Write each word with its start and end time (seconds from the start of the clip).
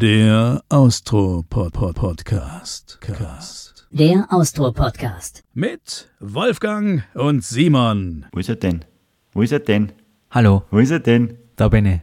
Der 0.00 0.62
Austro-Podcast. 0.68 3.00
Cast. 3.00 3.88
Der 3.90 4.28
Austro-Podcast. 4.30 5.42
Mit 5.54 6.08
Wolfgang 6.20 7.02
und 7.14 7.42
Simon. 7.42 8.26
Wo 8.30 8.38
ist 8.38 8.48
er 8.48 8.54
denn? 8.54 8.84
Wo 9.32 9.42
ist 9.42 9.50
er 9.50 9.58
denn? 9.58 9.90
Hallo, 10.30 10.62
Wo 10.70 10.78
ist 10.78 10.92
er 10.92 11.00
denn? 11.00 11.36
da 11.56 11.68
bin 11.68 11.86
ich. 11.86 12.00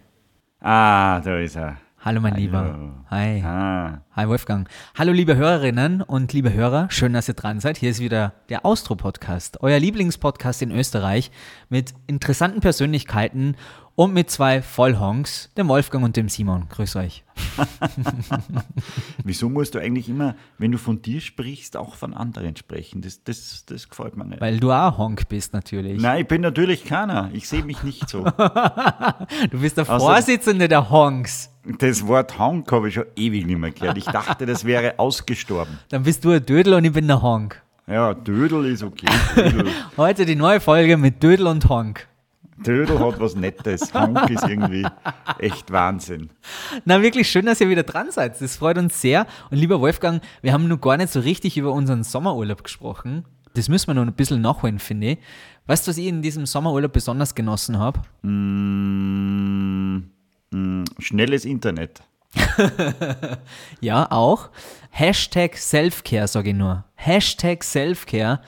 Ah, 0.60 1.22
da 1.22 1.40
ist 1.40 1.56
er. 1.56 1.78
Hallo, 2.00 2.20
mein 2.20 2.34
Hallo. 2.34 2.44
Lieber. 2.44 3.06
Hi. 3.10 3.42
Ah, 3.46 4.02
Hi, 4.12 4.28
Wolfgang. 4.28 4.68
Hallo, 4.96 5.14
liebe 5.14 5.38
Hörerinnen 5.38 6.02
und 6.02 6.34
liebe 6.34 6.52
Hörer. 6.54 6.90
Schön, 6.92 7.14
dass 7.14 7.30
ihr 7.30 7.34
dran 7.34 7.62
seid. 7.62 7.78
Hier 7.78 7.92
ist 7.92 8.02
wieder 8.02 8.34
der 8.50 8.66
Austro-Podcast, 8.66 9.62
euer 9.62 9.80
Lieblingspodcast 9.80 10.62
in 10.62 10.72
Österreich 10.72 11.32
mit 11.70 11.94
interessanten 12.08 12.60
Persönlichkeiten 12.60 13.56
und 13.96 14.14
mit 14.14 14.30
zwei 14.30 14.62
Vollhonks, 14.62 15.50
dem 15.58 15.68
Wolfgang 15.70 16.04
und 16.04 16.18
dem 16.18 16.30
Simon. 16.30 16.68
Grüß 16.70 16.98
euch. 16.98 17.24
wieso 19.24 19.50
musst 19.50 19.76
du 19.76 19.80
eigentlich 19.80 20.10
immer, 20.10 20.36
wenn 20.58 20.72
du 20.72 20.78
von 20.78 21.02
dir 21.02 21.22
sprichst, 21.22 21.78
auch 21.78 21.96
von 21.96 22.14
anderen 22.14 22.56
sprechen? 22.56 23.02
Das, 23.02 23.24
das, 23.24 23.66
das 23.66 23.90
gefällt 23.90 24.18
mir 24.18 24.26
nicht. 24.26 24.42
Weil 24.42 24.60
du 24.60 24.72
auch 24.72 24.98
Honk 24.98 25.28
bist, 25.30 25.54
natürlich. 25.54 26.02
Nein, 26.02 26.22
ich 26.22 26.28
bin 26.28 26.42
natürlich 26.42 26.84
keiner. 26.84 27.30
Ich 27.34 27.48
sehe 27.48 27.64
mich 27.64 27.84
nicht 27.84 28.10
so. 28.10 28.26
Du 29.50 29.60
bist 29.60 29.78
der 29.78 29.86
Vorsitzende 29.86 30.68
der 30.68 30.90
Honks. 30.90 31.50
Das 31.80 32.06
Wort 32.06 32.38
Honk 32.38 32.72
habe 32.72 32.90
ich 32.90 32.96
schon 32.96 33.06
ewig 33.16 33.46
nicht 33.46 33.58
mehr 33.58 33.72
gehört. 33.72 33.98
Ich 33.98 34.06
dachte, 34.06 34.46
das 34.46 34.66
wäre 34.66 35.00
ausgestorben. 35.00 35.80
Dann 35.90 36.04
bist 36.04 36.24
du 36.26 36.32
ein 36.32 36.46
Dödel 36.46 36.74
und 36.74 36.86
ich 36.86 36.92
bin 36.92 37.08
der 37.08 37.22
Honk. 37.22 37.62
Ja, 37.88 38.14
Dödel 38.14 38.66
ist 38.66 38.84
okay. 38.84 39.08
Dödel, 39.36 39.68
Heute 39.98 40.26
die 40.26 40.36
neue 40.36 40.60
Folge 40.60 40.98
mit 40.98 41.22
Dödel 41.22 41.48
und 41.48 41.68
Honk. 41.70 42.08
Dödel 42.58 43.00
hat 43.00 43.20
was 43.20 43.36
Nettes. 43.36 43.94
Honk 43.94 44.30
ist 44.30 44.48
irgendwie 44.48 44.86
echt 45.40 45.72
Wahnsinn. 45.72 46.30
Na, 46.86 47.02
wirklich 47.02 47.30
schön, 47.30 47.46
dass 47.46 47.60
ihr 47.62 47.70
wieder 47.70 47.84
dran 47.84 48.12
seid. 48.12 48.40
Das 48.40 48.56
freut 48.56 48.78
uns 48.78 49.02
sehr. 49.02 49.28
Und 49.52 49.58
lieber 49.58 49.82
Wolfgang, 49.82 50.22
wir 50.42 50.54
haben 50.54 50.68
noch 50.68 50.80
gar 50.80 50.98
nicht 50.98 51.12
so 51.12 51.20
richtig 51.20 51.58
über 51.58 51.72
unseren 51.74 52.04
Sommerurlaub 52.04 52.64
gesprochen. 52.64 53.26
Das 53.56 53.70
müssen 53.70 53.88
wir 53.88 53.94
noch 53.94 54.04
ein 54.04 54.14
bisschen 54.14 54.42
nachholen, 54.42 54.80
finde 54.80 55.12
ich. 55.12 55.18
Weißt 55.68 55.86
du, 55.88 55.90
was 55.90 55.98
ich 55.98 56.08
in 56.08 56.22
diesem 56.22 56.46
Sommerurlaub 56.46 56.94
besonders 56.94 57.36
genossen 57.36 57.80
habe? 57.80 58.02
Mm, 58.22 60.04
mm, 60.52 60.84
schnelles 61.00 61.46
Internet. 61.46 62.02
Ja, 63.82 64.12
auch. 64.12 64.50
Hashtag 64.90 65.58
Selfcare, 65.58 66.28
sage 66.28 66.50
ich 66.50 66.56
nur. 66.56 66.84
Hashtag 66.96 67.64
Selfcare. 67.64 68.42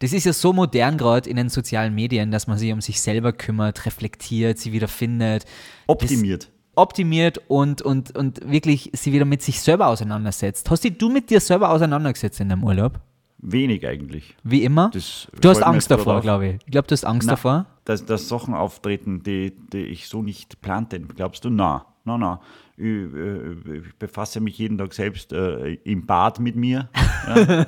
Das 0.00 0.14
ist 0.14 0.24
ja 0.24 0.32
so 0.32 0.52
modern 0.52 0.96
gerade 0.98 1.28
in 1.28 1.36
den 1.36 1.50
sozialen 1.50 1.94
Medien, 1.94 2.30
dass 2.30 2.46
man 2.46 2.58
sich 2.58 2.72
um 2.72 2.80
sich 2.80 3.00
selber 3.00 3.32
kümmert, 3.32 3.86
reflektiert, 3.86 4.58
sie 4.58 4.72
wieder 4.72 4.88
findet. 4.88 5.44
Optimiert. 5.86 6.50
optimiert 6.74 7.38
und, 7.48 7.82
und, 7.82 8.16
und 8.16 8.40
wirklich 8.50 8.90
sie 8.94 9.12
wieder 9.12 9.26
mit 9.26 9.42
sich 9.42 9.60
selber 9.60 9.88
auseinandersetzt. 9.88 10.70
Hast 10.70 10.84
dich 10.84 10.96
du 10.96 11.10
mit 11.10 11.28
dir 11.28 11.40
selber 11.40 11.70
auseinandergesetzt 11.70 12.40
in 12.40 12.48
deinem 12.48 12.64
Urlaub? 12.64 12.98
Wenig 13.42 13.86
eigentlich. 13.86 14.36
Wie 14.42 14.64
immer? 14.64 14.90
Das 14.92 15.28
du 15.38 15.48
hast 15.50 15.62
Angst 15.62 15.90
davor, 15.90 16.20
glaube 16.22 16.46
ich. 16.48 16.54
Ich 16.64 16.72
glaube, 16.72 16.88
du 16.88 16.92
hast 16.92 17.04
Angst 17.04 17.26
Na, 17.26 17.34
davor. 17.34 17.66
Dass, 17.84 18.04
dass 18.04 18.28
Sachen 18.28 18.54
auftreten, 18.54 19.22
die, 19.22 19.52
die 19.72 19.84
ich 19.84 20.08
so 20.08 20.22
nicht 20.22 20.60
plante. 20.62 21.00
Glaubst 21.00 21.44
du? 21.44 21.50
Na, 21.50 21.86
na, 22.04 22.16
na. 22.16 22.40
Ich, 22.80 23.14
äh, 23.14 23.78
ich 23.78 23.94
befasse 23.98 24.40
mich 24.40 24.56
jeden 24.56 24.78
Tag 24.78 24.94
selbst 24.94 25.32
äh, 25.32 25.74
im 25.84 26.06
Bad 26.06 26.40
mit 26.40 26.56
mir. 26.56 26.88
Ja. 27.26 27.66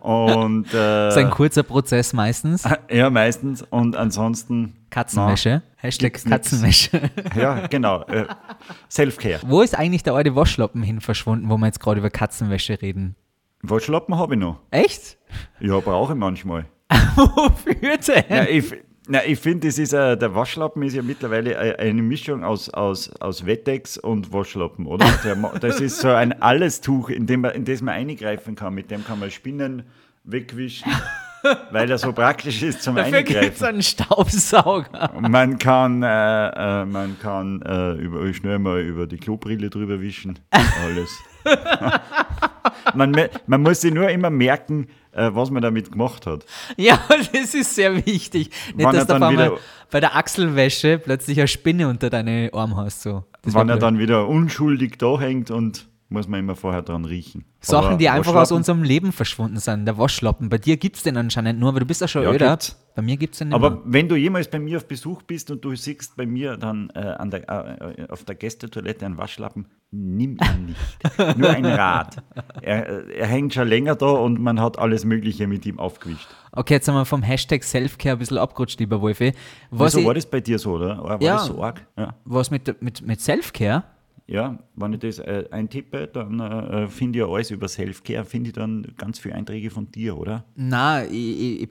Und 0.00 0.72
Das 0.72 1.14
ist 1.14 1.18
ein 1.18 1.26
äh, 1.28 1.30
kurzer 1.30 1.62
Prozess 1.62 2.12
meistens. 2.12 2.64
ja, 2.90 3.10
meistens. 3.10 3.62
Und 3.62 3.96
ansonsten. 3.96 4.74
Katzenwäsche. 4.90 5.62
Hashtag 5.76 6.14
gibt's 6.14 6.24
nix. 6.24 6.30
Katzenwäsche. 6.34 7.10
Na, 7.34 7.40
ja, 7.40 7.66
genau. 7.66 8.02
Äh, 8.04 8.26
Selfcare. 8.88 9.40
Wo 9.46 9.60
ist 9.60 9.76
eigentlich 9.78 10.02
der 10.02 10.14
alte 10.14 10.34
Waschlappen 10.34 10.82
hin 10.82 11.00
verschwunden, 11.00 11.50
wo 11.50 11.58
wir 11.58 11.66
jetzt 11.66 11.80
gerade 11.80 12.00
über 12.00 12.10
Katzenwäsche 12.10 12.80
reden? 12.80 13.14
Waschlappen 13.62 14.16
habe 14.16 14.34
ich 14.34 14.40
noch. 14.40 14.60
Echt? 14.70 15.18
Ja, 15.60 15.78
brauche 15.80 16.14
ich 16.14 16.18
manchmal. 16.18 16.64
Wofür 17.16 17.98
denn? 17.98 18.24
Ja, 18.30 18.44
ich, 18.44 18.72
na, 19.08 19.24
ich 19.24 19.38
finde, 19.38 19.66
das 19.66 19.78
ist 19.78 19.94
äh, 19.94 20.16
der 20.18 20.34
Waschlappen 20.34 20.82
ist 20.82 20.94
ja 20.94 21.02
mittlerweile 21.02 21.54
äh, 21.54 21.76
eine 21.78 22.02
Mischung 22.02 22.44
aus, 22.44 22.68
aus, 22.68 23.10
aus 23.20 23.46
Wettex 23.46 23.96
und 23.96 24.32
Waschlappen, 24.34 24.86
oder? 24.86 25.06
Das 25.60 25.80
ist 25.80 26.00
so 26.00 26.10
ein 26.10 26.42
Allestuch, 26.42 27.08
in, 27.08 27.26
dem 27.26 27.40
man, 27.40 27.52
in 27.52 27.64
das 27.64 27.80
man 27.80 27.94
eingreifen 27.94 28.54
kann. 28.54 28.74
Mit 28.74 28.90
dem 28.90 29.04
kann 29.04 29.18
man 29.18 29.30
Spinnen 29.30 29.84
wegwischen, 30.24 30.92
weil 31.70 31.90
er 31.90 31.96
so 31.96 32.12
praktisch 32.12 32.62
ist 32.62 32.82
zum 32.82 32.96
Dafür 32.96 33.22
gibt 33.22 33.30
es 33.30 33.36
Eingreifen. 33.36 33.66
einen 33.66 33.82
Staubsauger. 33.82 35.10
Man 35.20 35.58
kann, 35.58 36.02
äh, 36.02 36.48
äh, 36.48 36.84
man 36.84 37.18
kann 37.18 37.62
äh, 37.62 37.92
über, 37.92 38.30
schnell 38.34 38.58
mal 38.58 38.82
über 38.82 39.06
die 39.06 39.16
Klobrille 39.16 39.70
drüber 39.70 40.02
wischen. 40.02 40.38
Alles. 40.50 41.18
man, 42.94 43.16
man 43.46 43.62
muss 43.62 43.80
sich 43.80 43.94
nur 43.94 44.10
immer 44.10 44.28
merken, 44.28 44.88
äh, 45.12 45.30
was 45.32 45.50
man 45.50 45.62
damit 45.62 45.90
gemacht 45.92 46.26
hat. 46.26 46.44
Ja, 46.76 46.98
das 47.32 47.54
ist 47.54 47.74
sehr 47.74 47.94
wichtig. 48.06 48.50
Nicht, 48.74 48.84
Wann 48.86 48.94
dass 48.94 49.06
du 49.06 49.14
einmal 49.14 49.32
wieder- 49.32 49.52
bei 49.90 50.00
der 50.00 50.16
Achselwäsche 50.16 50.98
plötzlich 50.98 51.38
eine 51.38 51.48
Spinne 51.48 51.88
unter 51.88 52.10
deine 52.10 52.50
Arm 52.52 52.76
hast. 52.76 53.02
So. 53.02 53.24
Das 53.42 53.54
Wann 53.54 53.68
er 53.68 53.78
dann 53.78 53.98
wieder 53.98 54.28
unschuldig 54.28 54.98
da 54.98 55.18
hängt 55.18 55.50
und 55.50 55.86
muss 56.10 56.26
man 56.26 56.40
immer 56.40 56.56
vorher 56.56 56.82
dran 56.82 57.04
riechen. 57.04 57.44
Sachen, 57.60 57.86
Aber 57.88 57.96
die 57.96 58.08
einfach 58.08 58.34
aus 58.34 58.50
unserem 58.52 58.82
Leben 58.82 59.12
verschwunden 59.12 59.58
sind. 59.58 59.84
Der 59.84 59.98
Waschlappen. 59.98 60.48
Bei 60.48 60.56
dir 60.58 60.76
gibt 60.78 60.96
es 60.96 61.02
den 61.02 61.16
anscheinend 61.16 61.60
nur, 61.60 61.72
weil 61.74 61.80
du 61.80 61.86
bist 61.86 62.00
ja 62.00 62.08
schon 62.08 62.22
Ja, 62.22 62.30
öder. 62.32 62.50
gibt's. 62.50 62.82
Bei 62.94 63.02
mir 63.02 63.16
gibt 63.16 63.34
es 63.34 63.38
den 63.38 63.48
nicht 63.48 63.54
Aber 63.54 63.70
mehr. 63.70 63.80
wenn 63.84 64.08
du 64.08 64.16
jemals 64.16 64.48
bei 64.48 64.58
mir 64.58 64.78
auf 64.78 64.86
Besuch 64.88 65.22
bist 65.22 65.50
und 65.50 65.64
du 65.64 65.74
siehst 65.76 66.16
bei 66.16 66.26
mir 66.26 66.56
dann 66.56 66.90
äh, 66.90 67.28
der, 67.28 67.48
äh, 67.98 68.06
auf 68.08 68.24
der 68.24 68.34
Gästetoilette 68.34 69.04
einen 69.06 69.18
Waschlappen, 69.18 69.66
nimm 69.92 70.36
ihn 70.42 70.66
nicht. 70.66 71.36
Nur 71.38 71.50
ein 71.50 71.64
Rat. 71.66 72.16
Er, 72.62 72.88
äh, 72.88 73.18
er 73.18 73.26
hängt 73.26 73.54
schon 73.54 73.68
länger 73.68 73.94
da 73.94 74.06
und 74.06 74.40
man 74.40 74.60
hat 74.60 74.78
alles 74.78 75.04
Mögliche 75.04 75.46
mit 75.46 75.64
ihm 75.66 75.78
aufgewischt. 75.78 76.26
Okay, 76.52 76.74
jetzt 76.74 76.86
sind 76.86 76.94
wir 76.94 77.04
vom 77.04 77.22
Hashtag 77.22 77.62
Selfcare 77.62 78.16
ein 78.16 78.18
bisschen 78.18 78.38
abgerutscht, 78.38 78.80
lieber 78.80 79.00
Wolfi. 79.00 79.32
Was, 79.70 79.92
Wieso 79.92 80.00
ich, 80.00 80.06
war 80.06 80.14
das 80.14 80.26
bei 80.26 80.40
dir 80.40 80.58
so, 80.58 80.72
oder? 80.72 80.98
War 81.04 81.22
Ja. 81.22 81.34
das 81.34 81.46
so 81.46 81.62
arg? 81.62 81.86
Ja. 81.96 82.14
was 82.24 82.50
mit, 82.50 82.80
mit, 82.82 83.02
mit 83.06 83.20
Selfcare? 83.20 83.84
Ja, 84.28 84.58
wenn 84.76 84.92
ich 84.92 85.00
das 85.00 85.18
äh, 85.20 85.46
eintippe, 85.50 86.06
dann 86.06 86.38
äh, 86.38 86.86
finde 86.88 87.18
ich 87.18 87.24
ja 87.24 87.32
alles 87.32 87.50
über 87.50 87.66
Selfcare, 87.66 88.26
finde 88.26 88.48
ich 88.48 88.54
dann 88.54 88.86
ganz 88.98 89.18
viele 89.18 89.34
Einträge 89.34 89.70
von 89.70 89.90
dir, 89.90 90.18
oder? 90.18 90.44
Na, 90.54 91.04
ich, 91.04 91.62
ich, 91.62 91.68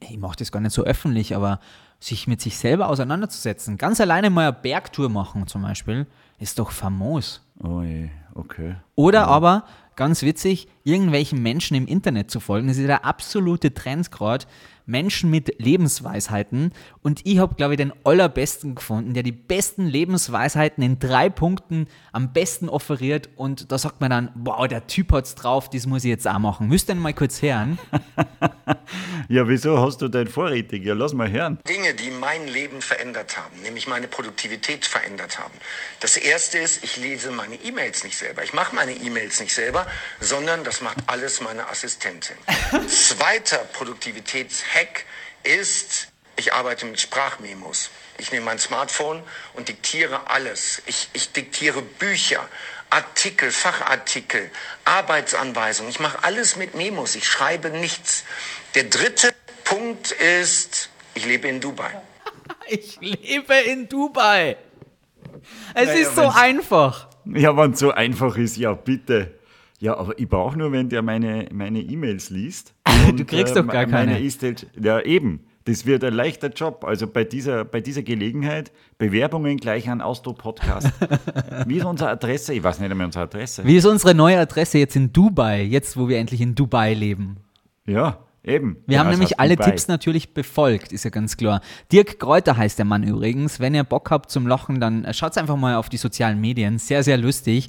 ich, 0.00 0.18
mache 0.18 0.36
das 0.38 0.50
gar 0.50 0.60
nicht 0.60 0.72
so 0.72 0.84
öffentlich, 0.84 1.36
aber 1.36 1.60
sich 2.00 2.26
mit 2.26 2.40
sich 2.40 2.56
selber 2.56 2.88
auseinanderzusetzen, 2.88 3.76
ganz 3.76 4.00
alleine 4.00 4.30
mal 4.30 4.48
eine 4.48 4.52
Bergtour 4.54 5.10
machen 5.10 5.46
zum 5.46 5.62
Beispiel, 5.62 6.06
ist 6.38 6.58
doch 6.58 6.70
famos. 6.70 7.46
Oh 7.62 7.82
je, 7.82 8.08
okay. 8.34 8.76
Oder 8.94 9.26
aber, 9.26 9.64
ganz 9.94 10.22
witzig, 10.22 10.68
irgendwelchen 10.84 11.42
Menschen 11.42 11.76
im 11.76 11.86
Internet 11.86 12.30
zu 12.30 12.40
folgen. 12.40 12.68
Das 12.68 12.78
ist 12.78 12.86
der 12.86 13.04
absolute 13.04 13.74
Trend 13.74 14.10
gerade. 14.10 14.46
Menschen 14.88 15.30
mit 15.30 15.54
Lebensweisheiten. 15.58 16.72
Und 17.02 17.20
ich 17.24 17.38
habe, 17.38 17.54
glaube 17.54 17.74
ich, 17.74 17.78
den 17.78 17.92
allerbesten 18.04 18.74
gefunden, 18.74 19.14
der 19.14 19.22
die 19.22 19.32
besten 19.32 19.86
Lebensweisheiten 19.86 20.82
in 20.82 20.98
drei 20.98 21.28
Punkten 21.28 21.86
am 22.12 22.32
besten 22.32 22.68
offeriert. 22.68 23.28
Und 23.36 23.70
da 23.70 23.78
sagt 23.78 24.00
man 24.00 24.10
dann, 24.10 24.30
wow, 24.34 24.66
der 24.66 24.86
Typ 24.86 25.12
hat's 25.12 25.34
drauf, 25.34 25.70
das 25.70 25.86
muss 25.86 26.04
ich 26.04 26.10
jetzt 26.10 26.26
auch 26.26 26.38
machen. 26.38 26.68
Müsst 26.68 26.88
ihr 26.88 26.94
mal 26.94 27.14
kurz 27.14 27.42
hören? 27.42 27.78
Ja, 29.28 29.46
wieso 29.46 29.78
hast 29.78 30.00
du 30.00 30.08
dein 30.08 30.26
vorrätig? 30.26 30.84
Ja, 30.86 30.94
lass 30.94 31.12
mal 31.12 31.30
hören. 31.30 31.58
Dinge, 31.68 31.92
die 31.92 32.10
mein 32.10 32.48
Leben 32.48 32.80
verändert 32.80 33.36
haben, 33.36 33.60
nämlich 33.60 33.86
meine 33.86 34.08
Produktivität 34.08 34.86
verändert 34.86 35.38
haben. 35.38 35.52
Das 36.00 36.16
erste 36.16 36.56
ist, 36.56 36.82
ich 36.82 36.96
lese 36.96 37.30
meine 37.30 37.56
E-Mails 37.56 38.04
nicht 38.04 38.16
selber. 38.16 38.42
Ich 38.42 38.54
mache 38.54 38.74
meine 38.74 38.92
E-Mails 38.92 39.40
nicht 39.40 39.52
selber, 39.52 39.86
sondern 40.20 40.64
das 40.64 40.80
macht 40.80 40.96
alles 41.06 41.42
meine 41.42 41.68
Assistentin. 41.68 42.36
Zweiter 42.88 43.58
Produktivitätshack 43.74 44.77
ist, 45.42 46.08
ich 46.36 46.52
arbeite 46.52 46.86
mit 46.86 47.00
Sprachmemos. 47.00 47.90
Ich 48.18 48.32
nehme 48.32 48.46
mein 48.46 48.58
Smartphone 48.58 49.22
und 49.54 49.68
diktiere 49.68 50.28
alles. 50.28 50.82
Ich, 50.86 51.08
ich 51.12 51.32
diktiere 51.32 51.82
Bücher, 51.82 52.48
Artikel, 52.90 53.50
Fachartikel, 53.50 54.50
Arbeitsanweisungen. 54.84 55.90
Ich 55.90 56.00
mache 56.00 56.24
alles 56.24 56.56
mit 56.56 56.74
Memos. 56.74 57.14
Ich 57.14 57.28
schreibe 57.28 57.70
nichts. 57.70 58.24
Der 58.74 58.84
dritte 58.84 59.32
Punkt 59.64 60.12
ist, 60.12 60.90
ich 61.14 61.26
lebe 61.26 61.48
in 61.48 61.60
Dubai. 61.60 61.90
Ich 62.70 62.98
lebe 63.00 63.54
in 63.54 63.88
Dubai. 63.88 64.56
Es 65.74 65.86
Naja, 65.88 66.00
ist 66.00 66.16
so 66.16 66.28
einfach. 66.28 67.08
Ja, 67.24 67.56
wenn 67.56 67.72
es 67.72 67.78
so 67.78 67.92
einfach 67.92 68.36
ist, 68.36 68.58
ja, 68.58 68.74
bitte. 68.74 69.38
Ja, 69.80 69.96
aber 69.96 70.18
ich 70.18 70.28
brauche 70.28 70.58
nur, 70.58 70.72
wenn 70.72 70.88
der 70.90 71.02
meine 71.02 71.48
meine 71.50 71.80
E-Mails 71.80 72.28
liest. 72.28 72.74
Du 73.16 73.24
kriegst 73.24 73.56
doch 73.56 73.66
gar 73.66 73.86
meine 73.86 73.90
keine. 73.90 74.18
E-Mails- 74.18 74.66
ja, 74.80 75.00
eben. 75.00 75.40
Das 75.64 75.84
wird 75.84 76.02
ein 76.02 76.14
leichter 76.14 76.48
Job. 76.48 76.84
Also 76.84 77.06
bei 77.06 77.24
dieser, 77.24 77.64
bei 77.66 77.82
dieser 77.82 78.02
Gelegenheit, 78.02 78.72
Bewerbungen 78.96 79.58
gleich 79.58 79.88
an 79.90 80.00
Austro 80.00 80.32
Podcast. 80.32 80.90
Wie 81.66 81.76
ist 81.76 81.84
unsere 81.84 82.08
Adresse? 82.10 82.54
Ich 82.54 82.62
weiß 82.62 82.80
nicht 82.80 82.90
einmal 82.90 83.04
unsere 83.06 83.24
Adresse. 83.24 83.66
Wie 83.66 83.76
ist 83.76 83.84
unsere 83.84 84.14
neue 84.14 84.38
Adresse 84.38 84.78
jetzt 84.78 84.96
in 84.96 85.12
Dubai, 85.12 85.62
jetzt 85.62 85.98
wo 85.98 86.08
wir 86.08 86.18
endlich 86.18 86.40
in 86.40 86.54
Dubai 86.54 86.94
leben? 86.94 87.36
Ja, 87.86 88.18
Eben. 88.44 88.78
Wir 88.86 88.94
Ja, 88.94 89.00
haben 89.00 89.08
das 89.10 89.18
nämlich 89.18 89.38
alle 89.40 89.56
Dubai. 89.56 89.70
Tipps 89.70 89.88
natürlich 89.88 90.32
befolgt, 90.32 90.92
ist 90.92 91.04
ja 91.04 91.10
ganz 91.10 91.36
klar. 91.36 91.60
Dirk 91.92 92.18
Kräuter 92.18 92.56
heißt 92.56 92.78
der 92.78 92.86
Mann 92.86 93.02
übrigens. 93.02 93.60
Wenn 93.60 93.74
ihr 93.74 93.84
Bock 93.84 94.10
habt 94.10 94.30
zum 94.30 94.46
Lachen, 94.46 94.80
dann 94.80 95.04
äh, 95.04 95.12
schaut 95.12 95.36
einfach 95.36 95.56
mal 95.56 95.74
auf 95.74 95.90
die 95.90 95.98
sozialen 95.98 96.40
Medien. 96.40 96.78
Sehr, 96.78 97.02
sehr 97.02 97.18
lustig. 97.18 97.68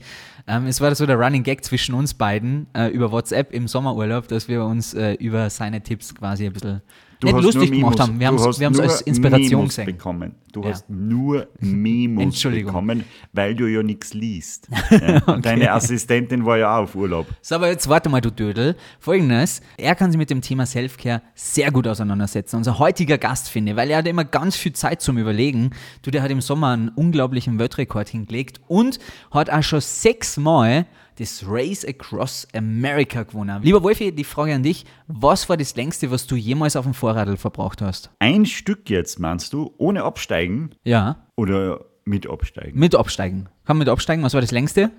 Ähm, 0.49 0.65
es 0.65 0.81
war 0.81 0.93
so 0.95 1.05
der 1.05 1.17
Running 1.17 1.43
Gag 1.43 1.63
zwischen 1.63 1.93
uns 1.93 2.15
beiden 2.15 2.65
äh, 2.73 2.87
über 2.87 3.11
WhatsApp 3.11 3.53
im 3.53 3.67
Sommerurlaub, 3.67 4.27
dass 4.27 4.47
wir 4.47 4.65
uns 4.65 4.95
äh, 4.95 5.13
über 5.13 5.51
seine 5.51 5.81
Tipps 5.81 6.15
quasi 6.15 6.47
ein 6.47 6.53
bisschen 6.53 6.81
Du 7.19 7.27
nicht 7.27 7.41
lustig 7.43 7.71
gemacht 7.71 7.99
haben. 7.99 8.17
Wir 8.19 8.27
haben 8.27 8.35
es 8.37 8.79
als 8.79 9.01
Inspiration 9.01 9.49
Memos 9.49 9.69
gesehen. 9.75 9.85
bekommen. 9.87 10.35
Du 10.53 10.63
Ja. 10.63 10.69
hast 10.69 10.89
nur 10.89 11.47
Memos 11.59 12.41
bekommen, 12.41 13.03
weil 13.33 13.55
du 13.55 13.67
ja 13.67 13.83
nichts 13.83 14.13
liest. 14.13 14.67
Ja. 14.89 15.21
Und 15.33 15.45
Deine 15.45 15.71
Assistentin 15.71 16.45
war 16.45 16.57
ja 16.57 16.77
auch 16.77 16.83
auf 16.83 16.95
Urlaub. 16.95 17.27
So, 17.41 17.55
aber 17.55 17.67
jetzt 17.69 17.87
warte 17.89 18.09
mal, 18.09 18.21
du 18.21 18.31
Dödel. 18.31 18.75
Folgendes, 18.99 19.61
er 19.77 19.95
kann 19.95 20.11
sich 20.11 20.17
mit 20.17 20.29
dem 20.29 20.41
Thema 20.41 20.65
Selfcare 20.65 21.21
sehr 21.35 21.71
gut 21.71 21.87
auseinandersetzen. 21.87 22.55
Unser 22.55 22.79
heutiger 22.79 23.17
Gast, 23.17 23.49
finde 23.49 23.75
weil 23.75 23.89
er 23.91 23.97
hat 23.99 24.07
immer 24.07 24.25
ganz 24.25 24.55
viel 24.55 24.73
Zeit 24.73 25.01
zum 25.01 25.17
Überlegen. 25.17 25.71
Du, 26.01 26.11
der 26.11 26.21
hat 26.23 26.31
im 26.31 26.41
Sommer 26.41 26.69
einen 26.69 26.89
unglaublichen 26.89 27.59
Weltrekord 27.59 28.09
hingelegt 28.09 28.61
und 28.67 28.99
hat 29.31 29.49
auch 29.49 29.63
schon 29.63 29.81
sechsmal 29.81 30.85
das 31.19 31.43
Race 31.47 31.85
Across 31.85 32.47
America 32.55 33.23
gewonnen. 33.23 33.61
Lieber 33.61 33.83
Wolfi, 33.83 34.11
die 34.13 34.23
Frage 34.23 34.53
an 34.55 34.63
dich, 34.63 34.85
was 35.07 35.49
war 35.49 35.57
das 35.57 35.75
längste, 35.75 36.09
was 36.11 36.25
du 36.27 36.35
jemals 36.35 36.75
auf 36.75 36.85
dem 36.85 36.93
Vorradl 36.93 37.35
verbraucht 37.37 37.81
hast? 37.81 38.09
Ein 38.19 38.45
Stück 38.45 38.89
jetzt, 38.89 39.19
meinst 39.19 39.51
du, 39.53 39.73
ohne 39.77 40.03
Absteigen 40.03 40.71
Ja, 40.83 41.27
oder 41.35 41.85
mit 42.05 42.27
Absteigen? 42.29 42.79
mit 42.79 42.95
Absteigen. 42.95 43.49
Kann 43.65 43.77
man 43.77 43.79
mit 43.79 43.89
Absteigen, 43.89 44.23
was 44.23 44.33
war 44.33 44.41
das 44.41 44.51
längste? 44.51 44.91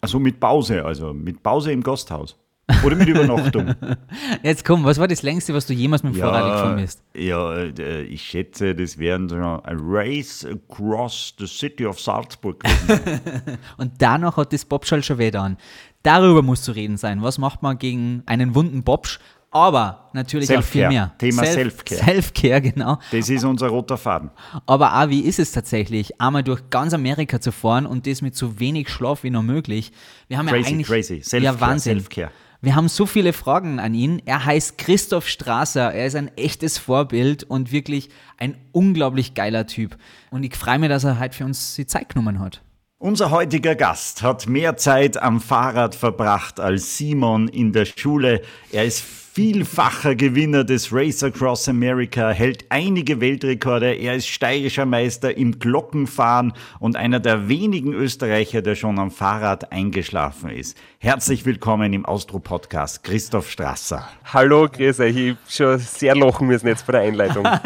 Also 0.00 0.18
mit 0.18 0.40
Pause, 0.40 0.84
also 0.84 1.12
mit 1.14 1.42
Pause 1.42 1.72
im 1.72 1.82
Gasthaus. 1.82 2.36
Oder 2.84 2.96
mit 2.96 3.08
Übernachtung. 3.08 3.74
Jetzt 4.42 4.64
komm, 4.64 4.84
was 4.84 4.98
war 4.98 5.08
das 5.08 5.22
längste, 5.22 5.54
was 5.54 5.66
du 5.66 5.72
jemals 5.72 6.02
mit 6.02 6.14
dem 6.14 6.20
Vorradl 6.20 6.50
gefahren 6.50 6.76
bist? 6.76 7.02
ja, 7.14 7.54
äh, 7.56 8.02
ich 8.02 8.22
schätze, 8.22 8.74
das 8.74 8.98
wären 8.98 9.28
so 9.28 9.36
ein 9.36 9.62
Race 9.80 10.46
across 10.46 11.34
the 11.38 11.46
city 11.46 11.86
of 11.86 12.00
Salzburg. 12.00 12.62
Und 13.76 13.92
danach 13.98 14.36
hat 14.36 14.52
das 14.52 14.64
Bobschall 14.64 15.02
schon 15.02 15.18
weh 15.18 15.32
an. 15.32 15.56
Darüber 16.02 16.42
muss 16.42 16.62
zu 16.62 16.72
reden 16.72 16.96
sein. 16.96 17.22
Was 17.22 17.38
macht 17.38 17.62
man 17.62 17.78
gegen 17.78 18.22
einen 18.26 18.54
wunden 18.54 18.82
Bobsch? 18.82 19.18
Aber 19.52 20.08
natürlich 20.12 20.56
auch 20.56 20.62
viel 20.62 20.86
mehr. 20.86 21.12
Thema 21.18 21.42
Self- 21.42 21.54
Self-Care. 21.84 22.04
Self-Care, 22.04 22.60
genau. 22.60 22.98
Das 23.10 23.28
ist 23.28 23.42
unser 23.44 23.66
roter 23.66 23.96
Faden. 23.96 24.30
Aber 24.64 24.96
auch, 25.02 25.08
wie 25.08 25.22
ist 25.22 25.40
es 25.40 25.50
tatsächlich, 25.50 26.20
einmal 26.20 26.44
durch 26.44 26.70
ganz 26.70 26.94
Amerika 26.94 27.40
zu 27.40 27.50
fahren 27.50 27.84
und 27.84 28.06
das 28.06 28.22
mit 28.22 28.36
so 28.36 28.60
wenig 28.60 28.88
Schlaf 28.88 29.24
wie 29.24 29.30
noch 29.30 29.42
möglich? 29.42 29.90
Wir 30.28 30.38
haben 30.38 30.46
ja 30.46 30.52
Crazy, 30.54 30.68
eigentlich. 30.70 30.86
crazy. 30.86 31.20
Self-care, 31.22 31.42
ja, 31.54 31.60
Wahnsinn. 31.60 31.98
Self-care. 31.98 32.30
Wir 32.62 32.76
haben 32.76 32.88
so 32.88 33.06
viele 33.06 33.32
Fragen 33.32 33.78
an 33.78 33.94
ihn. 33.94 34.20
Er 34.26 34.44
heißt 34.44 34.76
Christoph 34.76 35.26
Strasser. 35.26 35.94
Er 35.94 36.04
ist 36.04 36.14
ein 36.14 36.30
echtes 36.36 36.76
Vorbild 36.76 37.42
und 37.42 37.72
wirklich 37.72 38.10
ein 38.36 38.54
unglaublich 38.72 39.32
geiler 39.32 39.66
Typ. 39.66 39.96
Und 40.30 40.42
ich 40.42 40.54
freue 40.54 40.78
mich, 40.78 40.90
dass 40.90 41.04
er 41.04 41.18
heute 41.18 41.34
für 41.34 41.46
uns 41.46 41.74
die 41.76 41.86
Zeit 41.86 42.10
genommen 42.10 42.38
hat. 42.38 42.60
Unser 42.98 43.30
heutiger 43.30 43.76
Gast 43.76 44.22
hat 44.22 44.46
mehr 44.46 44.76
Zeit 44.76 45.16
am 45.16 45.40
Fahrrad 45.40 45.94
verbracht 45.94 46.60
als 46.60 46.98
Simon 46.98 47.48
in 47.48 47.72
der 47.72 47.86
Schule. 47.86 48.42
Er 48.70 48.84
ist 48.84 49.00
vielfacher 49.32 50.16
Gewinner 50.16 50.64
des 50.64 50.92
Race 50.92 51.22
Across 51.22 51.68
America, 51.68 52.30
hält 52.30 52.64
einige 52.68 53.20
Weltrekorde. 53.20 53.94
Er 53.94 54.16
ist 54.16 54.26
steirischer 54.26 54.86
Meister 54.86 55.36
im 55.36 55.60
Glockenfahren 55.60 56.52
und 56.80 56.96
einer 56.96 57.20
der 57.20 57.48
wenigen 57.48 57.92
Österreicher, 57.92 58.60
der 58.60 58.74
schon 58.74 58.98
am 58.98 59.12
Fahrrad 59.12 59.70
eingeschlafen 59.70 60.50
ist. 60.50 60.76
Herzlich 60.98 61.46
willkommen 61.46 61.92
im 61.92 62.04
Austro-Podcast, 62.04 63.04
Christoph 63.04 63.48
Strasser. 63.48 64.08
Hallo, 64.24 64.68
grüß 64.68 64.98
euch. 64.98 65.16
Ich 65.16 65.30
hab 65.30 65.38
schon 65.48 65.78
sehr 65.78 66.16
lachen 66.16 66.48
müssen 66.48 66.66
jetzt 66.66 66.84
bei 66.86 66.92
der 66.92 67.02
Einleitung. 67.02 67.46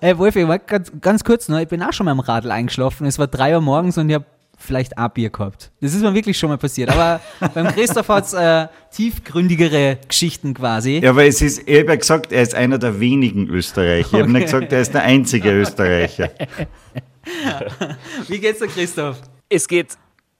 Hey 0.00 0.16
Wolf, 0.16 0.36
ich 0.36 0.46
war 0.46 0.58
ganz, 0.60 0.92
ganz 1.00 1.24
kurz 1.24 1.48
noch, 1.48 1.58
ich 1.58 1.68
bin 1.68 1.82
auch 1.82 1.92
schon 1.92 2.04
mal 2.04 2.12
am 2.12 2.20
Radl 2.20 2.50
eingeschlafen. 2.50 3.04
Es 3.06 3.18
war 3.18 3.26
drei 3.26 3.54
Uhr 3.54 3.60
morgens 3.60 3.98
und 3.98 4.08
ich 4.08 4.14
habe 4.14 4.24
vielleicht 4.62 4.96
ein 4.96 5.10
Bier 5.12 5.30
gehabt. 5.30 5.70
Das 5.80 5.94
ist 5.94 6.02
mir 6.02 6.14
wirklich 6.14 6.38
schon 6.38 6.48
mal 6.50 6.58
passiert. 6.58 6.90
Aber 6.90 7.20
beim 7.54 7.68
Christoph 7.68 8.08
hat 8.08 8.26
es 8.26 8.32
äh, 8.32 8.66
tiefgründigere 8.90 9.98
Geschichten 10.08 10.54
quasi. 10.54 11.00
Ja, 11.02 11.10
aber 11.10 11.24
es 11.24 11.42
ist, 11.42 11.68
ich 11.68 11.80
habe 11.80 11.90
ja 11.90 11.96
gesagt, 11.96 12.32
er 12.32 12.42
ist 12.42 12.54
einer 12.54 12.78
der 12.78 13.00
wenigen 13.00 13.48
Österreicher. 13.48 14.16
Ich 14.16 14.22
habe 14.22 14.32
nicht 14.32 14.44
gesagt, 14.44 14.72
er 14.72 14.80
ist 14.80 14.94
der 14.94 15.02
einzige 15.02 15.50
Österreicher. 15.50 16.30
Wie 18.28 18.38
geht's 18.38 18.58
dir, 18.58 18.68
Christoph? 18.68 19.18
es 19.52 19.68
geht 19.68 19.98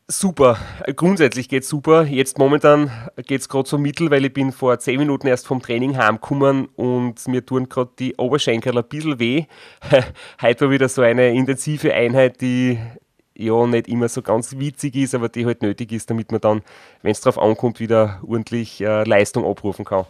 super. 0.09 0.59
Grundsätzlich 0.97 1.49
geht's 1.49 1.69
super. 1.69 2.05
Jetzt 2.05 2.39
momentan 2.39 2.91
geht's 3.27 3.49
gerade 3.49 3.69
so 3.69 3.79
mittel, 3.79 4.11
weil 4.11 4.25
ich 4.25 4.33
bin 4.33 4.53
vor 4.53 4.79
zehn 4.79 4.99
Minuten 4.99 5.27
erst 5.27 5.47
vom 5.47 5.63
Training 5.63 5.97
heimgekommen 5.97 6.67
und 6.77 7.27
mir 7.29 7.45
tun 7.45 7.69
gerade 7.69 7.91
die 7.99 8.15
Oberschenkel 8.17 8.77
ein 8.77 8.85
bisschen 8.85 9.19
weh. 9.21 9.45
Heute 10.43 10.65
war 10.67 10.71
wieder 10.71 10.89
so 10.89 11.03
eine 11.03 11.33
intensive 11.33 11.93
Einheit, 11.93 12.41
die 12.41 12.79
ja 13.37 13.67
nicht 13.67 13.89
immer 13.89 14.09
so 14.09 14.23
ganz 14.23 14.59
witzig 14.59 14.97
ist, 14.97 15.15
aber 15.15 15.29
die 15.29 15.47
halt 15.47 15.63
nötig 15.63 15.93
ist, 15.93 16.11
damit 16.11 16.33
man 16.33 16.41
dann, 16.41 16.63
wenn 17.03 17.13
es 17.13 17.21
drauf 17.21 17.39
ankommt, 17.39 17.81
wieder 17.81 18.21
ordentlich 18.27 18.81
äh, 18.81 19.05
Leistung 19.05 19.45
abrufen 19.45 19.85
kann. 19.85 20.05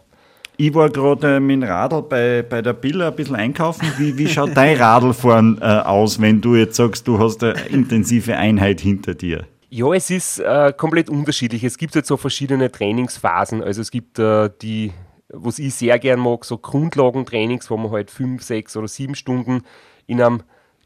Ich 0.56 0.74
war 0.74 0.90
gerade 0.90 1.36
äh, 1.36 1.40
mit 1.40 1.62
dem 1.62 1.68
Radl 1.68 2.02
bei, 2.02 2.42
bei 2.42 2.60
der 2.60 2.74
Billa 2.74 3.08
ein 3.08 3.16
bisschen 3.16 3.36
einkaufen. 3.36 3.86
Wie, 3.96 4.16
wie 4.18 4.28
schaut 4.28 4.56
dein 4.56 4.76
Radlfahren 4.76 5.58
äh, 5.60 5.64
aus, 5.64 6.20
wenn 6.20 6.40
du 6.40 6.56
jetzt 6.56 6.76
sagst, 6.76 7.08
du 7.08 7.18
hast 7.18 7.42
eine 7.42 7.54
intensive 7.68 8.36
Einheit 8.36 8.80
hinter 8.80 9.14
dir? 9.14 9.46
Ja, 9.70 9.92
es 9.94 10.10
ist 10.10 10.38
äh, 10.38 10.74
komplett 10.76 11.08
unterschiedlich. 11.08 11.64
Es 11.64 11.78
gibt 11.78 11.94
jetzt 11.94 12.08
so 12.08 12.18
verschiedene 12.18 12.70
Trainingsphasen. 12.70 13.62
Also 13.62 13.80
es 13.80 13.90
gibt 13.90 14.18
äh, 14.18 14.50
die, 14.60 14.92
was 15.30 15.58
ich 15.58 15.74
sehr 15.74 15.98
gern 15.98 16.20
mag, 16.20 16.44
so 16.44 16.58
Grundlagentrainings, 16.58 17.70
wo 17.70 17.78
man 17.78 17.90
halt 17.90 18.10
fünf, 18.10 18.42
sechs 18.42 18.76
oder 18.76 18.88
sieben 18.88 19.14
Stunden 19.14 19.62
in 20.06 20.20
einem 20.20 20.42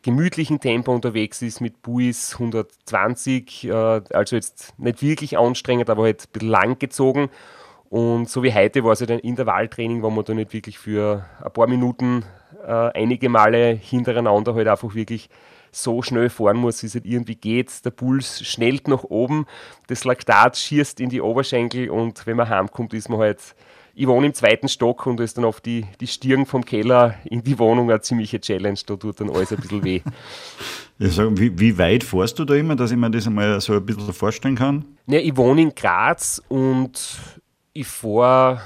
gemütlichen 0.06 0.61
Tempo 0.61 0.94
unterwegs 0.94 1.43
ist 1.43 1.61
mit 1.61 1.82
Buis 1.82 2.35
120, 2.35 3.64
äh, 3.64 3.73
also 3.73 4.37
jetzt 4.37 4.79
nicht 4.79 5.03
wirklich 5.03 5.37
anstrengend, 5.37 5.91
aber 5.91 6.05
halt 6.05 6.23
ein 6.23 6.32
bisschen 6.32 6.49
lang 6.49 6.79
gezogen. 6.79 7.29
Und 7.91 8.31
so 8.31 8.44
wie 8.44 8.55
heute 8.55 8.85
war 8.85 8.93
es 8.93 9.00
halt 9.00 9.11
ein 9.11 9.19
Intervalltraining, 9.19 10.03
wo 10.03 10.11
man 10.11 10.25
da 10.25 10.32
nicht 10.32 10.53
wirklich 10.53 10.79
für 10.79 11.26
ein 11.43 11.53
paar 11.53 11.67
Minuten 11.67 12.25
äh, 12.64 12.70
einige 12.70 13.29
Male 13.29 13.73
hintereinander 13.75 14.55
halt 14.55 14.69
einfach 14.69 14.94
wirklich 14.94 15.29
so 15.73 16.03
schnell 16.03 16.31
fahren 16.31 16.58
muss, 16.58 16.85
wie 16.85 16.87
es 16.87 16.94
halt 16.94 17.05
irgendwie 17.05 17.35
geht. 17.35 17.85
Der 17.85 17.91
Puls 17.91 18.47
schnellt 18.47 18.87
nach 18.87 19.03
oben, 19.03 19.47
das 19.88 20.05
Laktat 20.05 20.56
schießt 20.56 21.00
in 21.00 21.08
die 21.08 21.20
Oberschenkel 21.20 21.91
und 21.91 22.29
wenn 22.29 22.37
man 22.37 22.49
heimkommt, 22.49 22.94
ist 22.94 23.08
man 23.08 23.19
halt, 23.19 23.56
ich 23.98 24.06
wohne 24.06 24.26
im 24.26 24.34
zweiten 24.34 24.69
Stock 24.69 25.06
und 25.06 25.16
da 25.16 25.25
ist 25.25 25.38
dann 25.38 25.46
auf 25.46 25.62
die, 25.62 25.87
die 26.00 26.06
Stirn 26.06 26.44
vom 26.44 26.64
Keller 26.66 27.14
in 27.25 27.43
die 27.43 27.58
Wohnung 27.58 27.90
eine 27.90 28.02
ziemliche 28.02 28.38
Challenge, 28.38 28.78
da 28.87 28.96
tut 28.96 29.20
dann 29.20 29.31
alles 29.31 29.52
ein 29.52 29.58
bisschen 29.58 29.84
weh. 29.84 30.00
Ich 30.98 31.14
sag, 31.14 31.28
wie, 31.37 31.60
wie 31.60 31.76
weit 31.76 32.02
fährst 32.02 32.38
du 32.38 32.46
da 32.46 32.54
immer, 32.54 32.75
dass 32.75 32.90
ich 32.90 32.96
mir 32.96 33.10
das 33.10 33.26
einmal 33.26 33.60
so 33.60 33.75
ein 33.75 33.84
bisschen 33.84 34.14
vorstellen 34.14 34.54
kann? 34.54 34.87
Ja, 35.06 35.19
ich 35.19 35.37
wohne 35.37 35.60
in 35.60 35.75
Graz 35.75 36.41
und 36.48 37.19
ich 37.74 37.86
fahre, 37.86 38.62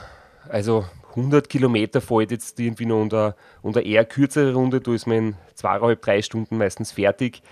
also 0.48 0.84
100 1.08 1.48
Kilometer 1.48 2.00
fahre 2.00 2.22
ich 2.22 2.30
jetzt 2.30 2.60
irgendwie 2.60 2.86
noch 2.86 3.00
unter, 3.00 3.34
unter 3.62 3.82
eher 3.84 4.04
kürzere 4.04 4.54
Runde, 4.54 4.80
da 4.80 4.94
ist 4.94 5.08
man 5.08 5.16
in 5.16 5.34
zweieinhalb, 5.56 6.00
drei 6.02 6.22
Stunden 6.22 6.56
meistens 6.56 6.92
fertig. 6.92 7.42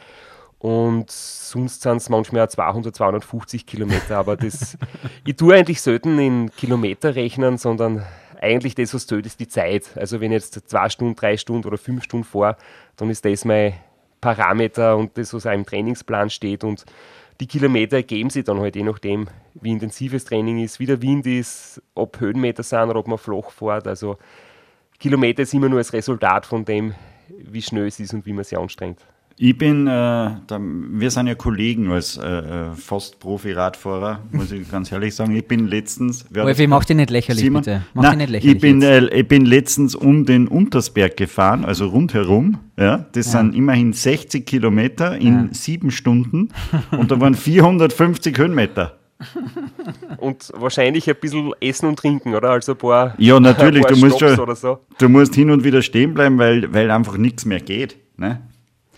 Und 0.58 1.10
sonst 1.10 1.82
sind 1.82 1.98
es 1.98 2.08
manchmal 2.08 2.42
auch 2.46 2.48
200, 2.50 2.94
250 2.94 3.64
Kilometer, 3.64 4.18
aber 4.18 4.36
das, 4.36 4.76
ich 5.24 5.36
tue 5.36 5.54
eigentlich 5.54 5.80
selten 5.80 6.18
in 6.18 6.50
Kilometer 6.50 7.14
rechnen, 7.14 7.58
sondern 7.58 8.04
eigentlich 8.40 8.74
das, 8.74 8.92
was 8.94 9.06
zählt, 9.06 9.26
ist 9.26 9.40
die 9.40 9.48
Zeit. 9.48 9.90
Also 9.96 10.20
wenn 10.20 10.32
ich 10.32 10.42
jetzt 10.42 10.68
zwei 10.68 10.88
Stunden, 10.88 11.14
drei 11.14 11.36
Stunden 11.36 11.66
oder 11.66 11.78
fünf 11.78 12.04
Stunden 12.04 12.24
fahre, 12.24 12.56
dann 12.96 13.10
ist 13.10 13.24
das 13.24 13.44
mein 13.44 13.74
Parameter 14.20 14.96
und 14.96 15.16
das, 15.16 15.32
was 15.32 15.46
auch 15.46 15.52
im 15.52 15.64
Trainingsplan 15.64 16.30
steht. 16.30 16.64
Und 16.64 16.84
die 17.40 17.46
Kilometer 17.46 17.96
ergeben 17.98 18.30
sich 18.30 18.44
dann 18.44 18.60
halt 18.60 18.74
je 18.74 18.82
nachdem, 18.82 19.28
wie 19.54 19.70
intensives 19.70 20.24
Training 20.24 20.62
ist, 20.62 20.80
wie 20.80 20.86
der 20.86 21.02
Wind 21.02 21.26
ist, 21.26 21.82
ob 21.94 22.18
Höhenmeter 22.20 22.62
sind 22.62 22.90
oder 22.90 22.98
ob 22.98 23.06
man 23.08 23.18
flach 23.18 23.50
fährt. 23.50 23.86
Also 23.86 24.18
Kilometer 24.98 25.42
ist 25.42 25.54
immer 25.54 25.68
nur 25.68 25.78
das 25.78 25.92
Resultat 25.92 26.46
von 26.46 26.64
dem, 26.64 26.94
wie 27.28 27.62
schnell 27.62 27.86
es 27.86 28.00
ist 28.00 28.12
und 28.12 28.26
wie 28.26 28.32
man 28.32 28.44
sich 28.44 28.58
anstrengt. 28.58 29.00
Ich 29.40 29.56
bin, 29.56 29.86
äh, 29.86 29.90
da, 29.90 30.58
wir 30.60 31.10
sind 31.12 31.28
ja 31.28 31.36
Kollegen 31.36 31.92
als 31.92 32.16
äh, 32.16 32.26
äh, 32.26 32.74
fast 32.74 33.20
Profi-Radfahrer, 33.20 34.18
muss 34.32 34.50
ich 34.50 34.68
ganz 34.68 34.90
ehrlich 34.90 35.14
sagen. 35.14 35.36
Ich 35.36 35.46
bin 35.46 35.68
letztens. 35.68 36.24
Wolfi, 36.34 36.66
mach 36.66 36.84
dich 36.84 36.96
nicht 36.96 37.10
lächerlich, 37.10 37.44
Simon? 37.44 37.62
bitte. 37.62 37.82
Mach 37.94 38.02
Nein, 38.02 38.18
dich 38.18 38.30
nicht 38.30 38.30
lächerlich. 38.44 38.54
Ich 38.56 38.60
bin, 38.60 38.82
äh, 38.82 39.04
ich 39.14 39.28
bin 39.28 39.46
letztens 39.46 39.94
um 39.94 40.26
den 40.26 40.48
Untersberg 40.48 41.16
gefahren, 41.16 41.64
also 41.64 41.86
rundherum. 41.86 42.58
Ja, 42.76 43.06
das 43.12 43.30
sind 43.30 43.54
immerhin 43.54 43.92
60 43.92 44.44
Kilometer 44.44 45.16
in 45.16 45.52
sieben 45.52 45.92
Stunden 45.92 46.48
und 46.90 47.10
da 47.12 47.20
waren 47.20 47.34
450 47.34 48.36
Höhenmeter. 48.38 48.98
Und 50.18 50.52
wahrscheinlich 50.54 51.08
ein 51.08 51.16
bisschen 51.20 51.52
Essen 51.60 51.88
und 51.88 51.96
Trinken, 51.98 52.34
oder? 52.34 52.50
Also 52.50 52.72
ein 52.72 52.78
paar, 52.78 53.14
Ja, 53.18 53.38
natürlich, 53.38 53.82
paar 53.82 53.92
du 53.92 53.98
musst 53.98 54.16
Stopps 54.16 54.34
schon, 54.34 54.44
oder 54.44 54.56
so. 54.56 54.78
du 54.98 55.08
musst 55.08 55.34
hin 55.34 55.50
und 55.50 55.62
wieder 55.64 55.82
stehen 55.82 56.14
bleiben, 56.14 56.38
weil, 56.38 56.72
weil 56.72 56.90
einfach 56.90 57.16
nichts 57.16 57.44
mehr 57.44 57.60
geht. 57.60 57.96
Ne? 58.16 58.40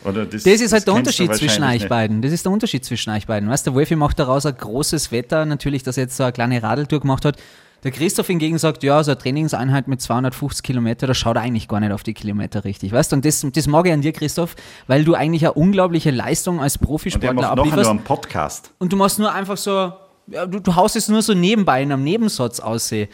Das, 0.04 0.42
Das 0.45 0.61
ist 0.61 0.73
halt 0.73 0.87
der 0.87 0.95
Unterschied 0.95 1.35
zwischen 1.35 1.62
euch 1.64 1.73
nicht. 1.80 1.88
beiden. 1.88 2.23
Das 2.23 2.33
ist 2.33 2.45
der 2.45 2.52
Unterschied 2.52 2.85
zwischen 2.85 3.11
euch 3.11 3.26
beiden. 3.26 3.49
Weißt 3.49 3.66
du, 3.66 3.71
der 3.71 3.76
Wolfi 3.78 3.97
macht 3.97 4.19
daraus 4.19 4.47
ein 4.47 4.57
großes 4.57 5.12
Wetter. 5.12 5.45
Natürlich, 5.45 5.83
dass 5.83 5.97
er 5.97 6.04
jetzt 6.04 6.16
so 6.16 6.23
eine 6.25 6.33
kleine 6.33 6.62
Radeltour 6.62 7.00
gemacht 7.00 7.25
hat. 7.25 7.37
Der 7.83 7.90
Christoph 7.92 8.26
hingegen 8.26 8.59
sagt, 8.59 8.83
ja, 8.83 9.02
so 9.02 9.11
eine 9.11 9.19
Trainingseinheit 9.19 9.88
mit 9.88 10.02
250 10.02 10.62
Kilometer, 10.62 11.07
da 11.07 11.14
schaut 11.14 11.37
er 11.37 11.42
eigentlich 11.42 11.66
gar 11.66 11.80
nicht 11.80 11.92
auf 11.92 12.02
die 12.02 12.12
Kilometer 12.12 12.64
richtig, 12.64 12.92
weißt 12.92 13.11
du? 13.12 13.16
Und 13.16 13.25
das, 13.25 13.47
das 13.54 13.66
mag 13.66 13.87
ich 13.87 13.92
an 13.95 14.02
dir, 14.02 14.12
Christoph, 14.12 14.54
weil 14.87 15.02
du 15.02 15.14
eigentlich 15.14 15.45
eine 15.47 15.54
unglaubliche 15.54 16.11
Leistung 16.11 16.61
als 16.61 16.76
Und 16.76 16.83
der 16.83 16.87
Profisportler 16.88 17.33
macht 17.33 17.45
ablieferst. 17.59 17.85
noch 17.85 17.90
einen 17.90 18.04
Podcast. 18.04 18.73
Und 18.78 18.92
du 18.92 18.97
machst 18.99 19.19
nur 19.19 19.33
einfach 19.33 19.57
so, 19.57 19.95
ja, 20.26 20.45
du, 20.45 20.61
du 20.61 20.76
haust 20.76 20.95
es 20.97 21.09
nur 21.09 21.23
so 21.23 21.33
nebenbei 21.33 21.83
in 21.83 21.90
einem 21.90 22.04
Nebensatz 22.04 22.61
aussehen. 22.61 23.09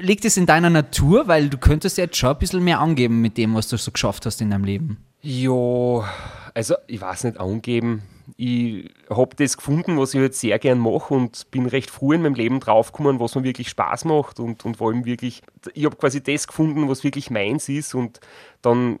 Liegt 0.00 0.24
es 0.24 0.36
in 0.36 0.44
deiner 0.46 0.70
Natur, 0.70 1.28
weil 1.28 1.48
du 1.48 1.56
könntest 1.56 1.98
jetzt 1.98 2.16
schon 2.16 2.30
ein 2.30 2.38
bisschen 2.38 2.64
mehr 2.64 2.80
angeben 2.80 3.20
mit 3.20 3.36
dem, 3.38 3.54
was 3.54 3.68
du 3.68 3.76
so 3.76 3.92
geschafft 3.92 4.26
hast 4.26 4.40
in 4.40 4.50
deinem 4.50 4.64
Leben. 4.64 4.98
Ja, 5.20 6.08
also 6.54 6.74
ich 6.86 7.00
weiß 7.00 7.24
nicht, 7.24 7.40
angeben. 7.40 8.02
Ich 8.36 8.88
habe 9.10 9.34
das 9.36 9.56
gefunden, 9.56 9.98
was 9.98 10.14
ich 10.14 10.20
jetzt 10.20 10.40
sehr 10.40 10.58
gern 10.58 10.78
mache 10.78 11.12
und 11.14 11.50
bin 11.50 11.66
recht 11.66 11.90
früh 11.90 12.14
in 12.14 12.22
meinem 12.22 12.34
Leben 12.34 12.60
draufgekommen, 12.60 13.18
was 13.18 13.34
mir 13.34 13.42
wirklich 13.42 13.68
Spaß 13.70 14.04
macht 14.04 14.38
und, 14.38 14.64
und 14.64 14.76
vor 14.76 14.88
allem 14.90 15.04
wirklich, 15.04 15.42
ich 15.74 15.84
habe 15.84 15.96
quasi 15.96 16.22
das 16.22 16.46
gefunden, 16.46 16.88
was 16.88 17.04
wirklich 17.04 17.30
meins 17.30 17.68
ist 17.68 17.94
und 17.94 18.20
dann 18.62 18.98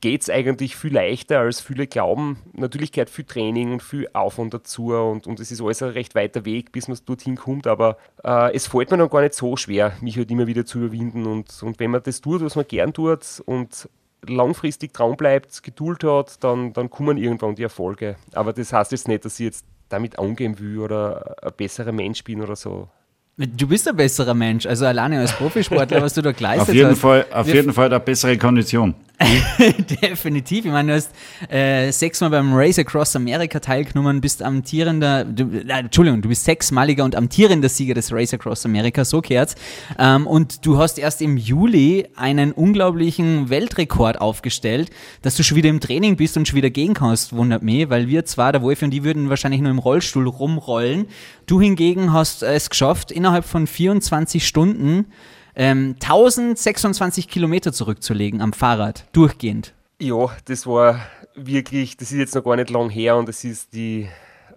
geht 0.00 0.22
es 0.22 0.30
eigentlich 0.30 0.76
viel 0.76 0.94
leichter, 0.94 1.40
als 1.40 1.60
viele 1.60 1.86
glauben. 1.88 2.38
Natürlich 2.52 2.92
gehört 2.92 3.10
viel 3.10 3.24
Training 3.24 3.72
und 3.72 3.82
viel 3.82 4.08
Aufwand 4.12 4.54
dazu 4.54 4.94
und, 4.94 5.26
und 5.26 5.40
es 5.40 5.50
ist 5.50 5.60
alles 5.60 5.82
ein 5.82 5.90
recht 5.90 6.14
weiter 6.14 6.44
Weg, 6.44 6.72
bis 6.72 6.88
man 6.88 6.98
dorthin 7.04 7.36
kommt, 7.36 7.66
aber 7.66 7.98
äh, 8.24 8.54
es 8.54 8.68
fällt 8.68 8.90
mir 8.90 8.98
dann 8.98 9.10
gar 9.10 9.22
nicht 9.22 9.34
so 9.34 9.56
schwer, 9.56 9.92
mich 10.00 10.16
halt 10.16 10.30
immer 10.30 10.46
wieder 10.46 10.64
zu 10.64 10.78
überwinden 10.78 11.26
und, 11.26 11.62
und 11.62 11.80
wenn 11.80 11.90
man 11.90 12.02
das 12.02 12.20
tut, 12.20 12.42
was 12.42 12.56
man 12.56 12.66
gern 12.66 12.94
tut 12.94 13.42
und 13.44 13.88
langfristig 14.26 14.92
dran 14.92 15.16
bleibt, 15.16 15.62
Geduld 15.62 16.04
hat, 16.04 16.42
dann, 16.44 16.72
dann 16.72 16.90
kommen 16.90 17.16
irgendwann 17.16 17.54
die 17.54 17.62
Erfolge. 17.64 18.16
Aber 18.34 18.52
das 18.52 18.72
heißt 18.72 18.92
jetzt 18.92 19.08
nicht, 19.08 19.24
dass 19.24 19.38
ich 19.40 19.44
jetzt 19.46 19.64
damit 19.88 20.18
angehen 20.18 20.58
will 20.58 20.78
oder 20.78 21.36
ein 21.42 21.52
besserer 21.56 21.92
Mensch 21.92 22.22
bin 22.24 22.40
oder 22.40 22.56
so. 22.56 22.88
Du 23.36 23.66
bist 23.66 23.88
ein 23.88 23.96
besserer 23.96 24.34
Mensch, 24.34 24.66
also 24.66 24.84
alleine 24.86 25.18
als 25.20 25.32
Profisportler, 25.32 26.02
was 26.02 26.14
du 26.14 26.22
da 26.22 26.32
geleistet 26.32 26.68
Auf 26.68 26.74
jeden, 26.74 26.90
hast. 26.90 26.98
Fall, 27.00 27.26
auf 27.32 27.46
Wir- 27.46 27.54
jeden 27.56 27.72
Fall 27.72 27.86
eine 27.86 27.98
bessere 28.00 28.36
Kondition. 28.38 28.94
Definitiv. 30.02 30.64
Ich 30.64 30.70
meine, 30.70 30.92
du 30.92 30.96
hast 30.96 31.10
äh, 31.50 31.90
sechsmal 31.90 32.30
beim 32.30 32.52
Race 32.54 32.78
Across 32.78 33.16
America 33.16 33.60
teilgenommen, 33.60 34.20
bist 34.20 34.42
amtierender, 34.42 35.24
du, 35.24 35.44
äh, 35.44 35.80
Entschuldigung, 35.80 36.22
du 36.22 36.28
bist 36.28 36.44
sechsmaliger 36.44 37.04
und 37.04 37.14
amtierender 37.14 37.68
Sieger 37.68 37.94
des 37.94 38.12
Race 38.12 38.34
Across 38.34 38.66
America, 38.66 39.04
so 39.04 39.20
kehrt's. 39.20 39.54
Ähm, 39.98 40.26
und 40.26 40.64
du 40.66 40.78
hast 40.78 40.98
erst 40.98 41.22
im 41.22 41.36
Juli 41.36 42.08
einen 42.16 42.52
unglaublichen 42.52 43.48
Weltrekord 43.50 44.20
aufgestellt, 44.20 44.90
dass 45.22 45.36
du 45.36 45.42
schon 45.42 45.56
wieder 45.56 45.70
im 45.70 45.80
Training 45.80 46.16
bist 46.16 46.36
und 46.36 46.48
schon 46.48 46.56
wieder 46.56 46.70
gehen 46.70 46.94
kannst, 46.94 47.32
wundert 47.32 47.62
mich, 47.62 47.90
weil 47.90 48.08
wir 48.08 48.24
zwar, 48.24 48.52
der 48.52 48.62
Wolf 48.62 48.82
und 48.82 48.90
die 48.90 49.04
würden 49.04 49.28
wahrscheinlich 49.28 49.60
nur 49.60 49.70
im 49.70 49.78
Rollstuhl 49.78 50.26
rumrollen. 50.26 51.06
Du 51.46 51.60
hingegen 51.60 52.12
hast 52.12 52.42
es 52.42 52.70
geschafft, 52.70 53.10
innerhalb 53.10 53.44
von 53.44 53.66
24 53.66 54.46
Stunden 54.46 55.06
ähm, 55.54 55.96
1026 56.00 57.28
Kilometer 57.28 57.72
zurückzulegen 57.72 58.40
am 58.40 58.52
Fahrrad, 58.52 59.04
durchgehend. 59.12 59.74
Ja, 60.00 60.30
das 60.46 60.66
war 60.66 61.00
wirklich, 61.34 61.96
das 61.96 62.12
ist 62.12 62.18
jetzt 62.18 62.34
noch 62.34 62.44
gar 62.44 62.56
nicht 62.56 62.70
lang 62.70 62.90
her 62.90 63.16
und 63.16 63.28
das 63.28 63.44
ist 63.44 63.72
die, 63.74 64.08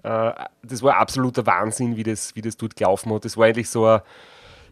äh, 0.04 0.32
das 0.64 0.82
war 0.82 0.98
absoluter 0.98 1.46
Wahnsinn, 1.46 1.96
wie 1.98 2.04
das, 2.04 2.36
wie 2.36 2.42
das 2.42 2.58
dort 2.58 2.76
gelaufen 2.76 3.14
hat. 3.14 3.26
Das 3.26 3.38
war 3.38 3.46
eigentlich 3.46 3.70
so 3.70 3.86
ein, 3.86 4.02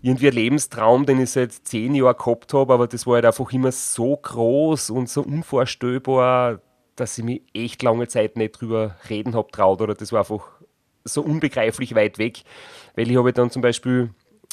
irgendwie 0.02 0.28
ein 0.28 0.34
Lebenstraum, 0.34 1.06
den 1.06 1.22
ich 1.22 1.32
seit 1.32 1.54
zehn 1.54 1.96
Jahren 1.96 2.18
gehabt 2.18 2.54
habe, 2.54 2.74
aber 2.74 2.88
das 2.88 3.08
war 3.08 3.16
halt 3.16 3.26
einfach 3.26 3.52
immer 3.52 3.72
so 3.72 4.18
groß 4.18 4.90
und 4.90 5.10
so 5.10 5.22
unvorstellbar, 5.22 6.60
dass 6.96 7.18
ich 7.18 7.24
mich 7.24 7.42
echt 7.54 7.82
lange 7.84 8.08
Zeit 8.08 8.36
nicht 8.36 8.60
drüber 8.60 8.98
reden 9.10 9.34
habe 9.34 9.52
traut 9.52 9.82
oder 9.82 9.96
das 9.96 10.12
war 10.12 10.20
einfach 10.20 10.46
so 11.06 11.22
unbegreiflich 11.22 11.96
weit 11.96 12.18
weg, 12.18 12.44
weil 12.96 13.10
ich 13.10 13.18
habe 13.18 13.34
dann 13.34 13.50
zum 13.50 13.62
Beispiel 13.62 14.10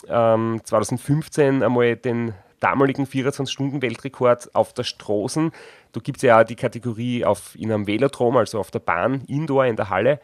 ähm, 0.09 0.61
2015 0.65 1.63
einmal 1.63 1.97
den 1.97 2.35
damaligen 2.61 3.07
24-Stunden-Weltrekord 3.07 4.55
auf 4.55 4.73
der 4.75 4.85
Straßen. 4.85 5.51
Da 5.93 6.01
gibt 6.01 6.19
es 6.19 6.23
ja 6.23 6.41
auch 6.41 6.45
die 6.45 6.57
Kategorie 6.57 7.25
auf, 7.25 7.57
in 7.57 7.73
einem 7.73 7.87
Velodrom, 7.87 8.37
also 8.37 8.61
auf 8.61 8.71
der 8.71 8.81
Bahn, 8.81 9.23
Indoor 9.27 9.65
in 9.65 9.77
der 9.77 9.91
Halle, 9.91 10.21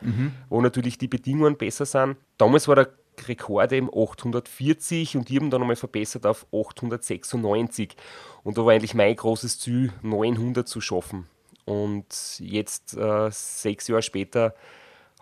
wo 0.48 0.60
natürlich 0.60 0.98
die 0.98 1.08
Bedingungen 1.08 1.56
besser 1.56 1.86
sind. 1.86 2.16
Damals 2.38 2.68
war 2.68 2.76
der 2.76 2.88
Rekord 3.26 3.72
eben 3.72 3.88
840 3.88 5.16
und 5.16 5.28
die 5.28 5.38
haben 5.38 5.50
dann 5.50 5.62
einmal 5.62 5.76
verbessert 5.76 6.26
auf 6.26 6.46
896. 6.52 7.96
Und 8.44 8.58
da 8.58 8.64
war 8.64 8.72
eigentlich 8.72 8.94
mein 8.94 9.16
großes 9.16 9.58
Ziel, 9.58 9.92
900 10.02 10.68
zu 10.68 10.80
schaffen. 10.80 11.26
Und 11.64 12.38
jetzt, 12.38 12.96
äh, 12.96 13.28
sechs 13.30 13.88
Jahre 13.88 14.02
später, 14.02 14.54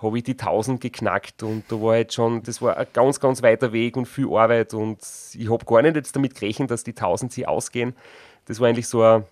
habe 0.03 0.19
ich 0.19 0.25
die 0.25 0.33
1000 0.33 0.81
geknackt 0.81 1.43
und 1.43 1.65
da 1.69 1.81
war 1.81 1.97
jetzt 1.97 2.15
schon, 2.15 2.43
das 2.43 2.61
war 2.61 2.77
ein 2.77 2.87
ganz, 2.93 3.21
ganz 3.21 3.43
weiter 3.43 3.73
Weg 3.73 3.97
und 3.97 4.07
viel 4.07 4.29
Arbeit 4.33 4.75
und 4.75 4.99
ich 5.35 5.51
habe 5.51 5.65
gar 5.65 5.83
nicht 5.83 5.97
jetzt 5.97 6.17
damit 6.17 6.35
gerechnet, 6.35 6.71
dass 6.71 6.85
die 6.85 6.93
1000 6.93 7.33
sie 7.33 7.47
ausgehen. 7.47 7.95
Das 8.47 8.61
war 8.61 8.69
eigentlich 8.69 8.89
so 8.89 9.03
eine, 9.03 9.25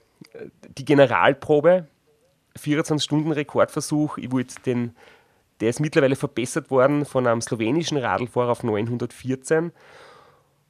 die 0.79 0.85
Generalprobe, 0.85 1.89
24-Stunden-Rekordversuch. 2.59 4.19
Ich 4.19 4.31
wollte 4.31 4.55
den, 4.65 4.95
der 5.61 5.71
ist 5.71 5.81
mittlerweile 5.81 6.17
verbessert 6.17 6.71
worden 6.71 7.05
von 7.05 7.27
einem 7.27 7.41
slowenischen 7.41 7.99
Radlfahrer 7.99 8.53
auf 8.53 8.63
914 8.63 9.73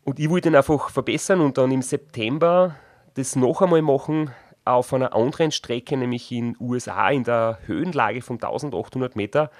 und 0.04 0.18
ich 0.18 0.30
wollte 0.30 0.48
ihn 0.48 0.56
einfach 0.56 0.90
verbessern 0.90 1.40
und 1.40 1.58
dann 1.58 1.70
im 1.70 1.82
September 1.82 2.76
das 3.14 3.36
noch 3.36 3.60
einmal 3.60 3.82
machen 3.82 4.30
auf 4.64 4.92
einer 4.92 5.14
anderen 5.14 5.50
Strecke, 5.50 5.96
nämlich 5.96 6.30
in 6.30 6.56
USA 6.60 7.10
in 7.10 7.24
der 7.24 7.58
Höhenlage 7.66 8.22
von 8.22 8.36
1800 8.36 9.16
Meter. 9.16 9.50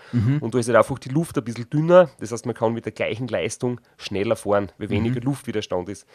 Und 0.41 0.55
da 0.55 0.59
ist 0.59 0.69
halt 0.69 0.77
einfach 0.79 0.99
die 0.99 1.09
Luft 1.09 1.37
ein 1.37 1.45
bisschen 1.45 1.69
dünner. 1.71 2.09
Das 2.21 2.31
heißt, 2.31 2.47
man 2.47 2.55
kann 2.55 2.73
mit 2.73 2.85
der 2.85 2.93
gleichen 2.93 3.27
Leistung 3.27 3.81
schneller 3.97 4.37
fahren, 4.37 4.71
weil 4.79 4.91
weniger 4.91 5.21
Luftwiderstand 5.21 5.89
ist. 5.89 6.07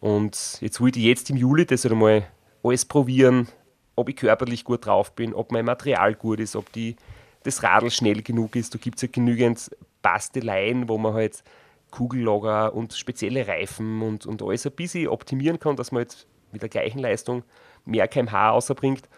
Und 0.00 0.58
jetzt 0.60 0.80
wollte 0.80 0.98
ich 0.98 1.06
jetzt 1.06 1.30
im 1.30 1.36
Juli 1.36 1.64
das 1.64 1.84
halt 1.84 1.92
einmal 1.92 2.26
alles 2.62 2.84
probieren, 2.84 3.48
ob 3.94 4.08
ich 4.10 4.16
körperlich 4.16 4.64
gut 4.64 4.84
drauf 4.84 5.12
bin, 5.14 5.32
ob 5.32 5.52
mein 5.52 5.64
Material 5.64 6.14
gut 6.14 6.40
ist, 6.40 6.56
ob 6.56 6.70
die, 6.72 6.96
das 7.44 7.62
Radl 7.62 7.90
schnell 7.90 8.22
genug 8.22 8.56
ist. 8.56 8.74
Da 8.74 8.78
gibt 8.78 8.96
es 8.96 9.02
ja 9.02 9.08
genügend 9.10 9.70
Basteleien, 10.02 10.88
wo 10.88 10.98
man 10.98 11.14
halt 11.14 11.42
Kugellager 11.90 12.74
und 12.74 12.92
spezielle 12.92 13.46
Reifen 13.48 14.02
und, 14.02 14.26
und 14.26 14.42
alles 14.42 14.66
ein 14.66 14.72
bisschen 14.72 15.08
optimieren 15.08 15.58
kann, 15.58 15.76
dass 15.76 15.92
man 15.92 16.02
jetzt 16.02 16.26
mit 16.52 16.62
der 16.62 16.68
gleichen 16.68 16.98
Leistung 16.98 17.42
mehr 17.86 18.08
kmh 18.08 18.50
rausbringt. 18.50 19.08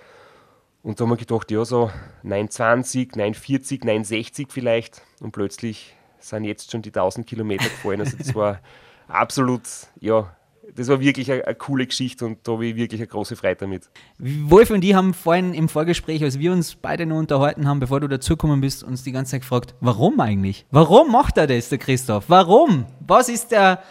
Und 0.83 1.01
da 1.01 1.05
haben 1.05 1.11
wir 1.11 1.17
gedacht, 1.17 1.51
ja, 1.51 1.65
so 1.65 1.91
920, 2.23 3.17
940, 3.17 3.85
960 3.85 4.49
vielleicht. 4.51 5.03
Und 5.21 5.33
plötzlich 5.33 5.97
sind 6.21 6.45
jetzt 6.45 6.71
schon 6.71 6.83
die 6.83 6.91
1000 6.91 7.27
Kilometer 7.27 7.65
gefallen. 7.65 8.01
Also 8.01 8.17
das 8.17 8.35
war 8.35 8.61
absolut, 9.09 9.63
ja, 10.01 10.35
das 10.75 10.89
war 10.89 11.01
wirklich 11.01 11.31
eine, 11.33 11.45
eine 11.47 11.55
coole 11.55 11.87
Geschichte 11.87 12.27
und 12.27 12.47
da 12.47 12.53
habe 12.53 12.67
ich 12.67 12.77
wirklich 12.77 13.01
eine 13.01 13.09
große 13.09 13.37
Freude 13.37 13.57
damit. 13.57 13.91
Wolf 14.19 14.71
und 14.71 14.85
ich 14.85 14.95
haben 14.95 15.15
vorhin 15.15 15.55
im 15.55 15.69
Vorgespräch, 15.69 16.23
als 16.23 16.39
wir 16.39 16.53
uns 16.53 16.75
beide 16.75 17.07
nur 17.07 17.19
unterhalten 17.19 17.67
haben, 17.67 17.81
bevor 17.81 18.01
du 18.01 18.09
dazugekommen 18.09 18.61
bist, 18.61 18.85
uns 18.85 19.03
die 19.03 19.13
ganze 19.13 19.33
Zeit 19.33 19.41
gefragt, 19.43 19.75
warum 19.81 20.21
eigentlich? 20.21 20.67
Warum 20.71 21.11
macht 21.11 21.39
er 21.39 21.47
das, 21.47 21.71
der 21.71 21.79
Christoph? 21.79 22.25
Warum? 22.29 22.87
Was 23.01 23.29
ist 23.29 23.51
der 23.51 23.83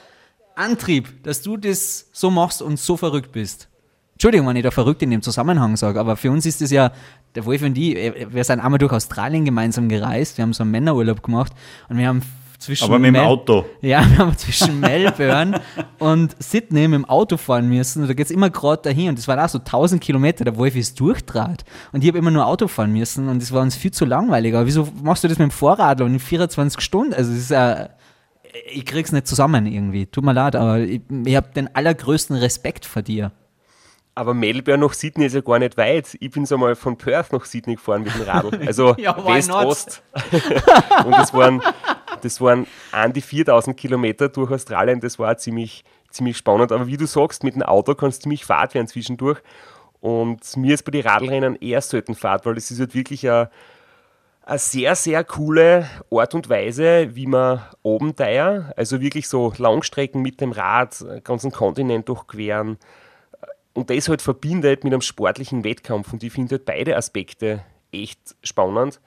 Antrieb, 0.55 1.23
dass 1.23 1.41
du 1.41 1.57
das 1.57 2.09
so 2.11 2.29
machst 2.29 2.61
und 2.61 2.79
so 2.79 2.95
verrückt 2.95 3.31
bist? 3.31 3.69
Entschuldigung, 4.17 4.47
wenn 4.47 4.55
ich 4.55 4.63
da 4.63 4.71
verrückt 4.71 5.03
in 5.03 5.11
dem 5.11 5.21
Zusammenhang 5.21 5.77
sage, 5.77 5.99
aber 5.99 6.15
für 6.15 6.31
uns 6.31 6.43
ist 6.47 6.59
es 6.63 6.71
ja, 6.71 6.91
der 7.35 7.45
Wolf 7.45 7.61
und 7.61 7.77
ich, 7.77 7.95
äh, 7.95 8.25
wir 8.33 8.43
sind 8.43 8.59
einmal 8.59 8.79
durch 8.79 8.91
Australien 8.91 9.45
gemeinsam 9.45 9.89
gereist, 9.89 10.39
wir 10.39 10.41
haben 10.41 10.53
so 10.53 10.63
einen 10.63 10.71
Männerurlaub 10.71 11.21
gemacht 11.21 11.51
und 11.87 11.99
wir 11.99 12.07
haben 12.07 12.23
zwischen 12.57 12.85
Aber 12.85 12.97
mit 12.97 13.09
dem 13.09 13.13
Mel- 13.13 13.21
Auto. 13.25 13.65
ja, 13.81 14.03
wir 14.09 14.17
haben 14.17 14.35
zwischen 14.35 14.79
Melbourne 14.81 15.61
und 15.99 16.35
Sydney 16.41 16.87
mit 16.87 16.95
dem 16.95 17.05
Auto 17.05 17.37
fahren 17.37 17.69
müssen. 17.69 18.01
Und 18.01 18.07
da 18.07 18.15
geht 18.15 18.25
es 18.25 18.31
immer 18.31 18.49
gerade 18.49 18.81
dahin. 18.81 19.09
Und 19.09 19.19
das 19.19 19.27
waren 19.27 19.39
auch 19.39 19.49
so 19.49 19.59
1000 19.59 20.01
Kilometer. 20.01 20.43
Der 20.43 20.57
Wolf 20.57 20.75
ist 20.75 20.99
durchdraht. 20.99 21.63
Und 21.91 22.03
ich 22.03 22.07
habe 22.07 22.17
immer 22.17 22.31
nur 22.31 22.47
Auto 22.47 22.67
fahren 22.67 22.91
müssen. 22.93 23.29
Und 23.29 23.43
das 23.43 23.51
war 23.51 23.61
uns 23.61 23.75
viel 23.75 23.91
zu 23.91 24.05
langweilig. 24.05 24.55
Aber 24.55 24.65
wieso 24.65 24.87
machst 25.03 25.23
du 25.23 25.27
das 25.27 25.37
mit 25.37 25.49
dem 25.49 25.51
Vorrad 25.51 26.01
und 26.01 26.13
in 26.13 26.19
24 26.19 26.81
Stunden? 26.81 27.13
Also, 27.13 27.29
das 27.29 27.39
ist 27.41 27.51
ja. 27.51 27.89
Ich 28.73 28.85
krieg's 28.87 29.11
nicht 29.11 29.27
zusammen 29.27 29.67
irgendwie. 29.67 30.07
Tut 30.07 30.23
mir 30.23 30.33
leid, 30.33 30.55
aber 30.55 30.79
ich, 30.79 31.01
ich 31.25 31.35
habe 31.35 31.49
den 31.55 31.75
allergrößten 31.75 32.35
Respekt 32.37 32.87
vor 32.87 33.03
dir. 33.03 33.31
Aber 34.17 34.33
Melbourne 34.33 34.83
nach 34.83 34.93
Sydney 34.93 35.27
ist 35.27 35.35
ja 35.35 35.41
gar 35.41 35.59
nicht 35.59 35.77
weit. 35.77 36.17
Ich 36.19 36.31
bin 36.31 36.43
so 36.47 36.57
mal 36.57 36.75
von 36.75 36.97
Perth 36.97 37.31
nach 37.31 37.45
Sydney 37.45 37.75
gefahren 37.75 38.01
mit 38.01 38.15
dem 38.15 38.23
Radl. 38.23 38.65
Also 38.65 38.95
Ja, 38.97 39.15
West-Ost. 39.15 40.01
Und 41.05 41.11
das 41.11 41.35
waren, 41.35 41.61
das 42.23 42.41
waren 42.41 42.65
an 42.91 43.13
die 43.13 43.21
4000 43.21 43.77
Kilometer 43.77 44.27
durch 44.29 44.49
Australien. 44.49 44.99
Das 45.01 45.19
war 45.19 45.37
ziemlich, 45.37 45.83
ziemlich 46.09 46.35
spannend. 46.35 46.71
Aber 46.71 46.87
wie 46.87 46.97
du 46.97 47.05
sagst, 47.05 47.43
mit 47.43 47.53
dem 47.53 47.61
Auto 47.61 47.93
kannst 47.93 48.17
du 48.17 48.23
ziemlich 48.23 48.43
Fahrt 48.43 48.73
werden 48.73 48.87
zwischendurch. 48.87 49.37
Und 49.99 50.57
mir 50.57 50.73
ist 50.73 50.81
bei 50.81 50.89
den 50.89 51.05
Radlrennen 51.05 51.55
eher 51.55 51.81
selten 51.81 52.15
Fahrt, 52.15 52.43
weil 52.47 52.57
es 52.57 52.71
ist 52.71 52.79
halt 52.79 52.95
wirklich 52.95 53.29
eine, 53.29 53.51
eine 54.47 54.57
sehr, 54.57 54.95
sehr 54.95 55.23
coole 55.25 55.87
Art 56.09 56.33
und 56.33 56.49
Weise, 56.49 57.09
wie 57.13 57.27
man 57.27 57.61
oben 57.83 58.15
teilt. 58.15 58.75
Also 58.77 58.99
wirklich 58.99 59.27
so 59.27 59.53
Langstrecken 59.57 60.23
mit 60.23 60.41
dem 60.41 60.53
Rad, 60.53 61.03
einen 61.07 61.23
ganzen 61.23 61.51
Kontinent 61.51 62.09
durchqueren 62.09 62.79
und 63.77 63.91
das 63.91 64.09
halt 64.09 64.23
verbindet 64.23 64.83
mit 64.83 64.91
einem 64.91 65.01
sportlichen 65.01 65.63
Wettkampf. 65.63 66.11
Und 66.11 66.23
ich 66.23 66.33
finde 66.33 66.55
halt 66.55 66.65
beide 66.65 66.97
Aspekte 66.97 67.63
echt 67.91 68.35
spannend. 68.41 68.99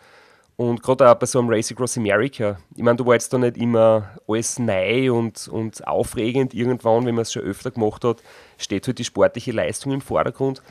Und 0.54 0.80
gerade 0.80 1.10
auch 1.10 1.16
bei 1.16 1.26
so 1.26 1.40
einem 1.40 1.48
Race 1.50 1.72
Across 1.72 1.98
America. 1.98 2.56
Ich 2.76 2.82
meine, 2.84 2.96
da 2.96 3.04
war 3.04 3.14
jetzt 3.14 3.32
da 3.32 3.38
nicht 3.38 3.56
immer 3.56 4.10
alles 4.28 4.60
neu 4.60 5.12
und, 5.12 5.48
und 5.48 5.84
aufregend. 5.88 6.54
Irgendwann, 6.54 7.04
wenn 7.04 7.16
man 7.16 7.22
es 7.22 7.32
schon 7.32 7.42
öfter 7.42 7.72
gemacht 7.72 8.04
hat, 8.04 8.22
steht 8.58 8.86
halt 8.86 9.00
die 9.00 9.04
sportliche 9.04 9.50
Leistung 9.50 9.90
im 9.90 10.00
Vordergrund. 10.00 10.62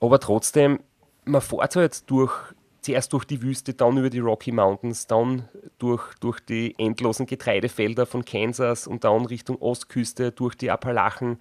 Aber 0.00 0.18
trotzdem, 0.18 0.80
man 1.24 1.40
fährt 1.40 1.76
halt 1.76 2.10
durch, 2.10 2.32
zuerst 2.80 3.12
durch 3.12 3.26
die 3.26 3.42
Wüste, 3.42 3.74
dann 3.74 3.96
über 3.96 4.10
die 4.10 4.18
Rocky 4.18 4.50
Mountains, 4.50 5.06
dann 5.06 5.48
durch, 5.78 6.02
durch 6.18 6.40
die 6.40 6.74
endlosen 6.78 7.26
Getreidefelder 7.26 8.06
von 8.06 8.24
Kansas 8.24 8.88
und 8.88 9.04
dann 9.04 9.24
Richtung 9.24 9.62
Ostküste, 9.62 10.32
durch 10.32 10.56
die 10.56 10.72
Appalachen. 10.72 11.38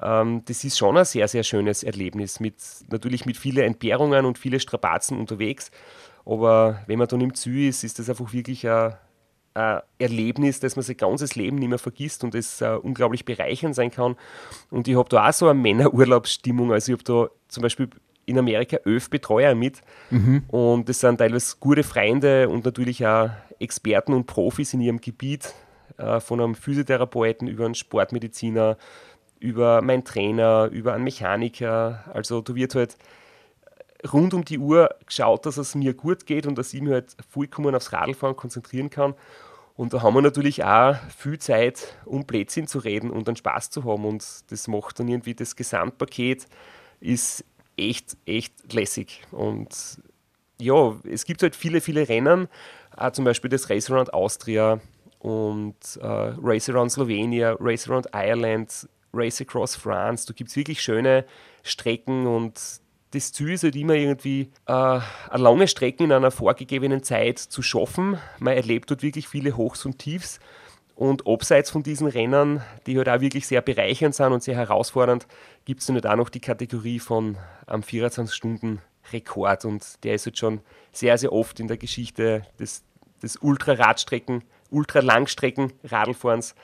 Ähm, 0.00 0.42
das 0.44 0.64
ist 0.64 0.78
schon 0.78 0.96
ein 0.96 1.04
sehr, 1.04 1.28
sehr 1.28 1.42
schönes 1.42 1.82
Erlebnis. 1.82 2.40
Mit, 2.40 2.56
natürlich 2.90 3.26
mit 3.26 3.36
vielen 3.36 3.64
Entbehrungen 3.64 4.24
und 4.24 4.38
vielen 4.38 4.60
Strapazen 4.60 5.18
unterwegs. 5.18 5.70
Aber 6.24 6.80
wenn 6.86 6.98
man 6.98 7.08
dann 7.08 7.20
im 7.20 7.34
Zü 7.34 7.68
ist, 7.68 7.84
ist 7.84 7.98
das 7.98 8.10
einfach 8.10 8.32
wirklich 8.32 8.68
ein, 8.68 8.94
ein 9.54 9.80
Erlebnis, 9.98 10.60
das 10.60 10.76
man 10.76 10.82
sein 10.82 10.96
ganzes 10.96 11.36
Leben 11.36 11.56
nicht 11.56 11.68
mehr 11.68 11.78
vergisst 11.78 12.24
und 12.24 12.34
das 12.34 12.60
uh, 12.60 12.78
unglaublich 12.82 13.24
bereichernd 13.24 13.74
sein 13.74 13.90
kann. 13.90 14.16
Und 14.70 14.88
ich 14.88 14.96
habe 14.96 15.08
da 15.08 15.28
auch 15.28 15.32
so 15.32 15.48
eine 15.48 15.58
Männerurlaubsstimmung. 15.58 16.72
Also 16.72 16.92
ich 16.92 16.98
habe 16.98 17.04
da 17.04 17.34
zum 17.48 17.62
Beispiel 17.62 17.88
in 18.26 18.38
Amerika 18.38 18.78
elf 18.84 19.08
Betreuer 19.08 19.54
mit 19.54 19.82
mhm. 20.10 20.42
und 20.48 20.88
das 20.88 20.98
sind 20.98 21.18
teilweise 21.18 21.54
gute 21.60 21.84
Freunde 21.84 22.48
und 22.48 22.64
natürlich 22.64 23.06
auch 23.06 23.30
Experten 23.60 24.12
und 24.12 24.26
Profis 24.26 24.74
in 24.74 24.80
ihrem 24.80 25.00
Gebiet, 25.00 25.54
uh, 26.00 26.18
von 26.18 26.40
einem 26.40 26.56
Physiotherapeuten 26.56 27.46
über 27.46 27.64
einen 27.64 27.76
Sportmediziner, 27.76 28.76
über 29.38 29.82
meinen 29.82 30.04
Trainer, 30.04 30.68
über 30.72 30.94
einen 30.94 31.04
Mechaniker. 31.04 32.04
Also 32.12 32.40
da 32.40 32.54
wird 32.54 32.74
halt 32.74 32.96
rund 34.12 34.34
um 34.34 34.44
die 34.44 34.58
Uhr 34.58 34.90
geschaut, 35.06 35.46
dass 35.46 35.56
es 35.56 35.74
mir 35.74 35.94
gut 35.94 36.26
geht 36.26 36.46
und 36.46 36.56
dass 36.56 36.74
ich 36.74 36.80
mich 36.80 36.92
halt 36.92 37.16
vollkommen 37.28 37.74
aufs 37.74 37.92
Radlfahren 37.92 38.36
konzentrieren 38.36 38.90
kann. 38.90 39.14
Und 39.76 39.92
da 39.92 40.02
haben 40.02 40.14
wir 40.14 40.22
natürlich 40.22 40.64
auch 40.64 40.96
viel 41.16 41.38
Zeit, 41.38 41.94
um 42.06 42.24
Blödsinn 42.24 42.66
zu 42.66 42.78
reden 42.78 43.10
und 43.10 43.28
einen 43.28 43.36
Spaß 43.36 43.70
zu 43.70 43.84
haben. 43.84 44.06
Und 44.06 44.24
das 44.50 44.68
macht 44.68 44.98
dann 44.98 45.08
irgendwie 45.08 45.34
das 45.34 45.54
Gesamtpaket 45.54 46.46
ist 47.00 47.44
echt, 47.76 48.16
echt 48.24 48.72
lässig. 48.72 49.22
Und 49.32 50.00
ja, 50.58 50.96
es 51.04 51.26
gibt 51.26 51.42
halt 51.42 51.54
viele, 51.54 51.80
viele 51.80 52.08
Rennen, 52.08 52.48
auch 52.96 53.12
zum 53.12 53.24
Beispiel 53.24 53.50
das 53.50 53.68
Race 53.68 53.90
Around 53.90 54.14
Austria 54.14 54.80
und 55.18 55.76
äh, 56.00 56.06
Race 56.06 56.70
Around 56.70 56.92
Slovenia, 56.92 57.56
Race 57.60 57.88
Around 57.88 58.08
Ireland, 58.14 58.88
Race 59.16 59.40
Across 59.40 59.76
France. 59.76 60.26
Da 60.26 60.34
gibt 60.34 60.50
es 60.50 60.56
wirklich 60.56 60.82
schöne 60.82 61.24
Strecken 61.62 62.26
und 62.26 62.80
das 63.12 63.32
Ziel 63.32 63.52
ist 63.52 63.62
halt 63.62 63.76
immer 63.76 63.94
irgendwie 63.94 64.50
äh, 64.66 64.72
eine 64.72 65.42
lange 65.42 65.68
Strecke 65.68 66.04
in 66.04 66.12
einer 66.12 66.30
vorgegebenen 66.30 67.02
Zeit 67.02 67.38
zu 67.38 67.62
schaffen. 67.62 68.18
Man 68.38 68.54
erlebt 68.54 68.90
dort 68.90 69.02
wirklich 69.02 69.28
viele 69.28 69.56
Hochs 69.56 69.86
und 69.86 69.98
Tiefs. 69.98 70.40
Und 70.94 71.26
abseits 71.26 71.70
von 71.70 71.82
diesen 71.82 72.06
Rennen, 72.06 72.62
die 72.86 72.96
halt 72.96 73.08
auch 73.10 73.20
wirklich 73.20 73.46
sehr 73.46 73.60
bereichernd 73.60 74.14
sind 74.14 74.32
und 74.32 74.42
sehr 74.42 74.56
herausfordernd, 74.56 75.26
gibt 75.66 75.80
es 75.80 75.86
dann 75.86 75.96
halt 75.96 76.06
auch 76.06 76.16
noch 76.16 76.30
die 76.30 76.40
Kategorie 76.40 77.00
von 77.00 77.36
am 77.66 77.82
24-Stunden-Rekord. 77.82 79.66
Und 79.66 80.02
der 80.04 80.14
ist 80.14 80.24
halt 80.24 80.38
schon 80.38 80.60
sehr, 80.92 81.18
sehr 81.18 81.32
oft 81.32 81.60
in 81.60 81.68
der 81.68 81.76
Geschichte 81.76 82.46
des, 82.58 82.82
des 83.22 83.36
Ultra-Radstrecken, 83.36 84.42
Ultra-Langstrecken-Radlfahrens 84.70 86.54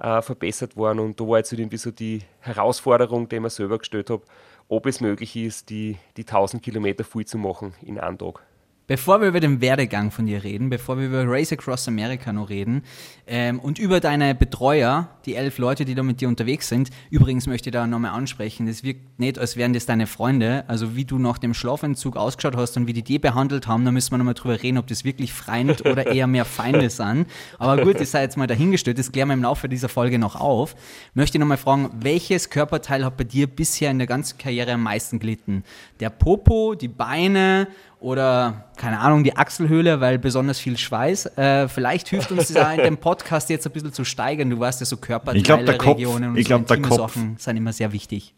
äh, 0.00 0.22
verbessert 0.22 0.76
worden. 0.76 0.98
Und 0.98 1.20
da 1.20 1.26
war 1.26 1.38
jetzt 1.38 1.52
halt 1.52 1.60
irgendwie 1.60 1.76
so 1.76 1.90
die 1.90 2.22
Herausforderung, 2.40 3.28
die 3.28 3.36
ich 3.36 3.42
mir 3.42 3.50
selber 3.50 3.78
gestellt 3.78 4.10
habe, 4.10 4.22
ob 4.68 4.86
es 4.86 5.00
möglich 5.00 5.36
ist, 5.36 5.70
die, 5.70 5.98
die 6.16 6.22
1000 6.22 6.62
Kilometer 6.62 7.04
voll 7.04 7.24
zu 7.24 7.38
machen 7.38 7.74
in 7.82 7.98
einem 7.98 8.18
Tag. 8.18 8.42
Bevor 8.90 9.20
wir 9.20 9.28
über 9.28 9.38
den 9.38 9.60
Werdegang 9.60 10.10
von 10.10 10.26
dir 10.26 10.42
reden, 10.42 10.68
bevor 10.68 10.98
wir 10.98 11.06
über 11.06 11.22
Race 11.24 11.52
Across 11.52 11.86
America 11.86 12.32
noch 12.32 12.50
reden 12.50 12.82
ähm, 13.28 13.60
und 13.60 13.78
über 13.78 14.00
deine 14.00 14.34
Betreuer, 14.34 15.10
die 15.26 15.36
elf 15.36 15.58
Leute, 15.58 15.84
die 15.84 15.94
da 15.94 16.02
mit 16.02 16.20
dir 16.20 16.26
unterwegs 16.26 16.68
sind, 16.68 16.90
übrigens 17.08 17.46
möchte 17.46 17.68
ich 17.68 17.72
da 17.72 17.86
nochmal 17.86 18.10
ansprechen, 18.10 18.66
das 18.66 18.82
wirkt 18.82 19.20
nicht, 19.20 19.38
als 19.38 19.56
wären 19.56 19.74
das 19.74 19.86
deine 19.86 20.08
Freunde, 20.08 20.64
also 20.66 20.96
wie 20.96 21.04
du 21.04 21.20
nach 21.20 21.38
dem 21.38 21.54
Schlafentzug 21.54 22.16
ausgeschaut 22.16 22.56
hast 22.56 22.76
und 22.78 22.88
wie 22.88 22.92
die 22.92 23.04
die 23.04 23.20
behandelt 23.20 23.68
haben, 23.68 23.84
da 23.84 23.92
müssen 23.92 24.10
wir 24.10 24.18
nochmal 24.18 24.34
drüber 24.34 24.60
reden, 24.60 24.78
ob 24.78 24.88
das 24.88 25.04
wirklich 25.04 25.32
Freund 25.32 25.86
oder 25.86 26.08
eher 26.08 26.26
mehr 26.26 26.44
Feinde 26.44 26.90
sind. 26.90 27.28
Aber 27.60 27.84
gut, 27.84 28.00
das 28.00 28.10
sei 28.10 28.22
jetzt 28.22 28.36
mal 28.36 28.48
dahingestellt, 28.48 28.98
das 28.98 29.12
klären 29.12 29.28
wir 29.28 29.34
im 29.34 29.42
Laufe 29.44 29.68
dieser 29.68 29.88
Folge 29.88 30.18
noch 30.18 30.34
auf. 30.34 30.74
Möchte 31.14 31.38
nochmal 31.38 31.58
fragen, 31.58 31.90
welches 32.00 32.50
Körperteil 32.50 33.04
hat 33.04 33.16
bei 33.16 33.22
dir 33.22 33.46
bisher 33.46 33.92
in 33.92 33.98
der 33.98 34.08
ganzen 34.08 34.36
Karriere 34.36 34.72
am 34.72 34.82
meisten 34.82 35.20
gelitten? 35.20 35.62
Der 36.00 36.10
Popo, 36.10 36.74
die 36.74 36.88
Beine 36.88 37.68
oder 38.00 38.64
keine 38.76 38.98
Ahnung, 38.98 39.24
die 39.24 39.36
Achselhöhle, 39.36 40.00
weil 40.00 40.18
besonders 40.18 40.58
viel 40.58 40.76
Schweiß. 40.76 41.36
Äh, 41.36 41.68
vielleicht 41.68 42.08
hilft 42.08 42.32
uns 42.32 42.48
das 42.48 42.56
auch 42.56 42.72
in 42.72 42.82
dem 42.82 42.96
Podcast 42.96 43.50
jetzt 43.50 43.66
ein 43.66 43.72
bisschen 43.72 43.92
zu 43.92 44.04
steigern. 44.04 44.48
Du 44.48 44.58
weißt 44.58 44.80
ja, 44.80 44.86
so 44.86 44.96
Körperteile, 44.96 45.38
ich 45.38 45.44
glaub, 45.44 45.64
der 45.64 45.76
Kopf, 45.76 45.98
Regionen 45.98 46.30
und 46.30 46.36
ich 46.38 46.46
glaub, 46.46 46.66
so 46.66 46.74
der 46.74 46.82
Kopf. 46.82 47.14
Sachen 47.14 47.36
sind 47.36 47.56
immer 47.58 47.72
sehr 47.72 47.92
wichtig. 47.92 48.34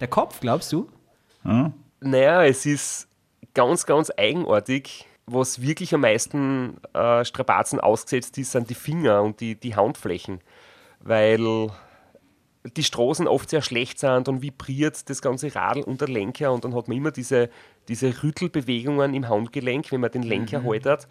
Der 0.00 0.08
Kopf, 0.08 0.40
glaubst 0.40 0.72
du? 0.72 0.88
Hm? 1.42 1.72
Naja, 2.00 2.44
es 2.44 2.66
ist 2.66 3.08
ganz, 3.54 3.86
ganz 3.86 4.12
eigenartig. 4.16 5.06
Was 5.26 5.60
wirklich 5.60 5.94
am 5.94 6.02
meisten 6.02 6.76
äh, 6.92 7.24
Strapazen 7.24 7.80
ausgesetzt 7.80 8.36
ist, 8.38 8.52
sind 8.52 8.70
die 8.70 8.74
Finger 8.74 9.22
und 9.22 9.40
die, 9.40 9.56
die 9.56 9.74
Handflächen. 9.74 10.40
Weil 11.00 11.70
die 12.76 12.84
Straßen 12.84 13.26
oft 13.26 13.50
sehr 13.50 13.62
schlecht 13.62 13.98
sind, 13.98 14.28
dann 14.28 14.42
vibriert 14.42 15.08
das 15.08 15.22
ganze 15.22 15.54
Radl 15.54 15.82
und 15.82 16.00
der 16.00 16.08
Lenker 16.08 16.52
und 16.52 16.64
dann 16.64 16.74
hat 16.74 16.88
man 16.88 16.96
immer 16.96 17.10
diese, 17.10 17.50
diese 17.88 18.22
Rüttelbewegungen 18.22 19.14
im 19.14 19.28
Handgelenk, 19.28 19.90
wenn 19.90 20.00
man 20.00 20.10
den 20.10 20.22
Lenker 20.22 20.60
mhm. 20.60 20.66
haltet. 20.66 21.08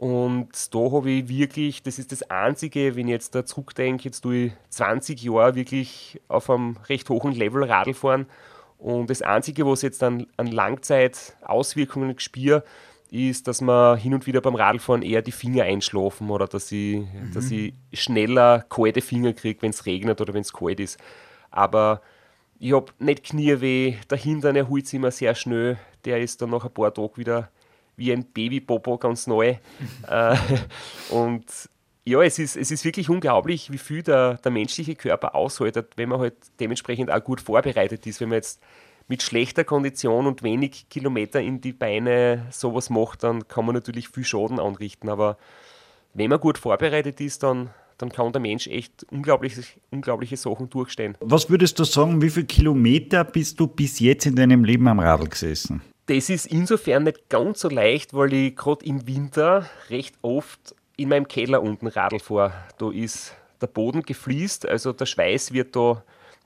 Und 0.00 0.74
da 0.74 0.78
habe 0.78 1.10
ich 1.10 1.28
wirklich, 1.28 1.82
das 1.82 1.98
ist 1.98 2.10
das 2.10 2.22
Einzige, 2.30 2.96
wenn 2.96 3.06
ich 3.06 3.12
jetzt 3.12 3.34
da 3.34 3.44
zurückdenke, 3.44 4.04
jetzt 4.04 4.22
tue 4.22 4.46
ich 4.46 4.52
20 4.70 5.22
Jahre 5.22 5.54
wirklich 5.54 6.18
auf 6.28 6.48
einem 6.48 6.78
recht 6.88 7.10
hohen 7.10 7.32
Level 7.34 7.64
Radl 7.64 7.92
fahren. 7.92 8.26
Und 8.78 9.10
das 9.10 9.20
Einzige, 9.20 9.66
was 9.66 9.82
jetzt 9.82 10.02
an, 10.02 10.26
an 10.38 10.46
Langzeitauswirkungen 10.46 12.18
spüre, 12.18 12.64
ist, 13.10 13.46
dass 13.46 13.60
man 13.60 13.98
hin 13.98 14.14
und 14.14 14.26
wieder 14.26 14.40
beim 14.40 14.54
Radfahren 14.54 15.02
eher 15.02 15.20
die 15.20 15.32
Finger 15.32 15.64
einschlafen 15.64 16.30
oder 16.30 16.46
dass 16.46 16.72
ich, 16.72 17.00
mhm. 17.00 17.32
dass 17.34 17.50
ich 17.50 17.74
schneller 17.92 18.64
kalte 18.70 19.02
Finger 19.02 19.34
kriege, 19.34 19.60
wenn 19.60 19.70
es 19.70 19.84
regnet 19.84 20.20
oder 20.22 20.32
wenn 20.32 20.42
es 20.42 20.52
kalt 20.52 20.80
ist. 20.80 20.98
Aber 21.50 22.00
ich 22.60 22.74
habe 22.74 22.92
nicht 22.98 23.24
Knieweh, 23.24 23.96
der 24.10 24.18
Hintern 24.18 24.54
erholt 24.54 24.86
sich 24.86 24.98
immer 24.98 25.10
sehr 25.10 25.34
schnell. 25.34 25.78
Der 26.04 26.20
ist 26.20 26.42
dann 26.42 26.50
nach 26.50 26.64
ein 26.64 26.72
paar 26.72 26.92
Tagen 26.92 27.16
wieder 27.16 27.50
wie 27.96 28.12
ein 28.12 28.24
Babypopo 28.24 28.98
ganz 28.98 29.26
neu. 29.26 29.56
äh, 30.08 30.36
und 31.10 31.44
ja, 32.04 32.22
es 32.22 32.38
ist, 32.38 32.56
es 32.56 32.70
ist 32.70 32.84
wirklich 32.84 33.08
unglaublich, 33.08 33.72
wie 33.72 33.78
viel 33.78 34.02
der, 34.02 34.34
der 34.34 34.52
menschliche 34.52 34.94
Körper 34.94 35.34
aushaltet, 35.34 35.92
wenn 35.96 36.10
man 36.10 36.20
halt 36.20 36.34
dementsprechend 36.60 37.10
auch 37.10 37.24
gut 37.24 37.40
vorbereitet 37.40 38.06
ist. 38.06 38.20
Wenn 38.20 38.28
man 38.28 38.36
jetzt 38.36 38.60
mit 39.08 39.22
schlechter 39.22 39.64
Kondition 39.64 40.26
und 40.26 40.42
wenig 40.42 40.88
Kilometer 40.90 41.40
in 41.40 41.62
die 41.62 41.72
Beine 41.72 42.46
sowas 42.50 42.90
macht, 42.90 43.22
dann 43.22 43.48
kann 43.48 43.64
man 43.64 43.74
natürlich 43.74 44.08
viel 44.08 44.24
Schaden 44.24 44.60
anrichten. 44.60 45.08
Aber 45.08 45.38
wenn 46.12 46.28
man 46.28 46.40
gut 46.40 46.58
vorbereitet 46.58 47.20
ist, 47.22 47.42
dann, 47.42 47.70
dann 48.00 48.10
kann 48.10 48.32
der 48.32 48.40
Mensch 48.40 48.66
echt 48.66 49.06
unglaubliche, 49.10 49.62
unglaubliche 49.90 50.36
Sachen 50.36 50.70
durchstehen. 50.70 51.16
Was 51.20 51.50
würdest 51.50 51.78
du 51.78 51.84
sagen, 51.84 52.22
wie 52.22 52.30
viele 52.30 52.46
Kilometer 52.46 53.24
bist 53.24 53.60
du 53.60 53.66
bis 53.66 54.00
jetzt 54.00 54.26
in 54.26 54.36
deinem 54.36 54.64
Leben 54.64 54.88
am 54.88 55.00
Radl 55.00 55.28
gesessen? 55.28 55.82
Das 56.06 56.28
ist 56.28 56.46
insofern 56.46 57.04
nicht 57.04 57.28
ganz 57.28 57.60
so 57.60 57.68
leicht, 57.68 58.14
weil 58.14 58.32
ich 58.32 58.56
gerade 58.56 58.84
im 58.84 59.06
Winter 59.06 59.68
recht 59.90 60.14
oft 60.22 60.74
in 60.96 61.08
meinem 61.08 61.28
Keller 61.28 61.62
unten 61.62 61.86
Radl 61.86 62.18
fahre. 62.18 62.52
Da 62.78 62.90
ist 62.90 63.34
der 63.60 63.68
Boden 63.68 64.02
gefliest, 64.02 64.66
also 64.66 64.92
der 64.92 65.06
Schweiß 65.06 65.52
wird 65.52 65.76
da 65.76 66.02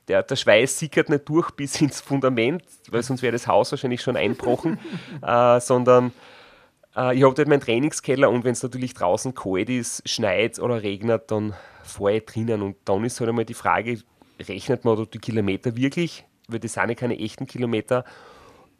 der, 0.09 0.23
der 0.23 0.37
Schweiß 0.37 0.79
sickert 0.79 1.09
nicht 1.09 1.29
durch 1.29 1.51
bis 1.53 1.81
ins 1.81 2.01
Fundament, 2.01 2.63
weil 2.91 3.03
sonst 3.03 3.23
wäre 3.23 3.33
das 3.33 3.47
Haus 3.47 3.71
wahrscheinlich 3.71 4.03
schon 4.03 4.17
einbrochen, 4.17 4.79
äh, 5.23 5.61
sondern 5.61 6.13
äh, 6.97 7.17
ich 7.17 7.25
habe 7.25 7.35
dort 7.35 7.49
meinen 7.49 7.61
Trainingskeller 7.61 8.31
und 8.31 8.45
wenn 8.45 8.53
es 8.53 8.63
natürlich 8.63 8.95
draußen 8.95 9.35
kalt 9.35 9.69
ist, 9.69 10.09
schneit 10.09 10.59
oder 10.59 10.83
regnet, 10.83 11.31
dann 11.31 11.55
fahre 11.83 12.17
ich 12.17 12.27
drinnen 12.27 12.63
und 12.63 12.77
dann 12.85 13.05
ist 13.05 13.21
halt 13.21 13.31
einmal 13.31 13.45
die 13.45 13.55
Frage, 13.55 14.01
rechnet 14.41 14.85
man 14.85 15.07
die 15.13 15.19
Kilometer 15.19 15.77
wirklich, 15.77 16.25
weil 16.49 16.61
das 16.61 16.75
sind 16.75 16.89
ja 16.89 16.95
keine 16.95 17.19
echten 17.19 17.47
Kilometer, 17.47 18.05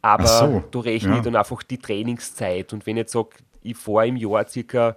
aber 0.01 0.27
so, 0.27 0.63
da 0.71 0.79
rechne 0.79 1.11
ja. 1.11 1.17
ich 1.17 1.23
dann 1.23 1.35
einfach 1.35 1.63
die 1.63 1.77
Trainingszeit 1.77 2.73
und 2.73 2.85
wenn 2.85 2.97
ich 2.97 3.01
jetzt 3.01 3.13
sage, 3.13 3.29
ich 3.61 3.77
fahre 3.77 4.07
im 4.07 4.17
Jahr 4.17 4.47
circa 4.47 4.95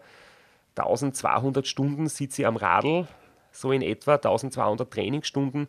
1200 0.77 1.67
Stunden, 1.67 2.09
sitze 2.09 2.43
ich 2.43 2.47
am 2.47 2.57
Radl, 2.57 3.07
so 3.51 3.73
in 3.73 3.83
etwa 3.83 4.15
1200 4.15 4.91
Trainingsstunden, 4.91 5.69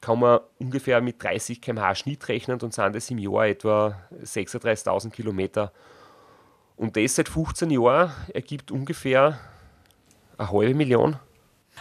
kann 0.00 0.18
man 0.18 0.40
ungefähr 0.58 1.00
mit 1.00 1.22
30 1.22 1.62
km/h 1.62 1.94
Schnitt 1.94 2.28
rechnen 2.28 2.60
und 2.60 2.74
sind 2.74 2.94
das 2.94 3.10
im 3.10 3.18
Jahr 3.18 3.46
etwa 3.46 3.98
36.000 4.22 5.10
Kilometer. 5.10 5.72
Und 6.76 6.96
das 6.96 7.14
seit 7.14 7.28
15 7.28 7.70
Jahren 7.70 8.10
ergibt 8.32 8.70
ungefähr 8.70 9.38
eine 10.38 10.50
halbe 10.50 10.74
Million. 10.74 11.16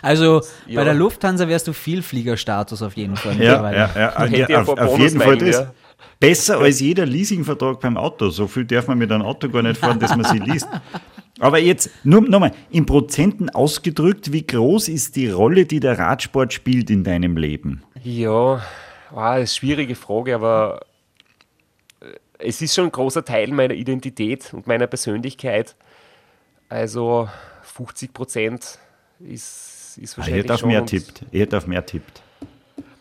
Also 0.02 0.42
Ja. 0.68 0.80
bei 0.82 0.84
der 0.86 0.94
Lufthansa 0.94 1.48
wärst 1.48 1.68
du 1.68 1.74
Vielfliegerstatus 1.74 2.82
auf 2.82 2.96
jeden 2.98 3.16
Fall. 3.16 3.38
Ja, 3.42 3.72
ja, 3.72 3.90
ja, 3.96 4.26
ja, 4.50 4.62
auf, 4.62 4.70
auf 4.70 5.00
jeden 5.00 5.20
Fall 5.20 5.38
das. 5.38 5.56
ja. 5.58 5.74
Besser 6.20 6.60
als 6.60 6.80
jeder 6.80 7.06
Leasingvertrag 7.06 7.80
beim 7.80 7.98
Auto. 7.98 8.30
So 8.30 8.48
viel 8.48 8.66
darf 8.66 8.88
man 8.88 8.98
mit 8.98 9.12
einem 9.12 9.24
Auto 9.24 9.50
gar 9.50 9.62
nicht 9.62 9.78
fahren, 9.78 10.00
dass 10.00 10.16
man 10.16 10.26
sie 10.26 10.40
liest. 10.40 10.68
Aber 11.40 11.60
jetzt, 11.60 11.90
nur 12.04 12.22
nochmal, 12.22 12.52
in 12.70 12.86
Prozenten 12.86 13.50
ausgedrückt, 13.50 14.32
wie 14.32 14.46
groß 14.46 14.88
ist 14.90 15.16
die 15.16 15.30
Rolle, 15.30 15.66
die 15.66 15.80
der 15.80 15.98
Radsport 15.98 16.54
spielt 16.54 16.90
in 16.90 17.04
deinem 17.04 17.38
Leben? 17.38 17.84
Ja, 18.04 18.30
wow, 18.30 18.62
das 19.12 19.16
ist 19.16 19.26
eine 19.26 19.48
schwierige 19.48 19.96
Frage, 19.96 20.36
aber 20.36 20.82
es 22.44 22.62
ist 22.62 22.76
schon 22.76 22.86
ein 22.86 22.92
großer 22.92 23.24
Teil 23.26 23.50
meiner 23.52 23.74
Identität 23.74 24.54
und 24.54 24.68
meiner 24.68 24.88
Persönlichkeit. 24.88 25.76
Also 26.70 27.30
50 27.62 28.14
Prozent 28.14 28.80
ist, 29.20 29.98
ist 30.02 30.14
Ah, 30.14 30.18
wahrscheinlich 30.18 30.44
ihr 30.44 30.48
darf 30.48 30.64
mehr 30.64 30.86
tippt. 30.86 31.26
Ihr 31.32 31.46
darf 31.48 31.68
mehr 31.68 31.86
tippt. 31.86 32.22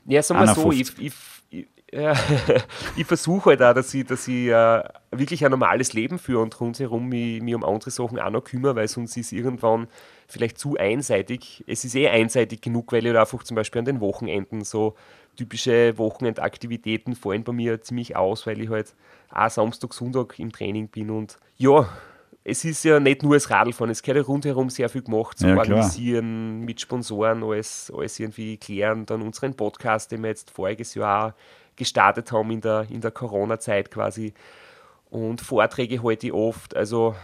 Ja, 0.06 0.22
sagen 0.22 0.40
wir 0.40 0.54
so, 0.54 0.70
51. 0.70 0.98
ich, 0.98 1.06
ich, 1.06 1.14
ich, 1.50 1.66
ja, 1.92 2.14
ich 2.96 3.06
versuche 3.06 3.50
halt 3.50 3.62
auch, 3.62 3.74
dass 3.74 3.92
ich, 3.94 4.04
dass 4.04 4.26
ich 4.26 4.48
äh, 4.48 4.82
wirklich 5.10 5.44
ein 5.44 5.50
normales 5.50 5.92
Leben 5.92 6.18
führe 6.18 6.42
und 6.42 6.58
rundherum 6.60 7.08
mich, 7.08 7.42
mich 7.42 7.54
um 7.54 7.64
andere 7.64 7.90
Sachen 7.90 8.18
auch 8.18 8.30
noch 8.30 8.42
kümmere, 8.42 8.76
weil 8.76 8.88
sonst 8.88 9.16
ist 9.16 9.32
irgendwann 9.32 9.88
vielleicht 10.26 10.58
zu 10.58 10.76
einseitig. 10.76 11.64
Es 11.66 11.84
ist 11.84 11.94
eh 11.94 12.08
einseitig 12.08 12.60
genug, 12.60 12.92
weil 12.92 13.00
ich 13.06 13.12
halt 13.12 13.18
einfach 13.18 13.42
zum 13.44 13.54
Beispiel 13.54 13.80
an 13.80 13.84
den 13.84 14.00
Wochenenden 14.00 14.64
so 14.64 14.94
typische 15.36 15.96
Wochenendaktivitäten 15.98 17.14
fallen 17.14 17.44
bei 17.44 17.52
mir 17.52 17.80
ziemlich 17.80 18.16
aus, 18.16 18.46
weil 18.46 18.60
ich 18.60 18.68
halt 18.68 18.94
auch 19.32 19.50
Samstag, 19.50 19.94
Sonntag 19.94 20.38
im 20.38 20.52
Training 20.52 20.88
bin 20.88 21.10
und 21.10 21.38
ja, 21.56 21.88
es 22.44 22.64
ist 22.64 22.84
ja 22.84 22.98
nicht 22.98 23.22
nur 23.22 23.34
das 23.34 23.50
Radlfahren, 23.50 23.90
es 23.90 24.02
gehört 24.02 24.24
ja 24.24 24.24
rundherum 24.24 24.68
sehr 24.68 24.88
viel 24.88 25.02
gemacht, 25.02 25.38
zu 25.38 25.46
Ja, 25.46 25.52
klar. 25.54 25.66
organisieren, 25.66 26.60
mit 26.60 26.80
Sponsoren, 26.80 27.44
alles, 27.44 27.92
alles 27.96 28.18
irgendwie 28.18 28.56
klären. 28.56 29.06
Dann 29.06 29.22
unseren 29.22 29.54
Podcast, 29.54 30.10
den 30.10 30.22
wir 30.22 30.30
jetzt 30.30 30.50
voriges 30.50 30.94
Jahr 30.94 31.36
gestartet 31.76 32.32
haben 32.32 32.50
in 32.50 32.60
der, 32.60 32.86
in 32.90 33.00
der 33.00 33.12
Corona-Zeit 33.12 33.90
quasi. 33.90 34.34
Und 35.08 35.40
Vorträge 35.40 36.02
halte 36.02 36.26
ich 36.26 36.32
oft. 36.32 36.74
Also, 36.74 37.14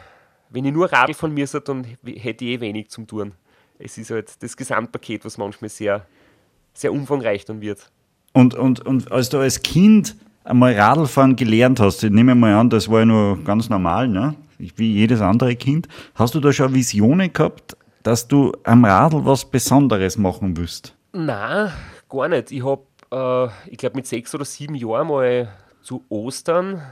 wenn 0.51 0.65
ich 0.65 0.73
nur 0.73 0.93
Radl 0.93 1.15
von 1.15 1.35
mir 1.35 1.47
dann 1.47 1.85
hätte 1.85 2.45
ich 2.45 2.51
eh 2.53 2.61
wenig 2.61 2.91
zum 2.91 3.07
Tun. 3.07 3.33
Es 3.79 3.99
ist 3.99 4.11
halt 4.11 4.43
das 4.43 4.57
Gesamtpaket, 4.57 5.25
was 5.25 5.37
manchmal 5.37 5.69
sehr, 5.69 6.07
sehr 6.75 6.93
umfangreich 6.93 7.45
dann 7.45 7.61
wird. 7.61 7.91
Und, 8.35 8.55
und, 8.55 8.87
und 8.87 9.11
als 9.11 9.31
du 9.31 9.39
als 9.39 9.63
Kind 9.63 10.17
einmal 10.49 10.75
Radlfahren 10.75 11.37
gelernt 11.37 11.81
hast, 11.81 12.03
ich 12.03 12.11
nehme 12.11 12.35
mal 12.35 12.55
an, 12.55 12.71
das 12.71 12.91
war 12.91 13.01
ja 13.01 13.07
nur 13.07 13.45
ganz 13.45 13.69
normal, 13.69 14.09
ne? 14.09 14.35
wie 14.59 14.93
jedes 14.93 15.21
andere 15.21 15.55
Kind, 15.55 15.87
hast 16.15 16.35
du 16.35 16.41
da 16.41 16.53
schon 16.53 16.75
Visionen 16.75 17.33
gehabt, 17.33 17.77
dass 18.03 18.27
du 18.27 18.53
am 18.65 18.85
Radl 18.85 19.25
was 19.25 19.45
Besonderes 19.45 20.19
machen 20.19 20.57
willst? 20.57 20.97
Na, 21.13 21.73
gar 22.09 22.29
nicht. 22.29 22.51
Ich 22.51 22.65
habe, 22.65 22.83
äh, 23.13 23.71
ich 23.71 23.79
glaube, 23.79 23.97
mit 23.97 24.07
sechs 24.07 24.35
oder 24.35 24.45
sieben 24.45 24.75
Jahren 24.75 25.09
mal 25.09 25.49
zu 25.83 26.05
Ostern, 26.09 26.83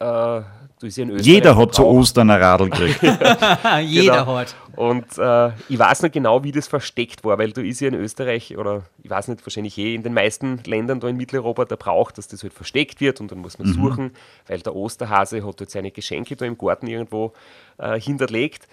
äh, 0.00 0.40
ist. 0.82 0.96
Jeder 0.96 1.56
hat 1.56 1.74
zu. 1.74 1.84
Ostern 1.86 2.30
ein 2.30 2.42
Radl 2.42 2.70
gekriegt. 2.70 3.02
Jeder 3.82 4.20
Genau. 4.20 4.36
hat. 4.38 4.54
Und 4.76 5.18
äh, 5.18 5.48
ich 5.68 5.78
weiß 5.78 6.02
nicht 6.02 6.12
genau, 6.12 6.42
wie 6.42 6.52
das 6.52 6.68
versteckt 6.68 7.22
war, 7.22 7.36
weil 7.38 7.52
du 7.52 7.62
ist 7.62 7.80
ja 7.80 7.88
in 7.88 7.94
Österreich 7.94 8.56
oder 8.56 8.84
ich 9.02 9.10
weiß 9.10 9.28
nicht, 9.28 9.44
wahrscheinlich 9.44 9.76
eh 9.76 9.94
in 9.94 10.02
den 10.02 10.14
meisten 10.14 10.62
Ländern 10.64 11.00
da 11.00 11.08
in 11.08 11.18
Mitteleuropa 11.18 11.66
der 11.66 11.76
Brauch, 11.76 12.10
dass 12.12 12.28
das 12.28 12.42
halt 12.42 12.54
versteckt 12.54 13.00
wird 13.02 13.20
und 13.20 13.30
dann 13.30 13.40
muss 13.40 13.58
man 13.58 13.70
suchen, 13.74 14.12
weil 14.46 14.60
der 14.60 14.74
Osterhase 14.74 15.44
hat 15.46 15.60
halt 15.60 15.70
seine 15.70 15.90
Geschenke 15.90 16.34
da 16.34 16.46
im 16.46 16.56
Garten 16.56 16.86
irgendwo 16.86 17.34
äh, 17.76 18.00
hinterlegt. 18.00 18.66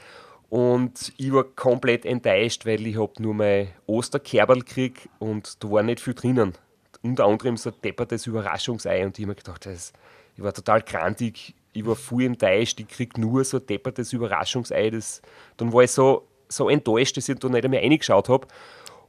Und 0.49 1.11
ich 1.17 1.33
war 1.33 1.43
komplett 1.43 2.05
enttäuscht, 2.05 2.65
weil 2.65 2.87
ich 2.87 2.97
habe 2.97 3.11
nur 3.19 3.33
mein 3.33 3.67
Osterkerberl 3.85 4.59
gekriegt 4.59 5.09
und 5.19 5.61
da 5.61 5.69
war 5.69 5.83
nicht 5.83 5.99
viel 5.99 6.13
drinnen. 6.13 6.53
Unter 7.01 7.25
anderem 7.25 7.57
so 7.57 7.69
ein 7.69 7.75
deppertes 7.83 8.27
Überraschungsei 8.27 9.05
und 9.05 9.17
ich 9.19 9.25
habe 9.25 9.31
mir 9.31 9.35
gedacht, 9.35 9.65
das, 9.65 9.91
ich 10.37 10.43
war 10.43 10.53
total 10.53 10.83
krantig, 10.83 11.55
ich 11.73 11.85
war 11.85 11.95
voll 11.95 12.23
enttäuscht, 12.23 12.79
ich 12.79 12.87
krieg 12.87 13.17
nur 13.17 13.43
so 13.43 13.57
ein 13.57 13.65
deppertes 13.65 14.13
Überraschungsei. 14.13 14.89
Das, 14.91 15.21
dann 15.57 15.73
war 15.73 15.83
ich 15.83 15.91
so, 15.91 16.27
so 16.47 16.69
enttäuscht, 16.69 17.17
dass 17.17 17.27
ich 17.27 17.37
da 17.39 17.49
nicht 17.49 17.65
einmal 17.65 17.79
reingeschaut 17.79 18.29
habe. 18.29 18.47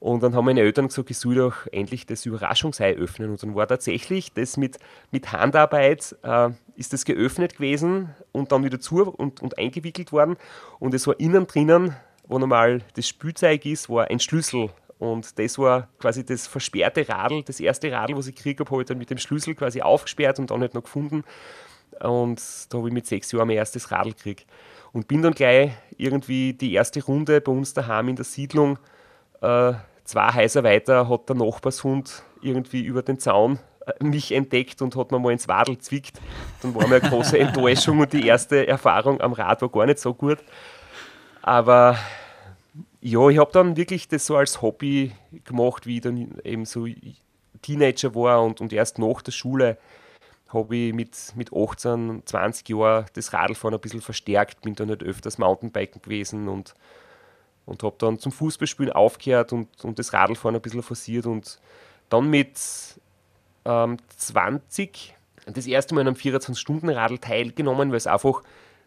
Und 0.00 0.22
dann 0.22 0.34
haben 0.34 0.44
meine 0.44 0.60
Eltern 0.60 0.88
gesagt, 0.88 1.10
ich 1.10 1.18
soll 1.18 1.34
doch 1.34 1.66
endlich 1.72 2.06
das 2.06 2.24
Überraschungsei 2.24 2.94
öffnen. 2.94 3.30
Und 3.30 3.42
dann 3.42 3.54
war 3.54 3.66
tatsächlich 3.66 4.32
das 4.32 4.56
mit, 4.56 4.78
mit 5.10 5.32
Handarbeit, 5.32 6.16
äh, 6.22 6.50
ist 6.76 6.92
das 6.92 7.04
geöffnet 7.04 7.56
gewesen 7.56 8.14
und 8.32 8.52
dann 8.52 8.64
wieder 8.64 8.80
zu 8.80 9.02
und, 9.02 9.42
und 9.42 9.58
eingewickelt 9.58 10.12
worden. 10.12 10.36
Und 10.78 10.94
es 10.94 11.06
war 11.06 11.18
innen 11.18 11.46
drinnen, 11.46 11.96
wo 12.26 12.38
normal 12.38 12.82
das 12.94 13.08
Spielzeug 13.08 13.66
ist, 13.66 13.90
war 13.90 14.08
ein 14.08 14.20
Schlüssel. 14.20 14.70
Und 14.98 15.38
das 15.38 15.58
war 15.58 15.88
quasi 15.98 16.24
das 16.24 16.46
versperrte 16.46 17.08
Radl, 17.08 17.42
das 17.42 17.60
erste 17.60 17.90
Radl, 17.92 18.16
was 18.16 18.26
ich 18.26 18.34
gekriegt 18.34 18.60
habe, 18.60 18.70
habe 18.70 18.82
ich 18.82 18.88
dann 18.88 18.98
mit 18.98 19.10
dem 19.10 19.18
Schlüssel 19.18 19.54
quasi 19.54 19.80
aufgesperrt 19.80 20.38
und 20.38 20.50
dann 20.50 20.60
halt 20.60 20.74
noch 20.74 20.82
gefunden. 20.82 21.24
Und 22.00 22.40
da 22.68 22.78
habe 22.78 22.88
ich 22.88 22.94
mit 22.94 23.06
sechs 23.06 23.30
Jahren 23.32 23.46
mein 23.48 23.56
erstes 23.56 23.90
Radl 23.90 24.12
gekriegt. 24.12 24.46
Und 24.92 25.06
bin 25.06 25.22
dann 25.22 25.34
gleich 25.34 25.72
irgendwie 25.96 26.52
die 26.52 26.72
erste 26.72 27.04
Runde 27.04 27.40
bei 27.40 27.52
uns 27.52 27.74
daheim 27.74 28.08
in 28.08 28.16
der 28.16 28.24
Siedlung, 28.24 28.78
äh, 29.40 29.74
zwei 30.04 30.34
Häuser 30.34 30.64
weiter, 30.64 31.08
hat 31.08 31.28
der 31.28 31.36
Nachbarshund 31.36 32.22
irgendwie 32.40 32.82
über 32.82 33.02
den 33.02 33.18
Zaun 33.18 33.58
äh, 33.86 34.04
mich 34.04 34.32
entdeckt 34.32 34.80
und 34.82 34.96
hat 34.96 35.12
mir 35.12 35.18
mal 35.18 35.32
ins 35.32 35.46
Wadel 35.46 35.78
zwickt. 35.78 36.20
Dann 36.62 36.74
war 36.74 36.88
mir 36.88 36.96
eine 36.96 37.08
große 37.08 37.38
Enttäuschung 37.38 38.00
und 38.00 38.12
die 38.12 38.26
erste 38.26 38.66
Erfahrung 38.66 39.20
am 39.20 39.32
Rad 39.32 39.62
war 39.62 39.68
gar 39.68 39.86
nicht 39.86 39.98
so 39.98 40.14
gut. 40.14 40.38
Aber 41.42 41.96
ja, 43.00 43.28
ich 43.28 43.38
habe 43.38 43.52
dann 43.52 43.76
wirklich 43.76 44.08
das 44.08 44.26
so 44.26 44.36
als 44.36 44.60
Hobby 44.60 45.12
gemacht, 45.44 45.86
wie 45.86 45.96
ich 45.96 46.02
dann 46.02 46.38
eben 46.44 46.64
so 46.64 46.86
Teenager 47.62 48.14
war 48.14 48.42
und, 48.42 48.60
und 48.60 48.72
erst 48.72 48.98
nach 48.98 49.22
der 49.22 49.32
Schule 49.32 49.78
habe 50.48 50.76
ich 50.76 50.94
mit, 50.94 51.16
mit 51.36 51.52
18, 51.52 52.22
20 52.24 52.68
Jahren 52.70 53.06
das 53.12 53.32
Radlfahren 53.32 53.74
ein 53.74 53.80
bisschen 53.80 54.00
verstärkt, 54.00 54.62
bin 54.62 54.74
dann 54.74 54.88
nicht 54.88 55.02
öfters 55.02 55.38
Mountainbiken 55.38 56.00
gewesen 56.00 56.48
und, 56.48 56.74
und 57.66 57.82
habe 57.82 57.96
dann 57.98 58.18
zum 58.18 58.32
Fußballspielen 58.32 58.92
aufgehört 58.92 59.52
und, 59.52 59.84
und 59.84 59.98
das 59.98 60.12
Radlfahren 60.12 60.56
ein 60.56 60.62
bisschen 60.62 60.82
forciert 60.82 61.26
und 61.26 61.60
dann 62.08 62.30
mit 62.30 62.58
ähm, 63.64 63.98
20 64.16 65.14
das 65.46 65.66
erste 65.66 65.94
Mal 65.94 66.02
an 66.02 66.08
einem 66.08 66.16
24-Stunden-Radl 66.16 67.18
teilgenommen, 67.18 67.90
weil 67.90 67.96
es 67.96 68.06
einfach 68.06 68.42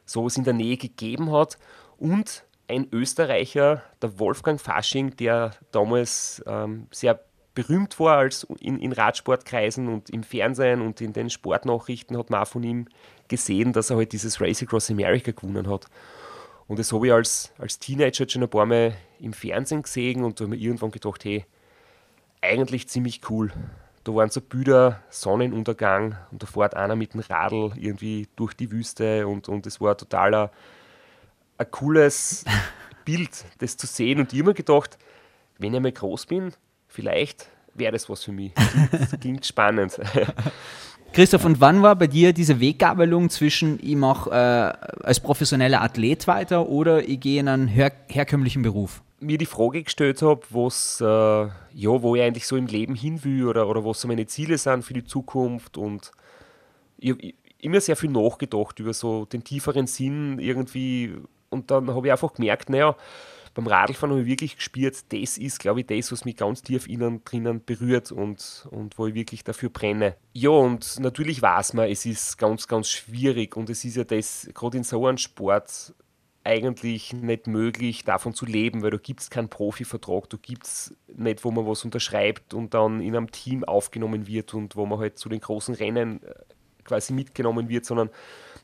sowas 0.05 0.37
in 0.37 0.43
der 0.43 0.53
Nähe 0.53 0.77
gegeben 0.77 1.31
hat 1.31 1.57
und 1.97 2.43
ein 2.71 2.87
Österreicher, 2.91 3.83
der 4.01 4.17
Wolfgang 4.17 4.59
Fasching, 4.59 5.15
der 5.17 5.51
damals 5.71 6.41
ähm, 6.47 6.87
sehr 6.91 7.19
berühmt 7.53 7.99
war 7.99 8.17
als 8.17 8.47
in, 8.59 8.79
in 8.79 8.93
Radsportkreisen 8.93 9.89
und 9.89 10.09
im 10.09 10.23
Fernsehen 10.23 10.81
und 10.81 11.01
in 11.01 11.11
den 11.11 11.29
Sportnachrichten 11.29 12.17
hat 12.17 12.29
man 12.29 12.41
auch 12.41 12.47
von 12.47 12.63
ihm 12.63 12.87
gesehen, 13.27 13.73
dass 13.73 13.89
er 13.89 13.97
halt 13.97 14.13
dieses 14.13 14.39
Race 14.39 14.63
Across 14.63 14.89
America 14.89 15.31
gewonnen 15.31 15.69
hat. 15.69 15.87
Und 16.67 16.79
das 16.79 16.93
habe 16.93 17.07
ich 17.07 17.13
als, 17.13 17.51
als 17.57 17.77
Teenager 17.77 18.27
schon 18.29 18.43
ein 18.43 18.49
paar 18.49 18.65
Mal 18.65 18.93
im 19.19 19.33
Fernsehen 19.33 19.81
gesehen 19.81 20.23
und 20.23 20.39
da 20.39 20.45
habe 20.45 20.55
ich 20.55 20.61
mir 20.61 20.67
irgendwann 20.67 20.91
gedacht, 20.91 21.25
hey, 21.25 21.45
eigentlich 22.39 22.87
ziemlich 22.87 23.29
cool. 23.29 23.51
Da 24.05 24.15
waren 24.15 24.29
so 24.29 24.39
Bilder, 24.39 25.01
Sonnenuntergang 25.09 26.15
und 26.31 26.41
da 26.41 26.47
fährt 26.47 26.75
einer 26.75 26.95
mit 26.95 27.13
dem 27.13 27.19
Radl 27.19 27.73
irgendwie 27.75 28.29
durch 28.37 28.53
die 28.53 28.71
Wüste 28.71 29.27
und, 29.27 29.49
und 29.49 29.67
es 29.67 29.81
war 29.81 29.97
total 29.97 30.49
ein, 31.61 31.71
cooles 31.71 32.43
Bild, 33.05 33.45
das 33.59 33.77
zu 33.77 33.87
sehen. 33.87 34.19
Und 34.19 34.33
ich 34.33 34.39
habe 34.39 34.49
mir 34.49 34.53
gedacht, 34.55 34.97
wenn 35.57 35.73
ich 35.73 35.79
mal 35.79 35.91
groß 35.91 36.25
bin, 36.25 36.53
vielleicht 36.87 37.49
wäre 37.73 37.91
das 37.91 38.09
was 38.09 38.23
für 38.23 38.31
mich. 38.31 38.53
Das 38.91 39.19
klingt 39.19 39.45
spannend. 39.45 39.99
Christoph, 41.13 41.43
und 41.43 41.59
wann 41.59 41.81
war 41.81 41.95
bei 41.95 42.07
dir 42.07 42.31
diese 42.31 42.61
Weggabelung 42.61 43.29
zwischen, 43.29 43.79
ich 43.81 43.95
mache 43.95 44.29
äh, 44.29 45.03
als 45.03 45.19
professioneller 45.19 45.81
Athlet 45.81 46.25
weiter 46.25 46.69
oder 46.69 47.07
ich 47.07 47.19
gehe 47.19 47.41
in 47.41 47.49
einen 47.49 47.67
her 47.67 47.91
herkömmlichen 48.07 48.61
Beruf? 48.61 49.01
mir 49.21 49.37
die 49.37 49.45
Frage 49.45 49.83
gestellt 49.83 50.21
habe, 50.23 50.41
was, 50.49 50.99
äh, 50.99 51.05
ja, 51.05 51.51
wo 51.73 52.15
ich 52.15 52.23
eigentlich 52.23 52.47
so 52.47 52.57
im 52.57 52.65
Leben 52.65 52.95
hin 52.95 53.23
will 53.23 53.47
oder, 53.47 53.67
oder 53.67 53.85
was 53.85 54.01
so 54.01 54.07
meine 54.07 54.25
Ziele 54.25 54.57
sind 54.57 54.83
für 54.83 54.95
die 54.95 55.03
Zukunft 55.03 55.77
und 55.77 56.11
ich 56.97 57.11
habe 57.11 57.33
immer 57.59 57.79
sehr 57.79 57.95
viel 57.95 58.09
nachgedacht 58.09 58.79
über 58.79 58.93
so 58.93 59.25
den 59.25 59.43
tieferen 59.43 59.85
Sinn 59.85 60.39
irgendwie 60.39 61.13
und 61.51 61.69
dann 61.69 61.93
habe 61.93 62.07
ich 62.07 62.11
einfach 62.11 62.33
gemerkt, 62.33 62.69
naja, 62.69 62.95
beim 63.53 63.67
Radlfahren 63.67 64.11
habe 64.11 64.21
ich 64.21 64.27
wirklich 64.27 64.55
gespürt, 64.55 65.11
das 65.11 65.37
ist, 65.37 65.59
glaube 65.59 65.81
ich, 65.81 65.87
das, 65.87 66.11
was 66.11 66.25
mich 66.25 66.37
ganz 66.37 66.61
tief 66.61 66.87
innen 66.87 67.23
drinnen 67.25 67.63
berührt 67.63 68.11
und, 68.11 68.67
und 68.71 68.97
wo 68.97 69.07
ich 69.07 69.13
wirklich 69.13 69.43
dafür 69.43 69.69
brenne. 69.69 70.15
Ja, 70.33 70.51
und 70.51 70.99
natürlich 70.99 71.41
weiß 71.41 71.73
man, 71.73 71.89
es 71.89 72.05
ist 72.05 72.37
ganz, 72.37 72.67
ganz 72.67 72.89
schwierig 72.89 73.57
und 73.57 73.69
es 73.69 73.83
ist 73.83 73.97
ja 73.97 74.05
das, 74.05 74.49
gerade 74.53 74.77
in 74.77 74.83
so 74.83 75.05
einem 75.05 75.17
Sport, 75.17 75.93
eigentlich 76.43 77.13
nicht 77.13 77.47
möglich, 77.47 78.03
davon 78.03 78.33
zu 78.33 78.45
leben, 78.45 78.81
weil 78.81 78.89
da 78.89 78.97
gibt 78.97 79.19
es 79.19 79.29
keinen 79.29 79.49
Profivertrag, 79.49 80.29
da 80.29 80.37
gibt 80.41 80.65
es 80.65 80.95
nicht, 81.15 81.43
wo 81.43 81.51
man 81.51 81.67
was 81.67 81.85
unterschreibt 81.85 82.53
und 82.53 82.73
dann 82.73 82.99
in 82.99 83.15
einem 83.15 83.31
Team 83.31 83.63
aufgenommen 83.63 84.27
wird 84.27 84.53
und 84.53 84.75
wo 84.75 84.85
man 84.85 84.99
halt 84.99 85.19
zu 85.19 85.29
den 85.29 85.39
großen 85.39 85.75
Rennen 85.75 86.23
äh, 86.23 86.33
quasi 86.83 87.13
mitgenommen 87.13 87.69
wird, 87.69 87.85
sondern 87.85 88.09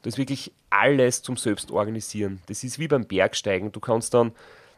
das 0.02 0.14
ist 0.14 0.18
wirklich 0.18 0.52
alles 0.70 1.22
zum 1.22 1.38
Selbstorganisieren. 1.38 2.42
Das 2.48 2.64
ist 2.64 2.80
wie 2.80 2.88
beim 2.88 3.06
Bergsteigen. 3.06 3.72
Du 3.72 3.80
kannst 3.80 4.14
dann 4.14 4.32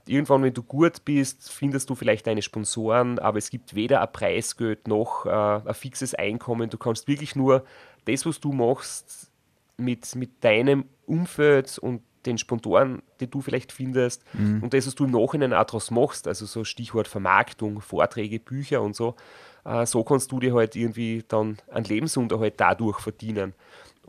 irgendwann, 0.05 0.43
wenn 0.43 0.53
du 0.53 0.63
gut 0.63 1.05
bist, 1.05 1.51
findest 1.51 1.89
du 1.89 1.95
vielleicht 1.95 2.27
deine 2.27 2.41
Sponsoren, 2.41 3.19
aber 3.19 3.37
es 3.37 3.49
gibt 3.49 3.75
weder 3.75 4.01
ein 4.01 4.11
Preisgeld 4.11 4.87
noch 4.87 5.25
äh, 5.25 5.29
ein 5.29 5.73
fixes 5.73 6.15
Einkommen. 6.15 6.69
Du 6.69 6.77
kannst 6.77 7.07
wirklich 7.07 7.35
nur 7.35 7.63
das, 8.05 8.25
was 8.25 8.39
du 8.39 8.51
machst, 8.51 9.29
mit, 9.77 10.15
mit 10.15 10.43
deinem 10.43 10.85
Umfeld 11.05 11.77
und 11.79 12.01
den 12.25 12.37
Sponsoren, 12.37 13.01
die 13.19 13.27
du 13.27 13.41
vielleicht 13.41 13.71
findest 13.71 14.23
mhm. 14.33 14.61
und 14.61 14.73
das, 14.73 14.87
was 14.87 14.95
du 14.95 15.05
im 15.05 15.11
Nachhinein 15.11 15.53
auch 15.53 15.63
daraus 15.63 15.89
machst, 15.89 16.27
also 16.27 16.45
so 16.45 16.65
Stichwort 16.65 17.07
Vermarktung, 17.07 17.79
Vorträge, 17.79 18.39
Bücher 18.39 18.81
und 18.81 18.95
so, 18.95 19.15
äh, 19.63 19.85
so 19.85 20.03
kannst 20.03 20.31
du 20.31 20.39
dir 20.39 20.53
halt 20.53 20.75
irgendwie 20.75 21.23
dann 21.27 21.57
einen 21.71 21.85
Lebensunterhalt 21.85 22.55
dadurch 22.57 22.99
verdienen. 22.99 23.53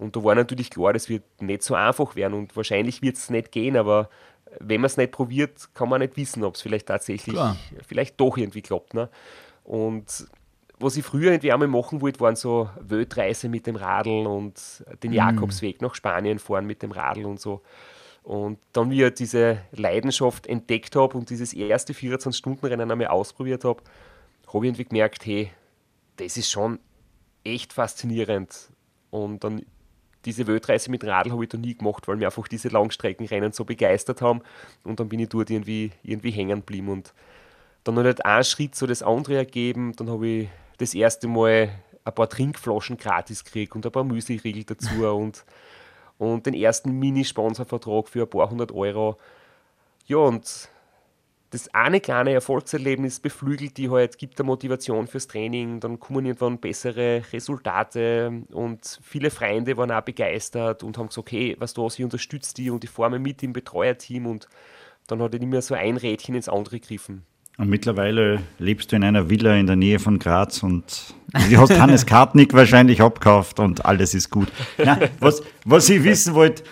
Und 0.01 0.17
da 0.17 0.25
war 0.25 0.35
natürlich 0.35 0.71
klar, 0.71 0.95
das 0.95 1.11
wird 1.11 1.25
nicht 1.43 1.63
so 1.63 1.75
einfach 1.75 2.17
werden 2.17 2.33
und 2.33 2.57
wahrscheinlich 2.57 3.03
wird 3.03 3.17
es 3.17 3.29
nicht 3.29 3.53
gehen, 3.53 3.77
aber 3.77 4.09
wenn 4.59 4.81
man 4.81 4.87
es 4.87 4.97
nicht 4.97 5.13
probiert, 5.13 5.69
kann 5.75 5.91
man 5.91 6.01
nicht 6.01 6.17
wissen, 6.17 6.43
ob 6.43 6.55
es 6.55 6.63
vielleicht 6.63 6.87
tatsächlich, 6.87 7.35
Klar. 7.35 7.55
vielleicht 7.87 8.19
doch 8.19 8.39
irgendwie 8.39 8.63
klappt. 8.63 8.95
Ne? 8.95 9.11
Und 9.63 10.27
was 10.79 10.97
ich 10.97 11.05
früher 11.05 11.33
irgendwie 11.33 11.53
einmal 11.53 11.69
machen 11.69 12.01
wollte, 12.01 12.19
waren 12.21 12.35
so 12.35 12.71
Weltreise 12.81 13.51
mit 13.51 13.67
dem 13.67 13.77
Radl 13.77 14.27
und 14.27 14.83
den 15.03 15.11
mhm. 15.11 15.19
Jakobsweg 15.19 15.83
nach 15.83 15.95
Spanien 15.95 16.39
fahren 16.39 16.65
mit 16.65 16.83
dem 16.83 16.93
Radl 16.93 17.27
und 17.27 17.39
so. 17.39 17.61
Und 18.23 18.59
dann, 18.73 18.91
wie 18.91 19.05
ich 19.05 19.13
diese 19.13 19.61
Leidenschaft 19.73 20.47
entdeckt 20.47 20.97
habe 20.97 21.19
und 21.19 21.29
dieses 21.29 21.53
erste 21.53 21.93
24-Stunden-Rennen 21.93 22.91
einmal 22.91 23.09
ausprobiert 23.09 23.65
habe, 23.65 23.83
habe 24.47 24.65
ich 24.65 24.71
irgendwie 24.71 24.85
gemerkt, 24.87 25.27
hey, 25.27 25.51
das 26.17 26.39
ist 26.39 26.51
schon 26.51 26.79
echt 27.45 27.75
faszinierend. 27.75 28.71
Und 29.11 29.45
dann 29.45 29.67
diese 30.25 30.47
Weltreise 30.47 30.91
mit 30.91 31.05
Radl 31.05 31.33
habe 31.33 31.45
ich 31.45 31.51
da 31.51 31.59
nie 31.59 31.75
gemacht, 31.75 32.07
weil 32.07 32.17
mir 32.17 32.27
einfach 32.27 32.47
diese 32.49 32.69
Langstreckenrennen 32.69 33.53
so 33.53 33.65
begeistert 33.65 34.21
haben. 34.21 34.43
Und 34.85 35.01
dann 35.01 35.09
bin 35.09 35.21
ich 35.21 35.29
dort 35.29 35.51
irgendwie, 35.51 35.93
irgendwie 36.03 36.31
hängen 36.31 36.61
geblieben. 36.61 36.89
Und 36.89 37.15
dann 37.85 37.97
hat 37.99 38.05
halt 38.05 38.25
ein 38.25 38.45
Schritt 38.45 38.75
so 38.75 38.87
das 38.87 39.03
andere 39.03 39.37
ergeben. 39.37 39.95
Dann 39.97 40.11
habe 40.11 40.27
ich 40.27 40.49
das 40.79 40.95
erste 40.95 41.29
Mal 41.29 41.71
ein 42.05 42.15
paar 42.15 42.29
Trinkflaschen 42.29 42.97
gratis 42.97 43.45
gekriegt 43.45 43.75
und 43.75 43.85
ein 43.87 43.93
paar 43.93 44.05
Müsli-Riegel 44.05 44.65
dazu 44.65 45.07
und, 45.17 45.45
und 46.19 46.47
den 46.47 46.55
ersten 46.55 46.93
Mini-Sponsorvertrag 46.99 48.09
für 48.09 48.23
ein 48.23 48.31
paar 48.31 48.51
hundert 48.51 48.73
Euro. 48.73 49.19
Ja, 50.07 50.19
und 50.19 50.69
das 51.51 51.73
eine 51.75 52.01
kleine 52.01 52.33
Erfolgserlebnis 52.33 53.19
beflügelt 53.19 53.77
die 53.77 53.91
halt, 53.91 54.19
gibt 54.19 54.39
der 54.39 54.47
Motivation 54.47 55.09
fürs 55.09 55.27
Training, 55.27 55.81
dann 55.81 55.99
kommen 55.99 56.25
irgendwann 56.25 56.59
bessere 56.59 57.23
Resultate 57.33 58.45
und 58.53 59.01
viele 59.03 59.31
Freunde 59.31 59.77
waren 59.77 59.91
auch 59.91 60.03
begeistert 60.03 60.85
und 60.85 60.97
haben 60.97 61.09
gesagt, 61.09 61.27
okay, 61.27 61.57
was 61.59 61.75
du, 61.75 61.87
ich 61.89 62.05
unterstütze 62.05 62.55
die 62.55 62.71
und 62.71 62.85
ich 62.85 62.91
forme 62.91 63.19
mit 63.19 63.43
im 63.43 63.53
Betreuerteam 63.53 64.27
und 64.27 64.49
dann 65.09 65.21
hat 65.21 65.35
er 65.35 65.41
nicht 65.41 65.49
mehr 65.49 65.63
so 65.63 65.75
ein 65.75 65.97
Rädchen 65.97 66.37
ins 66.37 66.49
andere 66.49 66.79
gegriffen. 66.79 67.25
Und 67.59 67.69
mittlerweile 67.69 68.41
lebst 68.59 68.93
du 68.93 68.97
in 68.97 69.05
einer 69.05 69.29
Villa 69.29 69.55
in 69.57 69.67
der 69.67 69.77
Nähe 69.77 69.99
von 69.99 70.19
Graz 70.19 70.63
und 70.63 71.15
du 71.51 71.59
hast 71.59 71.79
Hannes 71.79 72.07
Kartnick 72.07 72.55
wahrscheinlich 72.55 73.03
abgekauft 73.03 73.59
und 73.59 73.85
alles 73.85 74.15
ist 74.15 74.31
gut. 74.31 74.49
Na, 74.79 74.99
was, 75.19 75.43
was 75.65 75.89
ich 75.91 76.03
wissen 76.05 76.35
wollte, 76.35 76.63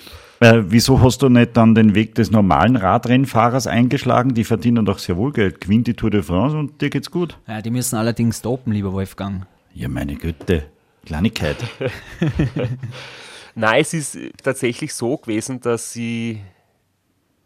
äh, 0.41 0.63
wieso 0.67 1.01
hast 1.01 1.23
du 1.23 1.29
nicht 1.29 1.57
dann 1.57 1.75
den 1.75 1.95
Weg 1.95 2.15
des 2.15 2.31
normalen 2.31 2.77
Radrennfahrers 2.77 3.67
eingeschlagen? 3.67 4.35
Die 4.35 4.45
verdienen 4.45 4.85
doch 4.85 4.99
sehr 4.99 5.17
wohl 5.17 5.33
Geld. 5.33 5.61
Gewinnt 5.61 5.87
die 5.87 5.95
Tour 5.95 6.11
de 6.11 6.23
France 6.23 6.57
und 6.57 6.81
dir 6.81 6.91
geht's 6.91 7.11
gut. 7.11 7.39
Ja, 7.47 7.61
die 7.61 7.71
müssen 7.71 7.97
allerdings 7.97 8.39
stoppen, 8.39 8.73
lieber 8.73 8.93
Wolfgang. 8.93 9.47
Ja, 9.75 9.89
meine 9.89 10.15
Güte. 10.15 10.67
Kleinigkeit. 11.05 11.57
Nein, 13.55 13.81
es 13.81 13.95
ist 13.95 14.19
tatsächlich 14.43 14.95
so 14.95 15.17
gewesen, 15.17 15.61
dass 15.61 15.97
ich 15.97 16.39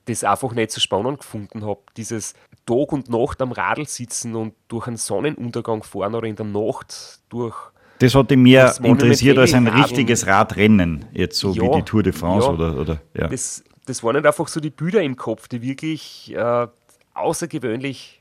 das 0.05 0.25
einfach 0.25 0.53
nicht 0.53 0.73
so 0.73 0.81
spannend 0.81 1.21
gefunden 1.21 1.65
habe. 1.65 1.81
Dieses 1.97 2.35
Tag 2.67 2.93
und 2.93 3.09
Nacht 3.09 3.41
am 3.41 3.53
Radl 3.53 3.87
sitzen 3.87 4.35
und 4.35 4.55
durch 4.69 4.87
einen 4.87 4.97
Sonnenuntergang 4.97 5.83
fahren 5.83 6.15
oder 6.15 6.27
in 6.27 6.37
der 6.37 6.47
Nacht 6.47 7.21
durch 7.29 7.57
das 8.03 8.17
hat 8.17 8.31
dich 8.31 8.37
mehr 8.37 8.75
interessiert 8.83 9.39
als 9.39 9.55
ein 9.55 9.69
richtiges 9.69 10.27
Radrennen, 10.27 11.05
jetzt 11.13 11.39
so 11.39 11.53
ja, 11.53 11.63
wie 11.63 11.77
die 11.77 11.83
Tour 11.83 12.03
de 12.03 12.13
France 12.13 12.49
ja, 12.49 12.53
oder, 12.53 12.77
oder 12.77 13.01
ja. 13.17 13.29
Das, 13.29 13.63
das 13.87 14.03
waren 14.03 14.17
nicht 14.17 14.27
einfach 14.27 14.49
so 14.49 14.59
die 14.59 14.71
Bilder 14.71 15.01
im 15.03 15.15
Kopf, 15.15 15.47
die 15.47 15.63
wirklich 15.63 16.35
äh, 16.35 16.67
außergewöhnlich 17.15 18.21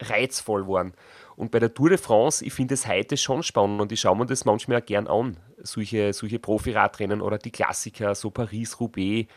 reizvoll 0.00 0.66
waren. 0.66 0.94
Und 1.36 1.50
bei 1.50 1.58
der 1.58 1.74
Tour 1.74 1.90
de 1.90 1.98
France, 1.98 2.42
ich 2.44 2.54
finde 2.54 2.74
es 2.74 2.88
heute 2.88 3.18
schon 3.18 3.42
spannend 3.42 3.82
und 3.82 3.92
ich 3.92 4.00
schaue 4.00 4.16
mir 4.16 4.24
das 4.24 4.46
manchmal 4.46 4.80
auch 4.80 4.86
gern 4.86 5.06
an, 5.06 5.36
solche, 5.58 6.14
solche 6.14 6.38
Profi-Radrennen 6.38 7.20
oder 7.20 7.36
die 7.36 7.50
Klassiker, 7.50 8.14
so 8.14 8.30
Paris-Roubaix 8.30 9.28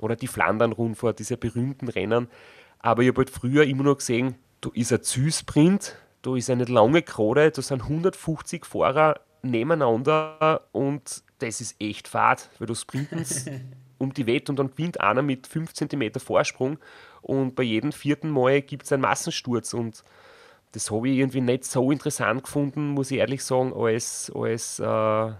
oder 0.00 0.14
die 0.14 0.28
Flandern-Rundfahrt, 0.28 1.18
diese 1.18 1.36
berühmten 1.36 1.88
Rennen. 1.88 2.28
Aber 2.78 3.02
ich 3.02 3.08
habe 3.08 3.18
halt 3.18 3.30
früher 3.30 3.64
immer 3.64 3.82
nur 3.82 3.96
gesehen, 3.98 4.36
da 4.60 4.70
ist 4.72 4.92
ein 4.92 5.02
Zielsprint, 5.02 5.96
da 6.22 6.36
ist 6.36 6.48
eine 6.48 6.64
lange 6.64 7.02
Krone, 7.02 7.50
da 7.50 7.60
sind 7.60 7.82
150 7.82 8.64
Fahrer 8.64 9.20
nebeneinander 9.42 10.62
und 10.72 11.22
das 11.38 11.60
ist 11.60 11.76
echt 11.80 12.08
fad, 12.08 12.48
weil 12.58 12.66
du 12.68 12.74
sprintest 12.74 13.50
um 13.98 14.14
die 14.14 14.26
Wette 14.26 14.52
und 14.52 14.58
dann 14.58 14.70
gewinnt 14.70 15.00
einer 15.00 15.22
mit 15.22 15.46
5 15.46 15.72
cm 15.72 16.14
Vorsprung 16.18 16.78
und 17.20 17.54
bei 17.54 17.62
jedem 17.62 17.92
vierten 17.92 18.30
Mal 18.30 18.62
gibt 18.62 18.84
es 18.84 18.92
einen 18.92 19.02
Massensturz 19.02 19.74
und 19.74 20.04
das 20.72 20.90
habe 20.90 21.08
ich 21.08 21.18
irgendwie 21.18 21.40
nicht 21.40 21.64
so 21.64 21.90
interessant 21.90 22.44
gefunden, 22.44 22.88
muss 22.88 23.10
ich 23.10 23.18
ehrlich 23.18 23.44
sagen, 23.44 23.74
als, 23.74 24.32
als 24.34 24.78
äh, 24.80 25.32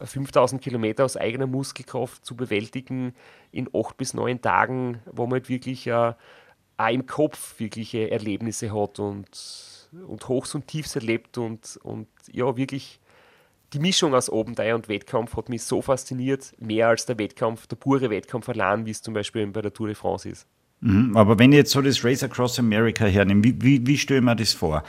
5000 0.00 0.62
Kilometer 0.62 1.04
aus 1.04 1.16
eigener 1.16 1.46
Muskelkraft 1.46 2.24
zu 2.24 2.36
bewältigen 2.36 3.14
in 3.50 3.68
8 3.74 3.96
bis 3.96 4.14
9 4.14 4.40
Tagen, 4.40 5.00
wo 5.10 5.24
man 5.24 5.32
halt 5.32 5.48
wirklich 5.48 5.86
äh, 5.88 6.12
auch 6.76 6.88
im 6.88 7.06
Kopf 7.06 7.58
wirkliche 7.58 8.10
Erlebnisse 8.10 8.72
hat 8.72 8.98
und, 8.98 9.88
und 10.06 10.28
Hochs 10.28 10.54
und 10.54 10.66
Tiefs 10.66 10.94
erlebt 10.94 11.38
und, 11.38 11.78
und 11.82 12.08
ja, 12.30 12.56
wirklich 12.56 13.00
die 13.72 13.78
Mischung 13.78 14.14
aus 14.14 14.30
Abenteuer 14.30 14.74
und 14.74 14.88
Wettkampf 14.88 15.36
hat 15.36 15.48
mich 15.48 15.62
so 15.62 15.82
fasziniert, 15.82 16.54
mehr 16.58 16.88
als 16.88 17.06
der 17.06 17.18
Wettkampf, 17.18 17.66
der 17.66 17.76
pure 17.76 18.10
Wettkampf 18.10 18.48
allein, 18.48 18.86
wie 18.86 18.90
es 18.90 19.02
zum 19.02 19.14
Beispiel 19.14 19.46
bei 19.48 19.62
der 19.62 19.72
Tour 19.72 19.88
de 19.88 19.96
France 19.96 20.28
ist. 20.28 20.46
Mhm, 20.80 21.16
aber 21.16 21.38
wenn 21.38 21.52
ich 21.52 21.58
jetzt 21.58 21.72
so 21.72 21.80
das 21.80 22.04
Race 22.04 22.22
Across 22.22 22.58
America 22.58 23.06
hernehme, 23.06 23.42
wie, 23.42 23.62
wie, 23.62 23.86
wie 23.86 23.98
stelle 23.98 24.20
ich 24.20 24.24
mir 24.24 24.36
das 24.36 24.52
vor? 24.52 24.82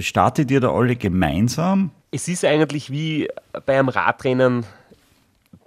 startet 0.00 0.50
ihr 0.50 0.60
da 0.60 0.70
alle 0.70 0.96
gemeinsam? 0.96 1.90
Es 2.10 2.28
ist 2.28 2.44
eigentlich 2.44 2.90
wie 2.90 3.28
bei 3.64 3.78
einem 3.78 3.88
Radrennen 3.88 4.66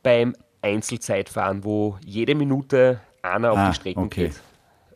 beim 0.03 0.35
Einzelzeitfahren, 0.61 1.63
wo 1.63 1.97
jede 2.05 2.35
Minute 2.35 2.99
einer 3.23 3.51
auf 3.51 3.57
ah, 3.57 3.69
die 3.69 3.75
Strecken 3.75 4.03
okay. 4.03 4.27
geht. 4.27 4.41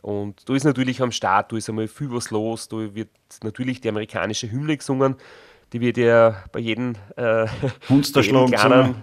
Und 0.00 0.48
da 0.48 0.54
ist 0.54 0.64
natürlich 0.64 1.02
am 1.02 1.12
Start, 1.12 1.52
da 1.52 1.56
ist 1.56 1.68
einmal 1.68 1.88
viel 1.88 2.10
was 2.12 2.30
los, 2.30 2.68
da 2.68 2.76
wird 2.94 3.10
natürlich 3.42 3.80
die 3.80 3.88
amerikanische 3.88 4.50
Hymne 4.50 4.76
gesungen 4.76 5.16
die 5.72 5.80
wird 5.80 5.96
ja 5.96 6.42
bei 6.52 6.60
jedem 6.60 6.94
äh, 7.16 7.46
kleinen, 8.50 8.94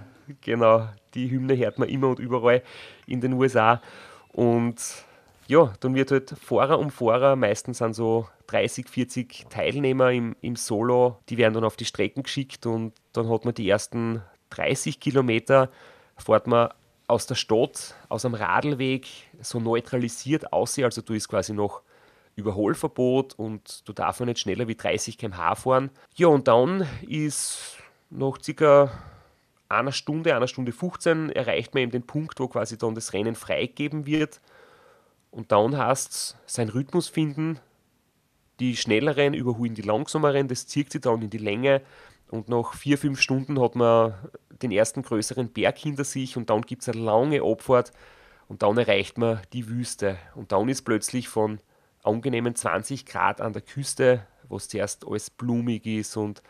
genau, 0.41 0.87
die 1.13 1.29
Hymne 1.29 1.57
hört 1.57 1.79
man 1.79 1.89
immer 1.89 2.09
und 2.09 2.19
überall 2.19 2.61
in 3.05 3.21
den 3.21 3.33
USA. 3.33 3.81
Und 4.29 5.05
ja, 5.47 5.73
dann 5.79 5.95
wird 5.95 6.11
halt 6.11 6.35
Fahrer 6.41 6.77
um 6.79 6.91
Fahrer, 6.91 7.35
meistens 7.35 7.77
sind 7.79 7.93
so 7.93 8.27
30, 8.47 8.89
40 8.89 9.45
Teilnehmer 9.49 10.11
im, 10.11 10.35
im 10.41 10.55
Solo, 10.55 11.17
die 11.29 11.37
werden 11.37 11.53
dann 11.53 11.63
auf 11.63 11.77
die 11.77 11.85
Strecken 11.85 12.23
geschickt 12.23 12.65
und 12.65 12.93
dann 13.13 13.29
hat 13.29 13.45
man 13.45 13.53
die 13.53 13.69
ersten 13.69 14.21
30 14.49 14.99
Kilometer, 14.99 15.69
fährt 16.17 16.47
man 16.47 16.69
aus 17.07 17.27
der 17.27 17.35
Stadt, 17.35 17.95
aus 18.09 18.25
einem 18.25 18.35
Radlweg, 18.35 19.07
so 19.41 19.59
neutralisiert 19.59 20.51
aussehen, 20.51 20.85
also 20.85 21.01
du 21.01 21.13
ist 21.13 21.29
quasi 21.29 21.53
noch 21.53 21.81
Überholverbot 22.37 23.33
und 23.37 23.87
du 23.87 23.93
darfst 23.93 24.21
nicht 24.21 24.39
schneller 24.39 24.67
wie 24.67 24.75
30 24.75 25.17
km/h 25.17 25.55
fahren. 25.55 25.89
Ja, 26.15 26.27
und 26.27 26.47
dann 26.47 26.87
ist 27.07 27.77
nach 28.09 28.37
circa 28.41 28.91
einer 29.69 29.91
Stunde, 29.91 30.35
einer 30.35 30.47
Stunde 30.47 30.71
15 30.71 31.31
erreicht 31.31 31.73
man 31.73 31.83
eben 31.83 31.91
den 31.91 32.05
Punkt, 32.05 32.39
wo 32.39 32.47
quasi 32.47 32.77
dann 32.77 32.95
das 32.95 33.13
Rennen 33.13 33.35
freigegeben 33.35 34.05
wird. 34.05 34.39
Und 35.31 35.51
dann 35.51 35.75
heißt 35.77 36.11
es, 36.11 36.37
seinen 36.45 36.69
Rhythmus 36.69 37.09
finden. 37.09 37.59
Die 38.59 38.77
schnelleren 38.77 39.33
überholen 39.33 39.75
die 39.75 39.81
langsameren, 39.81 40.47
das 40.47 40.67
zieht 40.67 40.91
sich 40.91 41.01
dann 41.01 41.21
in 41.21 41.29
die 41.29 41.37
Länge. 41.37 41.81
Und 42.29 42.49
nach 42.49 42.73
vier, 42.75 42.97
fünf 42.97 43.19
Stunden 43.19 43.59
hat 43.59 43.75
man 43.75 44.13
den 44.61 44.71
ersten 44.71 45.01
größeren 45.01 45.49
Berg 45.49 45.77
hinter 45.77 46.03
sich 46.03 46.37
und 46.37 46.49
dann 46.49 46.61
gibt 46.61 46.83
es 46.83 46.89
eine 46.89 47.01
lange 47.01 47.41
Abfahrt 47.41 47.91
und 48.47 48.63
dann 48.63 48.77
erreicht 48.77 49.17
man 49.17 49.41
die 49.53 49.67
Wüste. 49.67 50.17
Und 50.35 50.51
dann 50.51 50.69
ist 50.69 50.83
plötzlich 50.83 51.27
von 51.29 51.59
angenehmen 52.07 52.55
20 52.55 53.05
Grad 53.05 53.41
an 53.41 53.53
der 53.53 53.61
Küste, 53.61 54.25
wo 54.49 54.57
es 54.57 54.69
zuerst 54.69 55.05
alles 55.05 55.29
blumig 55.29 55.85
ist 55.85 56.17
und, 56.17 56.41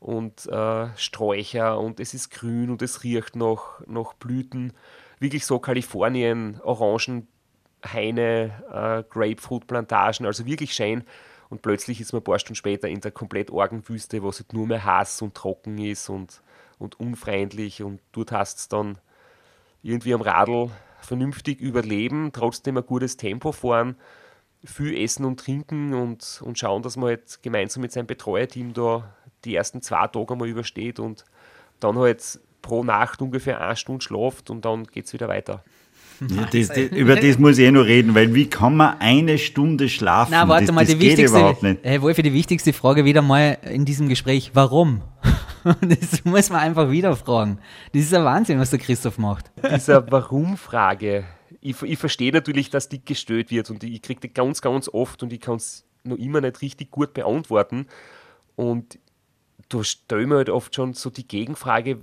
und 0.00 0.46
äh, 0.46 0.88
Sträucher 0.96 1.78
und 1.78 2.00
es 2.00 2.12
ist 2.12 2.30
grün 2.30 2.70
und 2.70 2.82
es 2.82 3.04
riecht 3.04 3.36
nach, 3.36 3.80
nach 3.86 4.14
Blüten. 4.14 4.72
Wirklich 5.18 5.46
so 5.46 5.58
Kalifornien, 5.58 6.60
Orangen, 6.62 7.28
Haine, 7.84 8.62
äh, 8.70 9.02
Grapefruit-Plantagen, 9.08 10.26
also 10.26 10.44
wirklich 10.44 10.74
schön. 10.74 11.04
Und 11.48 11.62
plötzlich 11.62 12.00
ist 12.00 12.12
man 12.12 12.20
ein 12.20 12.24
paar 12.24 12.40
Stunden 12.40 12.56
später 12.56 12.88
in 12.88 13.00
der 13.00 13.12
komplett 13.12 13.50
Orgenwüste, 13.50 14.22
wo 14.22 14.30
es 14.30 14.40
halt 14.40 14.52
nur 14.52 14.66
mehr 14.66 14.84
heiß 14.84 15.22
und 15.22 15.34
trocken 15.34 15.78
ist 15.78 16.08
und, 16.08 16.42
und 16.78 16.98
unfreundlich. 16.98 17.82
Und 17.84 18.00
dort 18.10 18.32
hast 18.32 18.58
es 18.58 18.68
dann 18.68 18.98
irgendwie 19.82 20.12
am 20.12 20.22
Radl 20.22 20.70
vernünftig 21.00 21.60
überleben, 21.60 22.32
trotzdem 22.32 22.76
ein 22.76 22.84
gutes 22.84 23.16
Tempo 23.16 23.52
fahren 23.52 23.96
viel 24.64 24.96
essen 24.96 25.24
und 25.24 25.40
trinken 25.40 25.94
und, 25.94 26.42
und 26.44 26.58
schauen, 26.58 26.82
dass 26.82 26.96
man 26.96 27.10
halt 27.10 27.40
gemeinsam 27.42 27.82
mit 27.82 27.92
seinem 27.92 28.06
Betreuerteam 28.06 28.72
da 28.72 29.14
die 29.44 29.54
ersten 29.54 29.82
zwei 29.82 30.06
Tage 30.08 30.32
einmal 30.32 30.48
übersteht 30.48 30.98
und 30.98 31.24
dann 31.80 31.96
halt 31.98 32.40
pro 32.62 32.82
Nacht 32.82 33.22
ungefähr 33.22 33.60
eine 33.60 33.76
Stunde 33.76 34.02
schlaft 34.02 34.50
und 34.50 34.64
dann 34.64 34.84
geht 34.84 35.06
es 35.06 35.12
wieder 35.12 35.28
weiter. 35.28 35.62
Ja, 36.20 36.48
das, 36.50 36.68
das, 36.68 36.78
über 36.78 37.16
das 37.16 37.38
muss 37.38 37.58
ich 37.58 37.66
eh 37.66 37.70
noch 37.70 37.84
reden, 37.84 38.14
weil 38.14 38.34
wie 38.34 38.48
kann 38.48 38.76
man 38.76 38.98
eine 39.00 39.38
Stunde 39.38 39.88
schlafen? 39.88 40.30
Na, 40.32 40.48
warte 40.48 40.66
das, 40.66 40.74
mal, 40.74 40.80
das 40.80 40.92
die 40.92 40.98
geht 40.98 41.10
wichtigste, 41.10 41.38
überhaupt 41.38 41.62
nicht. 41.62 41.80
Hey, 41.82 42.00
Wolfi, 42.00 42.22
die 42.22 42.32
wichtigste 42.32 42.72
Frage 42.72 43.04
wieder 43.04 43.22
mal 43.22 43.58
in 43.70 43.84
diesem 43.84 44.08
Gespräch. 44.08 44.50
Warum? 44.54 45.02
Das 45.80 46.24
muss 46.24 46.48
man 46.48 46.60
einfach 46.60 46.92
wieder 46.92 47.16
fragen. 47.16 47.58
Das 47.92 48.02
ist 48.02 48.14
ein 48.14 48.24
Wahnsinn, 48.24 48.60
was 48.60 48.70
der 48.70 48.78
Christoph 48.78 49.18
macht. 49.18 49.50
Dieser 49.74 50.08
Warum-Frage, 50.12 51.24
ich, 51.70 51.82
ich 51.82 51.98
verstehe 51.98 52.32
natürlich, 52.32 52.70
dass 52.70 52.88
die 52.88 53.04
gestellt 53.04 53.50
wird 53.50 53.70
und 53.70 53.82
ich 53.82 54.00
kriege 54.00 54.20
die 54.20 54.32
ganz, 54.32 54.60
ganz 54.60 54.88
oft 54.88 55.22
und 55.22 55.32
ich 55.32 55.40
kann 55.40 55.56
es 55.56 55.84
noch 56.04 56.16
immer 56.16 56.40
nicht 56.40 56.62
richtig 56.62 56.90
gut 56.90 57.12
beantworten. 57.12 57.88
Und 58.54 58.98
da 59.68 59.82
stelle 59.82 60.22
ich 60.22 60.28
mir 60.28 60.36
halt 60.36 60.50
oft 60.50 60.74
schon 60.74 60.94
so 60.94 61.10
die 61.10 61.26
Gegenfrage, 61.26 61.98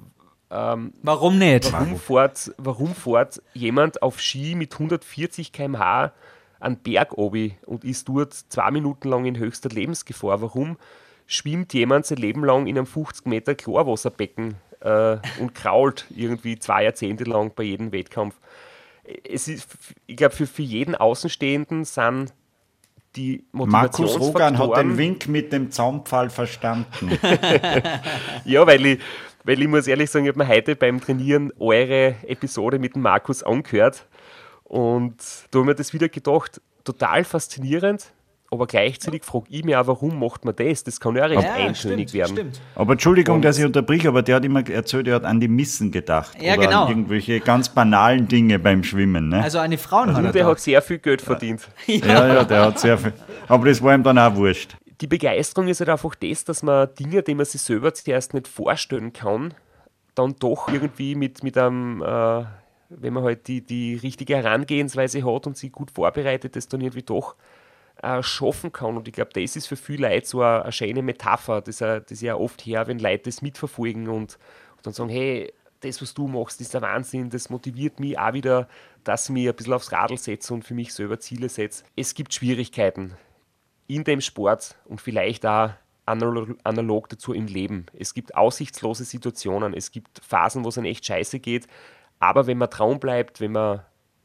ähm, 0.51 0.93
Warum 1.01 1.37
nicht? 1.37 1.71
warum, 1.71 1.97
fährt, 1.97 2.53
warum 2.57 2.93
fährt 2.93 3.41
jemand 3.53 4.01
auf 4.01 4.19
Ski 4.19 4.55
mit 4.55 4.73
140 4.73 5.51
km/h 5.53 6.11
einen 6.59 6.77
Berg 6.77 7.17
obi 7.17 7.57
und 7.65 7.83
ist 7.85 8.07
dort 8.09 8.33
zwei 8.33 8.69
Minuten 8.69 9.07
lang 9.09 9.25
in 9.25 9.37
höchster 9.37 9.69
Lebensgefahr? 9.69 10.41
Warum 10.41 10.77
schwimmt 11.25 11.73
jemand 11.73 12.05
sein 12.05 12.17
Leben 12.17 12.43
lang 12.43 12.67
in 12.67 12.77
einem 12.77 12.85
50 12.85 13.25
Meter 13.27 13.55
Chlorwasserbecken 13.55 14.55
äh, 14.81 15.17
und 15.39 15.55
krault 15.55 16.05
irgendwie 16.09 16.59
zwei 16.59 16.83
Jahrzehnte 16.83 17.23
lang 17.23 17.53
bei 17.55 17.63
jedem 17.63 17.91
Wettkampf? 17.93 18.35
Es 19.29 19.47
ist, 19.47 19.67
ich 20.07 20.15
glaube, 20.15 20.35
für, 20.35 20.47
für 20.47 20.61
jeden 20.61 20.95
Außenstehenden 20.95 21.85
sind 21.85 22.33
die 23.15 23.43
Markus 23.51 24.19
Rogan 24.19 24.57
hat 24.57 24.77
den 24.77 24.97
Wink 24.97 25.27
mit 25.27 25.53
dem 25.53 25.71
Zaunpfahl 25.71 26.29
verstanden. 26.29 27.11
Ja, 28.45 28.65
weil 28.65 28.85
ich, 28.85 28.99
weil 29.43 29.61
ich 29.61 29.67
muss 29.67 29.87
ehrlich 29.87 30.09
sagen, 30.09 30.25
ich 30.25 30.29
habe 30.29 30.39
mir 30.39 30.47
heute 30.47 30.75
beim 30.75 30.99
Trainieren 30.99 31.51
eure 31.59 32.15
Episode 32.27 32.79
mit 32.79 32.95
dem 32.95 33.03
Markus 33.03 33.43
angehört 33.43 34.07
und 34.63 35.17
da 35.51 35.59
habe 35.59 35.65
ich 35.65 35.65
mir 35.65 35.75
das 35.75 35.93
wieder 35.93 36.09
gedacht, 36.09 36.61
total 36.83 37.23
faszinierend, 37.23 38.11
aber 38.53 38.67
gleichzeitig 38.67 39.23
frage 39.23 39.45
ich 39.49 39.63
mich 39.63 39.75
auch, 39.75 39.87
warum 39.87 40.19
macht 40.19 40.45
man 40.45 40.55
das? 40.55 40.83
Das 40.83 40.99
kann 40.99 41.15
ja 41.15 41.25
auch 41.25 41.29
recht 41.29 41.47
eintönig 41.47 42.13
werden. 42.13 42.51
Aber 42.75 42.93
Entschuldigung, 42.93 43.41
dass 43.41 43.57
ich 43.57 43.65
unterbrich, 43.65 44.07
aber 44.07 44.21
der 44.21 44.35
hat 44.35 44.45
immer 44.45 44.67
erzählt, 44.69 45.07
er 45.07 45.15
hat 45.15 45.25
an 45.25 45.39
die 45.39 45.47
Missen 45.47 45.91
gedacht. 45.91 46.41
Ja, 46.41 46.53
oder 46.53 46.67
genau. 46.67 46.83
an 46.83 46.89
irgendwelche 46.89 47.39
ganz 47.39 47.69
banalen 47.69 48.27
Dinge 48.27 48.59
beim 48.59 48.83
Schwimmen. 48.83 49.29
Ne? 49.29 49.43
Also 49.43 49.57
eine 49.57 49.77
Frauen 49.77 50.13
hat 50.13 50.23
er 50.23 50.27
Und 50.27 50.35
der 50.35 50.45
hat 50.45 50.59
sehr 50.59 50.81
viel 50.81 50.99
Geld 50.99 51.21
verdient. 51.21 51.67
ja, 51.87 52.27
ja, 52.27 52.43
der 52.43 52.65
hat 52.65 52.79
sehr 52.79 52.97
viel. 52.97 53.13
Aber 53.47 53.67
das 53.67 53.81
war 53.81 53.93
ihm 53.95 54.03
dann 54.03 54.17
auch 54.17 54.35
wurscht. 54.35 54.77
Die 55.01 55.07
Begeisterung 55.07 55.67
ist 55.67 55.79
halt 55.79 55.89
einfach 55.89 56.15
das, 56.15 56.45
dass 56.45 56.63
man 56.63 56.87
Dinge, 56.97 57.23
die 57.23 57.35
man 57.35 57.45
sich 57.45 57.61
selber 57.61 57.93
zuerst 57.93 58.33
nicht 58.33 58.47
vorstellen 58.47 59.11
kann, 59.11 59.53
dann 60.15 60.35
doch 60.39 60.69
irgendwie 60.69 61.15
mit, 61.15 61.43
mit 61.43 61.57
einem, 61.57 62.01
äh, 62.01 62.45
wenn 62.89 63.13
man 63.13 63.23
halt 63.23 63.47
die, 63.47 63.61
die 63.61 63.95
richtige 63.95 64.35
Herangehensweise 64.35 65.25
hat 65.25 65.47
und 65.47 65.57
sich 65.57 65.71
gut 65.71 65.91
vorbereitet, 65.91 66.55
das 66.55 66.67
dann 66.67 66.81
irgendwie 66.81 67.01
doch 67.01 67.35
äh, 68.03 68.21
schaffen 68.21 68.71
kann. 68.71 68.97
Und 68.97 69.07
ich 69.07 69.13
glaube, 69.13 69.31
das 69.33 69.55
ist 69.55 69.67
für 69.67 69.77
viele 69.77 70.09
Leute 70.09 70.27
so 70.27 70.41
eine, 70.41 70.63
eine 70.63 70.71
schöne 70.71 71.01
Metapher, 71.01 71.61
das, 71.61 71.81
äh, 71.81 72.01
das 72.07 72.21
ja 72.21 72.35
oft 72.35 72.61
her, 72.65 72.87
wenn 72.87 72.99
Leute 72.99 73.23
das 73.23 73.41
mitverfolgen 73.41 74.09
und, 74.09 74.37
und 74.75 74.85
dann 74.85 74.93
sagen, 74.93 75.09
hey, 75.09 75.53
das, 75.79 76.01
was 76.01 76.13
du 76.13 76.27
machst, 76.27 76.61
ist 76.61 76.73
der 76.73 76.81
Wahnsinn, 76.81 77.29
das 77.29 77.49
motiviert 77.49 77.99
mich 77.99 78.17
auch 78.17 78.33
wieder, 78.33 78.67
dass 79.03 79.25
ich 79.25 79.31
mich 79.31 79.47
ein 79.47 79.55
bisschen 79.55 79.73
aufs 79.73 79.91
Radl 79.91 80.17
setze 80.17 80.53
und 80.53 80.63
für 80.63 80.73
mich 80.73 80.93
selber 80.93 81.19
Ziele 81.19 81.49
setze. 81.49 81.83
Es 81.95 82.13
gibt 82.13 82.33
Schwierigkeiten 82.33 83.15
in 83.87 84.03
dem 84.03 84.21
Sport 84.21 84.75
und 84.85 85.01
vielleicht 85.01 85.45
auch 85.45 85.71
analog, 86.05 86.57
analog 86.63 87.09
dazu 87.09 87.33
im 87.33 87.47
Leben. 87.47 87.85
Es 87.97 88.13
gibt 88.13 88.35
aussichtslose 88.35 89.03
Situationen, 89.03 89.73
es 89.73 89.91
gibt 89.91 90.21
Phasen, 90.25 90.63
wo 90.63 90.69
es 90.69 90.77
einem 90.77 90.85
echt 90.85 91.05
scheiße 91.05 91.39
geht, 91.39 91.67
aber 92.19 92.47
wenn 92.47 92.57
man 92.57 92.69
Traum 92.69 92.99
bleibt, 92.99 93.41
wenn 93.41 93.51
man 93.51 93.81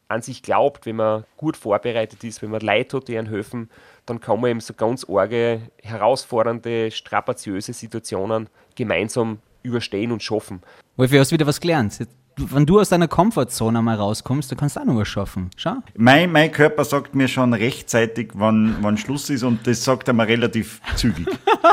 an 0.08 0.22
sich 0.22 0.42
glaubt, 0.42 0.86
wenn 0.86 0.96
man 0.96 1.24
gut 1.36 1.56
vorbereitet 1.56 2.24
ist, 2.24 2.42
wenn 2.42 2.50
man 2.50 2.62
Leute 2.62 2.96
hat, 2.96 3.08
die 3.08 3.18
einem 3.18 3.28
helfen, 3.28 3.70
dann 4.06 4.20
kann 4.20 4.40
man 4.40 4.50
eben 4.50 4.60
so 4.60 4.74
ganz 4.74 5.06
arge, 5.08 5.60
herausfordernde, 5.82 6.90
strapaziöse 6.90 7.74
Situationen 7.74 8.48
gemeinsam 8.74 9.38
überstehen 9.62 10.12
und 10.12 10.22
schaffen. 10.22 10.62
Wolfi, 10.96 11.16
hast 11.16 11.30
wieder 11.30 11.46
was 11.46 11.60
gelernt. 11.60 12.08
Wenn 12.38 12.66
du 12.66 12.78
aus 12.80 12.88
deiner 12.88 13.08
Komfortzone 13.08 13.82
mal 13.82 13.96
rauskommst, 13.96 14.50
dann 14.50 14.58
kannst 14.58 14.76
du 14.76 14.80
auch 14.80 14.84
noch 14.84 14.96
was 14.96 15.08
schaffen. 15.08 15.50
Schau. 15.56 15.74
Mein, 15.96 16.30
mein 16.32 16.52
Körper 16.52 16.84
sagt 16.84 17.14
mir 17.14 17.28
schon 17.28 17.52
rechtzeitig, 17.52 18.30
wann, 18.34 18.76
wann 18.80 18.96
Schluss 18.96 19.28
ist 19.30 19.42
und 19.42 19.66
das 19.66 19.84
sagt 19.84 20.08
er 20.08 20.14
mir 20.14 20.26
relativ 20.28 20.80
zügig. 20.96 21.26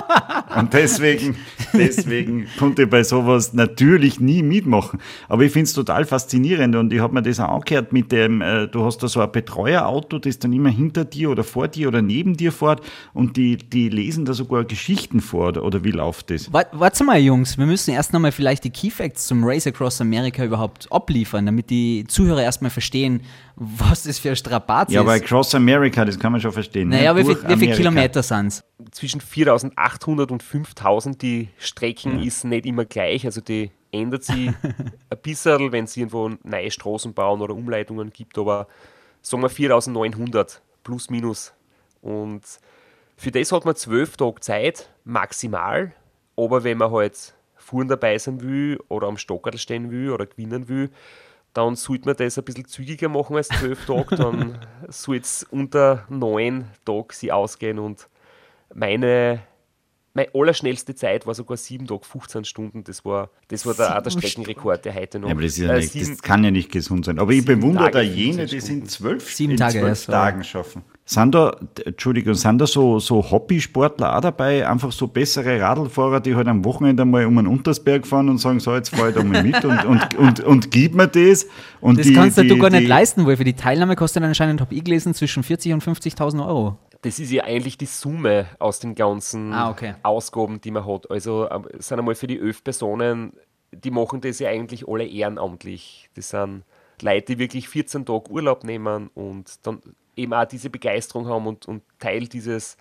und 0.58 0.74
deswegen, 0.74 1.36
deswegen 1.74 2.48
konnte 2.58 2.84
ich 2.84 2.90
bei 2.90 3.04
sowas 3.04 3.54
natürlich 3.54 4.20
nie 4.20 4.42
mitmachen. 4.44 5.00
Aber 5.30 5.44
ich 5.44 5.52
finde 5.52 5.66
es 5.66 5.74
total 5.74 6.06
faszinierend 6.06 6.76
und 6.76 6.92
ich 6.94 7.00
habe 7.00 7.14
mir 7.14 7.22
das 7.22 7.40
auch 7.40 7.50
angehört 7.56 7.94
mit 7.94 8.12
dem, 8.12 8.42
äh, 8.42 8.68
du 8.68 8.84
hast 8.86 9.00
da 9.04 9.08
so 9.08 9.22
ein 9.22 9.32
Betreuerauto, 9.32 10.20
das 10.20 10.40
dann 10.40 10.54
immer 10.54 10.70
hinter 10.70 11.06
dir 11.06 11.30
oder 11.30 11.44
vor 11.44 11.68
dir 11.68 11.88
oder 11.88 12.02
neben 12.02 12.36
dir 12.38 12.52
fährt 12.52 12.82
und 13.14 13.38
die, 13.38 13.58
die 13.58 13.90
lesen 13.90 14.26
da 14.26 14.34
sogar 14.34 14.64
Geschichten 14.66 15.20
vor 15.22 15.50
oder, 15.50 15.64
oder 15.64 15.84
wie 15.84 15.92
läuft 15.92 16.30
das? 16.30 16.52
Wa- 16.52 16.66
Warte 16.72 17.04
mal, 17.04 17.20
Jungs, 17.20 17.58
wir 17.58 17.66
müssen 17.66 17.92
erst 17.94 18.14
nochmal 18.14 18.32
vielleicht 18.32 18.64
die 18.64 18.70
Key 18.72 18.90
Facts 18.90 19.28
zum 19.28 19.44
Race 19.44 19.68
Across 19.68 20.02
America 20.02 20.46
überhaupt 20.56 20.92
abliefern, 20.92 21.46
damit 21.46 21.70
die 21.70 22.06
Zuhörer 22.08 22.42
erstmal 22.42 22.72
verstehen, 22.72 23.22
was 23.56 24.04
das 24.04 24.20
für 24.20 24.30
ein 24.30 24.36
Strapaz 24.36 24.92
Ja, 24.92 25.02
ist. 25.02 25.08
aber 25.08 25.14
Across 25.14 25.56
America, 25.56 26.06
das 26.06 26.18
kann 26.18 26.32
man 26.32 26.42
schon 26.42 26.52
verstehen. 26.52 26.90
naja, 26.90 27.14
ne? 27.14 27.20
wie, 27.20 27.36
viel, 27.36 27.48
wie 27.48 27.58
viele. 27.58 27.76
Kilometer 27.76 28.24
sind 28.24 28.48
es? 28.48 28.64
zwischen 28.92 29.22
4800 29.22 30.32
und 30.32 30.44
5000. 30.44 31.22
Die 31.22 31.50
Strecken 31.58 32.22
ist 32.22 32.44
nicht 32.44 32.66
immer 32.66 32.86
gleich, 32.86 33.26
also 33.26 33.42
die 33.42 33.72
ändert 33.92 34.24
sich 34.24 34.48
ein 35.10 35.18
bisschen, 35.22 35.72
wenn 35.72 35.86
es 35.86 35.96
irgendwo 35.96 36.32
neue 36.44 36.72
Straßen 36.72 37.14
bauen 37.14 37.42
oder 37.42 37.54
Umleitungen 37.54 38.12
gibt, 38.12 38.38
aber 38.38 38.68
sagen 39.22 39.44
wir 39.44 39.50
4900 39.50 40.62
plus 40.84 41.10
minus. 41.10 41.54
Und 42.02 42.42
für 43.18 43.32
das 43.32 43.52
hat 43.52 43.66
man 43.66 43.76
zwölf 43.76 44.18
Tage 44.18 44.40
Zeit, 44.42 44.90
maximal, 45.04 45.94
aber 46.36 46.64
wenn 46.64 46.78
man 46.78 46.92
halt 46.92 47.34
Fuhren 47.66 47.88
dabei 47.88 48.20
sein 48.20 48.42
will 48.42 48.80
oder 48.90 49.08
am 49.08 49.18
Stockerl 49.18 49.58
stehen 49.58 49.90
will 49.90 50.12
oder 50.12 50.28
gewinnen 50.28 50.70
will, 50.70 50.92
dann 51.54 51.76
sollte 51.76 52.06
man 52.06 52.16
das 52.16 52.38
ein 52.38 52.44
bisschen 52.44 52.68
zügiger 52.68 53.10
machen 53.10 53.36
als 53.36 53.48
zwölf 53.48 53.86
Tage, 53.88 54.16
dann 54.16 54.60
soll 54.88 55.18
es 55.18 55.44
unter 55.50 56.06
neun 56.08 56.66
Tage 56.86 57.08
sie 57.14 57.32
ausgehen 57.32 57.80
und 57.80 58.08
meine, 58.72 59.42
meine 60.16 60.30
allerschnellste 60.34 60.96
Zeit 60.96 61.28
war 61.28 61.36
sogar 61.36 61.58
7 61.58 61.86
Tage, 61.86 62.06
15 62.06 62.46
Stunden. 62.46 62.84
Das 62.86 63.04
war, 63.06 63.30
das 63.50 63.66
war 63.66 63.74
der, 63.76 63.98
auch 63.98 64.02
der 64.02 64.10
Streckenrekord, 64.12 64.86
der 64.86 64.96
heute 64.96 65.20
noch. 65.20 65.28
Ja, 65.28 65.34
aber 65.34 65.42
das, 65.44 65.52
ist 65.52 65.58
ja 65.60 65.74
äh, 65.74 65.78
nicht, 65.80 65.92
sieben- 65.92 66.10
das 66.12 66.22
kann 66.22 66.44
ja 66.44 66.52
nicht 66.52 66.72
gesund 66.72 67.06
sein. 67.06 67.20
Aber 67.20 67.32
ich 67.34 67.44
bewundere 67.46 67.92
Tage, 67.92 67.98
da 67.98 68.02
jene, 68.02 68.48
15 68.48 68.48
die 68.48 68.60
sind 68.66 68.90
zwölf, 68.92 69.32
Sieben 69.34 69.52
in 69.52 69.58
Tage 69.58 69.74
zwölf 69.74 69.88
erst, 69.90 70.10
oder? 70.10 70.18
Tagen 70.18 70.44
schaffen. 70.44 70.84
Sind 71.08 71.36
da, 71.36 71.56
Entschuldigung, 71.86 72.34
sind 72.34 72.58
da 72.58 72.66
so, 72.66 72.98
so 72.98 73.30
Hobbysportler 73.30 74.18
auch 74.18 74.22
dabei? 74.22 74.68
Einfach 74.68 74.92
so 74.92 75.06
bessere 75.06 75.60
Radlfahrer, 75.62 76.20
die 76.20 76.34
halt 76.34 76.48
am 76.48 76.66
Wochenende 76.66 77.06
mal 77.06 77.26
um 77.28 77.38
einen 77.38 77.48
Untersberg 77.48 78.08
fahren 78.08 78.28
und 78.30 78.40
sagen, 78.40 78.60
so, 78.60 78.74
jetzt 78.74 78.90
fahre 78.96 79.10
ich 79.10 79.16
da 79.16 79.24
mal 79.24 79.44
mit 79.44 79.64
und, 79.64 79.86
und, 79.86 80.16
und, 80.16 80.40
und 80.40 80.72
gib 80.72 80.96
mir 80.96 81.08
das. 81.08 81.46
Und 81.80 82.00
Das 82.00 82.08
die, 82.08 82.14
kannst 82.14 82.38
die, 82.40 82.48
du 82.48 82.58
gar 82.58 82.72
die, 82.72 82.78
nicht 82.78 82.88
leisten, 82.88 83.24
Wolfi. 83.26 83.44
Die 83.44 83.54
Teilnahme 83.54 83.96
kostet 83.96 84.24
anscheinend, 84.24 84.62
habe 84.62 84.74
ich 84.74 84.84
gelesen, 84.84 85.14
zwischen 85.14 85.44
40 85.44 85.74
und 85.74 85.84
50.000 85.84 86.44
Euro. 86.48 86.78
Das 87.06 87.20
ist 87.20 87.32
ja 87.32 87.44
eigentlich 87.44 87.78
die 87.78 87.86
Summe 87.86 88.48
aus 88.58 88.80
den 88.80 88.96
ganzen 88.96 89.54
Ah, 89.54 89.70
okay. 89.70 89.94
Ausgaben, 90.02 90.60
die 90.60 90.72
man 90.72 90.88
hat. 90.88 91.12
Also 91.12 91.48
ähm, 91.52 91.68
sind 91.78 92.00
einmal 92.00 92.16
für 92.16 92.26
die 92.26 92.40
elf 92.40 92.64
Personen, 92.64 93.34
die 93.72 93.92
machen 93.92 94.22
das 94.22 94.40
ja 94.40 94.50
eigentlich 94.50 94.88
alle 94.88 95.06
ehrenamtlich. 95.06 96.10
Das 96.16 96.30
sind 96.32 96.64
Leute, 97.04 97.36
die 97.36 97.38
wirklich 97.38 97.70
14 97.70 98.08
Tage 98.08 98.32
Urlaub 98.32 98.64
nehmen 98.64 99.12
und 99.14 99.66
dann 99.68 99.82
eben 100.16 100.34
auch 100.34 100.46
diese 100.46 100.72
Begeisterung 100.72 101.28
haben 101.28 101.46
und, 101.46 101.68
und 101.68 101.84
Teil 102.00 102.28
dieses, 102.28 102.76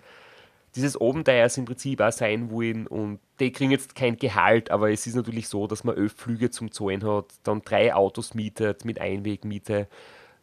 dieses 0.73 0.99
Abenteuers 0.99 1.57
im 1.57 1.65
Prinzip 1.65 2.01
auch 2.01 2.11
sein 2.11 2.49
wollen. 2.49 2.87
Und 2.87 3.19
die 3.39 3.51
kriegen 3.51 3.69
jetzt 3.69 3.93
kein 3.93 4.17
Gehalt, 4.17 4.71
aber 4.71 4.89
es 4.89 5.05
ist 5.05 5.15
natürlich 5.15 5.47
so, 5.49 5.67
dass 5.67 5.83
man 5.83 5.97
elf 5.97 6.13
Flüge 6.13 6.49
zum 6.49 6.71
Zahlen 6.71 7.03
hat, 7.05 7.25
dann 7.43 7.61
drei 7.61 7.93
Autos 7.93 8.33
mietet 8.33 8.85
mit 8.85 8.99
Einwegmiete, 8.99 9.87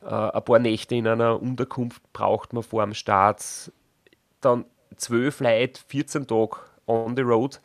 äh, 0.05 0.09
ein 0.09 0.45
paar 0.45 0.59
Nächte 0.59 0.95
in 0.95 1.07
einer 1.07 1.41
Unterkunft 1.41 2.03
braucht 2.12 2.53
man 2.53 2.62
vor 2.62 2.85
dem 2.85 2.95
Start, 2.95 3.73
dann 4.41 4.65
zwölf 4.97 5.41
Leute, 5.41 5.81
14 5.88 6.27
Tage 6.27 6.57
on 6.87 7.17
the 7.17 7.23
road, 7.23 7.61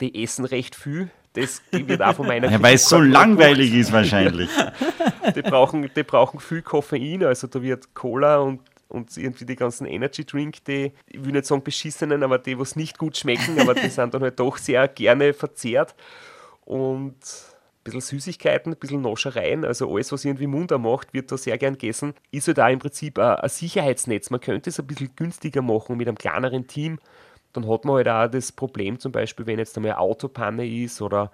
die 0.00 0.22
essen 0.22 0.44
recht 0.44 0.74
viel. 0.74 1.10
Das 1.32 1.60
wird 1.70 2.00
auch 2.00 2.14
von 2.14 2.26
meiner 2.26 2.50
ja, 2.50 2.62
weil 2.62 2.76
es 2.76 2.88
so 2.88 2.98
langweilig 2.98 3.74
ist 3.74 3.92
wahrscheinlich. 3.92 4.48
die 5.34 5.42
brauchen, 5.42 5.90
die 5.94 6.02
brauchen 6.02 6.40
viel 6.40 6.62
Koffein, 6.62 7.24
also 7.24 7.46
da 7.46 7.60
wird 7.60 7.94
Cola 7.94 8.38
und, 8.38 8.60
und 8.88 9.14
irgendwie 9.16 9.44
die 9.44 9.56
ganzen 9.56 9.86
Energy 9.86 10.24
Drink, 10.24 10.64
die, 10.64 10.92
ich 11.06 11.24
will 11.24 11.32
nicht 11.32 11.44
sagen 11.44 11.62
beschissenen, 11.62 12.22
aber 12.22 12.38
die, 12.38 12.58
was 12.58 12.74
nicht 12.74 12.96
gut 12.96 13.18
schmecken, 13.18 13.60
aber 13.60 13.74
die 13.74 13.88
sind 13.90 14.14
dann 14.14 14.22
halt 14.22 14.40
doch 14.40 14.56
sehr 14.56 14.88
gerne 14.88 15.34
verzehrt. 15.34 15.94
Und 16.64 17.16
bisschen 17.86 18.18
Süßigkeiten, 18.18 18.72
ein 18.72 18.78
bisschen 18.78 19.00
Noschereien, 19.00 19.64
also 19.64 19.90
alles, 19.90 20.12
was 20.12 20.24
irgendwie 20.24 20.46
munter 20.46 20.78
macht, 20.78 21.14
wird 21.14 21.32
da 21.32 21.38
sehr 21.38 21.56
gern 21.56 21.74
gegessen. 21.74 22.14
Ist 22.30 22.48
halt 22.48 22.60
auch 22.60 22.68
im 22.68 22.78
Prinzip 22.78 23.18
ein, 23.18 23.48
Sicherheitsnetz. 23.48 24.30
Man 24.30 24.40
könnte 24.40 24.70
es 24.70 24.78
ein 24.78 24.86
bisschen 24.86 25.14
günstiger 25.16 25.62
machen 25.62 25.96
mit 25.96 26.08
einem 26.08 26.18
kleineren 26.18 26.66
Team. 26.66 26.98
Dann 27.52 27.68
hat 27.68 27.84
man 27.84 27.96
halt 27.96 28.08
auch 28.08 28.28
das 28.28 28.52
Problem, 28.52 28.98
zum 28.98 29.12
Beispiel, 29.12 29.46
wenn 29.46 29.58
jetzt 29.58 29.76
einmal 29.76 29.92
eine 29.92 30.00
Autopanne 30.00 30.66
ist 30.66 31.00
oder 31.00 31.30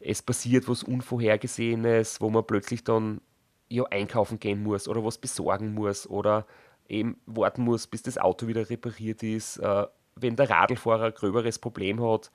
es 0.00 0.22
passiert 0.22 0.68
was 0.68 0.82
Unvorhergesehenes, 0.82 2.20
wo 2.20 2.30
man 2.30 2.46
plötzlich 2.46 2.84
dann 2.84 3.20
ja, 3.68 3.84
einkaufen 3.84 4.38
gehen 4.38 4.62
muss 4.62 4.86
oder 4.86 5.04
was 5.04 5.18
besorgen 5.18 5.74
muss 5.74 6.08
oder 6.08 6.46
eben 6.88 7.16
warten 7.26 7.62
muss, 7.62 7.86
bis 7.86 8.02
das 8.02 8.18
Auto 8.18 8.46
wieder 8.46 8.70
repariert 8.70 9.22
ist. 9.22 9.56
Äh, 9.56 9.86
wenn 10.14 10.36
der 10.36 10.48
Radlfahrer 10.48 11.06
ein 11.06 11.14
gröberes 11.14 11.58
Problem 11.58 12.00
hat 12.02 12.30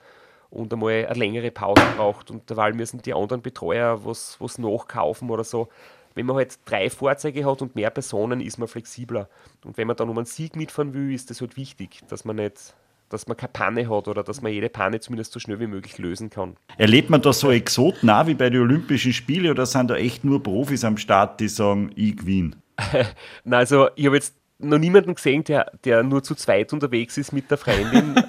und 0.52 0.72
einmal 0.72 1.06
eine 1.08 1.18
längere 1.18 1.50
Pause 1.50 1.82
braucht 1.96 2.30
und 2.30 2.50
derweil 2.50 2.74
müssen 2.74 3.02
die 3.02 3.14
anderen 3.14 3.42
Betreuer 3.42 4.06
was, 4.06 4.36
was 4.40 4.58
nachkaufen 4.58 5.30
oder 5.30 5.44
so. 5.44 5.70
Wenn 6.14 6.26
man 6.26 6.36
halt 6.36 6.60
drei 6.66 6.90
Fahrzeuge 6.90 7.46
hat 7.46 7.62
und 7.62 7.76
mehr 7.76 7.90
Personen, 7.90 8.42
ist 8.42 8.58
man 8.58 8.68
flexibler. 8.68 9.30
Und 9.64 9.78
wenn 9.78 9.88
man 9.88 9.96
dann 9.96 10.10
um 10.10 10.18
einen 10.18 10.26
Sieg 10.26 10.58
mitfahren 10.58 10.94
will, 10.94 11.14
ist 11.14 11.30
das 11.30 11.40
halt 11.40 11.56
wichtig, 11.56 12.02
dass 12.10 12.26
man 12.26 12.36
nicht 12.36 12.76
dass 13.12 13.28
man 13.28 13.36
keine 13.36 13.52
Panne 13.52 13.90
hat 13.90 14.08
oder 14.08 14.24
dass 14.24 14.42
man 14.42 14.54
jede 14.54 14.70
Panne 14.70 15.02
zumindest 15.02 15.34
so 15.34 15.40
schnell 15.40 15.60
wie 15.60 15.68
möglich 15.68 15.98
lösen 15.98 16.30
kann. 16.30 16.56
Erlebt 16.78 17.10
man 17.10 17.22
da 17.22 17.34
so 17.34 17.52
Exoten 17.52 18.10
auch 18.10 18.26
wie 18.26 18.36
bei 18.36 18.50
den 18.50 18.62
Olympischen 18.62 19.12
Spielen 19.12 19.52
oder 19.52 19.66
sind 19.66 19.90
da 19.90 19.96
echt 19.96 20.24
nur 20.24 20.42
Profis 20.42 20.86
am 20.86 20.96
Start, 20.96 21.40
die 21.42 21.50
sagen, 21.50 21.92
ich 21.96 22.16
gewinne? 22.18 22.52
Also 23.50 23.90
ich 23.96 24.06
habe 24.06 24.16
jetzt 24.16 24.34
noch 24.60 24.78
niemanden 24.78 25.16
gesehen, 25.16 25.44
der, 25.44 25.72
der 25.84 26.04
nur 26.04 26.24
zu 26.24 26.36
zweit 26.36 26.72
unterwegs 26.72 27.18
ist 27.18 27.34
mit 27.34 27.52
der 27.52 27.58
Freundin. 27.58 28.16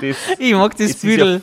Das, 0.00 0.16
ich 0.38 0.52
mag 0.52 0.76
das 0.76 0.96
Büdel. 0.96 1.42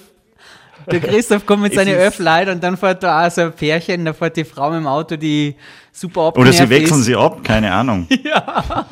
Der 0.91 0.99
Christoph 0.99 1.45
kommt 1.45 1.64
mit 1.64 1.74
seinen 1.74 1.95
Öffleid 1.95 2.49
und 2.49 2.62
dann 2.62 2.76
fährt 2.78 3.04
da 3.04 3.26
auch 3.26 3.32
so 3.32 3.41
ein 3.41 3.54
Pärchen, 3.54 4.06
da 4.06 4.14
fährt 4.14 4.36
die 4.36 4.43
Frau 4.43 4.70
mit 4.70 4.80
dem 4.80 4.88
Auto, 4.88 5.16
die 5.16 5.56
super 5.91 6.24
abgenervt 6.24 6.60
Oder 6.60 6.68
sie 6.68 6.70
wechseln 6.70 6.99
ist. 6.99 7.06
sie 7.06 7.16
ab, 7.16 7.43
keine 7.43 7.72
Ahnung. 7.72 8.08
ja. 8.24 8.86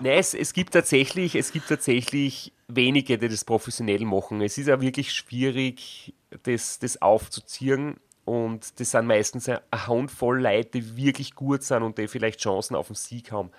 Nein, 0.00 0.18
es, 0.18 0.34
es, 0.34 0.52
gibt 0.52 0.74
tatsächlich, 0.74 1.34
es 1.34 1.52
gibt 1.52 1.68
tatsächlich 1.68 2.52
wenige, 2.68 3.16
die 3.16 3.28
das 3.28 3.44
professionell 3.44 4.04
machen. 4.04 4.42
Es 4.42 4.58
ist 4.58 4.68
ja 4.68 4.80
wirklich 4.80 5.12
schwierig, 5.12 6.14
das, 6.42 6.78
das 6.78 7.00
aufzuziehen. 7.00 7.96
Und 8.24 8.78
das 8.78 8.92
sind 8.92 9.06
meistens 9.06 9.48
eine 9.48 9.62
Handvoll 9.74 10.42
Leute, 10.42 10.80
die 10.80 10.96
wirklich 10.96 11.34
gut 11.34 11.62
sind 11.62 11.82
und 11.82 11.98
die 11.98 12.06
vielleicht 12.06 12.40
Chancen 12.40 12.76
auf 12.76 12.88
den 12.88 12.96
Sieg 12.96 13.32
haben. 13.32 13.50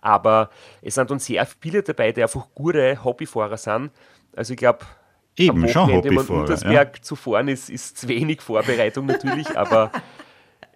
Aber 0.00 0.50
es 0.82 0.94
sind 0.94 1.10
dann 1.10 1.18
sehr 1.18 1.46
viele 1.46 1.82
dabei, 1.82 2.12
die 2.12 2.22
einfach 2.22 2.46
gute 2.54 3.02
Hobbyfahrer 3.04 3.56
sind. 3.56 3.90
Also 4.36 4.52
ich 4.52 4.58
glaube, 4.58 4.80
Eben, 5.36 5.64
am 5.64 5.68
schon 5.68 5.92
Hobbyfahrer. 5.92 6.40
Untersberg 6.40 6.96
ja. 6.96 7.02
zu 7.02 7.16
fahren 7.16 7.48
ist, 7.48 7.68
ist 7.68 7.98
zu 7.98 8.08
wenig 8.08 8.40
Vorbereitung 8.40 9.06
natürlich, 9.06 9.56
aber 9.56 9.90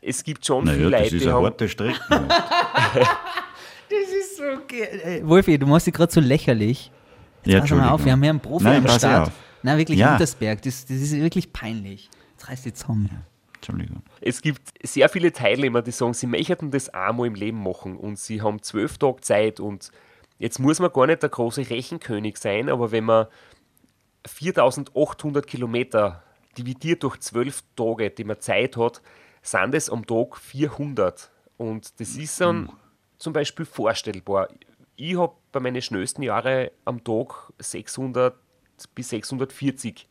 es 0.03 0.23
gibt 0.23 0.45
schon 0.45 0.65
naja, 0.65 0.77
viele 0.77 0.89
Leute, 0.91 1.05
das 1.05 1.13
ist 1.13 1.27
eine 1.27 1.43
harte 1.43 1.69
Strecke. 1.69 2.01
das 2.11 2.29
ist 3.91 4.37
so 4.37 4.43
geil. 4.69 5.01
Äh, 5.23 5.27
Wolfi, 5.27 5.59
du 5.59 5.67
machst 5.67 5.87
dich 5.87 5.95
gerade 5.95 6.13
so 6.13 6.21
lächerlich. 6.21 6.91
Jetzt 7.45 7.55
ja, 7.55 7.61
pass 7.61 7.71
mal 7.71 7.89
auf, 7.89 8.05
wir 8.05 8.13
haben 8.13 8.23
hier 8.23 8.31
einen 8.31 8.41
Profi 8.41 8.65
Nein, 8.65 8.87
am 8.87 8.99
Start. 8.99 9.33
Nein, 9.63 9.79
wirklich 9.79 9.99
ja. 9.99 10.13
Untersberg, 10.13 10.61
das, 10.63 10.85
das 10.85 10.97
ist 10.97 11.17
wirklich 11.17 11.53
peinlich. 11.53 12.11
Jetzt 12.33 12.49
reißt 12.49 12.65
die 12.67 12.73
zusammen. 12.73 13.09
Ja. 13.11 13.23
Entschuldigung. 13.57 14.03
Es 14.23 14.41
gibt 14.41 14.63
sehr 14.83 15.09
viele 15.11 15.33
Teilnehmer, 15.33 15.83
die 15.83 15.91
sagen, 15.91 16.15
sie 16.15 16.27
möchten 16.27 16.71
das 16.71 16.89
einmal 16.91 17.27
im 17.27 17.35
Leben 17.35 17.63
machen 17.63 17.99
und 17.99 18.19
sie 18.19 18.41
haben 18.41 18.63
zwölf 18.63 18.97
Tage 18.97 19.21
Zeit 19.21 19.61
und 19.61 19.91
jetzt 20.41 20.59
muss 20.59 20.81
man 20.81 20.93
gar 20.93 21.07
nicht 21.07 21.23
der 21.23 21.29
große 21.29 21.71
Rechenkönig 21.71 22.39
sein, 22.39 22.69
aber 22.69 22.91
wenn 22.91 23.05
man 23.05 23.27
4800 24.27 25.47
Kilometer 25.47 26.25
dividiert 26.59 27.05
durch 27.05 27.21
zwölf 27.21 27.63
Tage, 27.77 28.11
die 28.11 28.25
man 28.25 28.41
Zeit 28.41 28.77
hat, 28.77 29.01
sind 29.43 29.75
es 29.75 29.89
am 29.89 30.05
Tag 30.05 30.37
400. 30.37 31.31
Und 31.57 32.01
das 32.01 32.17
ist 32.17 32.41
dann 32.41 32.63
mhm. 32.63 32.71
zum 33.19 33.33
Beispiel 33.33 33.65
vorstellbar. 33.65 34.49
Ich 34.97 35.17
habe 35.17 35.35
bei 35.53 35.61
meinen 35.61 35.81
schnellsten 35.81 36.23
Jahren 36.23 36.71
am 36.85 37.05
Tag 37.05 37.53
600 37.59 38.35
bis 38.95 39.11
640 39.11 40.09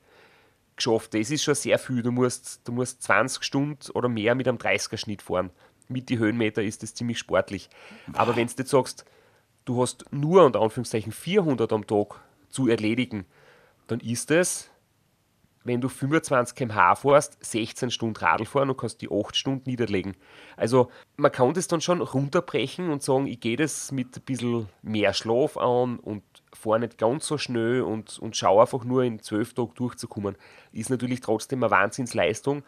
geschafft. 0.75 1.13
Das 1.13 1.31
ist 1.31 1.43
schon 1.43 1.55
sehr 1.55 1.79
viel. 1.79 2.01
Du 2.01 2.11
musst, 2.11 2.67
du 2.67 2.71
musst 2.71 3.01
20 3.03 3.43
Stunden 3.43 3.91
oder 3.93 4.09
mehr 4.09 4.35
mit 4.35 4.47
einem 4.47 4.57
30er-Schnitt 4.57 5.23
fahren. 5.23 5.49
Mit 5.87 6.09
den 6.09 6.19
Höhenmeter 6.19 6.63
ist 6.63 6.83
das 6.83 6.93
ziemlich 6.93 7.17
sportlich. 7.17 7.69
Aber 8.13 8.35
wenn 8.35 8.47
du 8.47 8.53
jetzt 8.57 8.69
sagst, 8.69 9.05
du 9.69 9.81
hast 9.83 10.05
nur 10.11 10.43
unter 10.45 10.61
Anführungszeichen 10.61 11.11
400 11.11 11.71
am 11.71 11.85
Tag 11.85 12.21
zu 12.49 12.67
erledigen, 12.67 13.25
dann 13.85 13.99
ist 13.99 14.31
es, 14.31 14.71
wenn 15.63 15.79
du 15.79 15.89
25 15.89 16.55
km/h 16.55 16.95
fährst, 16.95 17.37
16 17.45 17.91
Stunden 17.91 18.15
Radl 18.15 18.45
fahren 18.45 18.71
und 18.71 18.77
kannst 18.77 19.01
die 19.01 19.11
8 19.11 19.35
Stunden 19.35 19.69
niederlegen. 19.69 20.15
Also 20.57 20.89
man 21.17 21.31
kann 21.31 21.53
das 21.53 21.67
dann 21.67 21.81
schon 21.81 22.01
runterbrechen 22.01 22.89
und 22.89 23.03
sagen, 23.03 23.27
ich 23.27 23.41
gehe 23.41 23.57
das 23.57 23.91
mit 23.91 24.17
ein 24.17 24.23
bisschen 24.23 24.69
mehr 24.81 25.13
Schlaf 25.13 25.55
an 25.57 25.99
und 25.99 26.23
fahre 26.51 26.79
nicht 26.79 26.97
ganz 26.97 27.27
so 27.27 27.37
schnell 27.37 27.81
und, 27.81 28.17
und 28.17 28.35
schaue 28.35 28.61
einfach 28.61 28.83
nur 28.83 29.03
in 29.03 29.21
12 29.21 29.53
Tagen 29.53 29.73
durchzukommen. 29.75 30.35
Ist 30.71 30.89
natürlich 30.89 31.19
trotzdem 31.19 31.63
eine 31.63 31.69
Wahnsinnsleistung, 31.69 32.63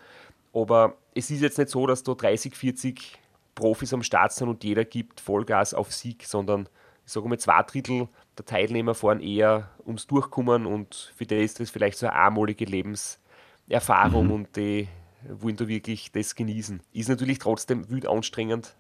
aber 0.54 0.98
es 1.16 1.32
ist 1.32 1.42
jetzt 1.42 1.58
nicht 1.58 1.72
so, 1.72 1.88
dass 1.88 2.04
da 2.04 2.14
30, 2.14 2.56
40 2.56 3.18
Profis 3.56 3.92
am 3.92 4.04
Start 4.04 4.34
sind 4.34 4.50
und 4.50 4.64
jeder 4.64 4.86
gibt 4.86 5.20
Vollgas 5.20 5.74
auf 5.74 5.92
Sieg, 5.92 6.26
sondern 6.26 6.70
ich 7.06 7.12
sage 7.12 7.28
mal, 7.28 7.40
zwei 7.40 7.62
Drittel 7.64 8.08
der 8.38 8.46
Teilnehmer 8.46 8.96
fahren 8.96 9.20
eher 9.20 9.70
ums 9.86 10.08
Durchkommen 10.08 10.66
und 10.66 11.14
für 11.16 11.26
die 11.26 11.44
ist 11.44 11.60
das 11.60 11.70
vielleicht 11.70 11.98
so 11.98 12.08
eine 12.08 12.16
einmalige 12.16 12.66
Lebenserfahrung 12.66 14.28
mhm. 14.28 14.32
und 14.32 14.56
die 14.56 14.88
wollen 15.30 15.56
da 15.56 15.68
wirklich 15.68 16.12
das 16.12 16.36
genießen. 16.36 16.82
Ist 16.94 17.10
natürlich 17.10 17.40
trotzdem 17.40 17.90
wild 17.90 18.08
anstrengend. 18.08 18.76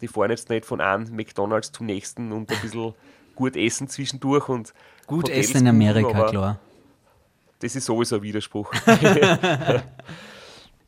Die 0.00 0.08
fahren 0.08 0.30
jetzt 0.30 0.48
nicht 0.50 0.64
von 0.64 0.80
einem 0.80 1.14
McDonalds 1.14 1.72
zum 1.72 1.86
nächsten 1.86 2.32
und 2.32 2.50
ein 2.50 2.60
bisschen 2.60 2.94
gut 3.34 3.56
essen 3.56 3.88
zwischendurch 3.88 4.48
und 4.48 4.74
gut 5.06 5.24
Hotels 5.24 5.50
essen 5.50 5.58
in 5.58 5.68
Amerika, 5.68 6.26
klar. 6.26 6.58
Das 7.60 7.74
ist 7.74 7.86
sowieso 7.86 8.16
ein 8.16 8.22
Widerspruch. 8.22 8.72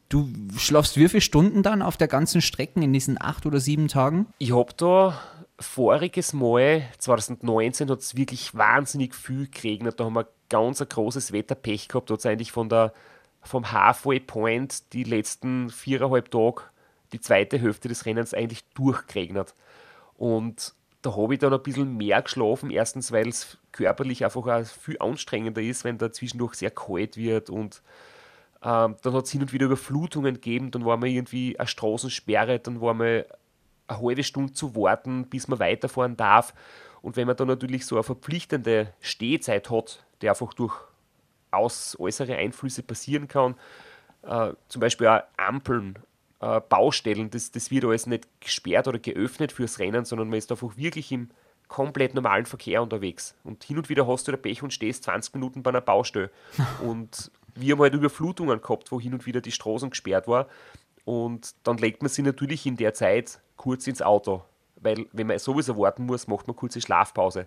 du 0.08 0.28
schlafst 0.56 0.96
wie 0.96 1.08
viele 1.08 1.20
Stunden 1.20 1.62
dann 1.62 1.82
auf 1.82 1.96
der 1.96 2.08
ganzen 2.08 2.40
Strecke 2.40 2.80
in 2.80 2.92
diesen 2.92 3.20
acht 3.20 3.46
oder 3.46 3.58
sieben 3.58 3.88
Tagen? 3.88 4.26
Ich 4.38 4.54
habe 4.54 4.72
da 4.76 5.20
voriges 5.60 6.32
Mal, 6.32 6.82
2019, 6.98 7.90
hat 7.90 8.00
es 8.00 8.16
wirklich 8.16 8.54
wahnsinnig 8.54 9.14
viel 9.14 9.48
geregnet. 9.48 10.00
Da 10.00 10.04
haben 10.04 10.14
wir 10.14 10.28
ganz 10.48 10.80
ein 10.80 10.88
großes 10.88 11.32
Wetterpech 11.32 11.88
gehabt. 11.88 12.10
Da 12.10 12.14
hat 12.14 12.20
es 12.20 12.26
eigentlich 12.26 12.52
von 12.52 12.68
der, 12.68 12.92
vom 13.42 13.70
Halfway 13.70 14.20
Point 14.20 14.92
die 14.92 15.04
letzten 15.04 15.70
viereinhalb 15.70 16.30
Tage, 16.30 16.62
die 17.12 17.20
zweite 17.20 17.58
Hälfte 17.58 17.88
des 17.88 18.06
Rennens 18.06 18.34
eigentlich 18.34 18.64
durchgeregnet. 18.74 19.54
Und 20.16 20.74
da 21.02 21.16
habe 21.16 21.34
ich 21.34 21.40
dann 21.40 21.52
ein 21.52 21.62
bisschen 21.62 21.96
mehr 21.96 22.20
geschlafen. 22.22 22.70
Erstens, 22.70 23.12
weil 23.12 23.28
es 23.28 23.58
körperlich 23.72 24.24
einfach 24.24 24.46
auch 24.46 24.64
viel 24.64 24.98
anstrengender 24.98 25.62
ist, 25.62 25.84
wenn 25.84 25.98
da 25.98 26.12
zwischendurch 26.12 26.54
sehr 26.54 26.70
kalt 26.70 27.16
wird 27.16 27.50
und 27.50 27.82
ähm, 28.62 28.96
dann 29.02 29.14
hat 29.14 29.24
es 29.24 29.30
hin 29.30 29.40
und 29.40 29.54
wieder 29.54 29.66
Überflutungen 29.66 30.34
gegeben, 30.34 30.70
dann 30.70 30.84
war 30.84 30.98
man 30.98 31.08
irgendwie 31.08 31.58
eine 31.58 31.66
Straßensperre, 31.66 32.58
dann 32.58 32.80
war 32.82 32.92
man 32.92 33.24
eine 33.90 34.00
halbe 34.00 34.24
Stunde 34.24 34.52
zu 34.52 34.74
warten, 34.74 35.26
bis 35.26 35.48
man 35.48 35.58
weiterfahren 35.58 36.16
darf. 36.16 36.54
Und 37.02 37.16
wenn 37.16 37.26
man 37.26 37.36
dann 37.36 37.48
natürlich 37.48 37.86
so 37.86 37.96
eine 37.96 38.02
verpflichtende 38.02 38.92
Stehzeit 39.00 39.70
hat, 39.70 40.04
die 40.22 40.28
einfach 40.28 40.52
durch 40.54 40.74
aus 41.50 41.96
äußere 41.98 42.36
Einflüsse 42.36 42.82
passieren 42.82 43.26
kann, 43.26 43.56
äh, 44.22 44.52
zum 44.68 44.80
Beispiel 44.80 45.08
auch 45.08 45.22
Ampeln, 45.36 45.98
äh, 46.40 46.60
Baustellen, 46.60 47.30
das, 47.30 47.50
das 47.50 47.70
wird 47.70 47.84
alles 47.84 48.06
nicht 48.06 48.28
gesperrt 48.40 48.86
oder 48.88 48.98
geöffnet 48.98 49.52
fürs 49.52 49.78
Rennen, 49.78 50.04
sondern 50.04 50.28
man 50.28 50.38
ist 50.38 50.50
einfach 50.50 50.76
wirklich 50.76 51.10
im 51.12 51.30
komplett 51.68 52.14
normalen 52.14 52.46
Verkehr 52.46 52.82
unterwegs. 52.82 53.34
Und 53.44 53.64
hin 53.64 53.78
und 53.78 53.88
wieder 53.88 54.06
hast 54.06 54.26
du 54.26 54.32
der 54.32 54.38
Pech 54.38 54.62
und 54.62 54.72
stehst 54.72 55.04
20 55.04 55.34
Minuten 55.34 55.62
bei 55.62 55.70
einer 55.70 55.80
Baustelle. 55.80 56.30
und 56.84 57.30
wir 57.54 57.72
haben 57.74 57.80
halt 57.80 57.94
Überflutungen 57.94 58.60
gehabt, 58.60 58.92
wo 58.92 59.00
hin 59.00 59.14
und 59.14 59.26
wieder 59.26 59.40
die 59.40 59.52
Straßen 59.52 59.90
gesperrt 59.90 60.28
war. 60.28 60.46
Und 61.04 61.54
dann 61.64 61.78
legt 61.78 62.02
man 62.02 62.08
sich 62.08 62.24
natürlich 62.24 62.66
in 62.66 62.76
der 62.76 62.94
Zeit 62.94 63.40
kurz 63.60 63.86
ins 63.86 64.00
Auto, 64.00 64.42
weil 64.76 65.06
wenn 65.12 65.26
man 65.26 65.38
sowieso 65.38 65.76
warten 65.76 66.06
muss, 66.06 66.26
macht 66.26 66.46
man 66.46 66.56
kurze 66.56 66.80
Schlafpause. 66.80 67.46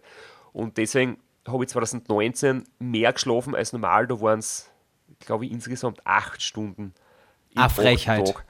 Und 0.51 0.77
deswegen 0.77 1.17
habe 1.47 1.63
ich 1.63 1.71
2019 1.71 2.65
mehr 2.77 3.13
geschlafen 3.13 3.55
als 3.55 3.73
normal. 3.73 4.05
Da 4.05 4.21
waren 4.21 4.37
es, 4.37 4.69
glaube 5.17 5.45
ich, 5.45 5.51
insgesamt 5.51 6.05
acht 6.05 6.43
Stunden. 6.43 6.93
Ah, 7.55 7.67
Frechheit. 7.67 8.27
Tag. 8.27 8.45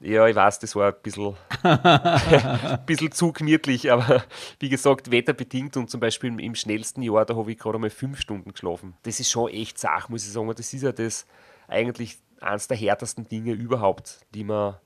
Ja, 0.00 0.26
ich 0.26 0.36
weiß, 0.36 0.58
das 0.58 0.76
war 0.76 0.88
ein 0.88 1.02
bisschen, 1.02 1.34
ein 1.62 2.82
bisschen 2.86 3.12
zu 3.12 3.32
gemütlich, 3.32 3.90
aber 3.90 4.22
wie 4.58 4.68
gesagt, 4.68 5.10
wetterbedingt 5.10 5.78
und 5.78 5.88
zum 5.88 6.00
Beispiel 6.00 6.38
im, 6.38 6.54
schnellsten 6.54 7.00
Jahr, 7.00 7.24
da 7.24 7.34
habe 7.34 7.50
ich 7.50 7.58
gerade 7.58 7.78
mal 7.78 7.90
fünf 7.90 8.20
Stunden 8.20 8.52
geschlafen. 8.52 8.94
Das 9.04 9.20
ist 9.20 9.30
schon 9.30 9.50
echt 9.50 9.78
Sache, 9.78 10.12
muss 10.12 10.26
ich 10.26 10.32
sagen. 10.32 10.52
Das 10.54 10.72
ist 10.74 10.82
ja 10.82 10.92
das 10.92 11.26
eigentlich 11.66 12.18
eines 12.40 12.68
der 12.68 12.76
härtesten 12.76 13.26
Dinge 13.26 13.52
überhaupt, 13.52 14.20
die 14.34 14.44
man, 14.44 14.76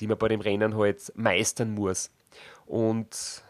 die 0.00 0.06
man 0.06 0.18
bei 0.18 0.28
dem 0.28 0.40
Rennen 0.40 0.76
halt 0.76 1.12
meistern 1.16 1.74
muss. 1.74 2.10
Und 2.66 3.44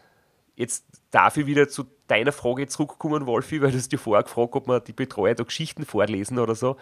jetzt 0.55 0.85
darf 1.11 1.37
ich 1.37 1.45
wieder 1.45 1.69
zu 1.69 1.85
deiner 2.07 2.31
Frage 2.31 2.67
zurückkommen, 2.67 3.25
Wolfi, 3.25 3.61
weil 3.61 3.71
du 3.71 3.77
es 3.77 3.89
dir 3.89 3.99
vorher 3.99 4.23
gefragt 4.23 4.55
ob 4.55 4.67
man 4.67 4.83
die 4.83 4.93
Betreuer 4.93 5.35
da 5.35 5.43
Geschichten 5.43 5.85
vorlesen 5.85 6.39
oder 6.39 6.55
so. 6.55 6.77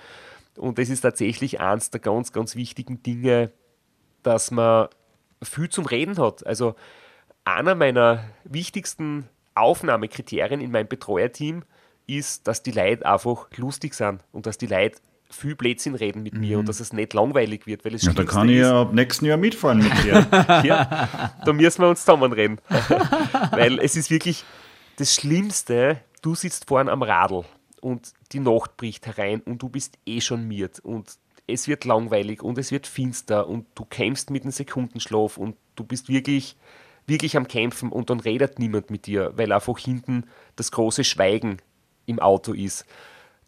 Und 0.57 0.77
das 0.77 0.89
ist 0.89 1.01
tatsächlich 1.01 1.59
eins 1.59 1.91
der 1.91 1.99
ganz, 1.99 2.33
ganz 2.33 2.55
wichtigen 2.55 3.03
Dinge, 3.03 3.51
dass 4.23 4.51
man 4.51 4.89
viel 5.41 5.69
zum 5.69 5.85
Reden 5.85 6.17
hat. 6.17 6.45
Also 6.45 6.75
einer 7.45 7.75
meiner 7.75 8.23
wichtigsten 8.43 9.29
Aufnahmekriterien 9.55 10.61
in 10.61 10.71
meinem 10.71 10.87
Betreuerteam 10.87 11.63
ist, 12.07 12.47
dass 12.47 12.63
die 12.63 12.71
Leute 12.71 13.05
einfach 13.05 13.47
lustig 13.55 13.93
sind 13.93 14.23
und 14.31 14.45
dass 14.45 14.57
die 14.57 14.67
Leute 14.67 14.99
viel 15.29 15.55
Blödsinn 15.55 15.95
reden 15.95 16.23
mit 16.23 16.33
mir 16.33 16.57
und 16.59 16.67
dass 16.67 16.79
es 16.79 16.91
nicht 16.91 17.13
langweilig 17.13 17.67
wird, 17.67 17.85
weil 17.85 17.93
es 17.93 18.03
Ja, 18.03 18.13
da 18.13 18.23
Schlimmste 18.23 18.35
kann 18.35 18.49
ich 18.49 18.57
ja 18.57 18.81
ab 18.81 18.93
nächsten 18.93 19.25
Jahr 19.25 19.37
mitfahren 19.37 19.77
mit 19.77 20.03
dir. 20.03 20.27
ja, 20.63 21.31
da 21.45 21.53
müssen 21.53 21.81
wir 21.81 21.89
uns 21.89 22.01
zusammenreden. 22.01 22.59
Weil 23.51 23.79
es 23.79 23.95
ist 23.95 24.09
wirklich 24.09 24.43
das 24.97 25.13
Schlimmste, 25.13 26.01
du 26.21 26.35
sitzt 26.35 26.67
vorne 26.67 26.91
am 26.91 27.03
Radl 27.03 27.45
und 27.81 28.11
die 28.31 28.39
Nacht 28.39 28.75
bricht 28.75 29.05
herein 29.05 29.41
und 29.41 29.61
du 29.61 29.69
bist 29.69 29.97
eh 30.05 30.19
schon 30.19 30.47
miert 30.47 30.79
und 30.79 31.17
es 31.47 31.67
wird 31.67 31.85
langweilig 31.85 32.43
und 32.43 32.57
es 32.57 32.71
wird 32.71 32.87
finster 32.87 33.47
und 33.47 33.65
du 33.75 33.85
kämpfst 33.85 34.29
mit 34.29 34.43
einem 34.43 34.51
Sekundenschlaf 34.51 35.37
und 35.37 35.55
du 35.75 35.83
bist 35.83 36.09
wirklich, 36.09 36.57
wirklich 37.07 37.37
am 37.37 37.47
Kämpfen 37.47 37.91
und 37.91 38.09
dann 38.09 38.19
redet 38.19 38.59
niemand 38.59 38.89
mit 38.89 39.05
dir, 39.05 39.31
weil 39.35 39.51
einfach 39.51 39.77
hinten 39.77 40.25
das 40.55 40.71
große 40.71 41.03
Schweigen 41.03 41.57
im 42.05 42.19
Auto 42.19 42.53
ist. 42.53 42.85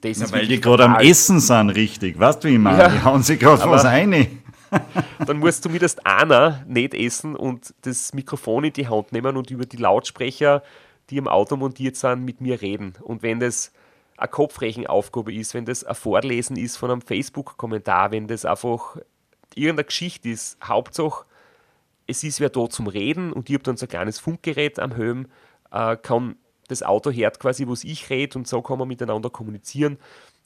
Das 0.02 0.18
ist 0.18 0.32
weil 0.34 0.48
die 0.48 0.60
gerade 0.60 0.86
am. 0.86 0.96
Essen 0.96 1.40
sind, 1.40 1.70
richtig. 1.70 2.18
Weißt 2.20 2.44
du, 2.44 2.48
wie 2.48 2.54
ich 2.54 2.60
meine? 2.60 2.80
Ja. 2.80 2.90
Die 2.90 3.04
hauen 3.04 3.24
sich 3.24 3.40
gerade 3.40 3.70
was 3.70 3.86
rein. 3.86 4.42
dann 5.26 5.38
musst 5.38 5.60
du 5.60 5.70
zumindest 5.70 6.06
einer 6.06 6.64
nicht 6.68 6.94
essen 6.94 7.36
und 7.36 7.74
das 7.82 8.14
Mikrofon 8.14 8.64
in 8.64 8.74
die 8.74 8.88
Hand 8.88 9.12
nehmen 9.12 9.38
und 9.38 9.52
über 9.52 9.66
die 9.66 9.78
Lautsprecher, 9.78 10.64
die 11.10 11.18
im 11.18 11.28
Auto 11.28 11.58
montiert 11.58 11.98
sind, 11.98 12.24
mit 12.24 12.42
mir 12.42 12.62
reden. 12.62 12.94
Und 13.02 13.22
wenn 13.22 13.40
das 13.40 13.72
eine 14.18 14.30
Kopfrechenaufgabe 14.30 15.34
ist, 15.34 15.54
wenn 15.54 15.66
das 15.66 15.84
ein 15.84 15.96
Vorlesen 15.96 16.56
ist 16.56 16.78
von 16.78 16.92
einem 16.92 17.02
Facebook-Kommentar, 17.02 18.12
wenn 18.12 18.28
das 18.28 18.46
einfach 18.46 18.98
irgendeine 19.56 19.86
Geschichte 19.86 20.30
ist, 20.30 20.58
Hauptsache, 20.64 21.26
es 22.08 22.24
ist 22.24 22.40
wer 22.40 22.50
da 22.50 22.70
zum 22.70 22.88
Reden 22.88 23.34
und 23.34 23.50
ich 23.50 23.56
habe 23.56 23.64
dann 23.64 23.78
so 23.78 23.86
ein 23.86 23.90
kleines 23.90 24.20
Funkgerät 24.20 24.80
am 24.80 24.94
Helm, 24.96 25.28
äh, 25.72 25.98
kann 25.98 26.36
das 26.72 26.84
Auto 26.84 27.12
hört 27.12 27.40
quasi, 27.40 27.68
was 27.68 27.84
ich 27.84 28.10
rede 28.10 28.38
und 28.40 28.48
so 28.48 28.62
kann 28.62 28.80
man 28.80 28.88
miteinander 28.88 29.30
kommunizieren. 29.30 29.98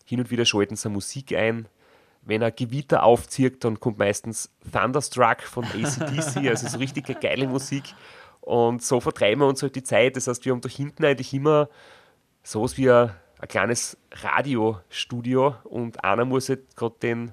Hin 0.05 0.19
und 0.19 0.31
wieder 0.31 0.45
schalten 0.45 0.75
sie 0.75 0.89
Musik 0.89 1.33
ein. 1.33 1.67
Wenn 2.23 2.41
ein 2.41 2.53
Gewitter 2.55 3.03
aufzieht, 3.03 3.63
dann 3.63 3.79
kommt 3.79 3.99
meistens 3.99 4.49
Thunderstruck 4.71 5.43
von 5.43 5.63
ACDC, 5.63 6.37
also 6.49 6.67
so 6.67 6.79
richtig 6.79 7.05
geile 7.21 7.47
Musik. 7.47 7.83
Und 8.41 8.83
so 8.83 8.99
vertreiben 8.99 9.41
wir 9.41 9.47
uns 9.47 9.61
halt 9.61 9.75
die 9.75 9.83
Zeit. 9.83 10.15
Das 10.15 10.27
heißt, 10.27 10.43
wir 10.45 10.51
haben 10.51 10.61
da 10.61 10.69
hinten 10.69 11.05
eigentlich 11.05 11.33
immer 11.33 11.69
sowas 12.43 12.77
wie 12.77 12.89
ein, 12.89 13.11
ein 13.39 13.47
kleines 13.47 13.97
Radiostudio 14.11 15.55
und 15.63 16.03
einer 16.03 16.25
muss 16.25 16.49
halt 16.49 16.75
gerade 16.75 16.95
den, 17.01 17.31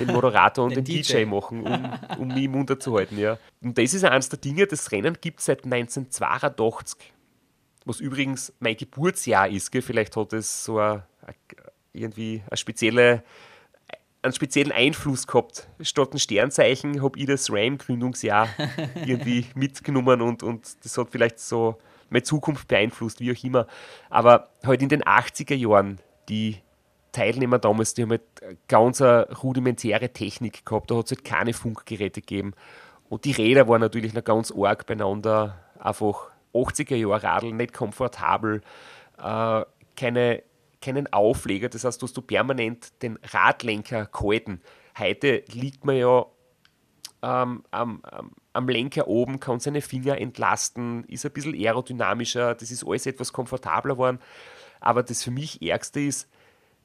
den 0.00 0.08
Moderator 0.08 0.66
und 0.66 0.70
Den 0.76 0.84
den, 0.84 1.02
DJ. 1.02 1.24
DJ 1.24 1.24
machen, 1.24 1.62
um, 1.62 2.18
um 2.18 2.28
mich 2.28 2.44
im 2.44 2.52
Munter 2.52 2.78
zu 2.78 2.94
halten. 2.96 3.18
Ja. 3.18 3.38
Und 3.62 3.78
das 3.78 3.94
ist 3.94 4.04
eines 4.04 4.28
der 4.28 4.38
Dinge, 4.38 4.66
das 4.66 4.92
Rennen 4.92 5.16
gibt 5.20 5.40
es 5.40 5.46
seit 5.46 5.64
1982 5.64 7.14
was 7.84 8.00
übrigens 8.00 8.52
mein 8.60 8.76
Geburtsjahr 8.76 9.48
ist. 9.48 9.70
Gell? 9.70 9.82
Vielleicht 9.82 10.16
hat 10.16 10.32
es 10.32 10.64
so 10.64 10.78
ein, 10.78 11.02
ein, 11.26 11.34
irgendwie 11.92 12.42
eine 12.48 12.56
spezielle, 12.56 13.22
einen 14.22 14.32
speziellen 14.32 14.72
Einfluss 14.72 15.26
gehabt. 15.26 15.68
Statt 15.80 16.14
ein 16.14 16.18
Sternzeichen 16.18 17.02
habe 17.02 17.18
ich 17.18 17.26
das 17.26 17.50
RAM-Gründungsjahr 17.50 18.48
irgendwie 19.06 19.46
mitgenommen 19.54 20.22
und, 20.22 20.42
und 20.42 20.84
das 20.84 20.96
hat 20.96 21.08
vielleicht 21.10 21.38
so 21.38 21.78
meine 22.10 22.22
Zukunft 22.22 22.68
beeinflusst, 22.68 23.20
wie 23.20 23.32
auch 23.32 23.44
immer. 23.44 23.66
Aber 24.10 24.50
halt 24.64 24.82
in 24.82 24.88
den 24.88 25.02
80er 25.02 25.54
Jahren, 25.54 25.98
die 26.28 26.58
Teilnehmer 27.12 27.58
damals, 27.58 27.94
die 27.94 28.02
haben 28.02 28.10
halt 28.10 28.22
ganz 28.68 29.00
eine 29.00 29.28
rudimentäre 29.42 30.12
Technik 30.12 30.64
gehabt. 30.66 30.90
Da 30.90 30.96
hat 30.96 31.06
es 31.06 31.12
halt 31.12 31.24
keine 31.24 31.52
Funkgeräte 31.52 32.20
gegeben. 32.20 32.54
Und 33.08 33.24
die 33.24 33.32
Räder 33.32 33.68
waren 33.68 33.80
natürlich 33.80 34.14
noch 34.14 34.24
ganz 34.24 34.52
arg 34.52 34.86
beieinander. 34.86 35.58
Einfach 35.78 36.30
80er 36.54 36.96
Jahre 36.96 37.22
Radl, 37.22 37.52
nicht 37.52 37.72
komfortabel, 37.72 38.62
äh, 39.18 39.64
keine, 39.96 40.42
keinen 40.80 41.12
Aufleger. 41.12 41.68
Das 41.68 41.84
heißt, 41.84 42.00
du 42.00 42.06
hast 42.06 42.16
du 42.16 42.22
permanent 42.22 43.02
den 43.02 43.18
Radlenker 43.32 44.06
gehalten. 44.06 44.60
Heute 44.98 45.44
liegt 45.52 45.84
man 45.84 45.96
ja 45.96 46.26
ähm, 47.22 47.64
am, 47.70 48.02
am, 48.02 48.30
am 48.52 48.68
Lenker 48.68 49.08
oben, 49.08 49.40
kann 49.40 49.60
seine 49.60 49.80
Finger 49.80 50.18
entlasten, 50.18 51.04
ist 51.04 51.24
ein 51.24 51.32
bisschen 51.32 51.54
aerodynamischer, 51.54 52.54
das 52.54 52.70
ist 52.70 52.86
alles 52.86 53.06
etwas 53.06 53.32
komfortabler 53.32 53.94
geworden. 53.94 54.20
Aber 54.80 55.02
das 55.02 55.22
für 55.22 55.30
mich 55.30 55.62
Ärgste 55.62 56.00
ist, 56.00 56.28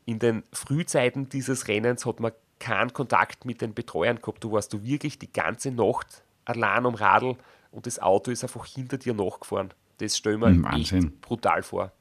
in 0.05 0.20
den 0.20 0.43
Frühzeiten 0.53 1.30
dieses 1.30 1.67
Rennens 1.67 2.05
hat 2.05 2.20
man 2.20 2.32
keinen 2.59 2.93
Kontakt 2.93 3.45
mit 3.45 3.61
den 3.61 3.74
Betreuern 3.74 4.17
gehabt. 4.22 4.43
Du 4.43 4.51
warst 4.51 4.74
du 4.74 4.84
wirklich 4.84 5.20
die 5.20 5.32
ganze 5.32 5.72
Nacht 5.72 6.24
allein 6.45 6.86
am 6.86 6.95
Radl 6.95 7.38
und 7.72 7.86
das 7.86 7.99
Auto 7.99 8.32
ist 8.32 8.43
einfach 8.43 8.65
hinter 8.65 8.97
dir 8.97 9.13
nachgefahren. 9.13 9.70
Das 9.99 10.17
stellen 10.17 10.39
wir 10.39 10.47
Wahnsinn. 10.63 11.07
echt 11.07 11.22
brutal 11.22 11.61
vor. 11.63 11.91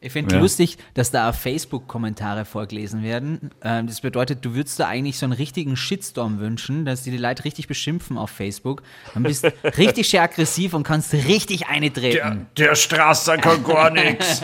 Ich 0.00 0.12
finde 0.12 0.36
Ja. 0.36 0.40
lustig, 0.40 0.78
dass 0.94 1.10
da 1.10 1.28
auf 1.28 1.36
Facebook-Kommentare 1.40 2.44
vorgelesen 2.44 3.02
werden. 3.02 3.50
Ähm, 3.64 3.88
das 3.88 4.00
bedeutet, 4.00 4.44
du 4.44 4.54
würdest 4.54 4.78
da 4.78 4.86
eigentlich 4.86 5.18
so 5.18 5.26
einen 5.26 5.32
richtigen 5.32 5.76
Shitstorm 5.76 6.38
wünschen, 6.38 6.84
dass 6.84 7.02
die, 7.02 7.10
die 7.10 7.16
Leute 7.16 7.44
richtig 7.44 7.66
beschimpfen 7.66 8.16
auf 8.16 8.30
Facebook. 8.30 8.82
Dann 9.14 9.24
bist 9.24 9.42
du 9.42 9.48
richtig 9.76 10.06
schön 10.08 10.20
aggressiv 10.20 10.72
und 10.74 10.84
kannst 10.84 11.12
richtig 11.14 11.66
eintreten. 11.66 12.46
Der, 12.56 12.68
der 12.68 12.74
Strasser 12.76 13.38
kann 13.38 13.64
gar 13.64 13.90
nichts. 13.90 14.42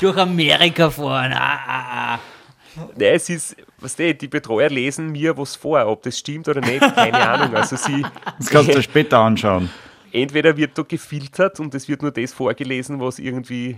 Durch 0.00 0.18
Amerika 0.18 0.90
fahren. 0.90 1.32
Ah, 1.32 1.58
ah, 1.66 2.14
ah. 2.14 2.18
Nein, 2.96 3.14
es 3.14 3.30
ist, 3.30 3.56
was 3.78 3.96
die, 3.96 4.16
die 4.16 4.28
Betreuer 4.28 4.68
lesen 4.68 5.10
mir 5.12 5.36
was 5.38 5.56
vor, 5.56 5.86
ob 5.86 6.02
das 6.02 6.18
stimmt 6.18 6.48
oder 6.48 6.60
nicht, 6.60 6.80
keine 6.80 7.18
Ahnung. 7.28 7.54
Also 7.56 7.76
sie, 7.76 8.04
Das 8.38 8.48
kannst 8.50 8.68
du 8.68 8.74
dir 8.74 8.82
später 8.82 9.18
anschauen. 9.20 9.70
Entweder 10.12 10.56
wird 10.56 10.76
da 10.76 10.82
gefiltert 10.82 11.58
und 11.60 11.74
es 11.74 11.88
wird 11.88 12.02
nur 12.02 12.10
das 12.10 12.32
vorgelesen, 12.32 13.00
was 13.00 13.18
irgendwie 13.18 13.76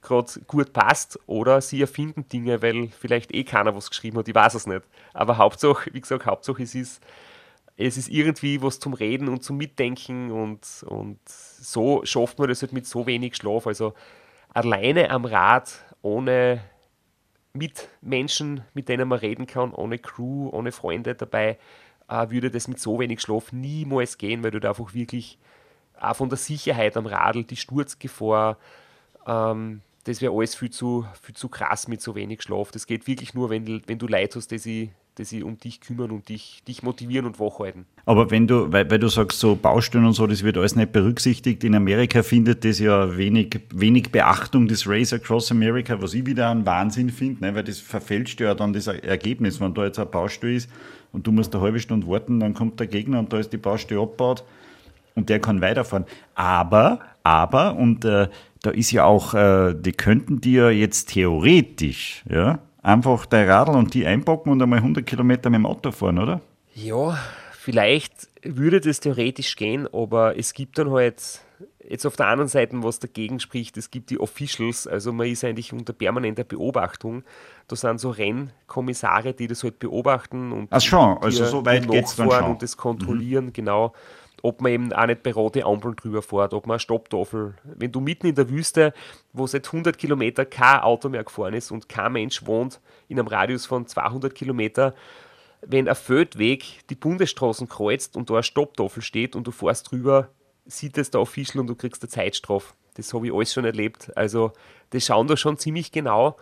gerade 0.00 0.32
gut 0.46 0.72
passt, 0.72 1.18
oder 1.26 1.60
sie 1.60 1.80
erfinden 1.80 2.28
Dinge, 2.28 2.60
weil 2.60 2.88
vielleicht 2.88 3.32
eh 3.32 3.44
keiner 3.44 3.74
was 3.74 3.88
geschrieben 3.88 4.18
hat, 4.18 4.28
ich 4.28 4.34
weiß 4.34 4.54
es 4.54 4.66
nicht. 4.66 4.82
Aber 5.12 5.38
Hauptsache, 5.38 5.92
wie 5.92 6.00
gesagt, 6.00 6.26
Hauptsache 6.26 6.62
es 6.62 6.74
ist, 6.74 7.02
es 7.76 7.96
ist 7.96 8.08
irgendwie 8.08 8.60
was 8.62 8.80
zum 8.80 8.94
Reden 8.94 9.28
und 9.28 9.42
zum 9.42 9.56
Mitdenken 9.56 10.30
und, 10.30 10.84
und 10.86 11.18
so 11.26 12.04
schafft 12.04 12.38
man 12.38 12.48
das 12.48 12.62
halt 12.62 12.72
mit 12.72 12.86
so 12.86 13.06
wenig 13.06 13.36
Schlaf. 13.36 13.66
Also 13.66 13.94
alleine 14.52 15.10
am 15.10 15.24
Rad, 15.24 15.72
ohne 16.02 16.62
mit 17.54 17.88
Menschen, 18.00 18.64
mit 18.74 18.88
denen 18.88 19.08
man 19.08 19.18
reden 19.18 19.46
kann, 19.46 19.72
ohne 19.72 19.98
Crew, 19.98 20.48
ohne 20.50 20.72
Freunde 20.72 21.14
dabei, 21.14 21.58
äh, 22.08 22.30
würde 22.30 22.50
das 22.50 22.68
mit 22.68 22.80
so 22.80 22.98
wenig 22.98 23.20
Schlaf 23.20 23.52
niemals 23.52 24.18
gehen, 24.18 24.42
weil 24.42 24.50
du 24.50 24.60
da 24.60 24.70
einfach 24.70 24.94
wirklich 24.94 25.38
auch 26.02 26.16
von 26.16 26.28
der 26.28 26.38
Sicherheit 26.38 26.96
am 26.96 27.06
Radl, 27.06 27.44
die 27.44 27.56
Sturzgefahr, 27.56 28.56
ähm, 29.26 29.80
das 30.04 30.20
wäre 30.20 30.32
alles 30.36 30.54
viel 30.56 30.70
zu, 30.70 31.06
viel 31.22 31.34
zu 31.36 31.48
krass 31.48 31.86
mit 31.86 32.02
so 32.02 32.14
wenig 32.16 32.42
Schlaf. 32.42 32.72
Das 32.72 32.86
geht 32.86 33.06
wirklich 33.06 33.34
nur, 33.34 33.50
wenn, 33.50 33.64
du- 33.64 33.80
wenn 33.86 33.98
du 33.98 34.08
Leute 34.08 34.38
hast, 34.38 34.50
die 34.50 34.58
sich, 34.58 34.90
die 35.16 35.24
sich 35.24 35.44
um 35.44 35.58
dich 35.58 35.80
kümmern 35.80 36.10
und 36.10 36.28
dich, 36.28 36.62
dich 36.66 36.82
motivieren 36.82 37.26
und 37.26 37.38
wachhalten. 37.38 37.84
Aber 38.04 38.30
wenn 38.32 38.48
du, 38.48 38.72
weil, 38.72 38.90
weil 38.90 38.98
du 38.98 39.06
sagst, 39.08 39.38
so 39.38 39.54
Baustellen 39.54 40.04
und 40.06 40.14
so, 40.14 40.26
das 40.26 40.42
wird 40.42 40.56
alles 40.56 40.74
nicht 40.74 40.90
berücksichtigt. 40.90 41.62
In 41.62 41.76
Amerika 41.76 42.24
findet 42.24 42.64
das 42.64 42.80
ja 42.80 43.16
wenig, 43.16 43.60
wenig 43.72 44.10
Beachtung, 44.10 44.66
das 44.66 44.88
Race 44.88 45.12
Across 45.12 45.52
America, 45.52 46.02
was 46.02 46.14
ich 46.14 46.26
wieder 46.26 46.50
einen 46.50 46.66
Wahnsinn 46.66 47.10
finde, 47.10 47.44
ne? 47.44 47.54
weil 47.54 47.62
das 47.62 47.78
verfälscht 47.78 48.40
ja 48.40 48.54
dann 48.56 48.72
das 48.72 48.88
Ergebnis. 48.88 49.60
Wenn 49.60 49.72
da 49.74 49.84
jetzt 49.84 50.00
eine 50.00 50.06
Baustelle 50.06 50.54
ist 50.54 50.68
und 51.12 51.26
du 51.28 51.30
musst 51.30 51.54
eine 51.54 51.62
halbe 51.62 51.78
Stunde 51.78 52.08
warten, 52.08 52.40
dann 52.40 52.54
kommt 52.54 52.80
der 52.80 52.88
Gegner 52.88 53.20
und 53.20 53.32
da 53.32 53.38
ist 53.38 53.52
die 53.52 53.58
Baustelle 53.58 54.00
abgebaut 54.00 54.42
und 55.14 55.28
der 55.28 55.40
kann 55.40 55.60
weiterfahren. 55.60 56.06
Aber, 56.34 57.00
aber, 57.24 57.76
und 57.76 58.04
äh, 58.04 58.28
da 58.62 58.70
ist 58.70 58.92
ja 58.92 59.04
auch, 59.04 59.34
äh, 59.34 59.74
die 59.74 59.92
könnten 59.92 60.40
dir 60.40 60.70
jetzt 60.70 61.10
theoretisch, 61.10 62.24
ja, 62.28 62.60
einfach 62.82 63.26
dein 63.26 63.48
Radl 63.48 63.76
und 63.76 63.94
die 63.94 64.06
einpacken 64.06 64.50
und 64.50 64.62
einmal 64.62 64.78
100 64.78 65.04
Kilometer 65.06 65.50
mit 65.50 65.58
dem 65.58 65.66
Auto 65.66 65.90
fahren, 65.90 66.18
oder? 66.18 66.40
Ja, 66.74 67.18
vielleicht 67.52 68.28
würde 68.42 68.80
das 68.80 69.00
theoretisch 69.00 69.56
gehen, 69.56 69.88
aber 69.92 70.36
es 70.38 70.52
gibt 70.54 70.78
dann 70.78 70.90
halt 70.90 71.42
jetzt 71.88 72.06
auf 72.06 72.16
der 72.16 72.26
anderen 72.26 72.48
Seite, 72.48 72.82
was 72.82 72.98
dagegen 72.98 73.40
spricht, 73.40 73.76
es 73.76 73.90
gibt 73.90 74.10
die 74.10 74.18
Officials, 74.18 74.86
also 74.86 75.12
man 75.12 75.26
ist 75.26 75.44
eigentlich 75.44 75.72
unter 75.72 75.92
permanenter 75.92 76.44
Beobachtung. 76.44 77.22
Da 77.68 77.76
sind 77.76 78.00
so 78.00 78.10
Rennkommissare, 78.10 79.34
die 79.34 79.46
das 79.46 79.62
halt 79.62 79.78
beobachten 79.78 80.52
und 80.52 80.68
Ach 80.70 80.80
schon, 80.80 81.18
also 81.18 81.44
so 81.44 81.64
weit 81.64 81.88
geht's 81.88 82.16
dann 82.16 82.30
schon. 82.30 82.44
und 82.44 82.62
das 82.62 82.76
kontrollieren, 82.76 83.52
genau. 83.52 83.92
Ob 84.42 84.60
man 84.60 84.72
eben 84.72 84.92
auch 84.92 85.06
nicht 85.06 85.22
bei 85.22 85.32
rote 85.32 85.64
Ampeln 85.64 85.94
drüber 85.94 86.20
fährt, 86.20 86.52
ob 86.52 86.66
man 86.66 86.74
eine 86.74 86.80
Stopptafel, 86.80 87.54
wenn 87.62 87.92
du 87.92 88.00
mitten 88.00 88.26
in 88.26 88.34
der 88.34 88.50
Wüste, 88.50 88.92
wo 89.32 89.46
seit 89.46 89.66
100 89.66 89.96
Kilometer 89.96 90.44
kein 90.44 90.80
Auto 90.80 91.08
mehr 91.08 91.22
gefahren 91.22 91.54
ist 91.54 91.70
und 91.70 91.88
kein 91.88 92.12
Mensch 92.12 92.44
wohnt 92.44 92.80
in 93.08 93.18
einem 93.18 93.28
Radius 93.28 93.66
von 93.66 93.86
200 93.86 94.34
Kilometer, 94.34 94.94
wenn 95.64 95.88
ein 95.88 95.94
Feldweg 95.94 96.88
die 96.90 96.96
Bundesstraßen 96.96 97.68
kreuzt 97.68 98.16
und 98.16 98.30
da 98.30 98.34
eine 98.34 98.42
Stopptafel 98.42 99.02
steht 99.02 99.36
und 99.36 99.46
du 99.46 99.52
fährst 99.52 99.90
drüber, 99.90 100.28
sieht 100.66 100.98
es 100.98 101.10
der 101.10 101.20
Official 101.20 101.60
und 101.60 101.68
du 101.68 101.76
kriegst 101.76 102.02
eine 102.02 102.10
Zeitstrafe. 102.10 102.74
Das 102.94 103.14
habe 103.14 103.26
ich 103.26 103.32
alles 103.32 103.52
schon 103.52 103.64
erlebt. 103.64 104.10
Also, 104.16 104.52
das 104.90 105.06
schauen 105.06 105.28
da 105.28 105.36
schon 105.36 105.56
ziemlich 105.56 105.92
genau. 105.92 106.36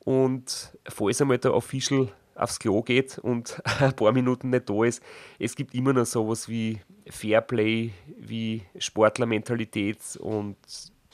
Und 0.00 0.76
falls 0.88 1.20
einmal 1.20 1.38
der 1.38 1.54
Official 1.54 2.08
aufs 2.34 2.58
Klo 2.58 2.82
geht 2.82 3.18
und 3.18 3.60
ein 3.80 3.94
paar 3.94 4.12
Minuten 4.12 4.50
nicht 4.50 4.68
da 4.68 4.84
ist. 4.84 5.02
Es 5.38 5.54
gibt 5.56 5.74
immer 5.74 5.92
noch 5.92 6.06
sowas 6.06 6.48
wie 6.48 6.80
Fairplay, 7.08 7.90
wie 8.18 8.62
Sportlermentalität 8.78 9.98
und 10.20 10.56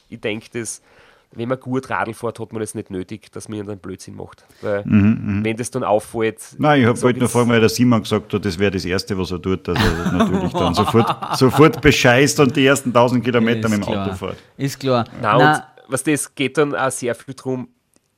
ich 0.08 0.20
denke, 0.20 0.46
dass 0.52 0.82
wenn 1.32 1.46
man 1.50 1.60
gut 1.60 1.90
Radl 1.90 2.14
fährt, 2.14 2.40
hat 2.40 2.54
man 2.54 2.62
es 2.62 2.74
nicht 2.74 2.90
nötig, 2.90 3.30
dass 3.32 3.50
man 3.50 3.60
einen 3.60 3.78
Blödsinn 3.78 4.16
macht. 4.16 4.46
Weil 4.62 4.82
wenn 4.86 5.56
das 5.58 5.70
dann 5.70 5.84
auffällt. 5.84 6.40
Nein, 6.56 6.80
ich 6.80 6.86
habe 6.86 7.02
wollte 7.02 7.18
nur 7.18 7.26
jetzt- 7.26 7.32
fragen, 7.34 7.50
weil 7.50 7.60
der 7.60 7.68
Simon 7.68 8.00
gesagt 8.00 8.32
hat, 8.32 8.44
das 8.46 8.58
wäre 8.58 8.70
das 8.70 8.86
Erste, 8.86 9.18
was 9.18 9.30
er 9.30 9.42
tut, 9.42 9.68
dass 9.68 9.76
er 9.78 10.12
natürlich 10.12 10.52
dann 10.54 10.72
sofort, 10.74 11.36
sofort 11.36 11.82
bescheißt 11.82 12.40
und 12.40 12.56
die 12.56 12.64
ersten 12.64 12.88
1000 12.90 13.22
Kilometer 13.22 13.68
mit 13.68 13.78
dem 13.80 13.84
klar. 13.84 14.06
Auto 14.06 14.14
fährt. 14.16 14.36
Ist 14.56 14.80
klar. 14.80 15.04
Nein, 15.20 15.36
Na, 15.38 15.54
und 15.56 15.62
was 15.88 16.02
das 16.02 16.34
geht 16.34 16.56
dann 16.56 16.74
auch 16.74 16.90
sehr 16.90 17.14
viel 17.14 17.34
darum, 17.34 17.68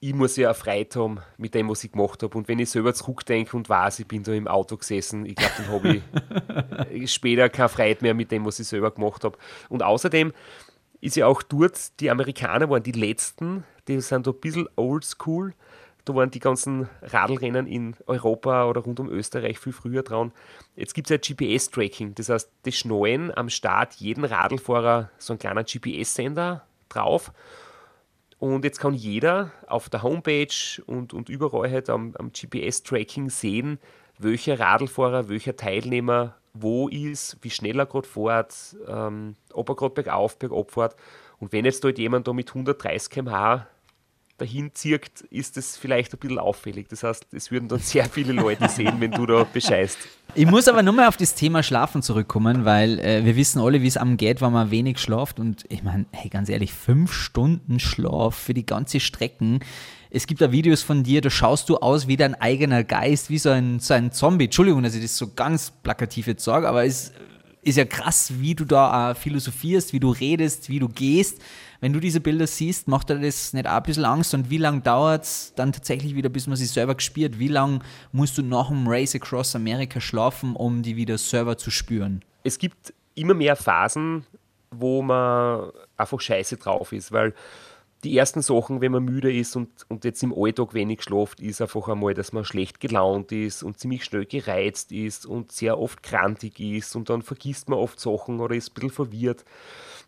ich 0.02 0.14
muss 0.14 0.36
ja 0.36 0.54
Freiheit 0.54 0.96
haben 0.96 1.20
mit 1.36 1.54
dem, 1.54 1.68
was 1.68 1.84
ich 1.84 1.92
gemacht 1.92 2.22
habe. 2.22 2.36
Und 2.36 2.48
wenn 2.48 2.58
ich 2.58 2.70
selber 2.70 2.94
zurückdenke 2.94 3.54
und 3.54 3.68
weiß, 3.68 4.00
ich 4.00 4.08
bin 4.08 4.22
da 4.22 4.32
im 4.32 4.48
Auto 4.48 4.78
gesessen, 4.78 5.26
ich 5.26 5.36
glaube, 5.36 5.52
dann 5.58 5.68
habe 5.68 6.02
ich 6.90 7.12
später 7.12 7.50
keine 7.50 7.68
Freiheit 7.68 8.00
mehr 8.00 8.14
mit 8.14 8.32
dem, 8.32 8.46
was 8.46 8.58
ich 8.58 8.66
selber 8.66 8.90
gemacht 8.90 9.24
habe. 9.24 9.36
Und 9.68 9.82
außerdem 9.82 10.32
ist 11.02 11.16
ja 11.16 11.26
auch 11.26 11.42
dort, 11.42 12.00
die 12.00 12.10
Amerikaner 12.10 12.70
waren 12.70 12.82
die 12.82 12.92
Letzten, 12.92 13.64
die 13.88 14.00
sind 14.00 14.26
da 14.26 14.30
ein 14.30 14.40
bisschen 14.40 14.68
oldschool. 14.76 15.54
Da 16.06 16.14
waren 16.14 16.30
die 16.30 16.40
ganzen 16.40 16.88
Radlrennen 17.02 17.66
in 17.66 17.94
Europa 18.06 18.66
oder 18.66 18.80
rund 18.80 19.00
um 19.00 19.10
Österreich 19.10 19.58
viel 19.58 19.74
früher 19.74 20.02
dran. 20.02 20.32
Jetzt 20.74 20.94
gibt 20.94 21.10
es 21.10 21.14
ja 21.14 21.34
GPS-Tracking. 21.34 22.14
Das 22.14 22.30
heißt, 22.30 22.50
die 22.64 22.72
schnallen 22.72 23.36
am 23.36 23.50
Start 23.50 23.94
jeden 23.94 24.24
Radlfahrer 24.24 25.10
so 25.18 25.34
einen 25.34 25.38
kleinen 25.40 25.64
GPS-Sender 25.66 26.64
drauf. 26.88 27.32
Und 28.40 28.64
jetzt 28.64 28.80
kann 28.80 28.94
jeder 28.94 29.52
auf 29.66 29.90
der 29.90 30.02
Homepage 30.02 30.82
und, 30.86 31.12
und 31.12 31.28
überall 31.28 31.70
halt 31.70 31.90
am, 31.90 32.14
am 32.18 32.32
GPS-Tracking 32.32 33.28
sehen, 33.28 33.78
welcher 34.18 34.58
Radlfahrer, 34.58 35.28
welcher 35.28 35.56
Teilnehmer 35.56 36.36
wo 36.54 36.88
ist, 36.88 37.36
wie 37.42 37.50
schnell 37.50 37.78
er 37.78 37.84
gerade 37.84 38.08
fährt, 38.08 38.76
ähm, 38.88 39.36
ob 39.52 39.68
er 39.68 39.76
gerade 39.76 39.94
bergauf, 39.94 40.38
bergab 40.38 40.70
fährt. 40.70 40.96
Und 41.38 41.52
wenn 41.52 41.66
jetzt 41.66 41.84
dort 41.84 41.98
jemand 41.98 42.26
da 42.26 42.32
mit 42.32 42.48
130 42.48 43.10
km/h 43.10 43.66
dahin 44.40 44.70
zirkt, 44.74 45.20
ist 45.30 45.56
das 45.56 45.76
vielleicht 45.76 46.12
ein 46.12 46.18
bisschen 46.18 46.38
auffällig. 46.38 46.88
Das 46.88 47.02
heißt, 47.02 47.26
es 47.32 47.50
würden 47.50 47.68
dann 47.68 47.80
sehr 47.80 48.06
viele 48.06 48.32
Leute 48.32 48.68
sehen, 48.68 48.94
wenn 48.98 49.12
du 49.12 49.26
da 49.26 49.44
bescheißt. 49.44 49.98
Ich 50.34 50.46
muss 50.46 50.68
aber 50.68 50.82
nochmal 50.82 51.08
auf 51.08 51.16
das 51.16 51.34
Thema 51.34 51.62
Schlafen 51.62 52.02
zurückkommen, 52.02 52.64
weil 52.64 52.98
äh, 53.00 53.24
wir 53.24 53.36
wissen 53.36 53.60
alle, 53.60 53.82
wie 53.82 53.86
es 53.86 53.96
am 53.96 54.16
geht, 54.16 54.40
wenn 54.40 54.52
man 54.52 54.70
wenig 54.70 54.98
schlaft. 54.98 55.40
Und 55.40 55.64
ich 55.68 55.82
meine, 55.82 56.06
hey, 56.12 56.30
ganz 56.30 56.48
ehrlich, 56.48 56.72
fünf 56.72 57.12
Stunden 57.12 57.80
Schlaf 57.80 58.34
für 58.36 58.54
die 58.54 58.66
ganze 58.66 59.00
Strecken. 59.00 59.60
Es 60.10 60.26
gibt 60.26 60.40
da 60.40 60.50
Videos 60.50 60.82
von 60.82 61.04
dir, 61.04 61.20
da 61.20 61.30
schaust 61.30 61.68
du 61.68 61.76
aus 61.76 62.08
wie 62.08 62.16
dein 62.16 62.34
eigener 62.34 62.82
Geist, 62.82 63.30
wie 63.30 63.38
so 63.38 63.50
ein, 63.50 63.78
so 63.78 63.94
ein 63.94 64.12
Zombie. 64.12 64.46
Entschuldigung, 64.46 64.82
dass 64.82 64.94
ich 64.94 65.02
das 65.02 65.16
so 65.16 65.32
ganz 65.34 65.70
plakativ 65.70 66.26
jetzt 66.26 66.44
sage, 66.44 66.68
aber 66.68 66.84
es 66.84 67.12
ist 67.62 67.76
ja 67.76 67.84
krass, 67.84 68.32
wie 68.38 68.54
du 68.54 68.64
da 68.64 69.10
äh, 69.10 69.14
philosophierst, 69.14 69.92
wie 69.92 70.00
du 70.00 70.10
redest, 70.10 70.68
wie 70.68 70.78
du 70.78 70.88
gehst. 70.88 71.40
Wenn 71.80 71.92
du 71.92 72.00
diese 72.00 72.20
Bilder 72.20 72.46
siehst, 72.46 72.88
macht 72.88 73.08
dir 73.08 73.18
das 73.18 73.52
nicht 73.52 73.66
auch 73.66 73.72
ein 73.72 73.82
bisschen 73.82 74.04
Angst? 74.04 74.34
Und 74.34 74.50
wie 74.50 74.58
lange 74.58 74.80
dauert 74.80 75.24
es 75.24 75.52
dann 75.56 75.72
tatsächlich 75.72 76.14
wieder, 76.14 76.28
bis 76.28 76.46
man 76.46 76.56
sich 76.56 76.70
selber 76.70 76.94
gespürt? 76.94 77.38
Wie 77.38 77.48
lange 77.48 77.80
musst 78.12 78.36
du 78.38 78.42
nach 78.42 78.68
dem 78.68 78.86
Race 78.86 79.14
Across 79.14 79.56
America 79.56 80.00
schlafen, 80.00 80.54
um 80.56 80.82
die 80.82 80.96
wieder 80.96 81.16
selber 81.16 81.56
zu 81.56 81.70
spüren? 81.70 82.22
es 82.42 82.58
gibt 82.58 82.92
immer 83.14 83.34
mehr 83.34 83.56
Phasen, 83.56 84.24
wo 84.70 85.02
man 85.02 85.70
einfach 85.96 86.20
scheiße 86.20 86.56
drauf 86.56 86.92
ist, 86.92 87.12
weil 87.12 87.34
die 88.02 88.16
ersten 88.16 88.40
Sachen, 88.40 88.80
wenn 88.80 88.92
man 88.92 89.04
müde 89.04 89.30
ist 89.30 89.56
und, 89.56 89.68
und 89.88 90.04
jetzt 90.04 90.22
im 90.22 90.32
Alltag 90.34 90.72
wenig 90.72 91.02
schlaft, 91.02 91.40
ist 91.40 91.60
einfach 91.60 91.86
einmal, 91.88 92.14
dass 92.14 92.32
man 92.32 92.46
schlecht 92.46 92.80
gelaunt 92.80 93.30
ist 93.30 93.62
und 93.62 93.78
ziemlich 93.78 94.04
schnell 94.04 94.24
gereizt 94.24 94.90
ist 94.90 95.26
und 95.26 95.52
sehr 95.52 95.78
oft 95.78 96.02
krantig 96.02 96.58
ist 96.60 96.96
und 96.96 97.10
dann 97.10 97.20
vergisst 97.20 97.68
man 97.68 97.78
oft 97.78 98.00
Sachen 98.00 98.40
oder 98.40 98.54
ist 98.54 98.70
ein 98.70 98.74
bisschen 98.74 98.90
verwirrt. 98.90 99.44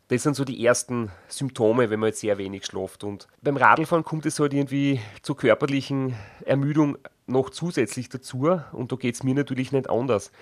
Das 0.09 0.23
sind 0.23 0.37
so 0.37 0.45
die 0.45 0.65
ersten 0.65 1.11
Symptome, 1.29 1.89
wenn 1.89 2.01
man 2.01 2.09
jetzt 2.09 2.21
sehr 2.21 2.37
wenig 2.39 2.67
schlaft. 2.67 3.05
Und 3.05 3.29
beim 3.41 3.57
Radlfahren 3.57 4.05
kommt 4.05 4.27
es 4.27 4.39
halt 4.39 4.53
irgendwie 4.53 5.01
zur 5.23 5.37
körperlichen 5.37 6.15
Ermüdung 6.45 6.99
noch 7.27 7.51
zusätzlich 7.51 8.09
dazu. 8.09 8.59
Und 8.73 8.93
da 8.93 8.97
geht 8.97 9.15
es 9.15 9.23
mir 9.23 9.35
natürlich 9.35 9.73
nicht 9.73 9.89
anders. 9.89 10.33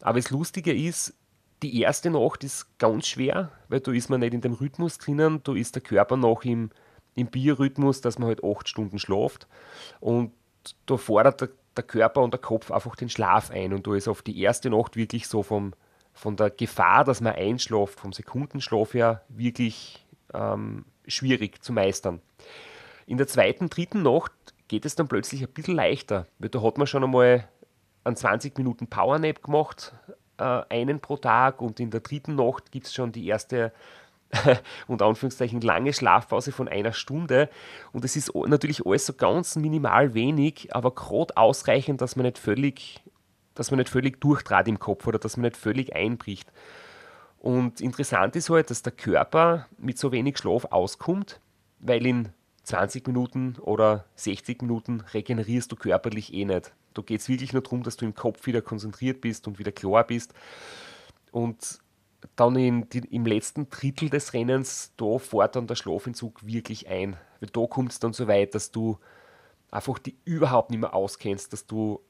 Aber 0.00 0.18
das 0.18 0.30
Lustige 0.30 0.72
ist, 0.72 1.14
die 1.62 1.80
erste 1.80 2.10
Nacht 2.10 2.42
ist 2.44 2.78
ganz 2.78 3.06
schwer, 3.06 3.50
weil 3.68 3.80
da 3.80 3.92
ist 3.92 4.08
man 4.08 4.20
nicht 4.20 4.34
in 4.34 4.40
dem 4.40 4.54
Rhythmus 4.54 4.98
drinnen, 4.98 5.42
da 5.44 5.54
ist 5.54 5.74
der 5.74 5.82
Körper 5.82 6.16
noch 6.16 6.44
im, 6.44 6.70
im 7.14 7.26
Biorhythmus, 7.26 8.00
dass 8.00 8.18
man 8.18 8.28
halt 8.28 8.42
acht 8.42 8.68
Stunden 8.68 8.98
schlaft. 8.98 9.46
Und 10.00 10.32
da 10.86 10.96
fordert 10.96 11.40
der, 11.42 11.48
der 11.76 11.84
Körper 11.84 12.22
und 12.22 12.32
der 12.32 12.40
Kopf 12.40 12.70
einfach 12.70 12.96
den 12.96 13.10
Schlaf 13.10 13.50
ein. 13.50 13.72
Und 13.74 13.86
da 13.86 13.94
ist 13.94 14.08
auf 14.08 14.22
die 14.22 14.40
erste 14.40 14.70
Nacht 14.70 14.96
wirklich 14.96 15.28
so 15.28 15.42
vom, 15.42 15.74
von 16.20 16.36
der 16.36 16.50
Gefahr, 16.50 17.04
dass 17.04 17.22
man 17.22 17.34
einschläft, 17.34 17.98
vom 17.98 18.12
Sekundenschlaf 18.12 18.92
her, 18.92 19.22
wirklich 19.30 20.04
ähm, 20.34 20.84
schwierig 21.06 21.64
zu 21.64 21.72
meistern. 21.72 22.20
In 23.06 23.16
der 23.16 23.26
zweiten, 23.26 23.70
dritten 23.70 24.02
Nacht 24.02 24.32
geht 24.68 24.84
es 24.84 24.94
dann 24.94 25.08
plötzlich 25.08 25.42
ein 25.42 25.52
bisschen 25.52 25.76
leichter, 25.76 26.26
weil 26.38 26.50
da 26.50 26.62
hat 26.62 26.76
man 26.76 26.86
schon 26.86 27.04
einmal 27.04 27.48
einen 28.04 28.16
20 28.16 28.58
Minuten 28.58 28.86
Powernap 28.86 29.42
gemacht, 29.42 29.94
äh, 30.36 30.62
einen 30.68 31.00
pro 31.00 31.16
Tag 31.16 31.62
und 31.62 31.80
in 31.80 31.90
der 31.90 32.00
dritten 32.00 32.34
Nacht 32.34 32.70
gibt 32.70 32.86
es 32.86 32.94
schon 32.94 33.12
die 33.12 33.26
erste 33.26 33.72
und 34.88 35.00
Anführungszeichen 35.00 35.62
lange 35.62 35.94
Schlafpause 35.94 36.52
von 36.52 36.68
einer 36.68 36.92
Stunde 36.92 37.48
und 37.92 38.04
es 38.04 38.14
ist 38.14 38.34
natürlich 38.34 38.84
alles 38.84 39.06
so 39.06 39.14
ganz 39.14 39.56
minimal 39.56 40.12
wenig, 40.12 40.68
aber 40.76 40.94
gerade 40.94 41.34
ausreichend, 41.38 42.02
dass 42.02 42.14
man 42.14 42.26
nicht 42.26 42.38
völlig, 42.38 43.00
dass 43.60 43.70
man 43.70 43.76
nicht 43.76 43.90
völlig 43.90 44.22
durchtrat 44.22 44.68
im 44.68 44.78
Kopf 44.78 45.06
oder 45.06 45.18
dass 45.18 45.36
man 45.36 45.42
nicht 45.42 45.58
völlig 45.58 45.94
einbricht. 45.94 46.50
Und 47.38 47.82
interessant 47.82 48.34
ist 48.34 48.48
halt, 48.48 48.70
dass 48.70 48.80
der 48.80 48.92
Körper 48.92 49.66
mit 49.76 49.98
so 49.98 50.12
wenig 50.12 50.38
Schlaf 50.38 50.64
auskommt, 50.70 51.40
weil 51.78 52.06
in 52.06 52.30
20 52.62 53.06
Minuten 53.06 53.56
oder 53.60 54.06
60 54.14 54.62
Minuten 54.62 55.02
regenerierst 55.12 55.70
du 55.70 55.76
körperlich 55.76 56.32
eh 56.32 56.46
nicht. 56.46 56.72
Da 56.94 57.02
geht 57.02 57.20
es 57.20 57.28
wirklich 57.28 57.52
nur 57.52 57.60
darum, 57.60 57.82
dass 57.82 57.98
du 57.98 58.06
im 58.06 58.14
Kopf 58.14 58.46
wieder 58.46 58.62
konzentriert 58.62 59.20
bist 59.20 59.46
und 59.46 59.58
wieder 59.58 59.72
klar 59.72 60.04
bist. 60.04 60.32
Und 61.30 61.80
dann 62.36 62.56
in 62.56 62.88
die, 62.88 63.00
im 63.10 63.26
letzten 63.26 63.68
Drittel 63.68 64.08
des 64.08 64.32
Rennens, 64.32 64.94
da 64.96 65.18
fährt 65.18 65.56
dann 65.56 65.66
der 65.66 65.74
Schlafentzug 65.74 66.46
wirklich 66.46 66.88
ein. 66.88 67.18
Weil 67.40 67.50
da 67.50 67.66
kommt 67.66 67.92
es 67.92 67.98
dann 67.98 68.14
so 68.14 68.26
weit, 68.26 68.54
dass 68.54 68.70
du 68.70 68.98
einfach 69.70 69.98
die 69.98 70.16
überhaupt 70.24 70.70
nicht 70.70 70.80
mehr 70.80 70.94
auskennst, 70.94 71.52
dass 71.52 71.66
du 71.66 72.00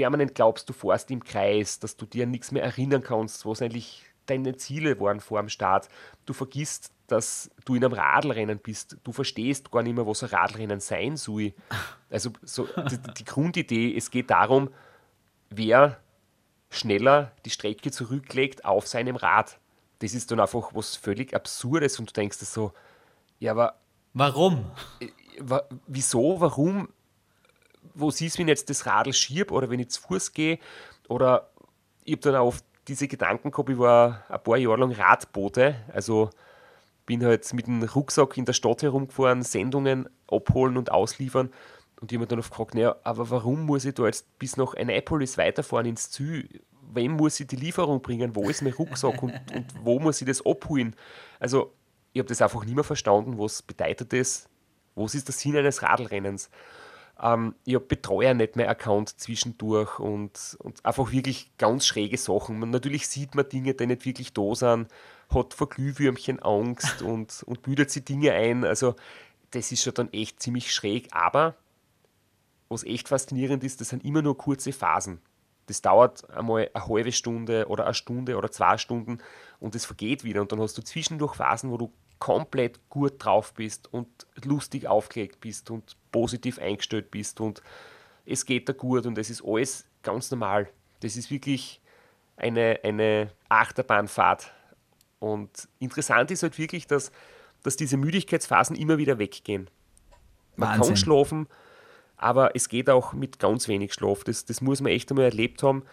permanent 0.00 0.34
glaubst, 0.34 0.66
du 0.66 0.72
fährst 0.72 1.10
im 1.10 1.22
Kreis, 1.22 1.78
dass 1.78 1.94
du 1.94 2.06
dir 2.06 2.24
an 2.24 2.30
nichts 2.30 2.52
mehr 2.52 2.62
erinnern 2.62 3.02
kannst, 3.02 3.44
was 3.44 3.60
eigentlich 3.60 4.02
deine 4.24 4.56
Ziele 4.56 4.98
waren 4.98 5.20
vor 5.20 5.42
dem 5.42 5.50
Start. 5.50 5.90
Du 6.24 6.32
vergisst, 6.32 6.90
dass 7.06 7.50
du 7.66 7.74
in 7.74 7.84
einem 7.84 7.92
Radlrennen 7.92 8.58
bist. 8.58 8.96
Du 9.04 9.12
verstehst 9.12 9.70
gar 9.70 9.82
nicht 9.82 9.94
mehr, 9.94 10.06
was 10.06 10.22
ein 10.22 10.30
Radlrennen 10.30 10.80
sein 10.80 11.18
soll. 11.18 11.52
Also 12.08 12.30
so 12.42 12.66
die, 12.90 12.96
die 13.18 13.24
Grundidee, 13.24 13.94
es 13.94 14.10
geht 14.10 14.30
darum, 14.30 14.70
wer 15.50 16.00
schneller 16.70 17.32
die 17.44 17.50
Strecke 17.50 17.90
zurücklegt 17.90 18.64
auf 18.64 18.86
seinem 18.86 19.16
Rad. 19.16 19.58
Das 19.98 20.14
ist 20.14 20.30
dann 20.30 20.40
einfach 20.40 20.70
was 20.72 20.96
völlig 20.96 21.34
Absurdes 21.34 21.98
und 21.98 22.08
du 22.08 22.14
denkst 22.14 22.38
dir 22.38 22.46
so, 22.46 22.72
ja, 23.38 23.52
aber 23.52 23.74
Warum? 24.14 24.64
wa 25.38 25.62
wieso, 25.86 26.40
warum, 26.40 26.88
wo 27.94 28.10
siehst 28.10 28.38
wenn 28.38 28.48
ich 28.48 28.52
jetzt 28.52 28.70
das 28.70 28.86
Radl 28.86 29.12
schieb 29.12 29.52
oder 29.52 29.70
wenn 29.70 29.80
ich 29.80 29.90
zu 29.90 30.00
Fuß 30.02 30.32
gehe 30.32 30.58
oder 31.08 31.50
ich 32.04 32.12
habe 32.12 32.22
dann 32.22 32.36
auch 32.36 32.46
oft 32.46 32.64
diese 32.88 33.08
Gedanken 33.08 33.50
gehabt, 33.50 33.70
ich 33.70 33.78
war 33.78 34.24
ein 34.28 34.42
paar 34.42 34.56
Jahre 34.56 34.80
lang 34.80 34.92
Radbote, 34.92 35.76
also 35.92 36.30
bin 37.06 37.24
halt 37.24 37.52
mit 37.54 37.66
dem 37.66 37.82
Rucksack 37.82 38.36
in 38.36 38.44
der 38.44 38.52
Stadt 38.52 38.82
herumgefahren, 38.82 39.42
Sendungen 39.42 40.08
abholen 40.28 40.76
und 40.76 40.92
ausliefern 40.92 41.50
und 42.00 42.12
mir 42.12 42.26
dann 42.26 42.38
oft 42.38 42.50
gefragt, 42.50 42.74
naja, 42.74 42.96
aber 43.04 43.30
warum 43.30 43.66
muss 43.66 43.84
ich 43.84 43.94
da 43.94 44.06
jetzt 44.06 44.38
bis 44.38 44.56
nach 44.56 44.74
Annapolis 44.74 45.36
weiterfahren 45.36 45.86
ins 45.86 46.10
Ziel? 46.10 46.62
Wem 46.92 47.12
muss 47.12 47.38
ich 47.38 47.46
die 47.46 47.56
Lieferung 47.56 48.00
bringen? 48.00 48.34
Wo 48.34 48.48
ist 48.48 48.62
mein 48.62 48.72
Rucksack 48.72 49.22
und, 49.22 49.32
und 49.54 49.66
wo 49.82 50.00
muss 50.00 50.20
ich 50.20 50.26
das 50.26 50.44
abholen? 50.44 50.96
Also 51.38 51.72
ich 52.12 52.18
habe 52.18 52.28
das 52.28 52.42
einfach 52.42 52.64
nicht 52.64 52.74
mehr 52.74 52.84
verstanden, 52.84 53.38
was 53.38 53.62
bedeutet 53.62 54.12
das, 54.12 54.48
was 54.94 55.14
ist 55.14 55.28
der 55.28 55.34
Sinn 55.34 55.56
eines 55.56 55.82
Radlrennens? 55.82 56.50
Ähm, 57.22 57.54
ich 57.64 57.74
habe 57.74 57.84
Betreuer 57.84 58.34
nicht 58.34 58.56
mehr 58.56 58.66
erkannt 58.66 59.20
zwischendurch 59.20 59.98
und, 59.98 60.56
und 60.60 60.84
einfach 60.84 61.12
wirklich 61.12 61.56
ganz 61.58 61.86
schräge 61.86 62.16
Sachen. 62.16 62.58
Man, 62.58 62.70
natürlich 62.70 63.08
sieht 63.08 63.34
man 63.34 63.48
Dinge, 63.48 63.74
die 63.74 63.86
nicht 63.86 64.06
wirklich 64.06 64.32
da 64.32 64.54
sind, 64.54 64.88
hat 65.28 65.54
vor 65.54 65.68
Glühwürmchen 65.68 66.40
Angst 66.40 67.02
und, 67.02 67.42
und 67.44 67.62
bildet 67.62 67.90
sich 67.90 68.04
Dinge 68.04 68.32
ein. 68.32 68.64
Also 68.64 68.94
das 69.50 69.72
ist 69.72 69.82
schon 69.82 69.94
dann 69.94 70.12
echt 70.12 70.40
ziemlich 70.40 70.72
schräg. 70.72 71.08
Aber 71.12 71.56
was 72.68 72.84
echt 72.84 73.08
faszinierend 73.08 73.64
ist, 73.64 73.80
das 73.80 73.90
sind 73.90 74.04
immer 74.04 74.22
nur 74.22 74.38
kurze 74.38 74.72
Phasen. 74.72 75.20
Das 75.66 75.82
dauert 75.82 76.28
einmal 76.30 76.70
eine 76.72 76.86
halbe 76.86 77.12
Stunde 77.12 77.68
oder 77.68 77.84
eine 77.84 77.94
Stunde 77.94 78.36
oder 78.36 78.50
zwei 78.50 78.78
Stunden 78.78 79.18
und 79.60 79.74
es 79.74 79.84
vergeht 79.84 80.24
wieder. 80.24 80.40
Und 80.40 80.50
dann 80.52 80.60
hast 80.60 80.78
du 80.78 80.82
zwischendurch 80.82 81.34
Phasen, 81.34 81.70
wo 81.70 81.76
du 81.76 81.92
komplett 82.18 82.88
gut 82.88 83.24
drauf 83.24 83.54
bist 83.54 83.92
und 83.92 84.08
lustig 84.44 84.86
aufgelegt 84.86 85.40
bist 85.40 85.70
und 85.70 85.96
positiv 86.12 86.58
eingestellt 86.58 87.10
bist 87.10 87.40
und 87.40 87.62
es 88.26 88.46
geht 88.46 88.68
da 88.68 88.72
gut 88.72 89.06
und 89.06 89.18
es 89.18 89.30
ist 89.30 89.44
alles 89.44 89.86
ganz 90.02 90.30
normal. 90.30 90.68
Das 91.00 91.16
ist 91.16 91.30
wirklich 91.30 91.80
eine, 92.36 92.80
eine 92.82 93.30
Achterbahnfahrt. 93.48 94.52
Und 95.18 95.68
interessant 95.78 96.30
ist 96.30 96.42
halt 96.42 96.58
wirklich, 96.58 96.86
dass, 96.86 97.12
dass 97.62 97.76
diese 97.76 97.96
Müdigkeitsphasen 97.96 98.76
immer 98.76 98.98
wieder 98.98 99.18
weggehen. 99.18 99.68
Man 100.56 100.70
Wahnsinn. 100.70 100.94
kann 100.94 100.96
schlafen, 100.96 101.46
aber 102.16 102.54
es 102.54 102.68
geht 102.68 102.90
auch 102.90 103.12
mit 103.12 103.38
ganz 103.38 103.68
wenig 103.68 103.94
Schlaf. 103.94 104.24
Das, 104.24 104.44
das 104.44 104.60
muss 104.60 104.80
man 104.80 104.92
echt 104.92 105.10
einmal 105.10 105.26
erlebt 105.26 105.62
haben. 105.62 105.84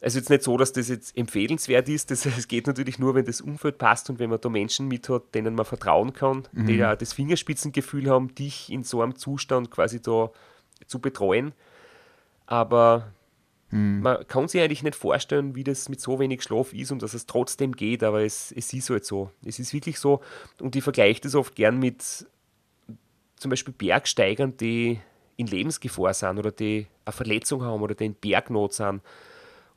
Also 0.00 0.18
jetzt 0.18 0.30
nicht 0.30 0.44
so, 0.44 0.56
dass 0.56 0.72
das 0.72 0.88
jetzt 0.88 1.16
empfehlenswert 1.16 1.88
ist. 1.88 2.10
Das, 2.10 2.22
das 2.22 2.46
geht 2.46 2.66
natürlich 2.68 2.98
nur, 2.98 3.14
wenn 3.14 3.24
das 3.24 3.40
Umfeld 3.40 3.78
passt 3.78 4.08
und 4.10 4.20
wenn 4.20 4.30
man 4.30 4.40
da 4.40 4.48
Menschen 4.48 4.86
mit 4.86 5.08
hat, 5.08 5.34
denen 5.34 5.54
man 5.54 5.66
vertrauen 5.66 6.12
kann, 6.12 6.46
die 6.52 6.76
ja 6.76 6.94
das 6.94 7.12
Fingerspitzengefühl 7.12 8.08
haben, 8.08 8.34
dich 8.34 8.70
in 8.70 8.84
so 8.84 9.02
einem 9.02 9.16
Zustand 9.16 9.70
quasi 9.70 10.00
da 10.00 10.30
zu 10.86 11.00
betreuen. 11.00 11.52
Aber 12.46 13.12
man 13.70 14.26
kann 14.28 14.48
sich 14.48 14.62
eigentlich 14.62 14.82
nicht 14.82 14.94
vorstellen, 14.94 15.54
wie 15.54 15.64
das 15.64 15.90
mit 15.90 16.00
so 16.00 16.18
wenig 16.18 16.42
Schlaf 16.42 16.72
ist 16.72 16.90
und 16.90 17.02
dass 17.02 17.12
es 17.12 17.26
trotzdem 17.26 17.72
geht, 17.72 18.02
aber 18.02 18.22
es, 18.22 18.50
es 18.52 18.72
ist 18.72 18.88
halt 18.88 19.04
so. 19.04 19.30
Es 19.44 19.58
ist 19.58 19.74
wirklich 19.74 19.98
so. 19.98 20.20
Und 20.58 20.74
ich 20.74 20.82
vergleiche 20.82 21.20
das 21.20 21.34
oft 21.34 21.54
gern 21.54 21.78
mit 21.78 22.26
zum 23.36 23.50
Beispiel 23.50 23.74
Bergsteigern, 23.76 24.56
die 24.56 25.00
in 25.36 25.46
Lebensgefahr 25.46 26.14
sind 26.14 26.38
oder 26.38 26.50
die 26.50 26.86
eine 27.04 27.12
Verletzung 27.12 27.62
haben 27.62 27.82
oder 27.82 27.94
die 27.94 28.06
in 28.06 28.14
Bergnot 28.14 28.72
sind. 28.72 29.02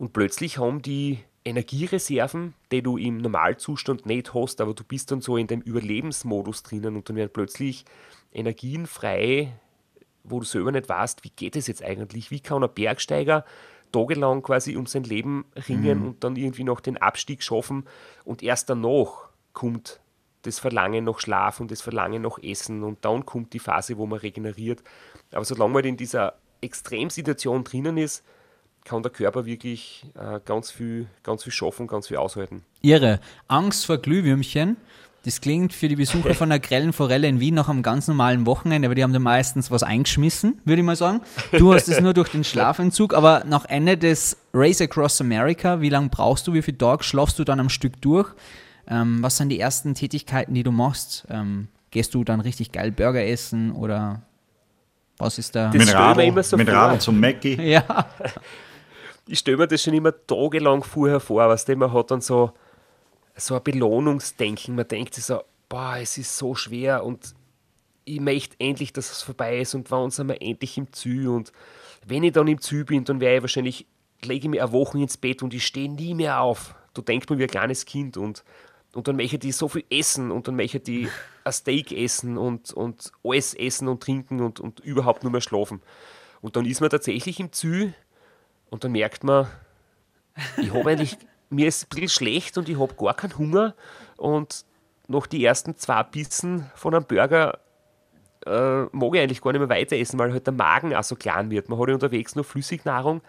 Und 0.01 0.13
plötzlich 0.13 0.57
haben 0.57 0.81
die 0.81 1.19
Energiereserven, 1.45 2.55
die 2.71 2.81
du 2.81 2.97
im 2.97 3.19
Normalzustand 3.19 4.07
nicht 4.07 4.33
hast, 4.33 4.59
aber 4.59 4.73
du 4.73 4.83
bist 4.83 5.11
dann 5.11 5.21
so 5.21 5.37
in 5.37 5.45
dem 5.45 5.61
Überlebensmodus 5.61 6.63
drinnen 6.63 6.95
und 6.95 7.07
dann 7.07 7.17
werden 7.17 7.29
plötzlich 7.31 7.85
Energien 8.33 8.87
frei, 8.87 9.53
wo 10.23 10.39
du 10.39 10.45
selber 10.47 10.71
nicht 10.71 10.89
weißt, 10.89 11.23
wie 11.23 11.29
geht 11.29 11.55
es 11.55 11.67
jetzt 11.67 11.83
eigentlich? 11.83 12.31
Wie 12.31 12.39
kann 12.39 12.63
ein 12.63 12.73
Bergsteiger 12.73 13.45
tagelang 13.91 14.41
quasi 14.41 14.75
um 14.75 14.87
sein 14.87 15.03
Leben 15.03 15.45
ringen 15.67 16.07
und 16.07 16.23
dann 16.23 16.35
irgendwie 16.35 16.63
noch 16.63 16.79
den 16.79 16.97
Abstieg 16.97 17.43
schaffen 17.43 17.85
und 18.25 18.41
erst 18.41 18.71
danach 18.71 19.29
kommt 19.53 19.99
das 20.41 20.57
Verlangen 20.57 21.03
nach 21.03 21.19
Schlaf 21.19 21.59
und 21.59 21.69
das 21.69 21.83
Verlangen 21.83 22.23
nach 22.23 22.39
Essen 22.41 22.81
und 22.81 23.05
dann 23.05 23.23
kommt 23.23 23.53
die 23.53 23.59
Phase, 23.59 23.99
wo 23.99 24.07
man 24.07 24.17
regeneriert. 24.17 24.81
Aber 25.31 25.45
solange 25.45 25.73
man 25.73 25.83
in 25.83 25.97
dieser 25.97 26.39
Extremsituation 26.59 27.63
drinnen 27.63 27.97
ist, 27.97 28.23
kann 28.83 29.03
der 29.03 29.11
Körper 29.11 29.45
wirklich 29.45 30.05
äh, 30.15 30.39
ganz, 30.45 30.71
viel, 30.71 31.07
ganz 31.23 31.43
viel 31.43 31.53
schaffen, 31.53 31.87
ganz 31.87 32.07
viel 32.07 32.17
aushalten. 32.17 32.63
Irre. 32.81 33.19
Angst 33.47 33.85
vor 33.85 33.97
Glühwürmchen. 33.97 34.77
Das 35.23 35.39
klingt 35.39 35.71
für 35.73 35.87
die 35.87 35.95
Besucher 35.95 36.33
von 36.33 36.49
der 36.49 36.59
grellen 36.59 36.93
Forelle 36.93 37.27
in 37.27 37.39
Wien 37.39 37.53
nach 37.53 37.69
einem 37.69 37.83
ganz 37.83 38.07
normalen 38.07 38.45
Wochenende, 38.45 38.87
aber 38.87 38.95
die 38.95 39.03
haben 39.03 39.13
da 39.13 39.19
meistens 39.19 39.69
was 39.69 39.83
eingeschmissen, 39.83 40.59
würde 40.65 40.81
ich 40.81 40.85
mal 40.85 40.95
sagen. 40.95 41.21
Du 41.51 41.73
hast 41.73 41.87
es 41.87 42.01
nur 42.01 42.13
durch 42.13 42.29
den 42.29 42.43
Schlafentzug, 42.43 43.13
aber 43.13 43.43
nach 43.45 43.65
Ende 43.65 43.97
des 43.97 44.37
Race 44.53 44.81
Across 44.81 45.21
America, 45.21 45.81
wie 45.81 45.89
lange 45.89 46.09
brauchst 46.09 46.47
du, 46.47 46.53
wie 46.53 46.61
viele 46.61 46.77
Tage 46.77 47.03
schlafst 47.03 47.37
du 47.37 47.43
dann 47.43 47.59
am 47.59 47.69
Stück 47.69 48.01
durch? 48.01 48.33
Ähm, 48.87 49.19
was 49.21 49.37
sind 49.37 49.49
die 49.49 49.59
ersten 49.59 49.93
Tätigkeiten, 49.93 50.55
die 50.55 50.63
du 50.63 50.71
machst? 50.71 51.27
Ähm, 51.29 51.67
gehst 51.91 52.15
du 52.15 52.23
dann 52.23 52.41
richtig 52.41 52.71
geil 52.71 52.91
Burger 52.91 53.23
essen 53.23 53.73
oder 53.73 54.23
was 55.17 55.37
ist 55.37 55.55
da? 55.55 55.69
Das 55.69 55.93
Radl, 55.93 56.21
immer 56.23 56.41
so. 56.41 56.57
Radl 56.57 56.99
zum 56.99 57.19
Mackie. 57.19 57.55
Ja, 57.61 58.07
ich 59.31 59.39
stelle 59.39 59.57
mir 59.57 59.67
das 59.67 59.81
schon 59.81 59.93
immer 59.93 60.13
tagelang 60.27 60.83
vorher 60.83 61.21
vor, 61.21 61.47
was 61.47 61.65
man 61.69 61.93
hat 61.93 62.11
dann 62.11 62.19
so, 62.19 62.51
so 63.35 63.55
ein 63.55 63.63
Belohnungsdenken. 63.63 64.75
Man 64.75 64.87
denkt 64.87 65.13
sich 65.13 65.23
so, 65.23 65.41
boah, 65.69 65.95
es 66.01 66.17
ist 66.17 66.37
so 66.37 66.53
schwer 66.53 67.05
und 67.05 67.33
ich 68.03 68.19
möchte 68.19 68.57
endlich, 68.59 68.91
dass 68.91 69.09
es 69.09 69.21
vorbei 69.21 69.59
ist 69.59 69.73
und 69.73 69.89
wann 69.89 70.11
sind 70.11 70.27
wir 70.27 70.41
endlich 70.41 70.77
im 70.77 70.91
Ziel 70.91 71.29
und 71.29 71.53
wenn 72.05 72.23
ich 72.23 72.33
dann 72.33 72.47
im 72.47 72.59
Ziel 72.59 72.83
bin, 72.83 73.05
dann 73.05 73.21
wäre 73.21 73.37
ich 73.37 73.41
wahrscheinlich, 73.41 73.85
lege 74.23 74.47
ich 74.47 74.49
mir 74.49 74.63
eine 74.63 74.73
Woche 74.73 74.97
ins 74.97 75.15
Bett 75.15 75.43
und 75.43 75.53
ich 75.53 75.65
stehe 75.65 75.89
nie 75.89 76.13
mehr 76.13 76.41
auf. 76.41 76.75
Du 76.93 77.01
denkst 77.01 77.29
mir 77.29 77.37
wie 77.37 77.43
ein 77.43 77.49
kleines 77.49 77.85
Kind 77.85 78.17
und, 78.17 78.43
und 78.93 79.07
dann 79.07 79.15
möchte 79.15 79.47
ich 79.47 79.55
so 79.55 79.69
viel 79.69 79.85
essen 79.89 80.31
und 80.31 80.49
dann 80.49 80.57
möchte 80.57 80.91
ich 80.91 81.07
ein 81.45 81.53
Steak 81.53 81.93
essen 81.93 82.37
und, 82.37 82.73
und 82.73 83.13
alles 83.23 83.53
essen 83.53 83.87
und 83.87 84.03
trinken 84.03 84.41
und, 84.41 84.59
und 84.59 84.81
überhaupt 84.81 85.23
nur 85.23 85.31
mehr 85.31 85.41
schlafen. 85.41 85.81
Und 86.41 86.57
dann 86.57 86.65
ist 86.65 86.81
man 86.81 86.89
tatsächlich 86.89 87.39
im 87.39 87.53
Ziel 87.53 87.93
und 88.71 88.83
dann 88.83 88.93
merkt 88.93 89.23
man, 89.23 89.47
ich 90.57 90.73
habe 90.73 90.89
eigentlich, 90.89 91.17
mir 91.49 91.67
ist 91.67 91.83
ein 91.83 91.89
bisschen 91.89 92.09
schlecht 92.09 92.57
und 92.57 92.69
ich 92.69 92.79
habe 92.79 92.95
gar 92.95 93.13
keinen 93.13 93.37
Hunger. 93.37 93.75
Und 94.17 94.65
nach 95.07 95.27
die 95.27 95.43
ersten 95.45 95.75
zwei 95.75 96.01
Bissen 96.03 96.71
von 96.73 96.95
einem 96.95 97.05
Burger 97.05 97.59
äh, 98.45 98.83
mag 98.83 99.13
ich 99.13 99.19
eigentlich 99.19 99.41
gar 99.41 99.51
nicht 99.51 99.59
mehr 99.59 99.69
weiter 99.69 99.97
essen, 99.97 100.17
weil 100.17 100.31
halt 100.31 100.47
der 100.47 100.53
Magen 100.53 100.95
auch 100.95 101.03
so 101.03 101.15
klein 101.15 101.51
wird. 101.51 101.67
Man 101.67 101.77
hat 101.79 101.89
ja 101.89 101.93
unterwegs 101.93 102.33
nur 102.33 102.45
Flüssignahrung 102.45 103.21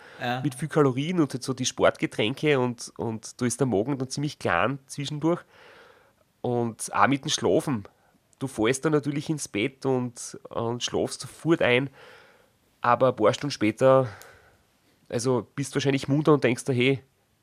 mit 0.43 0.55
viel 0.55 0.69
Kalorien 0.69 1.21
und 1.21 1.33
halt 1.33 1.43
so 1.43 1.53
die 1.53 1.67
Sportgetränke 1.67 2.59
und, 2.59 2.93
und 2.97 3.41
da 3.41 3.45
ist 3.45 3.59
der 3.59 3.67
Magen 3.67 3.99
dann 3.99 4.09
ziemlich 4.09 4.39
klein 4.39 4.79
zwischendurch. 4.87 5.41
Und 6.41 6.95
auch 6.95 7.07
mit 7.09 7.25
dem 7.25 7.31
Schlafen. 7.31 7.85
Du 8.39 8.47
fällst 8.47 8.85
dann 8.85 8.93
natürlich 8.93 9.29
ins 9.29 9.49
Bett 9.49 9.87
und, 9.87 10.39
und 10.51 10.83
schlafst 10.83 11.21
sofort 11.21 11.63
ein, 11.63 11.91
aber 12.81 13.09
ein 13.09 13.17
paar 13.17 13.35
Stunden 13.35 13.53
später 13.53 14.09
also 15.13 15.47
bist 15.55 15.75
wahrscheinlich 15.75 16.09
munter 16.09 16.33
und 16.33 16.43
denkst 16.43 16.65
dir, 16.65 16.73
hey, 16.73 17.03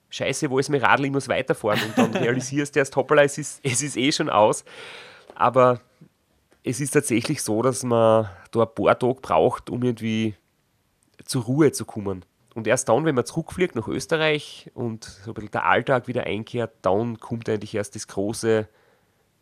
scheiße, 0.10 0.50
wo 0.50 0.60
ist 0.60 0.70
mein 0.70 0.82
Radl, 0.82 1.06
ich 1.06 1.12
muss 1.12 1.28
weiterfahren. 1.28 1.80
Und 1.84 1.98
dann 1.98 2.14
realisierst 2.24 2.76
du 2.76 2.80
erst, 2.80 2.96
hoppala, 2.96 3.24
es 3.24 3.38
ist, 3.38 3.60
es 3.64 3.82
ist 3.82 3.96
eh 3.96 4.12
schon 4.12 4.30
aus. 4.30 4.66
Aber 5.36 5.80
es 6.64 6.80
ist 6.80 6.92
tatsächlich 6.92 7.42
so, 7.42 7.62
dass 7.62 7.84
man 7.84 8.30
da 8.52 8.64
ein 8.64 8.76
paar 8.76 8.98
Tage 8.98 9.22
braucht, 9.22 9.70
um 9.70 9.84
irgendwie 9.84 10.36
zur 11.24 11.44
Ruhe 11.44 11.72
zu 11.72 11.86
kommen. 11.86 12.26
Und 12.56 12.68
erst 12.68 12.90
dann, 12.90 13.06
wenn 13.06 13.16
man 13.16 13.26
zurückfliegt 13.26 13.76
nach 13.76 13.88
Österreich 13.88 14.72
und 14.74 15.04
so 15.04 15.32
ein 15.32 15.34
bisschen 15.36 15.52
der 15.52 15.66
Alltag 15.66 16.08
wieder 16.08 16.24
einkehrt, 16.24 16.74
dann 16.82 17.20
kommt 17.20 17.48
eigentlich 17.48 17.76
erst 17.76 17.96
das 17.96 18.08
große, 18.08 18.68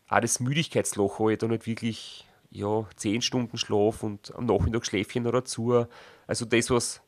auch 0.09 0.19
das 0.19 0.39
Müdigkeitsloch, 0.39 1.19
wo 1.19 1.29
ich 1.29 1.37
dann 1.37 1.49
nicht 1.51 1.65
wirklich 1.65 2.27
ja, 2.51 2.85
10 2.95 3.21
Stunden 3.21 3.57
Schlaf 3.57 4.03
und 4.03 4.35
am 4.35 4.45
Nachmittag 4.45 4.85
Schläfchen 4.85 5.23
noch 5.23 5.31
dazu. 5.31 5.85
Also 6.27 6.45
das, 6.45 6.69
was 6.69 7.01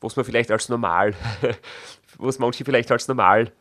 was 0.00 0.16
man 0.16 0.24
vielleicht 0.24 0.50
als 0.50 0.68
normal, 0.68 1.14
was 2.18 2.38
manche 2.38 2.64
vielleicht 2.64 2.90
als 2.90 3.08
normal 3.08 3.52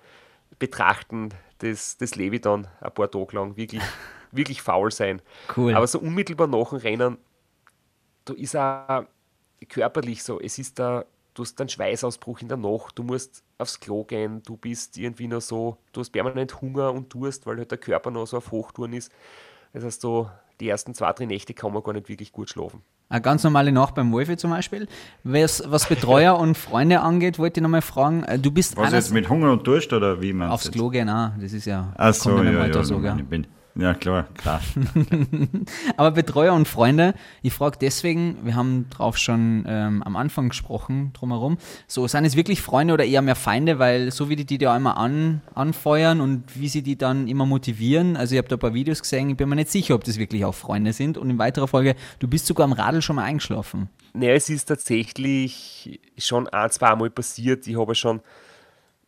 betrachten, 0.60 1.30
das, 1.60 1.98
das 1.98 2.16
lebe 2.16 2.36
ich 2.36 2.42
dann 2.42 2.68
ein 2.82 2.94
paar 2.94 3.10
Tage 3.10 3.36
lang. 3.36 3.56
Wirklich, 3.58 3.82
wirklich 4.32 4.62
faul 4.62 4.92
sein. 4.92 5.22
Cool. 5.56 5.74
Aber 5.74 5.88
so 5.88 6.00
unmittelbar 6.00 6.48
nach 6.48 6.70
dem 6.70 6.80
Rennen, 6.80 7.18
da 8.26 8.34
ist 8.34 8.56
auch 8.56 9.06
körperlich 9.70 10.24
so, 10.24 10.40
es 10.40 10.58
ist 10.58 10.80
da, 10.80 11.06
du 11.34 11.44
hast 11.44 11.60
einen 11.60 11.70
Schweißausbruch 11.70 12.42
in 12.42 12.48
der 12.48 12.58
Nacht, 12.58 12.98
du 12.98 13.04
musst 13.04 13.44
aufs 13.58 13.80
Klo 13.80 14.04
gehen, 14.04 14.44
du 14.44 14.58
bist 14.58 14.98
irgendwie 14.98 15.28
noch 15.28 15.42
so, 15.42 15.78
du 15.94 16.02
hast 16.02 16.10
permanent 16.10 16.62
Hunger 16.62 16.92
und 16.92 17.14
Durst, 17.14 17.46
weil 17.46 17.58
halt 17.58 17.72
der 17.72 17.78
Körper 17.78 18.12
noch 18.12 18.26
so 18.26 18.38
auf 18.38 18.52
Hochtouren 18.52 18.94
ist. 18.94 19.12
Das 19.74 19.84
heißt, 19.84 20.02
so 20.02 20.30
die 20.60 20.70
ersten 20.70 20.94
zwei, 20.94 21.12
drei 21.14 21.26
Nächte 21.26 21.54
kann 21.54 21.74
man 21.74 21.84
gar 21.84 21.94
nicht 21.94 22.10
wirklich 22.10 22.32
gut 22.32 22.50
schlafen. 22.50 22.84
Eine 23.08 23.22
ganz 23.22 23.44
normale 23.44 23.72
Nacht 23.72 23.94
beim 23.96 24.12
Wolfi 24.12 24.36
zum 24.36 24.50
Beispiel. 24.50 24.88
Was, 25.24 25.64
was 25.68 25.88
Betreuer 25.88 26.38
und 26.40 26.58
Freunde 26.58 27.02
angeht, 27.02 27.38
wollte 27.38 27.60
ich 27.60 27.62
nochmal 27.62 27.82
fragen. 27.84 28.24
äh, 28.24 28.40
Du 28.40 28.52
bist 28.52 28.76
Was 28.78 28.94
jetzt 28.94 29.14
mit 29.14 29.30
Hunger 29.30 29.52
und 29.52 29.66
Durst 29.68 29.94
oder 29.94 30.22
wie 30.22 30.34
man 30.34 30.50
aufs 30.50 30.72
Klo 30.72 30.90
gehen, 30.90 31.08
auch. 31.10 31.30
das 31.40 31.54
ist 31.54 31.66
ja 31.66 31.94
Ach 31.98 32.14
so, 32.14 32.38
ja, 32.44 32.52
ja, 32.52 32.66
ja, 32.66 32.84
so, 32.84 33.00
gell? 33.00 33.16
ich 33.20 33.26
bin, 33.26 33.46
ja 33.76 33.94
klar, 33.94 34.28
klar. 34.36 34.62
Aber 35.98 36.12
Betreuer 36.12 36.54
und 36.54 36.68
Freunde, 36.68 37.14
ich 37.42 37.54
frage 37.54 37.78
deswegen, 37.80 38.38
wir 38.44 38.56
haben 38.56 38.90
drauf 38.90 39.18
schon 39.18 39.66
ähm, 39.68 40.04
am 40.04 40.16
Anfang 40.16 40.50
gesprochen, 40.50 41.12
drumherum, 41.14 41.58
so, 41.88 42.08
sind 42.08 42.26
es 42.26 42.36
wirklich 42.36 42.62
Freunde 42.62 42.94
oder 42.94 43.06
eher 43.06 43.22
mehr 43.22 43.36
Feinde, 43.36 43.80
weil 43.80 44.12
so 44.12 44.30
wie 44.30 44.36
die 44.36 44.46
die 44.46 44.58
da 44.58 44.76
immer 44.76 44.98
an, 44.98 45.42
anfeuern 45.54 46.22
und 46.22 46.60
wie 46.60 46.70
sie 46.70 46.82
die 46.82 46.98
dann 46.98 47.28
immer 47.28 47.46
motivieren, 47.46 48.18
also 48.18 48.36
ich 48.36 48.38
habe 48.38 48.48
da 48.48 48.56
ein 48.56 48.60
paar 48.60 48.74
Videos 48.74 49.02
gesehen, 49.02 49.30
ich 49.30 49.38
bin 49.38 49.50
mir 49.50 49.56
nicht 49.56 49.72
sicher, 49.72 49.96
ob 49.96 50.04
das 50.04 50.18
wirklich 50.18 50.46
auch 50.46 50.56
Freunde 50.56 50.94
sind 50.94 51.18
und 51.18 51.30
in 51.30 51.38
weiterer 51.38 51.68
Folge, 51.68 51.96
du 52.20 52.28
bist 52.28 52.46
sogar 52.46 52.66
am 52.66 52.74
Radl 52.74 53.02
schon 53.02 53.16
mal 53.18 53.24
eingeschlafen. 53.24 53.90
Naja, 54.14 54.34
es 54.34 54.50
ist 54.50 54.66
tatsächlich 54.66 56.00
schon 56.18 56.48
ein, 56.48 56.70
zwei 56.70 56.96
Mal 56.96 57.10
passiert. 57.10 57.68
Ich 57.68 57.78
habe 57.78 57.96
schon 57.96 58.22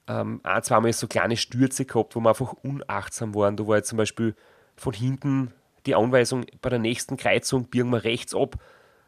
ähm, 0.08 0.42
ein, 0.44 0.64
zwei 0.64 0.80
Mal 0.80 0.94
so 0.94 1.08
kleine 1.08 1.38
Stürze 1.38 1.86
gehabt, 1.86 2.16
wo 2.16 2.20
wir 2.20 2.30
einfach 2.30 2.54
unachtsam 2.64 3.34
waren. 3.36 3.56
Da 3.56 3.66
war 3.68 3.78
jetzt 3.78 3.90
zum 3.90 3.98
Beispiel 3.98 4.36
von 4.78 4.94
hinten 4.94 5.54
die 5.86 5.96
Anweisung, 5.96 6.46
bei 6.62 6.70
der 6.70 6.80
nächsten 6.80 7.18
Kreuzung 7.18 7.66
biegen 7.66 7.90
wir 7.90 8.04
rechts 8.04 8.36
ab. 8.36 8.58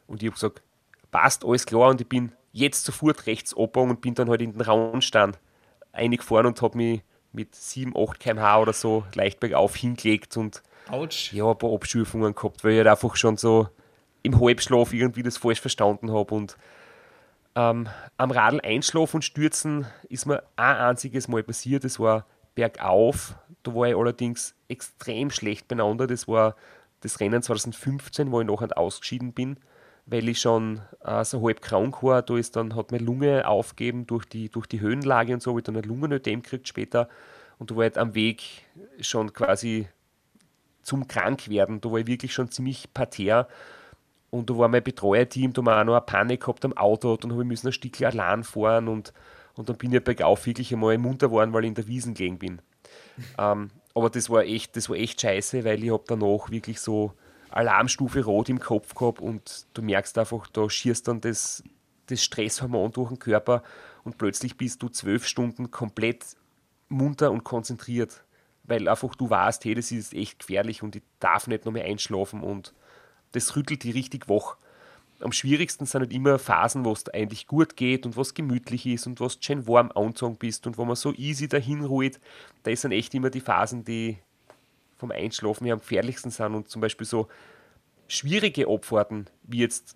Und 0.08 0.24
ich 0.24 0.28
habe 0.28 0.36
gesagt, 0.36 0.62
passt, 1.12 1.46
alles 1.46 1.66
klar. 1.66 1.90
Und 1.90 2.02
ich 2.02 2.08
bin 2.08 2.32
jetzt 2.52 2.86
sofort 2.86 3.28
rechts 3.28 3.54
abgebogen 3.54 3.92
und 3.92 4.02
bin 4.02 4.16
dann 4.16 4.30
halt 4.30 4.42
in 4.42 4.54
den 4.54 4.62
Raunstand 4.62 5.38
eingefahren 5.92 6.48
und 6.48 6.62
habe 6.62 6.78
mich 6.78 7.02
mit 7.32 7.54
7, 7.54 7.94
8 7.96 8.20
km/h 8.20 8.60
oder 8.60 8.74
so 8.74 9.04
leicht 9.14 9.40
bergauf 9.40 9.76
hingelegt 9.76 10.36
und 10.38 10.64
Autsch. 10.90 11.32
ja, 11.34 11.52
ein 11.52 11.58
paar 11.58 11.74
Abschürfungen 11.74 12.34
gehabt, 12.34 12.64
weil 12.64 12.72
ich 12.72 12.78
halt 12.78 12.88
einfach 12.88 13.16
schon 13.16 13.38
so 13.38 13.70
im 14.24 14.40
Halbschlaf 14.40 14.94
irgendwie 14.94 15.24
das 15.24 15.38
falsch 15.38 15.62
verstanden 15.62 16.12
habe. 16.12 16.34
Und 16.34 16.58
ähm, 17.56 17.88
am 18.18 18.32
Radl 18.32 18.62
einschlafen 18.62 19.18
und 19.18 19.24
stürzen 19.24 19.86
ist 20.10 20.26
mir 20.26 20.44
ein 20.56 20.76
einziges 20.76 21.28
Mal 21.28 21.44
passiert. 21.44 21.84
Das 21.84 22.00
war 22.00 22.26
bergauf. 22.60 23.36
Da 23.64 23.74
war 23.74 23.88
ich 23.88 23.96
allerdings 23.96 24.56
extrem 24.68 25.32
schlecht 25.32 25.68
beieinander. 25.68 26.08
Das 26.08 26.28
war 26.28 26.56
das 27.02 27.20
Rennen 27.20 27.42
2015, 27.42 28.32
wo 28.32 28.42
ich 28.42 28.48
nachher 28.48 28.78
ausgeschieden 28.78 29.34
bin, 29.34 29.58
weil 30.06 30.28
ich 30.28 30.42
schon 30.42 30.82
äh, 31.04 31.24
so 31.24 31.46
halb 31.46 31.62
krank 31.62 32.04
war. 32.04 32.22
Da 32.22 32.38
ist 32.38 32.56
dann, 32.56 32.76
hat 32.76 32.92
meine 32.92 33.04
Lunge 33.04 33.48
aufgegeben 33.48 34.08
durch 34.08 34.26
die, 34.26 34.50
durch 34.50 34.68
die 34.68 34.82
Höhenlage 34.82 35.34
und 35.34 35.42
so, 35.42 35.52
habe 35.52 35.62
ich 35.62 35.66
dann 35.66 35.78
eine 35.78 35.88
Lungenödem 35.88 36.42
gekriegt 36.42 36.68
später. 36.68 37.08
Und 37.58 37.72
da 37.72 37.76
war 37.76 37.84
halt 37.84 37.98
am 37.98 38.16
Weg 38.16 38.44
schon 39.00 39.34
quasi 39.34 39.88
zum 40.82 41.08
Krankwerden. 41.08 41.82
Da 41.82 41.92
war 41.92 42.00
ich 42.00 42.08
wirklich 42.08 42.34
schon 42.34 42.52
ziemlich 42.52 42.94
parterre. 42.94 43.48
Und 44.32 44.50
da 44.50 44.58
war 44.58 44.68
mein 44.68 44.84
Betreuerteam, 44.84 45.54
da 45.54 45.62
haben 45.62 45.66
wir 45.66 45.80
auch 45.80 45.86
noch 45.86 45.94
eine 45.94 46.06
Panik 46.06 46.42
gehabt 46.42 46.64
am 46.64 46.74
Auto, 46.78 47.18
dann 47.18 47.32
habe 47.32 47.42
ich 47.42 47.48
müssen 47.48 47.68
ein 47.68 47.74
Stück 47.74 48.00
allein 48.04 48.44
fahren 48.44 48.88
und, 48.88 49.12
und 49.60 49.68
dann 49.68 49.76
bin 49.76 49.92
ich 49.92 50.02
bergauf 50.02 50.46
wirklich 50.46 50.72
einmal 50.72 50.98
munter 50.98 51.28
geworden, 51.28 51.52
weil 51.52 51.66
ich 51.66 51.68
in 51.68 51.76
der 51.76 51.86
Wiesen 51.86 52.14
gelegen 52.14 52.40
bin. 52.40 52.62
ähm, 53.38 53.72
aber 53.94 54.10
das 54.10 54.30
war 54.30 54.44
echt, 54.44 54.78
das 54.78 54.88
war 54.88 54.96
echt 54.96 55.20
scheiße, 55.20 55.66
weil 55.66 55.84
ich 55.84 55.92
habe 55.92 56.06
danach 56.08 56.50
wirklich 56.50 56.80
so 56.80 57.12
Alarmstufe 57.50 58.24
rot 58.24 58.48
im 58.48 58.62
Kopf 58.62 58.96
gehabt 58.96 59.20
und 59.20 59.68
du 59.74 59.82
merkst 59.82 60.18
einfach, 60.18 60.48
da 60.48 60.70
schießt 60.70 61.10
dann 61.10 61.20
das, 61.20 61.62
das 62.06 62.24
Stresshormon 62.24 62.94
durch 62.94 63.10
den 63.10 63.20
Körper 63.20 63.62
und 64.06 64.18
plötzlich 64.18 64.56
bist 64.56 64.82
du 64.82 64.88
zwölf 64.88 65.28
Stunden 65.28 65.70
komplett 65.72 66.38
munter 66.88 67.30
und 67.30 67.44
konzentriert, 67.44 68.24
weil 68.64 68.88
einfach 68.88 69.14
du 69.14 69.30
weißt, 69.30 69.66
hey, 69.66 69.76
das 69.76 69.92
ist 69.92 70.14
echt 70.14 70.40
gefährlich 70.40 70.84
und 70.84 70.96
ich 70.96 71.04
darf 71.20 71.48
nicht 71.48 71.66
noch 71.66 71.74
mehr 71.74 71.84
einschlafen 71.84 72.44
und 72.44 72.74
das 73.34 73.58
rüttelt 73.58 73.84
die 73.84 73.92
richtig 73.92 74.30
wach. 74.30 74.56
Am 75.22 75.32
schwierigsten 75.32 75.86
sind 75.86 76.02
halt 76.02 76.14
immer 76.14 76.40
Phasen, 76.40 76.86
wo 76.86 76.94
es 76.94 77.08
eigentlich 77.10 77.46
gut 77.46 77.76
geht 77.76 78.06
und 78.06 78.16
was 78.16 78.34
gemütlich 78.34 78.86
ist 78.86 79.06
und 79.06 79.20
was 79.20 79.38
schön 79.42 79.68
warm 79.68 79.92
angezogen 79.94 80.38
bist 80.38 80.66
und 80.66 80.78
wo 80.78 80.86
man 80.86 80.96
so 80.96 81.14
easy 81.14 81.50
dahin 81.50 81.84
ruht. 81.84 82.20
Da 82.64 82.74
sind 82.76 82.94
echt 82.94 83.14
immer 83.14 83.30
die 83.30 83.42
Phasen, 83.42 83.84
die 83.84 84.18
vom 84.98 85.12
Einschlafen 85.12 85.66
her 85.66 85.74
am 85.74 85.80
gefährlichsten 85.80 86.32
sind 86.32 86.56
und 86.56 86.70
zum 86.70 86.82
Beispiel 86.82 87.06
so 87.08 87.28
schwierige 88.08 88.68
Abfahrten, 88.68 89.28
wie 89.44 89.60
jetzt 89.60 89.96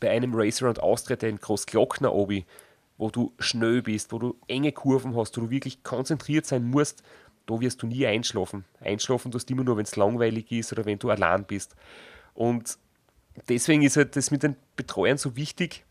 bei 0.00 0.10
einem 0.10 0.34
Racer 0.34 0.68
und 0.68 0.82
Austria, 0.82 1.16
der 1.16 1.30
in 1.30 1.38
Großglockner 1.38 2.12
obi, 2.12 2.44
wo 2.98 3.10
du 3.10 3.32
schnell 3.38 3.82
bist, 3.82 4.12
wo 4.12 4.18
du 4.18 4.36
enge 4.48 4.72
Kurven 4.72 5.16
hast, 5.16 5.36
wo 5.36 5.42
du 5.42 5.50
wirklich 5.50 5.82
konzentriert 5.82 6.46
sein 6.46 6.64
musst, 6.64 7.02
da 7.46 7.60
wirst 7.60 7.82
du 7.82 7.86
nie 7.86 8.06
einschlafen. 8.06 8.64
Einschlafen 8.80 9.30
tust 9.32 9.48
du 9.48 9.54
immer 9.54 9.64
nur, 9.64 9.76
wenn 9.76 9.84
es 9.84 9.96
langweilig 9.96 10.50
ist 10.52 10.72
oder 10.72 10.84
wenn 10.84 10.98
du 10.98 11.10
allein 11.10 11.44
bist. 11.44 11.74
Und 12.34 12.78
deswegen 13.48 13.82
ist 13.82 13.96
halt 13.96 14.16
das 14.16 14.30
mit 14.30 14.42
den 14.42 14.56
Betreuern 14.76 15.18
so 15.18 15.36
wichtig. 15.36 15.84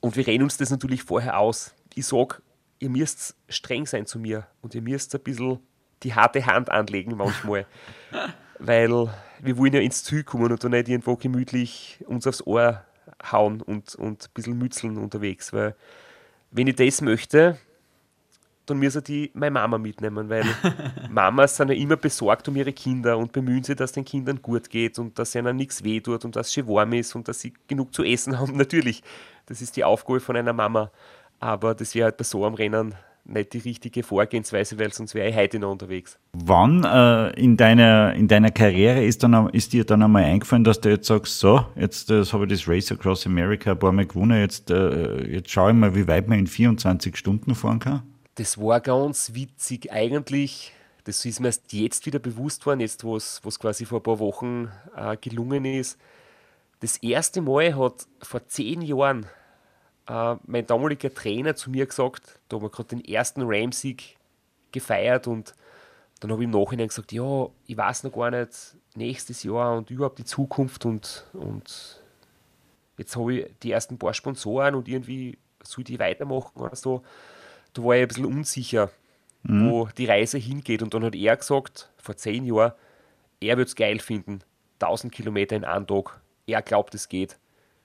Und 0.00 0.16
wir 0.16 0.26
reden 0.26 0.42
uns 0.44 0.56
das 0.56 0.70
natürlich 0.70 1.02
vorher 1.02 1.38
aus. 1.38 1.74
Ich 1.94 2.06
sage, 2.06 2.42
ihr 2.78 2.90
müsst 2.90 3.36
streng 3.48 3.86
sein 3.86 4.06
zu 4.06 4.18
mir 4.18 4.46
und 4.60 4.74
ihr 4.74 4.82
müsst 4.82 5.14
ein 5.14 5.20
bisschen 5.22 5.60
die 6.02 6.14
harte 6.14 6.44
Hand 6.46 6.70
anlegen 6.70 7.16
manchmal. 7.16 7.66
weil 8.58 9.10
wir 9.40 9.58
wollen 9.58 9.72
ja 9.72 9.80
ins 9.80 10.04
Ziel 10.04 10.22
kommen 10.22 10.50
und 10.50 10.62
da 10.62 10.68
nicht 10.68 10.88
irgendwo 10.88 11.16
gemütlich 11.16 11.98
uns 12.06 12.26
aufs 12.26 12.46
Ohr 12.46 12.84
hauen 13.30 13.60
und, 13.60 13.94
und 13.96 14.24
ein 14.24 14.30
bisschen 14.34 14.58
mützeln 14.58 14.98
unterwegs. 14.98 15.52
Weil 15.52 15.74
wenn 16.50 16.68
ich 16.68 16.76
das 16.76 17.00
möchte, 17.00 17.58
dann 18.66 18.78
müssen 18.78 19.02
die 19.04 19.30
meine 19.34 19.52
Mama 19.52 19.78
mitnehmen, 19.78 20.28
weil 20.28 20.44
Mamas 21.10 21.56
sind 21.56 21.68
ja 21.68 21.74
immer 21.74 21.96
besorgt 21.96 22.48
um 22.48 22.56
ihre 22.56 22.72
Kinder 22.72 23.18
und 23.18 23.32
bemühen 23.32 23.64
sich, 23.64 23.76
dass 23.76 23.92
den 23.92 24.04
Kindern 24.04 24.40
gut 24.40 24.70
geht 24.70 24.98
und 24.98 25.18
dass 25.18 25.34
ihnen 25.34 25.56
nichts 25.56 25.82
weh 25.82 26.00
tut 26.00 26.24
und 26.24 26.36
dass 26.36 26.52
schön 26.52 26.68
warm 26.68 26.92
ist 26.92 27.14
und 27.14 27.28
dass 27.28 27.40
sie 27.40 27.52
genug 27.66 27.92
zu 27.94 28.04
essen 28.04 28.38
haben. 28.38 28.56
Natürlich, 28.56 29.02
das 29.46 29.62
ist 29.62 29.76
die 29.76 29.84
Aufgabe 29.84 30.20
von 30.20 30.36
einer 30.36 30.52
Mama. 30.52 30.90
Aber 31.40 31.74
das 31.74 31.94
wäre 31.96 32.04
halt 32.04 32.16
bei 32.18 32.24
so 32.24 32.44
einem 32.46 32.54
Rennen 32.54 32.94
nicht 33.24 33.52
die 33.52 33.58
richtige 33.58 34.02
Vorgehensweise, 34.02 34.78
weil 34.78 34.92
sonst 34.92 35.14
wäre 35.14 35.28
ich 35.28 35.36
heute 35.36 35.58
noch 35.58 35.70
unterwegs. 35.72 36.18
Wann 36.32 36.84
äh, 36.84 37.30
in, 37.40 37.56
deiner, 37.56 38.14
in 38.14 38.28
deiner 38.28 38.50
Karriere 38.50 39.04
ist, 39.04 39.22
dann, 39.22 39.48
ist 39.50 39.72
dir 39.72 39.84
dann 39.84 40.02
einmal 40.02 40.24
eingefallen, 40.24 40.64
dass 40.64 40.80
du 40.80 40.90
jetzt 40.90 41.06
sagst, 41.06 41.38
so, 41.38 41.64
jetzt 41.76 42.10
äh, 42.10 42.24
habe 42.24 42.44
ich 42.44 42.50
das 42.50 42.68
Race 42.68 42.90
Across 42.90 43.26
America 43.26 43.72
ein 43.72 43.78
paar 43.78 43.92
Mal 43.92 44.06
gewonnen, 44.06 44.40
jetzt, 44.40 44.70
äh, 44.70 45.24
jetzt 45.26 45.50
schaue 45.50 45.70
ich 45.70 45.76
mal, 45.76 45.94
wie 45.94 46.08
weit 46.08 46.28
man 46.28 46.40
in 46.40 46.46
24 46.46 47.16
Stunden 47.16 47.54
fahren 47.54 47.78
kann? 47.78 48.02
Das 48.34 48.58
war 48.58 48.80
ganz 48.80 49.34
witzig 49.34 49.92
eigentlich. 49.92 50.72
Das 51.04 51.24
ist 51.24 51.40
mir 51.40 51.48
erst 51.48 51.72
jetzt 51.72 52.06
wieder 52.06 52.18
bewusst 52.18 52.64
worden, 52.64 52.80
jetzt 52.80 53.04
wo 53.04 53.16
es 53.16 53.40
quasi 53.58 53.84
vor 53.84 54.00
ein 54.00 54.04
paar 54.04 54.18
Wochen 54.20 54.70
äh, 54.96 55.16
gelungen 55.16 55.64
ist. 55.64 55.98
Das 56.80 56.96
erste 56.96 57.42
Mal 57.42 57.76
hat 57.76 58.06
vor 58.22 58.46
zehn 58.48 58.80
Jahren 58.82 59.26
äh, 60.08 60.36
mein 60.46 60.66
damaliger 60.66 61.12
Trainer 61.12 61.54
zu 61.54 61.70
mir 61.70 61.86
gesagt, 61.86 62.40
da 62.48 62.56
haben 62.56 62.62
wir 62.62 62.70
gerade 62.70 62.88
den 62.96 63.04
ersten 63.04 63.42
Ram-Sieg 63.44 64.16
gefeiert 64.70 65.26
und 65.26 65.54
dann 66.20 66.30
habe 66.30 66.42
ich 66.42 66.46
im 66.46 66.58
Nachhinein 66.58 66.88
gesagt, 66.88 67.12
ja, 67.12 67.48
ich 67.66 67.76
weiß 67.76 68.04
noch 68.04 68.12
gar 68.12 68.30
nicht, 68.30 68.76
nächstes 68.94 69.42
Jahr 69.42 69.76
und 69.76 69.90
überhaupt 69.90 70.18
die 70.18 70.24
Zukunft 70.24 70.86
und, 70.86 71.24
und 71.32 72.00
jetzt 72.96 73.16
habe 73.16 73.34
ich 73.34 73.46
die 73.62 73.72
ersten 73.72 73.98
paar 73.98 74.14
Sponsoren 74.14 74.74
und 74.74 74.88
irgendwie 74.88 75.38
soll 75.62 75.84
die 75.84 75.98
weitermachen 75.98 76.60
oder 76.60 76.76
so. 76.76 77.02
Da 77.72 77.82
war 77.82 77.96
ich 77.96 78.02
ein 78.02 78.08
bisschen 78.08 78.26
unsicher, 78.26 78.90
mhm. 79.42 79.70
wo 79.70 79.88
die 79.96 80.06
Reise 80.06 80.38
hingeht. 80.38 80.82
Und 80.82 80.94
dann 80.94 81.04
hat 81.04 81.14
er 81.14 81.36
gesagt, 81.36 81.90
vor 81.96 82.16
zehn 82.16 82.44
Jahren, 82.44 82.72
er 83.40 83.56
würde 83.56 83.68
es 83.68 83.74
geil 83.74 83.98
finden, 83.98 84.40
1000 84.80 85.12
Kilometer 85.12 85.56
in 85.56 85.64
einem 85.64 85.86
Tag. 85.86 86.20
Er 86.46 86.62
glaubt, 86.62 86.94
es 86.94 87.08
geht. 87.08 87.38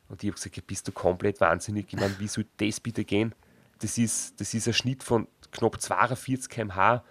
Und 0.09 0.23
ich 0.23 0.29
habe 0.29 0.35
gesagt, 0.35 0.57
ja, 0.57 0.63
bist 0.65 0.87
du 0.87 0.91
komplett 0.91 1.41
wahnsinnig? 1.41 1.87
Ich 1.89 1.99
meine, 1.99 2.17
wie 2.19 2.27
soll 2.27 2.45
das 2.57 2.79
bitte 2.79 3.03
gehen? 3.03 3.33
Das 3.79 3.97
ist, 3.97 4.39
das 4.39 4.53
ist 4.53 4.67
ein 4.67 4.73
Schnitt 4.73 5.03
von 5.03 5.27
knapp 5.51 5.79
42 5.79 6.49
km/h 6.49 7.03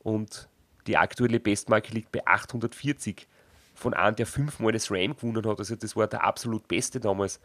und 0.00 0.48
die 0.86 0.96
aktuelle 0.96 1.40
Bestmarke 1.40 1.92
liegt 1.92 2.12
bei 2.12 2.26
840 2.26 3.26
von 3.74 3.92
einem, 3.92 4.16
der 4.16 4.26
fünfmal 4.26 4.72
das 4.72 4.90
Ram 4.90 5.16
gewonnen 5.16 5.44
hat. 5.46 5.58
Also 5.58 5.76
das 5.76 5.96
war 5.96 6.06
der 6.06 6.24
absolut 6.24 6.66
Beste 6.68 7.00
damals. 7.00 7.40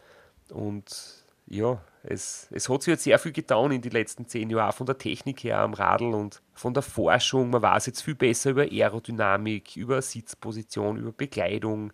Und 0.48 1.21
ja, 1.52 1.82
es, 2.02 2.48
es 2.50 2.68
hat 2.68 2.82
sich 2.82 2.92
jetzt 2.92 3.04
sehr 3.04 3.18
viel 3.18 3.32
getan 3.32 3.72
in 3.72 3.82
den 3.82 3.92
letzten 3.92 4.26
zehn 4.26 4.48
Jahren, 4.48 4.70
auch 4.70 4.74
von 4.74 4.86
der 4.86 4.96
Technik 4.96 5.44
her 5.44 5.58
am 5.58 5.74
Radl 5.74 6.14
und 6.14 6.40
von 6.54 6.72
der 6.72 6.82
Forschung. 6.82 7.50
Man 7.50 7.60
weiß 7.60 7.86
jetzt 7.86 8.00
viel 8.00 8.14
besser 8.14 8.50
über 8.50 8.62
Aerodynamik, 8.62 9.76
über 9.76 10.00
Sitzposition, 10.00 10.96
über 10.96 11.12
Bekleidung, 11.12 11.92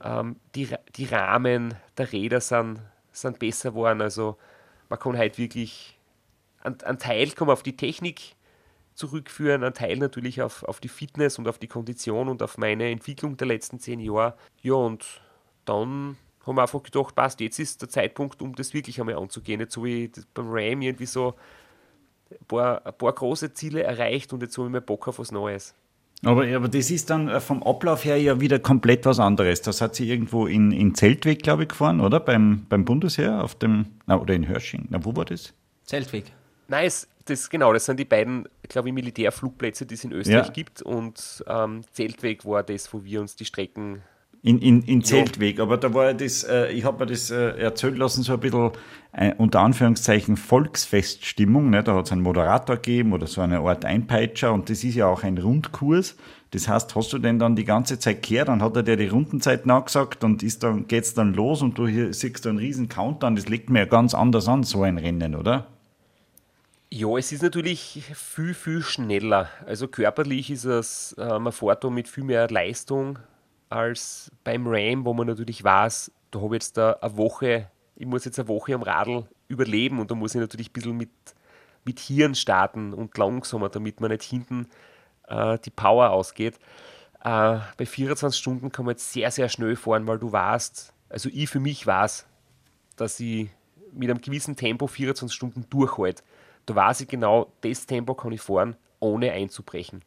ähm, 0.00 0.36
die, 0.54 0.68
die 0.94 1.06
Rahmen 1.06 1.74
der 1.98 2.12
Räder 2.12 2.40
sind, 2.40 2.80
sind 3.10 3.40
besser 3.40 3.70
geworden. 3.70 4.00
Also 4.00 4.38
man 4.88 5.00
kann 5.00 5.18
halt 5.18 5.38
wirklich 5.38 5.98
einen 6.60 6.98
Teil 6.98 7.30
kann 7.32 7.50
auf 7.50 7.64
die 7.64 7.76
Technik 7.76 8.36
zurückführen, 8.94 9.64
einen 9.64 9.74
Teil 9.74 9.96
natürlich 9.96 10.40
auf, 10.40 10.62
auf 10.62 10.78
die 10.78 10.88
Fitness 10.88 11.38
und 11.38 11.48
auf 11.48 11.58
die 11.58 11.66
Kondition 11.66 12.28
und 12.28 12.42
auf 12.42 12.58
meine 12.58 12.90
Entwicklung 12.90 13.36
der 13.36 13.48
letzten 13.48 13.80
zehn 13.80 13.98
Jahre. 13.98 14.36
Ja, 14.62 14.74
und 14.74 15.20
dann 15.64 16.16
haben 16.46 16.56
wir 16.56 16.62
einfach 16.62 16.82
gedacht, 16.82 17.14
passt, 17.14 17.40
jetzt 17.40 17.58
ist 17.58 17.80
der 17.82 17.88
Zeitpunkt, 17.88 18.42
um 18.42 18.54
das 18.54 18.74
wirklich 18.74 19.00
einmal 19.00 19.16
anzugehen. 19.16 19.60
Jetzt 19.60 19.76
habe 19.76 19.88
ich 19.88 20.10
beim 20.34 20.46
RAM 20.48 20.82
irgendwie 20.82 21.06
so 21.06 21.34
ein 22.30 22.46
paar, 22.46 22.86
ein 22.86 22.94
paar 22.94 23.12
große 23.12 23.54
Ziele 23.54 23.82
erreicht 23.82 24.32
und 24.32 24.42
jetzt 24.42 24.56
habe 24.58 24.68
ich 24.68 24.72
mir 24.72 24.80
Bock 24.80 25.08
auf 25.08 25.18
was 25.18 25.32
Neues. 25.32 25.74
Aber, 26.22 26.46
aber 26.46 26.68
das 26.68 26.90
ist 26.90 27.10
dann 27.10 27.28
äh, 27.28 27.40
vom 27.40 27.62
Ablauf 27.62 28.04
her 28.04 28.20
ja 28.20 28.40
wieder 28.40 28.58
komplett 28.58 29.04
was 29.04 29.18
anderes. 29.18 29.62
Das 29.62 29.80
hat 29.80 29.94
sie 29.94 30.08
irgendwo 30.08 30.46
in, 30.46 30.72
in 30.72 30.94
Zeltweg, 30.94 31.42
glaube 31.42 31.64
ich, 31.64 31.68
gefahren, 31.68 32.00
oder? 32.00 32.20
Beim, 32.20 32.66
beim 32.68 32.84
Bundesheer 32.84 33.42
auf 33.42 33.54
dem, 33.56 33.86
na, 34.06 34.18
oder 34.18 34.34
in 34.34 34.48
Hörsching. 34.48 34.86
Na, 34.90 35.04
wo 35.04 35.14
war 35.14 35.24
das? 35.24 35.52
Zeltweg. 35.84 36.24
Nein, 36.68 36.86
es, 36.86 37.08
das, 37.26 37.50
genau, 37.50 37.72
das 37.72 37.84
sind 37.84 38.00
die 38.00 38.06
beiden, 38.06 38.48
glaube 38.68 38.88
ich, 38.88 38.94
Militärflugplätze, 38.94 39.84
die 39.84 39.94
es 39.94 40.04
in 40.04 40.12
Österreich 40.12 40.46
ja. 40.46 40.52
gibt. 40.52 40.80
Und 40.80 41.44
ähm, 41.46 41.82
Zeltweg 41.92 42.44
war 42.46 42.62
das, 42.62 42.92
wo 42.94 43.04
wir 43.04 43.20
uns 43.20 43.36
die 43.36 43.44
Strecken 43.44 44.02
in, 44.44 44.58
in, 44.58 44.82
in 44.82 45.02
Zeltweg, 45.02 45.58
aber 45.58 45.78
da 45.78 45.94
war 45.94 46.12
das, 46.12 46.44
äh, 46.44 46.70
ich 46.70 46.84
habe 46.84 46.98
mir 47.02 47.10
das 47.10 47.30
äh, 47.30 47.58
erzählt 47.58 47.96
lassen, 47.96 48.22
so 48.22 48.34
ein 48.34 48.40
bisschen 48.40 48.72
äh, 49.12 49.32
unter 49.38 49.60
Anführungszeichen 49.60 50.36
Volksfeststimmung. 50.36 51.70
Ne? 51.70 51.82
Da 51.82 51.94
hat 51.94 52.04
es 52.04 52.12
einen 52.12 52.20
Moderator 52.20 52.76
gegeben 52.76 53.14
oder 53.14 53.26
so 53.26 53.40
eine 53.40 53.60
Art 53.60 53.86
Einpeitscher 53.86 54.52
und 54.52 54.68
das 54.68 54.84
ist 54.84 54.96
ja 54.96 55.06
auch 55.06 55.22
ein 55.22 55.38
Rundkurs. 55.38 56.16
Das 56.50 56.68
heißt, 56.68 56.94
hast 56.94 57.14
du 57.14 57.18
denn 57.18 57.38
dann 57.38 57.56
die 57.56 57.64
ganze 57.64 57.98
Zeit 57.98 58.22
gehört, 58.22 58.48
dann 58.48 58.62
hat 58.62 58.76
er 58.76 58.82
dir 58.82 58.98
die 58.98 59.08
Rundenzeit 59.08 59.64
nachgesagt 59.64 60.22
und 60.24 60.42
ist 60.42 60.62
dann, 60.62 60.88
geht's 60.88 61.14
dann 61.14 61.32
los 61.32 61.62
und 61.62 61.78
du 61.78 61.86
hier 61.86 62.12
siehst 62.12 62.44
du 62.44 62.50
einen 62.50 62.58
riesen 62.58 62.90
Countdown, 62.90 63.36
das 63.36 63.48
legt 63.48 63.70
mir 63.70 63.78
ja 63.78 63.84
ganz 63.86 64.14
anders 64.14 64.46
an, 64.46 64.62
so 64.62 64.82
ein 64.82 64.98
Rennen, 64.98 65.36
oder? 65.36 65.68
Ja, 66.92 67.16
es 67.16 67.32
ist 67.32 67.42
natürlich 67.42 68.04
viel, 68.14 68.52
viel 68.52 68.82
schneller. 68.82 69.48
Also 69.66 69.88
körperlich 69.88 70.50
ist 70.50 70.66
es, 70.66 71.14
äh, 71.18 71.38
man 71.38 71.52
fährt 71.52 71.82
da 71.82 71.88
mit 71.88 72.08
viel 72.08 72.24
mehr 72.24 72.46
Leistung, 72.50 73.18
als 73.74 74.30
beim 74.44 74.66
Ram, 74.68 75.04
wo 75.04 75.12
man 75.14 75.26
natürlich 75.26 75.64
weiß, 75.64 76.12
da 76.30 76.40
habe 76.40 76.56
ich 76.56 76.62
jetzt 76.62 76.78
eine 76.78 76.96
Woche, 77.16 77.70
ich 77.96 78.06
muss 78.06 78.24
jetzt 78.24 78.38
eine 78.38 78.46
Woche 78.46 78.74
am 78.74 78.82
Radl 78.82 79.26
überleben 79.48 79.98
und 79.98 80.10
da 80.10 80.14
muss 80.14 80.34
ich 80.34 80.40
natürlich 80.40 80.70
ein 80.70 80.72
bisschen 80.72 80.96
mit, 80.96 81.10
mit 81.84 81.98
Hirn 81.98 82.36
starten 82.36 82.94
und 82.94 83.18
langsamer, 83.18 83.68
damit 83.68 84.00
man 84.00 84.12
nicht 84.12 84.22
hinten 84.22 84.68
äh, 85.26 85.58
die 85.58 85.70
Power 85.70 86.10
ausgeht. 86.10 86.54
Äh, 87.24 87.58
bei 87.76 87.84
24 87.84 88.40
Stunden 88.40 88.70
kann 88.70 88.84
man 88.84 88.92
jetzt 88.92 89.12
sehr, 89.12 89.30
sehr 89.32 89.48
schnell 89.48 89.74
fahren, 89.74 90.06
weil 90.06 90.20
du 90.20 90.30
weißt, 90.30 90.92
also 91.08 91.28
ich 91.32 91.50
für 91.50 91.60
mich 91.60 91.84
weiß, 91.84 92.26
dass 92.96 93.18
ich 93.18 93.48
mit 93.92 94.08
einem 94.08 94.20
gewissen 94.20 94.54
Tempo 94.54 94.86
24 94.86 95.34
Stunden 95.34 95.66
durchhalte. 95.68 96.22
Da 96.66 96.76
weiß 96.76 97.00
ich 97.00 97.08
genau, 97.08 97.52
das 97.62 97.86
Tempo 97.86 98.14
kann 98.14 98.30
ich 98.30 98.40
fahren, 98.40 98.76
ohne 99.00 99.32
einzubrechen. 99.32 100.02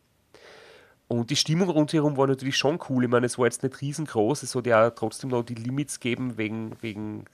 Und 1.07 1.29
die 1.29 1.35
Stimmung 1.35 1.69
rundherum 1.69 2.17
war 2.17 2.27
natürlich 2.27 2.57
schon 2.57 2.79
cool. 2.89 3.05
Ich 3.05 3.09
meine, 3.09 3.25
es 3.25 3.37
war 3.37 3.45
jetzt 3.45 3.63
nicht 3.63 3.79
riesengroß, 3.79 4.43
es 4.43 4.55
hat 4.55 4.67
ja 4.67 4.89
trotzdem 4.89 5.29
noch 5.29 5.43
die 5.43 5.55
Limits 5.55 5.99
gegeben 5.99 6.37
wegen, 6.37 6.75
wegen 6.81 7.25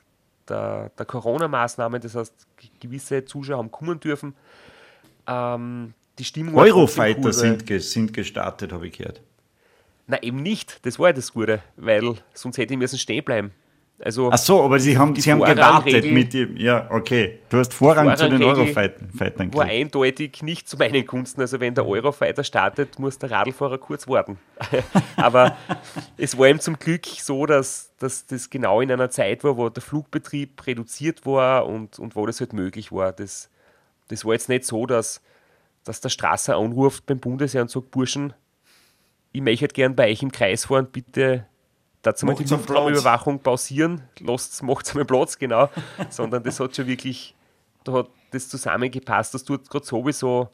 der, 0.47 0.91
der 0.97 1.05
Corona-Maßnahmen. 1.05 1.99
Das 1.99 2.15
heißt, 2.15 2.33
gewisse 2.79 3.25
Zuschauer 3.25 3.57
haben 3.57 3.71
kommen 3.71 3.99
dürfen. 3.99 4.35
Ähm, 5.25 5.93
die 6.19 6.25
Stimmung 6.25 6.55
Eurofighter 6.55 7.25
cool, 7.25 7.33
sind, 7.33 7.67
sind 7.81 8.13
gestartet, 8.13 8.71
habe 8.71 8.87
ich 8.87 8.97
gehört. 8.97 9.21
Na, 10.05 10.21
eben 10.21 10.43
nicht. 10.43 10.85
Das 10.85 10.99
war 10.99 11.07
ja 11.07 11.13
das 11.13 11.33
Gute, 11.33 11.63
weil 11.75 12.15
sonst 12.33 12.57
hätte 12.57 12.73
ich 12.73 12.79
müssen 12.79 12.99
stehen 12.99 13.23
bleiben. 13.23 13.51
Also, 13.99 14.31
Ach 14.31 14.37
so, 14.37 14.61
aber 14.63 14.79
sie 14.79 14.97
haben, 14.97 15.15
sie 15.15 15.31
haben 15.31 15.41
gewartet 15.41 16.05
mit 16.05 16.33
dem. 16.33 16.57
Ja, 16.57 16.89
okay. 16.89 17.39
Du 17.49 17.57
hast 17.57 17.73
Vorrang 17.73 18.15
zu 18.17 18.27
den 18.29 18.43
Eurofightern 18.43 19.53
war 19.53 19.65
eindeutig 19.65 20.41
nicht 20.41 20.67
zu 20.67 20.77
meinen 20.77 21.05
Gunsten. 21.05 21.41
Also 21.41 21.59
wenn 21.59 21.75
der 21.75 21.87
Eurofighter 21.87 22.43
startet, 22.43 22.97
muss 22.99 23.19
der 23.19 23.31
Radlfahrer 23.31 23.77
kurz 23.77 24.07
warten. 24.07 24.39
Aber 25.15 25.55
es 26.17 26.37
war 26.37 26.49
ihm 26.49 26.59
zum 26.59 26.79
Glück 26.79 27.05
so, 27.05 27.45
dass, 27.45 27.93
dass 27.99 28.25
das 28.25 28.49
genau 28.49 28.81
in 28.81 28.91
einer 28.91 29.09
Zeit 29.09 29.43
war, 29.43 29.57
wo 29.57 29.69
der 29.69 29.83
Flugbetrieb 29.83 30.65
reduziert 30.65 31.25
war 31.25 31.65
und, 31.67 31.99
und 31.99 32.15
wo 32.15 32.25
das 32.25 32.39
halt 32.39 32.51
möglich 32.51 32.91
war. 32.91 33.13
Das, 33.13 33.49
das 34.07 34.25
war 34.25 34.33
jetzt 34.33 34.49
nicht 34.49 34.65
so, 34.65 34.85
dass, 34.85 35.21
dass 35.83 36.01
der 36.01 36.09
Strasser 36.09 36.57
anruft 36.57 37.05
beim 37.05 37.19
Bundesheer 37.19 37.61
und 37.61 37.71
sagt, 37.71 37.91
Burschen, 37.91 38.33
ich 39.31 39.41
möchte 39.41 39.67
gern 39.67 39.95
bei 39.95 40.11
euch 40.11 40.23
im 40.23 40.31
Kreis 40.31 40.65
fahren, 40.65 40.87
bitte 40.91 41.45
dazu 42.03 42.25
mal 42.25 42.35
die 42.35 42.41
Macht's 42.41 42.51
einen 42.51 42.61
Platz. 42.61 42.69
Luftraumüberwachung 42.69 43.39
pausieren, 43.39 44.01
lasst 44.19 44.61
macht 44.61 44.93
mal 44.93 45.05
Platz, 45.05 45.39
genau. 45.39 45.69
Sondern 46.09 46.43
das 46.43 46.59
hat 46.59 46.75
schon 46.75 46.85
wirklich, 46.85 47.33
da 47.83 47.93
hat 47.93 48.09
das 48.31 48.49
zusammengepasst, 48.49 49.33
dass 49.33 49.43
dort 49.43 49.69
gerade 49.69 49.85
sowieso 49.85 50.49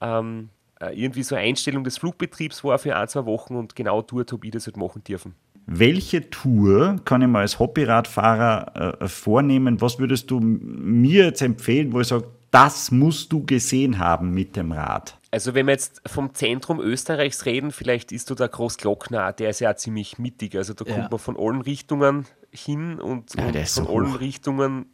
ähm, 0.00 0.48
äh, 0.80 1.00
irgendwie 1.00 1.22
so 1.22 1.34
eine 1.34 1.46
Einstellung 1.46 1.84
des 1.84 1.98
Flugbetriebs 1.98 2.64
war 2.64 2.78
für 2.78 2.96
ein, 2.96 3.08
zwei 3.08 3.24
Wochen 3.24 3.54
und 3.54 3.76
genau 3.76 4.02
dort 4.02 4.32
habe 4.32 4.46
ich 4.46 4.52
das 4.52 4.66
halt 4.66 4.76
machen 4.76 5.04
dürfen. 5.04 5.34
Welche 5.66 6.30
Tour 6.30 6.96
kann 7.04 7.22
ich 7.22 7.28
mal 7.28 7.40
als 7.40 7.58
Hobbyradfahrer 7.58 9.00
äh, 9.00 9.08
vornehmen? 9.08 9.80
Was 9.80 9.98
würdest 9.98 10.30
du 10.30 10.38
mir 10.40 11.24
jetzt 11.24 11.42
empfehlen, 11.42 11.92
wo 11.92 12.00
ich 12.00 12.06
sage, 12.06 12.28
das 12.52 12.92
musst 12.92 13.32
du 13.32 13.44
gesehen 13.44 13.98
haben 13.98 14.32
mit 14.32 14.54
dem 14.54 14.70
Rad? 14.70 15.18
Also 15.30 15.54
wenn 15.54 15.66
wir 15.66 15.72
jetzt 15.72 16.00
vom 16.06 16.34
Zentrum 16.34 16.80
Österreichs 16.80 17.44
reden, 17.46 17.72
vielleicht 17.72 18.12
ist 18.12 18.30
da 18.30 18.34
der 18.34 18.48
Großglockner, 18.48 19.32
der 19.32 19.50
ist 19.50 19.60
ja 19.60 19.72
auch 19.72 19.76
ziemlich 19.76 20.18
mittig. 20.18 20.56
Also 20.56 20.72
da 20.72 20.84
Ja. 20.84 20.94
kommt 20.94 21.10
man 21.10 21.18
von 21.18 21.36
allen 21.36 21.60
Richtungen 21.60 22.26
hin 22.50 23.00
und, 23.00 23.34
Ja, 23.34 23.46
und 23.46 23.54
der 23.54 23.62
ist 23.62 23.74
von 23.74 23.86
so 23.86 23.92
allen 23.96 24.14
hoch. 24.14 24.20
Richtungen, 24.20 24.86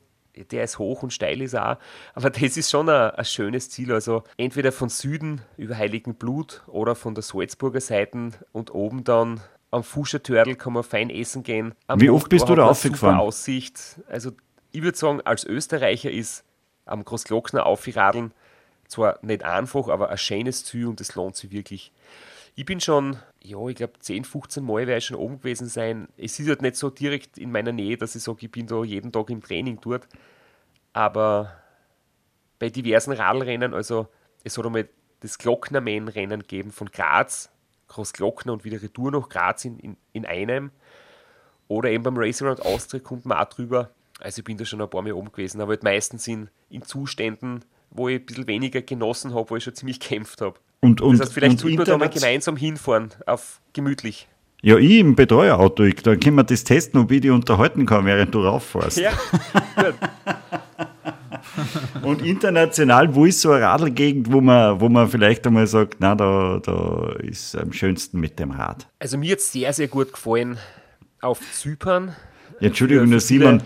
der 0.51 0.65
ist 0.65 0.79
hoch 0.79 1.03
und 1.03 1.13
steil 1.13 1.43
ist 1.43 1.55
auch. 1.55 1.77
Aber 2.15 2.31
das 2.31 2.57
ist 2.57 2.71
schon 2.71 2.89
ein, 2.89 3.11
ein 3.11 3.25
schönes 3.25 3.69
Ziel. 3.71 3.93
Also 3.93 4.25
entweder 4.39 4.73
von 4.73 4.89
Süden 4.89 5.43
über 5.59 5.77
Heiligenblut 5.77 6.63
oder 6.67 6.95
von 6.95 7.15
der 7.15 7.23
Salzburger 7.23 7.81
Seite 7.81 8.31
und 8.53 8.75
oben 8.75 9.05
dann 9.05 9.41
am 9.71 9.83
Fuschertörl 9.85 10.55
kann 10.57 10.73
man 10.73 10.83
fein 10.83 11.09
essen 11.11 11.43
gehen. 11.43 11.75
Am 11.87 12.01
Wie 12.01 12.11
oft 12.11 12.29
bist 12.29 12.49
du 12.49 12.55
da 12.55 12.67
aufgefahren? 12.67 13.19
Aussicht. 13.19 14.01
Also 14.09 14.33
ich 14.71 14.83
würde 14.83 14.97
sagen, 14.99 15.21
als 15.23 15.45
Österreicher 15.45 16.11
ist 16.11 16.45
am 16.85 17.05
Großglockner 17.05 17.65
aufgeradeln 17.65 18.33
zwar 18.93 19.19
nicht 19.23 19.45
einfach, 19.45 19.89
aber 19.89 20.11
ein 20.11 20.19
schönes 20.19 20.65
Ziel 20.65 20.87
und 20.87 21.01
das 21.01 21.15
lohnt 21.15 21.37
sich 21.37 21.51
wirklich. 21.51 21.93
Ich 22.55 22.67
bin 22.67 22.81
schon, 22.81 23.17
ja, 23.43 23.67
ich 23.69 23.77
glaube 23.77 23.95
10, 23.99 24.25
15 24.25 24.63
Mal 24.63 24.87
werde 24.87 24.99
ich 24.99 25.07
schon 25.07 25.17
oben 25.17 25.39
gewesen 25.39 25.67
sein. 25.67 26.09
Es 26.17 26.39
ist 26.39 26.49
halt 26.49 26.63
nicht 26.63 26.77
so 26.77 26.91
direkt 26.91 27.39
in 27.39 27.51
meiner 27.51 27.73
Nähe, 27.73 27.97
dass 27.97 28.15
ich 28.15 28.23
sage, 28.23 28.39
ich 28.43 28.51
bin 28.51 28.67
da 28.67 28.85
jeden 28.85 29.11
Tag 29.11 29.31
im 29.31 29.43
Training 29.43 29.81
dort. 29.81 30.07
Aber 30.93 31.57
bei 32.59 32.69
diversen 32.69 33.13
Radlrennen, 33.13 33.73
also 33.73 34.07
es 34.45 34.59
hat 34.59 34.67
einmal 34.67 34.89
das 35.21 35.39
Glocknermähen-Rennen 35.39 36.41
gegeben 36.41 36.73
von 36.73 36.89
Graz, 36.91 37.51
Großglockner 37.89 38.53
und 38.53 38.65
wieder 38.65 38.83
Retour 38.83 39.11
nach 39.13 39.29
Graz 39.29 39.65
in, 39.65 39.79
in, 39.79 39.97
in 40.13 40.27
einem. 40.27 40.71
Oder 41.69 41.91
eben 41.91 42.03
beim 42.05 42.19
Race 42.19 42.43
Around 42.43 42.61
Austria 42.67 43.01
kommt 43.01 43.25
man 43.25 43.39
auch 43.39 43.49
drüber. 43.49 43.91
Also 44.21 44.41
ich 44.41 44.45
bin 44.45 44.59
da 44.59 44.65
schon 44.65 44.83
ein 44.83 44.91
paar 44.91 45.03
Mal 45.03 45.13
oben 45.13 45.33
gewesen, 45.33 45.61
aber 45.61 45.71
halt 45.71 45.83
meistens 45.83 46.29
in, 46.29 46.51
in 46.69 46.83
Zuständen, 46.83 47.65
wo 47.95 48.09
ich 48.09 48.21
ein 48.21 48.27
bisschen 48.27 48.47
weniger 48.47 48.83
genossen 48.83 49.35
habe, 49.35 49.51
wo 49.51 49.57
ich 49.57 49.65
schon 49.65 49.75
ziemlich 49.75 50.01
gekämpft 50.01 50.41
habe. 50.41 50.59
Und, 50.81 51.01
und, 51.01 51.19
Das 51.19 51.29
heißt, 51.29 51.35
vielleicht 51.35 51.61
sollten 51.61 51.79
wir 51.79 51.85
da 51.85 51.97
mal 51.97 52.09
gemeinsam 52.09 52.57
hinfahren, 52.57 53.11
auf 53.27 53.61
gemütlich. 53.73 54.29
Ja, 54.63 54.79
ich 54.79 54.99
im 54.99 55.17
Betreuerauto, 55.17 55.83
ich, 55.85 55.97
da 55.97 56.15
können 56.15 56.37
wir 56.37 56.45
das 56.45 56.63
testen, 56.63 57.01
ob 57.01 57.11
ich 57.11 57.21
dich 57.21 57.31
unterhalten 57.31 57.85
kann, 57.85 58.05
während 58.07 58.35
du 58.35 58.43
rauffährst. 58.43 58.99
Ja, 58.99 59.13
gut. 59.77 59.95
Und 62.03 62.23
international, 62.23 63.15
wo 63.15 63.25
ist 63.27 63.41
so 63.41 63.51
eine 63.51 63.65
Radlgegend, 63.65 64.33
wo 64.33 64.41
man, 64.41 64.81
wo 64.81 64.89
man 64.89 65.09
vielleicht 65.09 65.47
einmal 65.47 65.67
sagt, 65.67 65.97
na, 65.99 66.15
da, 66.15 66.61
da 66.63 67.13
ist 67.21 67.57
am 67.57 67.73
schönsten 67.73 68.21
mit 68.21 68.39
dem 68.39 68.53
Rad. 68.53 68.87
Also 68.99 69.19
mir 69.19 69.33
hat 69.33 69.41
sehr, 69.41 69.73
sehr 69.73 69.89
gut 69.89 70.13
gefallen 70.13 70.59
auf 71.21 71.41
Zypern. 71.53 72.15
Ja, 72.61 72.69
Entschuldigung, 72.69 73.09
nur 73.09 73.21
Simon, 73.21 73.63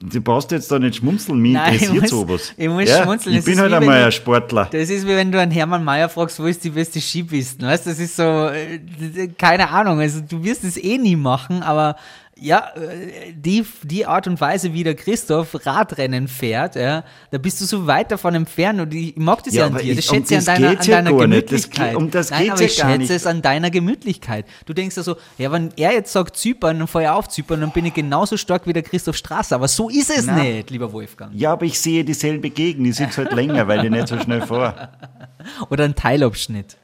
du 0.00 0.20
brauchst 0.20 0.50
jetzt 0.50 0.70
da 0.70 0.78
nicht 0.78 0.96
schmunzeln, 0.96 1.38
mich 1.38 1.52
Nein, 1.52 1.74
ich 1.74 1.82
interessiert 1.82 2.02
muss- 2.02 2.10
sowas. 2.10 2.52
ich 2.56 2.68
muss 2.68 2.88
ja, 2.88 3.02
schmunzeln, 3.02 3.32
Ich 3.34 3.38
es 3.40 3.44
bin 3.44 3.60
halt 3.60 3.72
einmal 3.72 4.02
ein 4.02 4.08
ich- 4.08 4.14
Sportler. 4.16 4.68
Das 4.70 4.90
ist 4.90 5.04
wie 5.06 5.10
wenn 5.16 5.30
du 5.32 5.40
einen 5.40 5.52
Hermann 5.52 5.84
Mayer 5.84 6.08
fragst, 6.08 6.38
wo 6.40 6.44
ist 6.46 6.62
die 6.64 6.70
beste 6.70 7.00
Skipiste? 7.00 7.66
Weißt 7.66 7.86
das 7.86 7.98
ist 7.98 8.16
so, 8.16 8.22
äh, 8.48 9.28
keine 9.38 9.68
Ahnung, 9.70 10.00
also 10.00 10.20
du 10.20 10.42
wirst 10.44 10.64
es 10.64 10.76
eh 10.76 10.98
nie 10.98 11.16
machen, 11.16 11.62
aber 11.62 11.96
ja, 12.40 12.68
äh, 12.76 13.32
die, 13.34 13.64
die 13.82 14.06
Art 14.06 14.26
und 14.26 14.40
Weise, 14.40 14.72
wie 14.72 14.84
der 14.84 14.94
Christoph 14.94 15.66
Radrennen 15.66 16.28
fährt, 16.28 16.76
ja, 16.76 17.04
da 17.30 17.38
bist 17.38 17.60
du 17.60 17.64
so 17.64 17.86
weit 17.86 18.10
davon 18.10 18.34
entfernt 18.34 18.80
und 18.80 18.94
ich 18.94 19.16
mag 19.16 19.42
das 19.44 19.54
ja, 19.54 19.66
Ja, 19.66 19.74
an 19.74 19.82
dir. 19.82 19.94
Das 19.94 20.04
ich- 20.04 20.10
um 20.10 20.16
schätze 20.16 20.34
ich 20.34 20.38
an 20.38 20.44
das 20.44 20.54
deiner, 20.54 20.68
an 20.68 20.76
ja 20.86 20.94
deiner. 21.02 21.10
Das 21.10 21.20
Gemütlichkeit. 21.20 21.88
geht- 21.90 21.96
um 21.96 22.10
das 22.10 22.30
Nein, 22.30 22.50
aber 22.50 22.60
ja 22.60 22.66
ich 22.66 22.74
schätze 22.74 22.98
nicht. 22.98 23.10
es 23.10 23.26
an 23.26 23.42
deiner 23.42 23.70
Gemütlichkeit. 23.70 24.46
Du 24.66 24.72
denkst 24.72 24.96
ja 24.96 25.02
so, 25.02 25.16
ja, 25.38 25.50
wenn 25.52 25.70
er 25.76 25.92
jetzt 25.92 26.12
sagt 26.12 26.36
Zypern, 26.36 26.78
dann 26.78 26.88
fahr 26.88 27.02
ich 27.02 27.08
auf 27.08 27.28
Zypern, 27.28 27.60
dann 27.60 27.70
bin 27.72 27.84
ich 27.86 27.94
genauso 27.94 28.36
stark 28.36 28.66
wie 28.66 28.72
der 28.72 28.82
Christoph 28.82 29.16
Strasser. 29.16 29.56
Aber 29.56 29.68
so 29.68 29.88
ist 29.88 30.10
es 30.10 30.26
Nein. 30.26 30.56
nicht, 30.56 30.70
lieber 30.70 30.92
Wolfgang. 30.92 31.32
Ja, 31.34 31.52
aber 31.52 31.64
ich 31.66 31.78
sehe 31.80 32.04
dieselbe 32.04 32.50
Gegend, 32.50 32.86
ich 32.86 32.96
sitze 32.96 33.18
halt 33.24 33.32
länger, 33.32 33.66
weil 33.68 33.84
ich 33.84 33.90
nicht 33.90 34.08
so 34.08 34.18
schnell 34.20 34.42
fahre. 34.42 34.90
oder 35.70 35.84
ein 35.84 35.94
Teilabschnitt. 35.94 36.76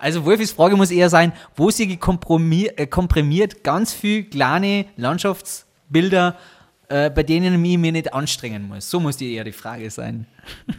Also 0.00 0.24
Wolfis 0.24 0.52
Frage 0.52 0.76
muss 0.76 0.90
eher 0.90 1.10
sein, 1.10 1.32
wo 1.54 1.70
sie 1.70 1.92
äh, 1.92 2.86
komprimiert 2.86 3.62
ganz 3.62 3.92
viel 3.92 4.24
kleine 4.24 4.86
Landschaftsbilder, 4.96 6.36
äh, 6.88 7.10
bei 7.10 7.22
denen 7.22 7.54
ich 7.64 7.78
mich 7.78 7.92
nicht 7.92 8.12
anstrengen 8.12 8.66
muss. 8.66 8.90
So 8.90 8.98
muss 8.98 9.16
die 9.16 9.34
eher 9.34 9.44
die 9.44 9.52
Frage 9.52 9.90
sein. 9.90 10.26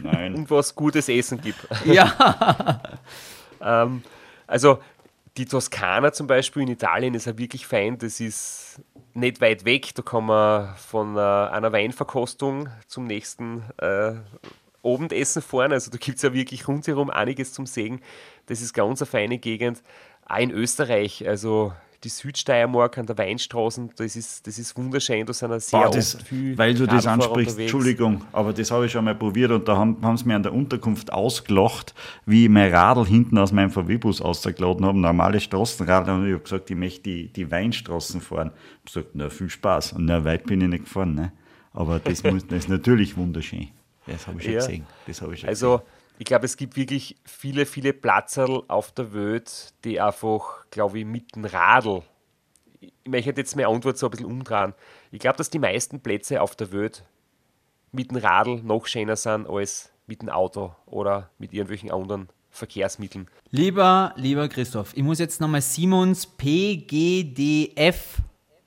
Nein. 0.02 0.34
Und 0.34 0.50
was 0.50 0.74
gutes 0.74 1.08
Essen 1.08 1.40
gibt. 1.40 1.66
Ja, 1.84 2.80
Ähm, 3.62 4.02
also 4.46 4.78
die 5.36 5.46
Toskana 5.46 6.12
zum 6.12 6.26
Beispiel 6.26 6.62
in 6.62 6.68
Italien 6.68 7.14
ist 7.14 7.26
ja 7.26 7.38
wirklich 7.38 7.66
fein. 7.66 7.96
Das 7.98 8.20
ist 8.20 8.82
nicht 9.14 9.40
weit 9.40 9.64
weg. 9.64 9.94
Da 9.94 10.02
kann 10.02 10.26
man 10.26 10.76
von 10.76 11.16
äh, 11.16 11.20
einer 11.20 11.72
Weinverkostung 11.72 12.68
zum 12.86 13.06
nächsten 13.06 13.62
äh, 13.78 14.14
Abendessen 14.84 15.42
fahren. 15.42 15.72
Also 15.72 15.90
da 15.90 15.98
gibt 15.98 16.16
es 16.16 16.22
ja 16.22 16.32
wirklich 16.32 16.66
rundherum 16.68 17.10
einiges 17.10 17.52
zum 17.52 17.66
Sehen. 17.66 18.00
Das 18.46 18.60
ist 18.60 18.72
ganz 18.72 19.00
eine 19.02 19.06
feine 19.06 19.38
Gegend. 19.38 19.82
Auch 20.26 20.38
in 20.38 20.50
Österreich, 20.50 21.26
also 21.26 21.72
die 22.04 22.08
Südsteiermark 22.08 22.98
an 22.98 23.06
der 23.06 23.16
Weinstraßen, 23.16 23.90
das 23.96 24.16
ist, 24.16 24.46
das 24.46 24.58
ist 24.58 24.76
wunderschön. 24.76 25.24
Da 25.24 25.32
sind 25.32 25.50
ja 25.50 25.60
sehr 25.60 25.80
Boah, 25.80 25.90
das, 25.90 26.18
viel 26.24 26.58
weil 26.58 26.74
du 26.74 26.86
das 26.86 27.06
ansprichst, 27.06 27.52
unterwegs. 27.52 27.72
Entschuldigung, 27.72 28.22
aber 28.32 28.52
das 28.52 28.70
habe 28.70 28.86
ich 28.86 28.92
schon 28.92 29.04
mal 29.04 29.14
probiert 29.14 29.52
und 29.52 29.68
da 29.68 29.76
haben, 29.76 29.98
haben 30.02 30.16
sie 30.16 30.26
mir 30.26 30.36
an 30.36 30.42
der 30.42 30.52
Unterkunft 30.52 31.12
ausgelacht, 31.12 31.94
wie 32.26 32.44
ich 32.44 32.50
mein 32.50 32.72
Radl 32.74 33.06
hinten 33.06 33.38
aus 33.38 33.52
meinem 33.52 33.70
VW-Bus 33.70 34.20
ausgeladen 34.20 34.84
haben, 34.84 35.00
normale 35.00 35.40
Straßenradl, 35.40 36.10
und 36.10 36.26
ich 36.26 36.32
habe 36.32 36.42
gesagt, 36.42 36.70
ich 36.70 36.76
möchte 36.76 37.02
die, 37.02 37.28
die 37.28 37.50
Weinstraßen 37.50 38.20
fahren. 38.20 38.50
Ich 38.84 38.96
habe 38.96 39.04
gesagt, 39.04 39.08
na, 39.14 39.30
viel 39.30 39.50
Spaß. 39.50 39.92
Und 39.92 40.06
na, 40.06 40.24
weit 40.24 40.44
bin 40.44 40.60
ich 40.60 40.68
nicht 40.68 40.84
gefahren, 40.84 41.14
ne? 41.14 41.32
Aber 41.72 41.98
das, 41.98 42.22
muss, 42.24 42.46
das 42.46 42.64
ist 42.64 42.68
natürlich 42.68 43.16
wunderschön. 43.16 43.68
Das 44.06 44.26
habe 44.26 44.38
ich 44.38 44.44
schon 44.44 44.52
Ja. 44.54 44.60
gesehen. 44.60 44.86
Das 45.06 45.22
habe 45.22 45.34
ich 45.34 45.40
schon 45.40 45.48
Also, 45.48 45.82
ich 46.18 46.24
glaube, 46.24 46.44
es 46.44 46.56
gibt 46.56 46.76
wirklich 46.76 47.16
viele, 47.24 47.66
viele 47.66 47.92
Platzerl 47.92 48.62
auf 48.68 48.92
der 48.92 49.12
Welt, 49.12 49.72
die 49.84 50.00
einfach, 50.00 50.66
glaube 50.70 50.98
ich, 51.00 51.04
mit 51.04 51.34
dem 51.34 51.44
Radl. 51.44 52.02
Ich 52.80 52.92
möchte 53.06 53.30
jetzt 53.36 53.56
meine 53.56 53.68
Antwort 53.68 53.98
so 53.98 54.06
ein 54.06 54.10
bisschen 54.10 54.26
umdrehen. 54.26 54.74
Ich 55.10 55.18
glaube, 55.20 55.36
dass 55.38 55.50
die 55.50 55.58
meisten 55.58 56.00
Plätze 56.00 56.40
auf 56.42 56.54
der 56.56 56.72
Welt 56.72 57.04
mit 57.92 58.10
dem 58.10 58.18
Radl 58.18 58.60
noch 58.62 58.86
schöner 58.86 59.16
sind 59.16 59.48
als 59.48 59.90
mit 60.06 60.22
dem 60.22 60.28
Auto 60.28 60.74
oder 60.86 61.30
mit 61.38 61.52
irgendwelchen 61.52 61.90
anderen 61.90 62.28
Verkehrsmitteln. 62.50 63.28
lieber, 63.50 64.12
lieber 64.16 64.48
Christoph, 64.48 64.92
ich 64.96 65.02
muss 65.02 65.18
jetzt 65.18 65.40
nochmal 65.40 65.62
Simons 65.62 66.26
PGDF 66.26 68.18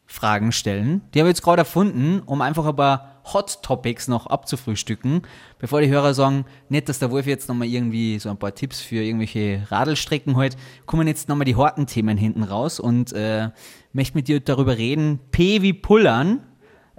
Fragen 0.08 0.52
stellen. 0.52 1.02
Die 1.14 1.20
habe 1.20 1.30
ich 1.30 1.36
jetzt 1.36 1.44
gerade 1.44 1.62
erfunden, 1.62 2.22
um 2.26 2.42
einfach 2.42 2.66
ein 2.66 2.76
paar 2.76 3.15
Hot 3.34 3.62
Topics 3.62 4.08
noch 4.08 4.28
abzufrühstücken, 4.28 5.24
bevor 5.60 5.82
die 5.82 5.90
Hörer 5.90 6.14
sagen, 6.14 6.46
nicht, 6.70 6.90
dass 6.90 7.00
der 7.00 7.12
Wolf 7.12 7.28
jetzt 7.28 7.50
nochmal 7.50 7.68
irgendwie 7.68 8.20
so 8.20 8.30
ein 8.30 8.38
paar 8.38 8.56
Tipps 8.56 8.82
für 8.82 9.04
irgendwelche 9.04 9.66
Radelstrecken 9.70 10.38
halt, 10.38 10.58
kommen 10.86 11.08
jetzt 11.08 11.30
nochmal 11.30 11.46
die 11.46 11.56
harten 11.56 11.88
Themen 11.88 12.18
hinten 12.18 12.44
raus 12.44 12.80
und 12.80 13.14
äh, 13.14 13.50
möchte 13.94 14.18
mit 14.18 14.28
dir 14.28 14.40
darüber 14.40 14.78
reden. 14.78 15.20
P 15.32 15.62
wie 15.62 15.74
Pullern. 15.74 16.44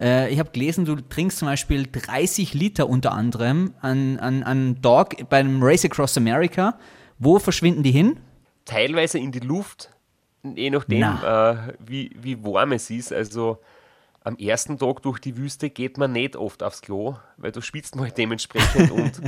Äh, 0.00 0.32
ich 0.32 0.38
habe 0.38 0.50
gelesen, 0.50 0.84
du 0.84 0.96
trinkst 0.96 1.38
zum 1.38 1.48
Beispiel 1.48 1.86
30 1.90 2.54
Liter 2.54 2.88
unter 2.88 3.12
anderem 3.12 3.74
an, 3.80 4.18
an, 4.18 4.42
an 4.42 4.80
Dog 4.82 5.28
beim 5.28 5.62
Race 5.62 5.84
Across 5.84 6.16
America. 6.16 6.78
Wo 7.18 7.38
verschwinden 7.38 7.82
die 7.82 7.92
hin? 7.92 8.18
teilweise 8.66 9.18
in 9.18 9.32
die 9.32 9.40
Luft, 9.40 9.90
je 10.42 10.68
nachdem, 10.68 11.02
äh, 11.02 11.56
wie, 11.78 12.10
wie 12.20 12.44
warm 12.44 12.72
es 12.72 12.90
ist. 12.90 13.12
Also 13.12 13.58
am 14.26 14.36
ersten 14.38 14.76
Tag 14.76 15.02
durch 15.02 15.20
die 15.20 15.36
Wüste 15.36 15.70
geht 15.70 15.98
man 15.98 16.10
nicht 16.10 16.34
oft 16.34 16.64
aufs 16.64 16.82
Klo, 16.82 17.14
weil 17.36 17.52
du 17.52 17.60
schwitzt 17.60 17.94
mal 17.94 18.10
dementsprechend 18.16 18.90
und 18.90 19.22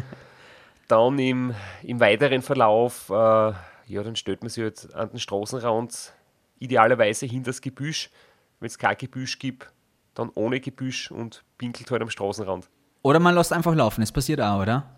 dann 0.88 1.18
im, 1.20 1.54
im 1.84 2.00
weiteren 2.00 2.42
Verlauf, 2.42 3.08
äh, 3.08 3.12
ja, 3.12 4.02
dann 4.02 4.16
stellt 4.16 4.42
man 4.42 4.50
sich 4.50 4.64
halt 4.64 4.92
an 4.94 5.10
den 5.10 5.20
Straßenrand 5.20 6.12
idealerweise 6.58 7.26
hinter 7.26 7.50
das 7.50 7.60
Gebüsch. 7.60 8.10
Wenn 8.58 8.66
es 8.66 8.76
kein 8.76 8.96
Gebüsch 8.96 9.38
gibt, 9.38 9.70
dann 10.14 10.30
ohne 10.34 10.58
Gebüsch 10.58 11.12
und 11.12 11.44
pinkelt 11.58 11.88
halt 11.92 12.02
am 12.02 12.10
Straßenrand. 12.10 12.68
Oder 13.02 13.20
man 13.20 13.36
lässt 13.36 13.52
einfach 13.52 13.76
laufen, 13.76 14.00
das 14.00 14.10
passiert 14.10 14.40
auch, 14.40 14.62
oder? 14.62 14.90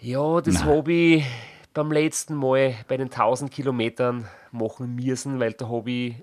Ja, 0.00 0.40
das 0.40 0.64
habe 0.64 0.90
ich 0.90 1.24
beim 1.74 1.92
letzten 1.92 2.34
Mal 2.34 2.76
bei 2.88 2.96
den 2.96 3.10
1000 3.10 3.50
Kilometern 3.50 4.26
machen 4.52 4.94
müssen, 4.94 5.38
weil 5.38 5.52
da 5.52 5.68
habe 5.68 5.90
ich 5.90 6.14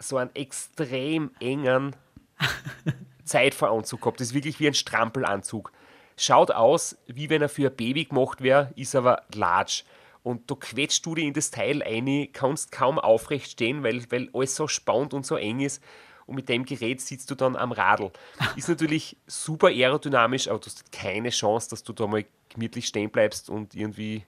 so 0.00 0.16
einen 0.16 0.34
extrem 0.34 1.30
engen 1.40 1.94
Zeitveranzug 3.24 4.00
gehabt. 4.00 4.20
Das 4.20 4.28
ist 4.28 4.34
wirklich 4.34 4.60
wie 4.60 4.66
ein 4.66 4.74
Strampelanzug. 4.74 5.72
Schaut 6.16 6.50
aus, 6.50 6.98
wie 7.06 7.30
wenn 7.30 7.42
er 7.42 7.48
für 7.48 7.70
ein 7.70 7.76
Baby 7.76 8.04
gemacht 8.04 8.42
wäre, 8.42 8.72
ist 8.76 8.94
aber 8.94 9.22
large. 9.34 9.84
Und 10.22 10.50
da 10.50 10.54
quetscht 10.54 11.04
du 11.06 11.14
dich 11.14 11.24
in 11.24 11.32
das 11.32 11.50
Teil 11.50 11.82
ein, 11.82 12.28
kannst 12.32 12.72
kaum 12.72 12.98
aufrecht 12.98 13.52
stehen, 13.52 13.82
weil, 13.82 14.04
weil 14.10 14.28
alles 14.34 14.54
so 14.54 14.68
spannt 14.68 15.14
und 15.14 15.24
so 15.24 15.36
eng 15.36 15.60
ist. 15.60 15.82
Und 16.26 16.36
mit 16.36 16.48
dem 16.48 16.64
Gerät 16.64 17.00
sitzt 17.00 17.30
du 17.30 17.34
dann 17.34 17.56
am 17.56 17.72
Radl. 17.72 18.12
Ist 18.56 18.68
natürlich 18.68 19.16
super 19.26 19.68
aerodynamisch, 19.68 20.46
aber 20.48 20.60
du 20.60 20.66
hast 20.66 20.92
keine 20.92 21.30
Chance, 21.30 21.70
dass 21.70 21.82
du 21.82 21.92
da 21.92 22.06
mal 22.06 22.24
gemütlich 22.50 22.86
stehen 22.86 23.10
bleibst 23.10 23.50
und 23.50 23.74
irgendwie 23.74 24.24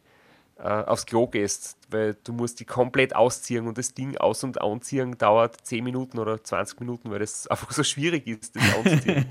aufs 0.63 1.07
Klo 1.07 1.27
gehst, 1.27 1.77
weil 1.91 2.17
du 2.23 2.33
musst 2.33 2.61
die 2.61 2.65
komplett 2.65 3.17
ausziehen 3.17 3.67
und 3.67 3.79
das 3.79 3.95
Ding 3.95 4.17
aus- 4.17 4.45
und 4.45 4.61
anziehen 4.61 5.19
dauert 5.19 5.57
10 5.67 5.83
Minuten 5.83 6.19
oder 6.19 6.43
20 6.43 6.79
Minuten, 6.81 7.11
weil 7.11 7.19
das 7.19 7.47
einfach 7.49 7.71
so 7.73 7.83
schwierig 7.83 8.27
ist, 8.27 8.55
das 8.55 8.63
auszuziehen. 8.77 9.27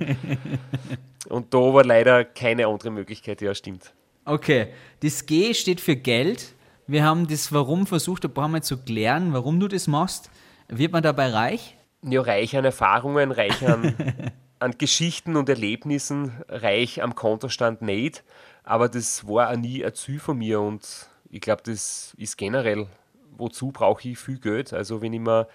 und 1.29 1.53
da 1.53 1.57
war 1.57 1.85
leider 1.85 2.25
keine 2.25 2.67
andere 2.67 2.91
Möglichkeit, 2.91 3.41
ja, 3.41 3.55
stimmt. 3.55 3.93
Okay, 4.25 4.67
das 5.01 5.25
G 5.25 5.53
steht 5.53 5.81
für 5.81 5.95
Geld. 5.95 6.53
Wir 6.85 7.03
haben 7.03 7.27
das 7.27 7.53
Warum 7.53 7.87
versucht, 7.87 8.25
ein 8.25 8.33
paar 8.33 8.49
Mal 8.49 8.61
zu 8.61 8.77
klären, 8.77 9.33
warum 9.33 9.59
du 9.59 9.67
das 9.67 9.87
machst. 9.87 10.29
Wird 10.67 10.91
man 10.91 11.03
dabei 11.03 11.29
reich? 11.29 11.77
Ja, 12.03 12.21
reich 12.21 12.57
an 12.57 12.65
Erfahrungen, 12.65 13.31
reich 13.31 13.65
an, 13.67 13.95
an 14.59 14.75
Geschichten 14.77 15.37
und 15.37 15.47
Erlebnissen, 15.49 16.43
reich 16.49 17.01
am 17.01 17.15
Kontostand 17.15 17.81
nicht. 17.81 18.23
Aber 18.63 18.89
das 18.89 19.27
war 19.27 19.51
auch 19.51 19.55
nie 19.55 19.83
ein 19.85 19.93
Ziel 19.93 20.19
von 20.19 20.37
mir 20.37 20.61
und 20.61 21.09
ich 21.31 21.41
glaube, 21.41 21.63
das 21.65 22.13
ist 22.17 22.37
generell, 22.37 22.87
wozu 23.37 23.71
brauche 23.71 24.07
ich 24.07 24.19
viel 24.19 24.37
Geld? 24.37 24.73
Also 24.73 25.01
wenn 25.01 25.13
ich 25.13 25.21
mir 25.21 25.47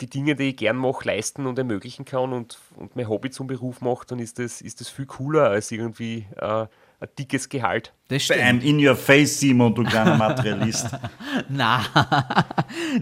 die 0.00 0.06
Dinge, 0.08 0.36
die 0.36 0.50
ich 0.50 0.56
gern 0.56 0.76
mache, 0.76 1.06
leisten 1.06 1.46
und 1.46 1.58
ermöglichen 1.58 2.04
kann 2.04 2.32
und, 2.32 2.58
und 2.76 2.94
mein 2.94 3.08
Hobby 3.08 3.30
zum 3.30 3.46
Beruf 3.46 3.80
mache, 3.80 4.06
dann 4.06 4.18
ist 4.18 4.38
das, 4.38 4.60
ist 4.60 4.80
das 4.80 4.88
viel 4.90 5.06
cooler 5.06 5.48
als 5.48 5.70
irgendwie 5.70 6.26
äh, 6.36 6.66
ein 7.00 7.08
dickes 7.18 7.48
Gehalt. 7.48 7.94
Das 8.08 8.28
Bam, 8.28 8.60
in 8.60 8.86
your 8.86 8.96
face, 8.96 9.40
Simon, 9.40 9.74
du 9.74 9.84
kleiner 9.84 10.16
Materialist. 10.16 10.90
Na, 11.48 11.84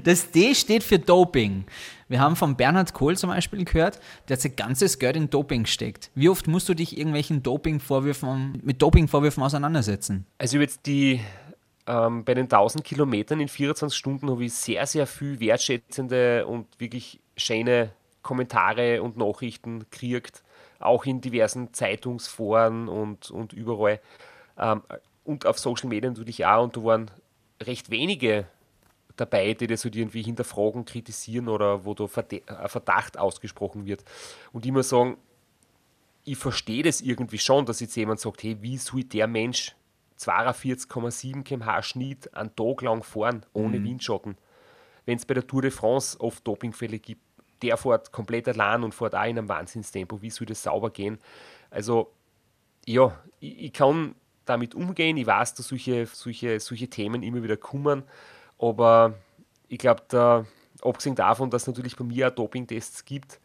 das 0.05 0.31
D 0.31 0.55
steht 0.55 0.85
für 0.85 0.99
Doping. 0.99 1.65
Wir 2.09 2.21
haben 2.21 2.37
von 2.37 2.57
Bernhard 2.57 2.93
Kohl 2.93 3.17
zum 3.17 3.31
Beispiel 3.31 3.65
gehört, 3.65 3.99
der 4.29 4.37
hat 4.37 4.43
sein 4.43 4.55
ganzes 4.55 5.01
Geld 5.01 5.17
in 5.17 5.29
Doping 5.29 5.65
gesteckt. 5.65 6.11
Wie 6.15 6.29
oft 6.29 6.47
musst 6.47 6.69
du 6.69 6.75
dich 6.75 6.97
irgendwelchen 6.97 7.43
Dopingvorwürfen, 7.43 8.61
mit 8.63 8.81
Dopingvorwürfen 8.81 9.43
auseinandersetzen? 9.43 10.25
Also 10.39 10.59
jetzt 10.59 10.87
die 10.87 11.21
ähm, 11.87 12.25
bei 12.25 12.35
den 12.35 12.45
1000 12.45 12.85
Kilometern 12.85 13.41
in 13.41 13.49
24 13.49 13.97
Stunden 13.97 14.31
habe 14.31 14.45
ich 14.45 14.55
sehr, 14.55 14.87
sehr 14.87 15.07
viel 15.07 15.41
wertschätzende 15.41 16.47
und 16.47 16.67
wirklich 16.79 17.21
schöne 17.37 17.93
Kommentare 18.23 19.03
und 19.03 19.17
Nachrichten 19.17 19.81
gekriegt, 19.81 20.43
auch 20.81 21.05
in 21.05 21.21
diversen 21.21 21.73
Zeitungsforen 21.73 22.89
und, 22.89 23.31
und 23.31 23.53
überall. 23.53 24.01
Ähm, 24.59 24.83
und 25.25 25.47
auf 25.47 25.59
Social 25.59 25.89
Media 25.89 26.11
natürlich 26.11 26.45
auch. 26.45 26.65
Und 26.65 26.77
da 26.77 26.85
waren 26.85 27.11
recht 27.63 27.91
wenige 27.91 28.47
dabei, 29.17 29.55
die 29.55 29.67
das 29.67 29.85
halt 29.85 29.97
irgendwie 29.97 30.23
hinterfragen, 30.23 30.85
kritisieren 30.85 31.49
oder 31.49 31.85
wo 31.85 31.95
da 31.95 32.07
Verdacht 32.07 33.19
ausgesprochen 33.19 33.87
wird. 33.87 34.05
Und 34.53 34.67
immer 34.67 34.83
sagen, 34.83 35.17
ich 36.25 36.37
verstehe 36.37 36.83
das 36.83 37.01
irgendwie 37.01 37.39
schon, 37.39 37.65
dass 37.65 37.81
jetzt 37.81 37.97
jemand 37.97 38.21
sagt, 38.21 38.43
hey, 38.43 38.57
wie 38.61 38.77
soll 38.77 39.05
der 39.05 39.27
Mensch 39.27 39.75
42,7 40.19 41.45
km/h 41.45 41.83
Schnitt 41.83 42.35
einen 42.35 42.55
Tag 42.57 42.83
lang 42.83 43.03
fahren, 43.03 43.45
ohne 43.53 43.83
Windschatten? 43.83 44.37
Wenn 45.05 45.17
es 45.17 45.27
bei 45.27 45.35
der 45.35 45.47
Tour 45.47 45.63
de 45.63 45.71
France 45.71 46.19
oft 46.21 46.47
Dopingfälle 46.47 46.99
gibt, 46.99 47.23
der 47.63 47.77
fährt 47.77 48.13
komplett 48.13 48.49
allein 48.49 48.83
und 48.83 48.95
fährt 48.95 49.15
auch 49.15 49.25
in 49.25 49.39
einem 49.39 49.49
Wahnsinnstempo. 49.49 50.21
Wie 50.21 50.31
soll 50.31 50.47
das 50.47 50.63
sauber 50.63 50.91
gehen? 50.91 51.19
Also, 51.71 52.13
ja, 52.85 53.19
ich, 53.41 53.65
ich 53.65 53.73
kann 53.73 54.15
damit 54.45 54.75
umgehen. 54.75 55.17
Ich 55.17 55.27
weiß, 55.27 55.55
dass 55.55 55.69
solche, 55.69 56.07
solche, 56.07 56.61
solche 56.61 56.89
Themen 56.89 57.23
immer 57.23 57.43
wieder 57.43 57.57
kommen. 57.57 58.03
Aber 58.59 59.15
ich 59.69 59.79
glaube, 59.79 60.03
da, 60.09 60.45
abgesehen 60.83 61.15
davon, 61.15 61.51
dass 61.51 61.63
es 61.63 61.69
natürlich 61.69 61.97
bei 61.97 62.05
mir 62.05 62.29
auch 62.29 62.35
Dopingtests 62.35 63.05
gibt, 63.05 63.41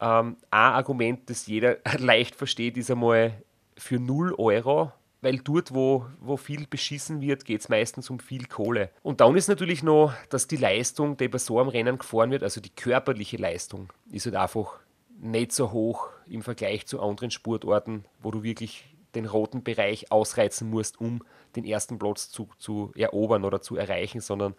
ähm, 0.00 0.36
ein 0.50 0.72
Argument, 0.72 1.28
das 1.30 1.46
jeder 1.46 1.78
leicht 1.98 2.34
versteht, 2.34 2.76
ist 2.76 2.90
einmal 2.90 3.42
für 3.76 3.98
0 3.98 4.34
Euro, 4.38 4.92
weil 5.26 5.38
dort, 5.38 5.74
wo, 5.74 6.06
wo 6.20 6.36
viel 6.36 6.68
beschissen 6.68 7.20
wird, 7.20 7.44
geht 7.44 7.60
es 7.60 7.68
meistens 7.68 8.10
um 8.10 8.20
viel 8.20 8.46
Kohle. 8.46 8.90
Und 9.02 9.20
dann 9.20 9.34
ist 9.34 9.48
natürlich 9.48 9.82
noch, 9.82 10.12
dass 10.30 10.46
die 10.46 10.56
Leistung, 10.56 11.16
die 11.16 11.26
bei 11.26 11.38
so 11.38 11.58
einem 11.58 11.68
Rennen 11.68 11.98
gefahren 11.98 12.30
wird, 12.30 12.44
also 12.44 12.60
die 12.60 12.70
körperliche 12.70 13.36
Leistung, 13.36 13.92
ist 14.12 14.26
halt 14.26 14.36
einfach 14.36 14.78
nicht 15.18 15.50
so 15.50 15.72
hoch 15.72 16.10
im 16.28 16.42
Vergleich 16.42 16.86
zu 16.86 17.02
anderen 17.02 17.32
Sportarten, 17.32 18.04
wo 18.22 18.30
du 18.30 18.44
wirklich 18.44 18.94
den 19.16 19.26
roten 19.26 19.64
Bereich 19.64 20.12
ausreizen 20.12 20.70
musst, 20.70 21.00
um 21.00 21.24
den 21.56 21.64
ersten 21.64 21.98
Platz 21.98 22.30
zu, 22.30 22.48
zu 22.58 22.92
erobern 22.94 23.44
oder 23.44 23.60
zu 23.60 23.74
erreichen, 23.74 24.20
sondern 24.20 24.54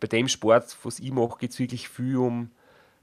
bei 0.00 0.08
dem 0.08 0.26
Sport, 0.26 0.76
was 0.82 0.98
ich 0.98 1.12
mache, 1.12 1.38
geht 1.38 1.52
es 1.52 1.60
wirklich 1.60 1.88
viel 1.88 2.16
um, 2.16 2.50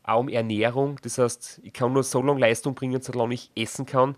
auch 0.03 0.19
um 0.19 0.27
Ernährung. 0.27 0.99
Das 1.03 1.19
heißt, 1.19 1.61
ich 1.63 1.71
kann 1.71 1.93
nur 1.93 2.03
so 2.03 2.21
lange 2.21 2.41
Leistung 2.41 2.75
bringen, 2.75 3.01
solange 3.01 3.35
ich 3.35 3.49
essen 3.55 3.85
kann. 3.85 4.17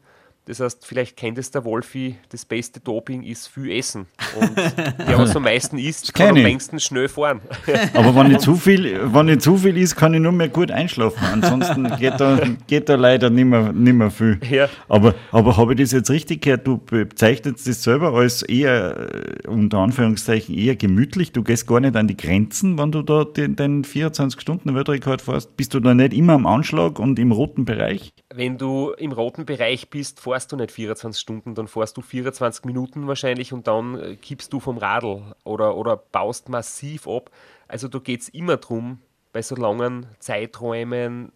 Das 0.50 0.60
heißt, 0.60 0.84
vielleicht 0.84 1.16
kennt 1.16 1.38
es 1.38 1.52
der 1.52 1.64
Wolfi, 1.64 2.16
das 2.30 2.44
beste 2.44 2.80
Doping 2.80 3.22
ist 3.22 3.46
viel 3.46 3.70
Essen. 3.70 4.08
Und 4.36 4.58
der, 4.58 5.20
was 5.20 5.36
am 5.36 5.44
meisten 5.44 5.78
isst, 5.78 6.12
kann 6.16 6.30
am 6.30 6.38
ich. 6.38 6.44
längsten 6.44 6.80
schnell 6.80 7.08
fahren. 7.08 7.42
Aber 7.94 8.16
wenn 8.16 8.30
nicht 8.30 8.42
zu 8.42 8.56
viel, 8.56 9.00
wenn 9.14 9.28
nicht 9.28 9.44
zu 9.44 9.58
viel 9.58 9.78
ist, 9.78 9.96
kann 9.96 10.16
ich 10.16 10.20
nur 10.20 10.32
mehr 10.32 10.50
gut 10.50 10.72
einschlafen. 10.72 11.24
Ansonsten 11.32 11.96
geht 11.98 12.20
da, 12.20 12.40
geht 12.66 12.90
da 12.90 12.96
leider 12.96 13.30
nicht 13.30 13.46
mehr, 13.46 13.72
nicht 13.74 13.94
mehr 13.94 14.10
viel. 14.10 14.40
Ja. 14.50 14.68
Aber, 14.88 15.14
aber 15.32 15.56
habe 15.56 15.74
ich 15.74 15.82
das 15.82 15.92
jetzt 15.92 16.10
richtig 16.10 16.42
gehört? 16.42 16.66
Du 16.66 16.80
bezeichnest 16.80 17.68
das 17.68 17.84
selber 17.84 18.14
als 18.14 18.42
eher, 18.42 19.44
äh, 19.44 19.48
unter 19.48 19.78
Anführungszeichen, 19.78 20.58
eher 20.58 20.76
gemütlich. 20.76 21.32
Du 21.32 21.44
gehst 21.44 21.68
gar 21.68 21.80
nicht 21.80 21.96
an 21.96 22.08
die 22.08 22.18
Grenzen, 22.18 22.80
wenn 22.80 22.92
du 22.92 23.04
da 23.04 23.24
den, 23.24 23.56
den 23.56 23.84
24-Stunden-Weltrekord 23.84 25.22
fährst. 25.22 25.56
Bist 25.58 25.76
du 25.76 25.80
da 25.80 25.94
nicht 25.94 26.12
immer 26.12 26.34
am 26.34 26.48
Anschlag 26.48 26.98
und 26.98 27.20
im 27.20 27.32
roten 27.32 27.66
Bereich? 27.66 28.14
Wenn 28.32 28.60
du 28.60 28.92
im 28.92 29.12
roten 29.12 29.46
Bereich 29.46 29.90
bist, 29.90 30.20
fährst 30.20 30.52
du 30.52 30.56
nicht 30.56 30.72
24 30.72 31.20
Stunden, 31.20 31.56
dann 31.56 31.68
fährst 31.68 31.98
du 31.98 32.02
24 32.02 32.64
Minuten 32.64 33.08
wahrscheinlich 33.08 33.54
und 33.54 33.68
dann 33.68 34.00
äh, 34.00 34.16
kippst 34.16 34.54
du 34.54 34.60
vom 34.60 34.78
Radl 34.78 35.36
oder, 35.44 35.76
oder 35.76 35.98
baust 35.98 36.48
massiv 36.48 37.08
ab. 37.08 37.32
Also 37.68 37.88
da 37.88 37.98
geht 37.98 38.22
es 38.22 38.30
immer 38.30 38.58
darum, 38.58 39.00
bei 39.34 39.42
so 39.42 39.56
langen 39.56 40.06
Zeiträumen 40.20 41.32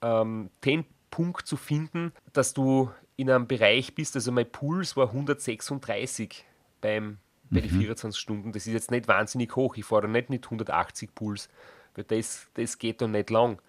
ähm, 0.00 0.50
den 0.64 0.84
Punkt 1.10 1.46
zu 1.46 1.56
finden, 1.56 2.12
dass 2.32 2.54
du 2.54 2.90
in 3.16 3.30
einem 3.30 3.46
Bereich 3.46 3.94
bist, 3.94 4.14
also 4.14 4.30
mein 4.30 4.50
Puls 4.50 4.96
war 4.96 5.08
136 5.08 6.44
beim, 6.80 7.18
bei 7.50 7.60
den 7.60 7.70
24 7.70 8.18
Stunden. 8.18 8.52
Das 8.52 8.66
ist 8.66 8.72
jetzt 8.72 8.90
nicht 8.90 9.08
wahnsinnig 9.08 9.56
hoch. 9.56 9.76
Ich 9.76 9.84
fahre 9.84 10.08
nicht 10.08 10.30
mit 10.30 10.44
180 10.44 11.14
Puls, 11.14 11.48
weil 11.94 12.04
das, 12.04 12.46
das 12.54 12.78
geht 12.78 13.02
dann 13.02 13.10
nicht 13.10 13.30
lang. 13.30 13.60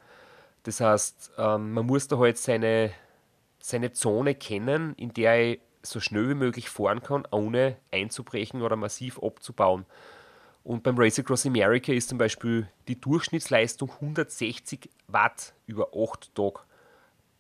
Das 0.64 0.81
heißt, 0.81 1.31
ähm, 1.38 1.73
man 1.73 1.86
muss 1.86 2.07
da 2.07 2.18
halt 2.18 2.38
seine, 2.38 2.91
seine 3.60 3.94
Zone 3.94 4.36
kennen, 4.36 4.94
in 4.95 5.14
der 5.14 5.52
ich 5.52 5.60
so 5.81 5.99
schnell 5.99 6.30
wie 6.30 6.36
möglich 6.36 6.69
fahren 6.69 7.02
kann, 7.02 7.26
ohne 7.31 7.77
einzubrechen 7.91 8.61
oder 8.61 8.76
massiv 8.76 9.19
abzubauen. 9.19 9.86
Und 10.64 10.84
beim 10.84 10.98
Race 10.98 11.18
Across 11.19 11.45
America 11.45 11.94
ist 11.94 12.10
zum 12.10 12.18
Beispiel 12.18 12.68
die 12.88 12.99
Durchschnittsleistung 12.99 13.91
160 13.91 14.90
Watt 15.07 15.53
über 15.65 15.90
8 15.95 16.36
Tage. 16.36 16.60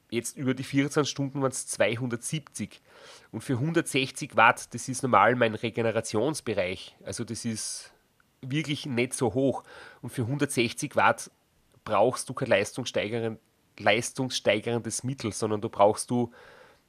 Jetzt 0.09 0.37
über 0.37 0.55
die 0.55 0.63
24 0.63 1.09
Stunden 1.09 1.41
waren 1.41 1.51
es 1.51 1.67
270. 1.67 2.81
Und 3.31 3.41
für 3.41 3.53
160 3.53 4.35
Watt, 4.35 4.73
das 4.73 4.89
ist 4.89 5.03
normal 5.03 5.35
mein 5.35 5.53
Regenerationsbereich. 5.53 6.95
Also 7.03 7.23
das 7.23 7.45
ist 7.45 7.91
wirklich 8.41 8.85
nicht 8.85 9.13
so 9.13 9.33
hoch. 9.33 9.63
Und 10.01 10.09
für 10.09 10.23
160 10.23 10.95
Watt 10.95 11.29
brauchst 11.89 12.29
du 12.29 12.33
kein 12.33 12.49
leistungssteigern, 12.49 13.39
leistungssteigerndes 13.77 15.03
Mittel, 15.03 15.31
sondern 15.31 15.61
du 15.61 15.69
brauchst 15.69 16.11
du 16.11 16.31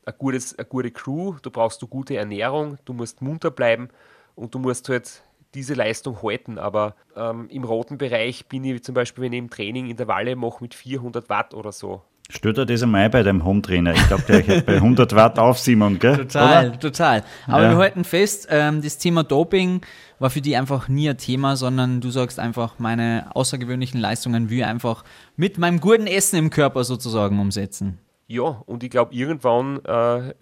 ein 0.05 0.15
gutes, 0.19 0.59
eine 0.59 0.67
gute 0.67 0.91
Crew, 0.91 1.37
du 1.43 1.51
brauchst 1.51 1.81
du 1.81 1.87
gute 1.87 2.17
Ernährung, 2.17 2.79
du 2.85 2.93
musst 2.93 3.23
munter 3.23 3.51
bleiben 3.51 3.89
und 4.35 4.55
du 4.55 4.59
musst 4.59 4.89
halt 4.89 5.23
diese 5.55 5.75
Leistung 5.75 6.23
halten. 6.23 6.59
Aber 6.59 6.97
ähm, 7.17 7.49
im 7.49 7.65
roten 7.65 7.97
Bereich 7.99 8.47
bin 8.47 8.65
ich 8.65 8.85
zum 8.85 8.95
Beispiel, 8.95 9.25
wenn 9.25 9.33
ich 9.33 9.39
im 9.39 9.51
Training 9.51 9.89
Intervalle 9.89 10.37
mache 10.37 10.63
mit 10.63 10.75
400 10.75 11.29
Watt 11.29 11.55
oder 11.55 11.73
so. 11.73 12.03
Stört 12.31 12.59
dir 12.59 12.65
das 12.67 12.83
einmal 12.83 13.11
bei 13.11 13.25
deinem 13.25 13.45
Home-Trainer? 13.45 13.93
Ich 13.93 14.07
glaube, 14.07 14.23
der 14.29 14.41
hält 14.41 14.65
bei 14.65 14.77
100 14.77 15.15
Watt 15.17 15.39
auf, 15.41 15.59
Simon, 15.59 15.99
gell? 15.99 16.17
Total, 16.17 16.69
Oder? 16.69 16.79
total. 16.79 17.25
Aber 17.49 17.65
Ja. 17.65 17.71
wir 17.71 17.77
halten 17.79 18.05
fest, 18.05 18.47
ähm, 18.51 18.83
das 18.83 18.99
Thema 18.99 19.25
Doping 19.25 19.81
war 20.21 20.31
für 20.31 20.41
die 20.41 20.57
einfach 20.57 20.89
nie 20.89 21.11
ein 21.11 21.19
Thema, 21.19 21.57
sondern 21.57 22.01
du 22.01 22.11
sagst 22.11 22.39
einfach, 22.39 22.79
meine 22.79 23.27
außergewöhnlichen 23.35 24.01
Leistungen 24.01 24.49
will 24.49 24.59
ich 24.59 24.65
einfach 24.65 25.03
mit 25.35 25.59
meinem 25.59 25.81
guten 25.81 26.07
Essen 26.07 26.37
im 26.37 26.51
Körper 26.51 26.85
sozusagen 26.85 27.41
umsetzen. 27.41 27.99
Ja, 28.29 28.63
und 28.65 28.85
ich 28.85 28.91
glaube, 28.91 29.13
irgendwann 29.13 29.85
äh, 29.85 30.35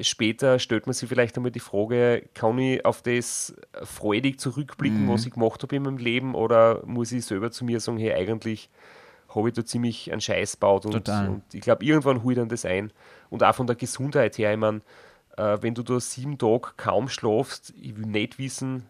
später 0.00 0.58
stellt 0.58 0.86
man 0.86 0.94
sich 0.94 1.08
vielleicht 1.08 1.36
einmal 1.36 1.52
die 1.52 1.60
Frage, 1.60 2.24
kann 2.34 2.58
ich 2.58 2.84
auf 2.84 3.02
das 3.02 3.54
freudig 3.84 4.40
zurückblicken, 4.40 5.08
was 5.08 5.26
ich 5.26 5.32
gemacht 5.32 5.62
habe 5.62 5.76
in 5.76 5.84
meinem 5.84 5.98
Leben, 5.98 6.34
oder 6.34 6.82
muss 6.86 7.12
ich 7.12 7.24
selber 7.24 7.52
zu 7.52 7.64
mir 7.64 7.78
sagen, 7.78 7.98
hey, 7.98 8.14
eigentlich 8.14 8.68
habe 9.36 9.48
ich 9.48 9.54
da 9.54 9.64
ziemlich 9.64 10.10
einen 10.10 10.20
Scheiß 10.20 10.52
gebaut. 10.52 10.86
Und, 10.86 11.08
und 11.08 11.42
ich 11.52 11.60
glaube, 11.60 11.84
irgendwann 11.84 12.22
hole 12.22 12.34
ich 12.34 12.38
dann 12.38 12.48
das 12.48 12.64
ein. 12.64 12.92
Und 13.30 13.44
auch 13.44 13.54
von 13.54 13.66
der 13.66 13.76
Gesundheit 13.76 14.38
her, 14.38 14.52
ich 14.52 14.58
meine, 14.58 14.80
äh, 15.36 15.58
wenn 15.60 15.74
du 15.74 15.82
da 15.82 16.00
sieben 16.00 16.38
Tage 16.38 16.70
kaum 16.76 17.08
schlafst, 17.08 17.74
ich 17.80 17.96
will 17.96 18.06
nicht 18.06 18.38
wissen, 18.38 18.86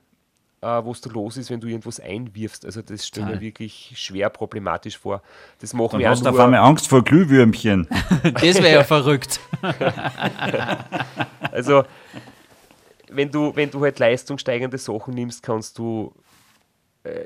äh, 0.62 0.66
was 0.66 1.00
da 1.00 1.10
los 1.10 1.36
ist, 1.36 1.50
wenn 1.50 1.60
du 1.60 1.66
irgendwas 1.66 2.00
einwirfst. 2.00 2.64
Also 2.64 2.82
das 2.82 3.06
stelle 3.06 3.26
ich 3.26 3.34
mir 3.34 3.40
wirklich 3.40 3.92
schwer 3.96 4.30
problematisch 4.30 4.98
vor. 4.98 5.22
Das 5.60 5.72
machen 5.72 5.92
Dann 5.92 6.00
wir 6.00 6.10
hast 6.10 6.24
du 6.24 6.28
auch 6.30 6.34
auf 6.34 6.40
einmal 6.40 6.60
Angst 6.60 6.88
vor 6.88 7.02
Glühwürmchen. 7.02 7.88
Das 8.22 8.56
wäre 8.62 8.72
ja 8.72 8.84
verrückt. 8.84 9.40
Also, 11.52 11.84
wenn 13.08 13.30
du, 13.30 13.54
wenn 13.54 13.70
du 13.70 13.80
halt 13.82 13.98
leistungssteigende 13.98 14.78
Sachen 14.78 15.14
nimmst, 15.14 15.42
kannst 15.42 15.78
du 15.78 16.12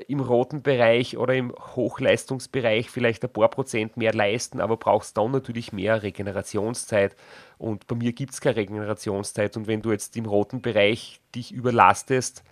im 0.07 0.19
roten 0.19 0.61
Bereich 0.61 1.17
oder 1.17 1.33
im 1.33 1.53
Hochleistungsbereich 1.75 2.89
vielleicht 2.89 3.23
ein 3.23 3.31
paar 3.31 3.49
Prozent 3.49 3.97
mehr 3.97 4.13
leisten, 4.13 4.61
aber 4.61 4.77
brauchst 4.77 5.17
dann 5.17 5.31
natürlich 5.31 5.73
mehr 5.73 6.03
Regenerationszeit. 6.03 7.15
Und 7.57 7.87
bei 7.87 7.95
mir 7.95 8.13
gibt 8.13 8.33
es 8.33 8.41
keine 8.41 8.57
Regenerationszeit. 8.57 9.57
Und 9.57 9.67
wenn 9.67 9.81
du 9.81 9.91
jetzt 9.91 10.17
im 10.17 10.25
roten 10.25 10.61
Bereich 10.61 11.21
dich 11.35 11.51
überlastest 11.51 12.43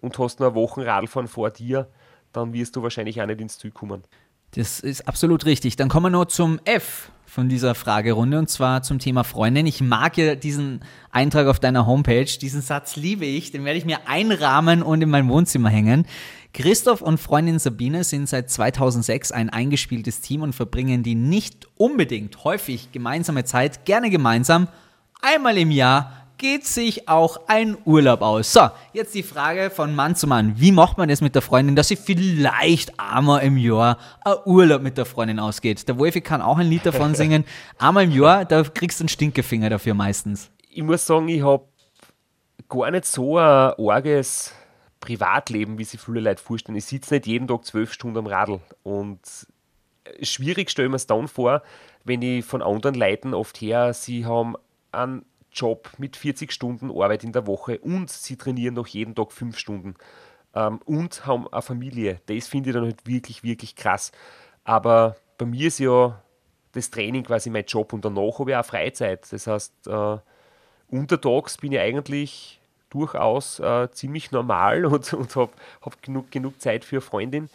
und 0.00 0.18
hast 0.18 0.40
nur 0.40 0.50
eine 0.50 0.54
Woche 0.54 0.86
Radfahren 0.86 1.28
vor 1.28 1.50
dir, 1.50 1.88
dann 2.32 2.52
wirst 2.52 2.76
du 2.76 2.82
wahrscheinlich 2.82 3.20
auch 3.20 3.26
nicht 3.26 3.40
ins 3.40 3.58
Ziel 3.58 3.70
kommen. 3.70 4.04
Das 4.52 4.80
ist 4.80 5.06
absolut 5.06 5.44
richtig. 5.44 5.76
Dann 5.76 5.88
kommen 5.88 6.06
wir 6.06 6.10
noch 6.10 6.26
zum 6.26 6.58
F 6.64 7.10
von 7.26 7.48
dieser 7.50 7.74
Fragerunde 7.74 8.38
und 8.38 8.48
zwar 8.48 8.82
zum 8.82 8.98
Thema 8.98 9.22
Freundin. 9.22 9.66
Ich 9.66 9.82
mag 9.82 10.16
ja 10.16 10.34
diesen 10.34 10.80
Eintrag 11.10 11.46
auf 11.46 11.60
deiner 11.60 11.86
Homepage. 11.86 12.24
Diesen 12.24 12.62
Satz 12.62 12.96
liebe 12.96 13.26
ich. 13.26 13.52
Den 13.52 13.64
werde 13.66 13.78
ich 13.78 13.84
mir 13.84 14.08
einrahmen 14.08 14.82
und 14.82 15.02
in 15.02 15.10
mein 15.10 15.28
Wohnzimmer 15.28 15.68
hängen. 15.68 16.06
Christoph 16.54 17.02
und 17.02 17.18
Freundin 17.18 17.58
Sabine 17.58 18.04
sind 18.04 18.28
seit 18.28 18.50
2006 18.50 19.32
ein 19.32 19.50
eingespieltes 19.50 20.20
Team 20.20 20.42
und 20.42 20.54
verbringen 20.54 21.02
die 21.02 21.14
nicht 21.14 21.68
unbedingt 21.76 22.44
häufig 22.44 22.90
gemeinsame 22.90 23.44
Zeit, 23.44 23.84
gerne 23.84 24.10
gemeinsam. 24.10 24.68
Einmal 25.20 25.58
im 25.58 25.70
Jahr 25.70 26.28
geht 26.38 26.64
sich 26.64 27.08
auch 27.08 27.40
ein 27.48 27.76
Urlaub 27.84 28.22
aus. 28.22 28.52
So, 28.52 28.70
jetzt 28.92 29.14
die 29.14 29.22
Frage 29.22 29.70
von 29.70 29.94
Mann 29.94 30.14
zu 30.14 30.26
Mann. 30.26 30.54
Wie 30.56 30.72
macht 30.72 30.96
man 30.96 31.08
das 31.08 31.20
mit 31.20 31.34
der 31.34 31.42
Freundin, 31.42 31.76
dass 31.76 31.88
sie 31.88 31.96
vielleicht 31.96 32.98
einmal 32.98 33.42
im 33.42 33.56
Jahr 33.56 33.98
ein 34.24 34.36
Urlaub 34.46 34.80
mit 34.82 34.96
der 34.96 35.04
Freundin 35.04 35.40
ausgeht? 35.40 35.86
Der 35.88 35.98
Wolfi 35.98 36.20
kann 36.20 36.40
auch 36.40 36.58
ein 36.58 36.68
Lied 36.68 36.86
davon 36.86 37.14
singen. 37.16 37.44
Einmal 37.78 38.04
im 38.04 38.12
Jahr, 38.12 38.44
da 38.44 38.62
kriegst 38.62 39.00
du 39.00 39.02
einen 39.02 39.08
Stinkefinger 39.08 39.68
dafür 39.68 39.94
meistens. 39.94 40.50
ich 40.70 40.82
muss 40.82 41.04
sagen, 41.04 41.28
ich 41.28 41.42
habe 41.42 41.64
gar 42.68 42.90
nicht 42.90 43.04
so 43.04 43.36
ein 43.36 43.72
arges 43.76 44.52
Privatleben, 45.00 45.78
wie 45.78 45.84
sich 45.84 46.00
viele 46.00 46.20
Leute 46.20 46.42
vorstellen. 46.42 46.76
Ich 46.76 46.86
sitze 46.86 47.14
nicht 47.14 47.26
jeden 47.26 47.48
Tag 47.48 47.64
zwölf 47.64 47.92
Stunden 47.92 48.18
am 48.18 48.26
Radl. 48.26 48.60
Und 48.82 49.20
äh, 50.04 50.24
schwierig 50.24 50.70
stelle 50.70 50.86
ich 50.86 50.90
mir 50.90 50.96
es 50.96 51.06
dann 51.06 51.28
vor, 51.28 51.62
wenn 52.04 52.22
ich 52.22 52.44
von 52.44 52.62
anderen 52.62 52.94
Leuten 52.94 53.34
oft 53.34 53.60
her, 53.60 53.92
sie 53.94 54.26
haben 54.26 54.56
einen 54.92 55.24
Job 55.52 55.90
mit 55.98 56.16
40 56.16 56.52
Stunden 56.52 56.90
Arbeit 56.90 57.24
in 57.24 57.32
der 57.32 57.46
Woche 57.46 57.78
und 57.78 58.10
sie 58.10 58.36
trainieren 58.36 58.74
noch 58.74 58.86
jeden 58.86 59.14
Tag 59.14 59.32
fünf 59.32 59.58
Stunden 59.58 59.94
ähm, 60.54 60.80
und 60.84 61.26
haben 61.26 61.48
eine 61.48 61.62
Familie. 61.62 62.20
Das 62.26 62.48
finde 62.48 62.70
ich 62.70 62.74
dann 62.74 62.84
halt 62.84 63.06
wirklich, 63.06 63.42
wirklich 63.42 63.76
krass. 63.76 64.12
Aber 64.64 65.16
bei 65.38 65.46
mir 65.46 65.68
ist 65.68 65.78
ja 65.78 66.22
das 66.72 66.90
Training 66.90 67.24
quasi 67.24 67.50
mein 67.50 67.64
Job 67.64 67.92
und 67.92 68.04
danach 68.04 68.38
habe 68.38 68.50
ich 68.50 68.56
auch 68.56 68.64
Freizeit. 68.64 69.30
Das 69.32 69.46
heißt, 69.46 69.86
äh, 69.86 70.18
untertags 70.88 71.56
bin 71.56 71.72
ich 71.72 71.80
eigentlich 71.80 72.60
durchaus 72.90 73.60
äh, 73.60 73.88
ziemlich 73.92 74.30
normal 74.30 74.84
und, 74.86 75.12
und 75.12 75.36
habe 75.36 75.52
hab 75.82 76.02
genug, 76.02 76.30
genug 76.30 76.60
Zeit 76.60 76.84
für 76.84 77.00
Freundin. 77.00 77.48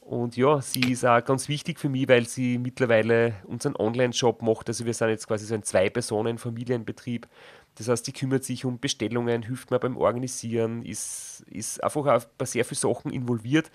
Und 0.00 0.36
ja, 0.36 0.60
sie 0.60 0.92
ist 0.92 1.04
auch 1.04 1.24
ganz 1.24 1.48
wichtig 1.48 1.80
für 1.80 1.88
mich, 1.88 2.08
weil 2.08 2.28
sie 2.28 2.58
mittlerweile 2.58 3.34
unseren 3.44 3.74
Online-Shop 3.74 4.40
macht. 4.40 4.68
Also 4.68 4.84
wir 4.86 4.94
sind 4.94 5.08
jetzt 5.08 5.26
quasi 5.26 5.46
so 5.46 5.54
ein 5.54 5.64
Zwei-Personen-Familienbetrieb. 5.64 7.26
Das 7.74 7.88
heißt, 7.88 8.06
die 8.06 8.12
kümmert 8.12 8.44
sich 8.44 8.64
um 8.64 8.78
Bestellungen, 8.78 9.42
hilft 9.42 9.72
mir 9.72 9.80
beim 9.80 9.96
Organisieren, 9.96 10.82
ist, 10.84 11.44
ist 11.50 11.82
einfach 11.82 12.06
auch 12.06 12.24
bei 12.38 12.44
sehr 12.44 12.64
vielen 12.64 12.78
Sachen 12.78 13.12
involviert. 13.12 13.70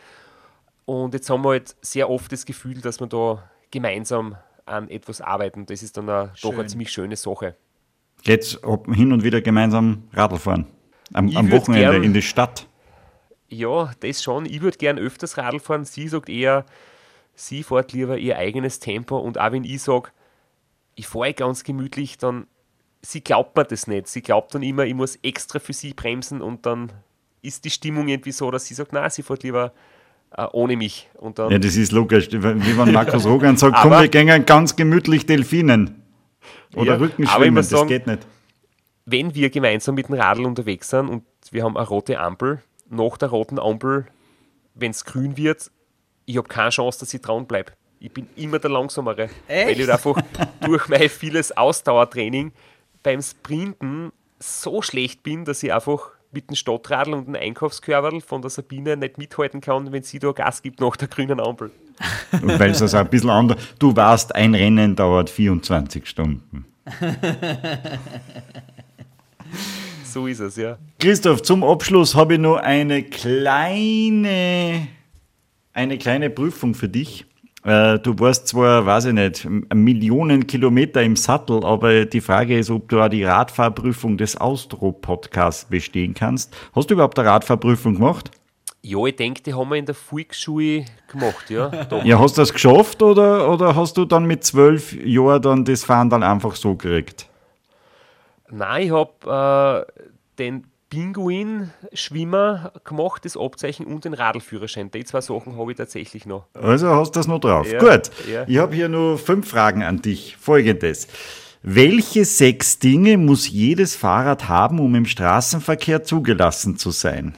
Und 0.86 1.14
jetzt 1.14 1.30
haben 1.30 1.44
wir 1.44 1.50
halt 1.50 1.76
sehr 1.82 2.10
oft 2.10 2.32
das 2.32 2.46
Gefühl, 2.46 2.80
dass 2.80 3.02
wir 3.02 3.08
da 3.08 3.44
gemeinsam 3.70 4.38
an 4.66 4.90
etwas 4.90 5.20
arbeiten. 5.20 5.66
Das 5.66 5.84
ist 5.84 5.98
dann 5.98 6.10
eine, 6.10 6.32
doch 6.42 6.54
eine 6.54 6.66
ziemlich 6.68 6.92
schöne 6.92 7.18
Sache. 7.18 7.56
Ob- 8.64 8.94
hin 8.94 9.12
und 9.12 9.24
wieder 9.24 9.42
gemeinsam 9.42 10.04
Radl 10.14 10.38
fahren? 10.38 10.66
Am, 11.14 11.36
am 11.36 11.52
Wochenende 11.52 11.92
gern- 11.92 12.04
in 12.04 12.14
die 12.14 12.22
Stadt. 12.22 12.68
Ja, 13.50 13.92
das 14.00 14.24
schon. 14.24 14.46
Ich 14.46 14.62
würde 14.62 14.78
gern 14.78 14.98
öfters 14.98 15.38
Radl 15.38 15.60
fahren. 15.60 15.84
Sie 15.84 16.08
sagt 16.08 16.30
eher, 16.30 16.66
sie 17.36 17.64
fährt 17.64 17.92
lieber 17.92 18.18
ihr 18.18 18.38
eigenes 18.38 18.80
Tempo. 18.80 19.18
Und 19.18 19.38
auch 19.40 19.52
wenn 19.52 19.64
ich 19.66 19.82
sage, 19.82 20.10
ich 20.96 21.08
fahre 21.08 21.34
ganz 21.34 21.64
gemütlich, 21.64 22.18
dann, 22.18 22.48
sie 23.02 23.22
glaubt 23.22 23.58
mir 23.58 23.66
das 23.66 23.88
nicht. 23.88 24.08
Sie 24.08 24.22
glaubt 24.22 24.56
dann 24.56 24.64
immer, 24.64 24.86
ich 24.86 24.94
muss 24.94 25.18
extra 25.22 25.60
für 25.60 25.74
sie 25.74 25.94
bremsen 25.94 26.42
und 26.42 26.66
dann 26.66 26.92
ist 27.42 27.66
die 27.66 27.70
Stimmung 27.72 28.08
irgendwie 28.08 28.32
so, 28.32 28.52
dass 28.52 28.66
sie 28.68 28.74
sagt, 28.74 28.94
na, 28.94 29.10
sie 29.10 29.24
fährt 29.24 29.44
lieber 29.44 29.74
äh, 30.38 30.46
ohne 30.54 30.78
mich. 30.78 31.10
Und 31.16 31.38
dann, 31.40 31.52
Ja, 31.52 31.60
das 31.60 31.76
ist 31.76 31.92
logisch. 31.92 32.30
Wie 32.32 32.42
wenn 32.42 32.92
Markus 32.94 33.26
Rogan 33.26 33.58
sagt, 33.58 33.76
komm, 33.82 33.92
wir 33.92 34.08
gehen 34.08 34.46
ganz 34.46 34.76
gemütlich 34.78 35.26
Delfinen. 35.26 36.02
Oder 36.76 36.94
Ja, 36.94 36.96
Rückenschwimmen, 37.00 37.56
das 37.56 37.70
sagen- 37.70 37.90
geht 37.90 38.08
nicht. 38.08 38.26
Wenn 39.12 39.36
wir 39.36 39.50
gemeinsam 39.50 39.96
mit 39.96 40.08
dem 40.08 40.16
Radl 40.16 40.46
unterwegs 40.46 40.90
sind 40.90 41.10
und 41.10 41.24
wir 41.52 41.64
haben 41.64 41.78
eine 41.78 41.88
rote 41.88 42.20
Ampel, 42.20 42.62
nach 42.90 43.18
der 43.18 43.30
roten 43.30 43.60
Ampel, 43.60 44.06
wenn 44.76 44.92
es 44.92 45.06
grün 45.06 45.38
wird, 45.38 45.72
ich 46.26 46.38
habe 46.38 46.48
keine 46.48 46.70
Chance, 46.70 47.00
dass 47.00 47.14
ich 47.14 47.22
dran 47.22 47.46
bleibe. 47.46 47.74
Ich 48.00 48.12
bin 48.12 48.28
immer 48.36 48.60
der 48.60 48.72
Langsamere. 48.72 49.30
Weil 49.48 49.80
ich 49.80 49.88
halt 49.88 49.90
einfach 49.92 50.22
durch 50.66 50.88
mein 50.90 51.10
vieles 51.10 51.56
Ausdauertraining 51.56 52.52
beim 53.04 53.22
Sprinten 53.22 54.12
so 54.40 54.82
schlecht 54.82 55.24
bin, 55.24 55.46
dass 55.46 55.62
ich 55.64 55.74
einfach 55.74 56.10
mit 56.32 56.50
dem 56.50 56.56
Stadtradl 56.56 57.14
und 57.14 57.28
dem 57.28 57.36
Einkaufskörperl 57.36 58.22
von 58.22 58.42
der 58.42 58.50
Sabine 58.50 58.98
nicht 58.98 59.18
mithalten 59.18 59.62
kann, 59.62 59.92
wenn 59.92 60.04
sie 60.04 60.20
da 60.20 60.32
Gas 60.32 60.62
gibt 60.62 60.80
nach 60.80 60.96
der 60.96 61.10
grünen 61.10 61.40
Ampel. 61.40 61.72
Weil 62.32 62.72
es 62.72 62.82
also 62.82 62.98
ein 62.98 63.10
bisschen 63.10 63.30
anders. 63.30 63.62
Du 63.78 63.96
weißt, 63.96 64.34
ein 64.34 64.56
Rennen 64.56 64.96
dauert 64.96 65.30
24 65.30 66.08
Stunden. 66.08 66.66
So 70.04 70.28
ist 70.28 70.40
es, 70.40 70.58
ja. 70.58 70.78
Christoph, 71.00 71.42
zum 71.42 71.64
Abschluss 71.64 72.16
habe 72.16 72.34
ich 72.34 72.40
noch 72.40 72.58
eine 72.58 73.04
kleine, 73.04 74.88
eine 75.74 75.98
kleine 75.98 76.30
Prüfung 76.30 76.74
für 76.74 76.90
dich. 76.90 77.26
Äh, 77.64 78.00
Du 78.00 78.18
warst 78.20 78.48
zwar, 78.48 78.86
weiß 78.86 79.06
ich 79.06 79.14
nicht, 79.14 79.48
Millionen 79.74 80.48
Kilometer 80.48 81.02
im 81.02 81.16
Sattel, 81.16 81.64
aber 81.64 82.06
die 82.06 82.22
Frage 82.22 82.58
ist, 82.58 82.70
ob 82.70 82.90
du 82.90 83.00
auch 83.02 83.08
die 83.08 83.24
Radfahrprüfung 83.24 84.18
des 84.18 84.36
Austro-Podcasts 84.36 85.66
bestehen 85.66 86.14
kannst. 86.14 86.54
Hast 86.76 86.90
du 86.90 86.96
überhaupt 86.96 87.18
eine 87.20 87.30
Radfahrprüfung 87.30 87.96
gemacht? 87.96 88.32
Ja, 88.84 89.06
ich 89.06 89.16
denke, 89.16 89.44
die 89.44 89.54
haben 89.54 89.70
wir 89.70 89.78
in 89.78 89.86
der 89.86 89.94
Volksschule 89.94 90.86
gemacht, 91.08 91.50
ja. 91.50 91.68
Doch. 91.90 92.04
Ja, 92.04 92.20
hast 92.20 92.38
du 92.38 92.42
das 92.42 92.52
geschafft 92.52 93.04
oder, 93.04 93.50
oder 93.52 93.76
hast 93.76 93.96
du 93.96 94.06
dann 94.06 94.26
mit 94.26 94.44
zwölf 94.44 94.94
Jahren 95.06 95.42
dann 95.42 95.66
das 95.66 95.84
Fahren 95.84 96.10
dann 96.10 96.24
einfach 96.24 96.56
so 96.56 96.76
gekriegt? 96.76 97.28
Nein, 98.52 98.84
ich 98.84 98.92
habe 98.92 99.86
äh, 99.98 100.04
den 100.38 100.66
Pinguin-Schwimmer 100.90 102.74
gemacht, 102.84 103.24
das 103.24 103.38
Abzeichen 103.38 103.86
und 103.86 104.04
den 104.04 104.14
Radlführerschein. 104.14 104.92
Die 104.92 105.06
zwei 105.06 105.22
Sachen 105.22 105.58
habe 105.58 105.72
ich 105.72 105.78
tatsächlich 105.78 106.26
noch. 106.26 106.46
Also 106.54 106.90
hast 106.90 107.16
du 107.16 107.20
das 107.20 107.28
noch 107.28 107.40
drauf. 107.40 107.72
Ja, 107.72 107.80
Gut, 107.80 108.12
ja. 108.30 108.44
ich 108.46 108.58
habe 108.58 108.76
hier 108.76 108.90
nur 108.90 109.18
fünf 109.18 109.50
Fragen 109.50 109.84
an 109.84 110.02
dich. 110.02 110.36
Folgendes. 110.38 111.08
Welche 111.64 112.26
sechs 112.26 112.80
Dinge 112.80 113.18
muss 113.18 113.48
jedes 113.48 113.96
Fahrrad 113.96 114.50
haben, 114.50 114.80
um 114.80 114.94
im 114.96 115.06
Straßenverkehr 115.06 116.04
zugelassen 116.04 116.78
zu 116.78 116.92
sein? 116.92 117.36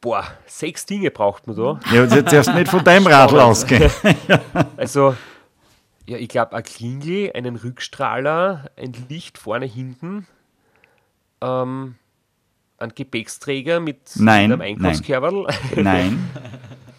Boah, 0.00 0.24
sechs 0.46 0.86
Dinge 0.86 1.10
braucht 1.10 1.46
man 1.46 1.56
da. 1.56 1.78
Ja, 1.92 2.04
jetzt 2.04 2.32
darfst 2.32 2.54
nicht 2.54 2.68
von 2.70 2.82
deinem 2.82 3.06
Radl 3.06 3.38
ausgehen. 3.40 3.90
Also, 4.78 5.14
ja, 6.10 6.18
ich 6.18 6.28
glaube, 6.28 6.56
ein 6.56 6.64
Klingel, 6.64 7.30
einen 7.34 7.54
Rückstrahler, 7.54 8.72
ein 8.76 8.96
Licht 9.08 9.38
vorne, 9.38 9.64
hinten. 9.64 10.26
Ähm, 11.40 11.94
einen 12.78 12.94
Gepäcksträger 12.96 13.78
mit 13.78 14.16
Nein, 14.16 14.50
einem 14.50 14.60
Einkaufskörperl. 14.60 15.46
Nein. 15.76 16.28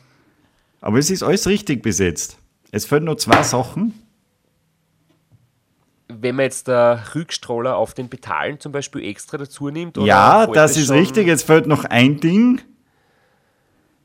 Aber 0.81 0.97
es 0.97 1.09
ist 1.09 1.23
alles 1.23 1.45
richtig 1.45 1.83
besetzt. 1.83 2.37
Es 2.71 2.85
fehlen 2.85 3.03
nur 3.03 3.17
zwei 3.17 3.43
Sachen. 3.43 3.93
Wenn 6.07 6.37
man 6.37 6.43
jetzt 6.43 6.69
der 6.69 7.03
Rückstroller 7.13 7.75
auf 7.75 7.93
den 7.93 8.09
Pedalen 8.09 8.61
zum 8.61 8.71
Beispiel 8.71 9.03
extra 9.03 9.37
dazu 9.37 9.67
nimmt. 9.67 9.97
Ja, 9.97 10.47
das 10.47 10.77
ist 10.77 10.89
richtig. 10.89 11.27
Jetzt 11.27 11.43
fehlt 11.43 11.67
noch 11.67 11.83
ein 11.83 12.21
Ding. 12.21 12.61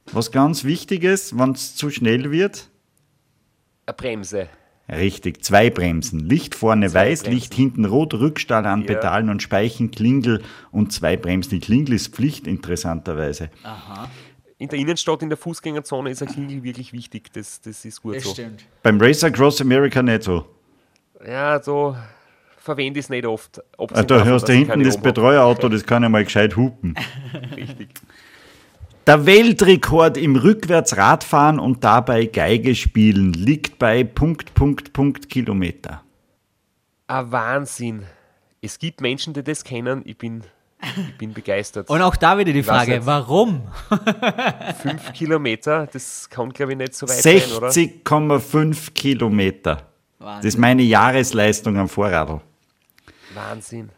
Was 0.06 0.32
ganz 0.32 0.64
wichtig 0.64 1.04
ist, 1.04 1.38
wenn 1.38 1.52
es 1.52 1.76
zu 1.76 1.90
schnell 1.90 2.32
wird. 2.32 2.68
Eine 3.86 3.94
Bremse. 3.94 4.48
Richtig, 4.88 5.44
zwei 5.44 5.68
Bremsen. 5.70 6.20
Licht 6.20 6.54
vorne 6.54 6.92
weiß, 6.94 7.22
Bremsen. 7.22 7.34
Licht 7.34 7.54
hinten 7.54 7.84
rot, 7.84 8.14
Rückstall 8.14 8.66
an 8.66 8.82
Ja. 8.82 8.86
Pedalen 8.86 9.30
und 9.30 9.42
Speichen, 9.42 9.90
Klingel 9.90 10.42
und 10.70 10.92
zwei 10.92 11.16
Bremsen. 11.16 11.50
Die 11.50 11.60
Klingel 11.60 11.94
ist 11.94 12.14
Pflicht, 12.14 12.46
interessanterweise. 12.46 13.50
In 14.58 14.68
der 14.68 14.78
Innenstadt, 14.78 15.22
in 15.22 15.28
der 15.28 15.36
Fußgängerzone 15.38 16.10
ist 16.10 16.22
ein 16.22 16.28
Klingel 16.28 16.62
wirklich 16.62 16.92
wichtig. 16.92 17.32
Das, 17.32 17.60
das 17.60 17.84
ist 17.84 18.00
gut 18.00 18.16
Das 18.16 18.22
so. 18.24 18.30
stimmt. 18.32 18.64
Beim 18.82 19.00
Race 19.00 19.24
Across 19.24 19.60
America 19.60 20.02
nicht 20.02 20.22
so. 20.22 20.46
Ja, 21.26 21.60
so 21.62 21.96
verwende 22.58 22.98
ich 23.00 23.06
es 23.06 23.10
nicht 23.10 23.26
oft. 23.26 23.60
Abgesehen 23.78 24.06
Da 24.06 24.24
dass 24.24 24.44
du 24.44 24.52
hinten 24.52 24.82
das. 24.84 25.00
Betreuerauto, 25.00 25.68
das 25.68 25.84
kann 25.84 26.02
ja 26.04 26.08
mal 26.08 26.24
gescheit 26.24 26.56
hupen. 26.56 26.94
Richtig. 27.56 27.88
Der 29.06 29.24
Weltrekord 29.24 30.16
im 30.16 30.34
Rückwärtsradfahren 30.34 31.60
und 31.60 31.84
dabei 31.84 32.26
Geige 32.26 32.74
spielen 32.74 33.32
liegt 33.32 33.78
bei 33.78 34.02
Punkt, 34.02 34.52
Punkt, 34.54 34.92
Punkt 34.92 35.28
Kilometer. 35.28 36.02
Ein 37.06 37.30
Wahnsinn. 37.30 38.02
Es 38.60 38.80
gibt 38.80 39.00
Menschen, 39.00 39.32
die 39.32 39.44
das 39.44 39.62
kennen. 39.62 40.02
Ich 40.06 40.18
bin, 40.18 40.42
ich 40.82 41.18
bin 41.18 41.32
begeistert. 41.32 41.88
Und 41.88 42.02
auch 42.02 42.16
da 42.16 42.36
wieder 42.36 42.52
die 42.52 42.58
Ich 42.58 42.66
Frage, 42.66 43.06
warum? 43.06 43.68
Fünf 44.82 45.12
Kilometer, 45.12 45.86
das 45.86 46.28
kann, 46.28 46.52
glaube 46.52 46.72
ich, 46.72 46.78
nicht 46.78 46.94
so 46.94 47.08
weit 47.08 47.22
sein, 47.22 47.42
oder? 47.56 47.68
60,5 47.68 48.92
Kilometer. 48.92 49.86
Das 50.18 50.26
Wahnsinn. 50.26 50.48
ist 50.48 50.58
meine 50.58 50.82
Jahresleistung 50.82 51.76
am 51.78 51.88
Vorradl. 51.88 52.40
Wahnsinn. 53.34 53.90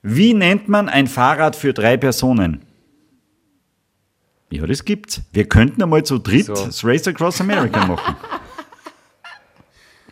Wie 0.00 0.32
nennt 0.32 0.66
man 0.66 0.88
ein 0.88 1.08
Fahrrad 1.08 1.56
für 1.56 1.74
drei 1.74 1.98
Personen? 1.98 2.65
Ja, 4.50 4.66
das 4.66 4.84
gibt's. 4.84 5.22
Wir 5.32 5.48
könnten 5.48 5.82
einmal 5.82 6.04
zu 6.04 6.18
dritt 6.18 6.46
So. 6.46 6.54
das 6.54 6.84
Race 6.84 7.06
Across 7.08 7.40
America 7.40 7.84
machen. 7.86 8.16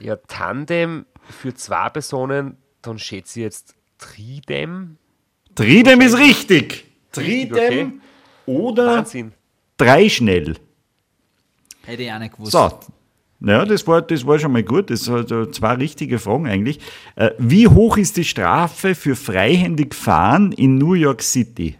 Ja, 0.00 0.16
Tandem 0.16 1.06
für 1.28 1.54
zwei 1.54 1.88
Personen, 1.88 2.56
dann 2.82 2.98
schätze 2.98 3.40
ich 3.40 3.44
jetzt 3.44 3.74
Tridem. 3.98 4.96
Tridem 5.54 6.00
ist 6.00 6.18
richtig. 6.18 6.84
Tridem 7.12 7.52
okay. 7.56 7.92
oder 8.46 8.86
Wahnsinn. 8.98 9.32
dreischnell. 9.76 10.56
Hätte 11.84 12.02
ich 12.02 12.12
auch 12.12 12.18
nicht 12.18 12.34
gewusst. 12.34 12.52
So. 12.52 12.80
Ja, 13.40 13.64
das 13.64 13.86
war, 13.86 14.02
das 14.02 14.26
war 14.26 14.38
schon 14.38 14.52
mal 14.52 14.62
gut. 14.62 14.90
Das 14.90 15.02
sind 15.02 15.14
also 15.14 15.46
zwei 15.46 15.74
richtige 15.74 16.18
Fragen 16.18 16.46
eigentlich. 16.48 16.80
Äh, 17.14 17.30
Wie 17.38 17.68
hoch 17.68 17.96
ist 17.98 18.16
die 18.16 18.24
Strafe 18.24 18.94
für 18.94 19.14
freihändig 19.16 19.94
fahren 19.94 20.50
in 20.52 20.76
New 20.78 20.94
York 20.94 21.22
City? 21.22 21.78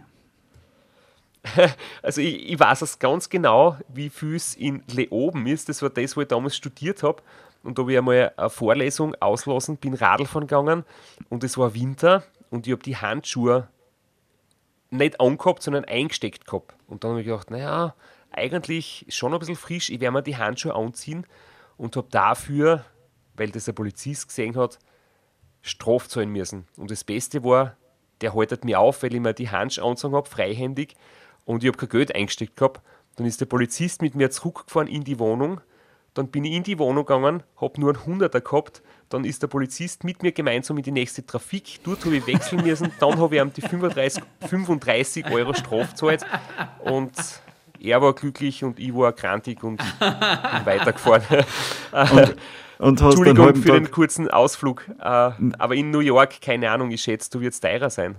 Also 2.01 2.21
ich, 2.21 2.51
ich 2.51 2.59
weiß 2.59 2.81
es 2.81 2.99
ganz 2.99 3.29
genau, 3.29 3.77
wie 3.87 4.09
viel 4.09 4.35
es 4.35 4.55
in 4.55 4.83
Leoben 4.87 5.47
ist. 5.47 5.69
Das 5.69 5.81
war 5.81 5.89
das, 5.89 6.15
wo 6.15 6.21
ich 6.21 6.27
damals 6.27 6.55
studiert 6.55 7.03
habe. 7.03 7.21
Und 7.63 7.77
da 7.77 7.81
habe 7.81 7.93
ich 7.93 7.97
einmal 7.97 8.31
eine 8.37 8.49
Vorlesung 8.49 9.15
auslassen, 9.15 9.77
bin 9.77 9.95
Radlfahren 9.95 10.47
gegangen 10.47 10.83
und 11.29 11.43
es 11.43 11.57
war 11.57 11.73
Winter 11.73 12.23
und 12.51 12.67
ich 12.67 12.73
habe 12.73 12.83
die 12.83 12.95
Handschuhe 12.95 13.67
nicht 14.91 15.19
angehabt, 15.19 15.63
sondern 15.63 15.83
eingesteckt 15.85 16.45
gehabt. 16.45 16.75
Und 16.87 17.03
dann 17.03 17.11
habe 17.11 17.21
ich 17.21 17.25
gedacht, 17.25 17.49
naja, 17.49 17.95
eigentlich 18.29 19.07
schon 19.09 19.33
ein 19.33 19.39
bisschen 19.39 19.55
frisch, 19.55 19.89
ich 19.89 19.99
werde 19.99 20.13
mir 20.13 20.21
die 20.21 20.37
Handschuhe 20.37 20.75
anziehen 20.75 21.25
und 21.75 21.95
habe 21.95 22.07
dafür, 22.11 22.85
weil 23.35 23.49
das 23.49 23.67
ein 23.67 23.73
Polizist 23.73 24.27
gesehen 24.27 24.55
hat, 24.55 24.77
Straf 25.63 26.07
zahlen 26.07 26.29
müssen. 26.29 26.67
Und 26.77 26.91
das 26.91 27.03
Beste 27.03 27.43
war, 27.43 27.75
der 28.21 28.35
haltet 28.35 28.63
mir 28.63 28.79
auf, 28.79 29.01
weil 29.01 29.15
ich 29.15 29.19
mir 29.19 29.33
die 29.33 29.49
Handschuhe 29.49 29.85
angezogen 29.85 30.15
habe, 30.15 30.29
freihändig, 30.29 30.93
und 31.45 31.63
ich 31.63 31.67
habe 31.67 31.77
kein 31.77 31.89
Geld 31.89 32.15
eingesteckt 32.15 32.57
gehabt. 32.57 32.81
Dann 33.15 33.25
ist 33.25 33.39
der 33.39 33.45
Polizist 33.45 34.01
mit 34.01 34.15
mir 34.15 34.29
zurückgefahren 34.29 34.87
in 34.87 35.03
die 35.03 35.19
Wohnung. 35.19 35.61
Dann 36.13 36.27
bin 36.27 36.45
ich 36.45 36.53
in 36.53 36.63
die 36.63 36.79
Wohnung 36.79 37.05
gegangen, 37.05 37.43
habe 37.59 37.79
nur 37.79 37.93
einen 37.93 38.05
Hunderter 38.05 38.41
gehabt. 38.41 38.81
Dann 39.09 39.25
ist 39.25 39.41
der 39.41 39.47
Polizist 39.47 40.03
mit 40.03 40.23
mir 40.23 40.31
gemeinsam 40.31 40.77
in 40.77 40.83
die 40.83 40.91
nächste 40.91 41.25
Trafik. 41.25 41.83
Dort 41.83 42.05
habe 42.05 42.17
ich 42.17 42.27
wechseln 42.27 42.63
müssen. 42.63 42.91
Dann 42.99 43.17
habe 43.19 43.35
ich 43.35 43.41
ihm 43.41 43.53
die 43.53 43.61
35, 43.61 44.23
35 44.47 45.29
Euro 45.29 45.53
Straf 45.53 45.91
gezahlt. 45.91 46.25
Und 46.79 47.13
er 47.79 48.01
war 48.01 48.13
glücklich 48.13 48.63
und 48.63 48.79
ich 48.79 48.95
war 48.95 49.13
krantig 49.13 49.63
und 49.63 49.77
bin 49.77 50.65
weitergefahren. 50.65 51.45
Und 51.91 52.35
einen 52.79 52.97
Entschuldigung 52.97 53.55
für 53.55 53.71
den 53.73 53.83
Tag 53.85 53.91
kurzen 53.91 54.29
Ausflug. 54.29 54.87
Äh, 54.99 55.03
aber 55.03 55.75
in 55.75 55.91
New 55.91 55.99
York, 55.99 56.41
keine 56.41 56.71
Ahnung, 56.71 56.91
ich 56.91 57.01
schätze, 57.01 57.29
du 57.29 57.39
wirst 57.41 57.63
teurer 57.63 57.89
sein. 57.89 58.17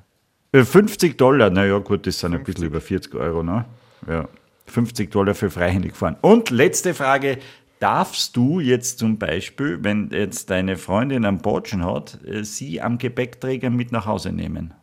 Äh, 0.52 0.64
50 0.64 1.16
Dollar, 1.18 1.50
naja 1.50 1.78
gut, 1.78 2.06
das 2.06 2.20
sind 2.20 2.34
ein 2.34 2.44
bisschen 2.44 2.64
über 2.64 2.80
40 2.80 3.14
Euro, 3.14 3.42
ne? 3.42 3.64
Ja. 4.08 4.28
50 4.66 5.10
Dollar 5.10 5.34
für 5.34 5.50
freihändig 5.50 5.94
fahren. 5.96 6.16
Und 6.22 6.50
letzte 6.50 6.92
Frage, 6.94 7.38
darfst 7.78 8.36
du 8.36 8.60
jetzt 8.60 8.98
zum 8.98 9.18
Beispiel, 9.18 9.78
wenn 9.84 10.10
jetzt 10.10 10.50
deine 10.50 10.76
Freundin 10.76 11.24
einen 11.24 11.38
Botschen 11.38 11.84
hat, 11.84 12.18
äh, 12.24 12.42
sie 12.44 12.80
am 12.80 12.98
Gepäckträger 12.98 13.70
mit 13.70 13.92
nach 13.92 14.06
Hause 14.06 14.32
nehmen? 14.32 14.74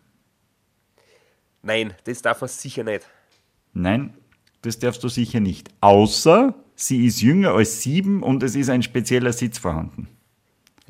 Nein, 1.61 1.94
das 2.03 2.22
darf 2.22 2.41
man 2.41 2.49
sicher 2.49 2.84
nicht. 2.84 3.07
Nein, 3.73 4.14
das 4.61 4.80
darfst 4.80 5.03
du 5.03 5.07
sicher 5.10 5.40
nicht. 5.40 5.69
Außer 5.81 6.53
sie 6.76 7.06
ist 7.06 7.22
jünger 7.22 7.52
als 7.52 7.81
sieben 7.81 8.22
und 8.22 8.44
es 8.44 8.56
ist 8.56 8.69
ein 8.69 8.84
spezieller 8.84 9.34
Sitz 9.34 9.57
vorhanden. 9.57 10.07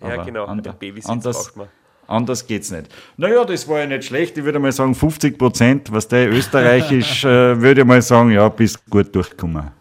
Ja, 0.02 0.16
Aber 0.16 0.26
genau, 0.26 0.46
ander- 0.46 0.74
den 0.74 0.80
Babysitz 0.80 1.10
anders, 1.10 1.38
braucht 1.46 1.58
man. 1.58 1.68
Anders 2.08 2.46
geht's 2.46 2.72
nicht. 2.72 2.88
Naja, 3.18 3.46
das 3.46 3.68
war 3.68 3.80
ja 3.80 3.88
nicht 3.88 4.06
schlecht. 4.06 4.38
Ich 4.38 4.44
würde 4.44 4.60
mal 4.60 4.72
sagen 4.72 4.94
50 4.94 5.38
Prozent. 5.38 5.92
Was 5.92 6.08
der 6.08 6.30
österreichisch, 6.32 7.24
äh, 7.26 7.60
würde 7.60 7.82
ich 7.82 7.88
mal 7.88 8.02
sagen, 8.02 8.32
ja, 8.32 8.48
bist 8.50 8.86
gut 8.90 9.14
durchgekommen. 9.16 9.72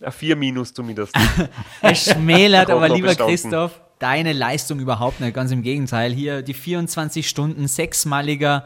Ein 0.00 0.12
4 0.12 0.36
minus 0.36 0.72
zumindest. 0.72 1.14
Es 1.82 2.10
schmälert 2.10 2.70
aber, 2.70 2.88
lieber. 2.88 3.14
Christoph, 3.14 3.80
deine 3.98 4.32
Leistung 4.32 4.80
überhaupt 4.80 5.20
nicht. 5.20 5.34
Ganz 5.34 5.50
im 5.50 5.62
Gegenteil. 5.62 6.12
Hier 6.12 6.42
die 6.42 6.54
24 6.54 7.28
Stunden, 7.28 7.68
sechsmaliger 7.68 8.64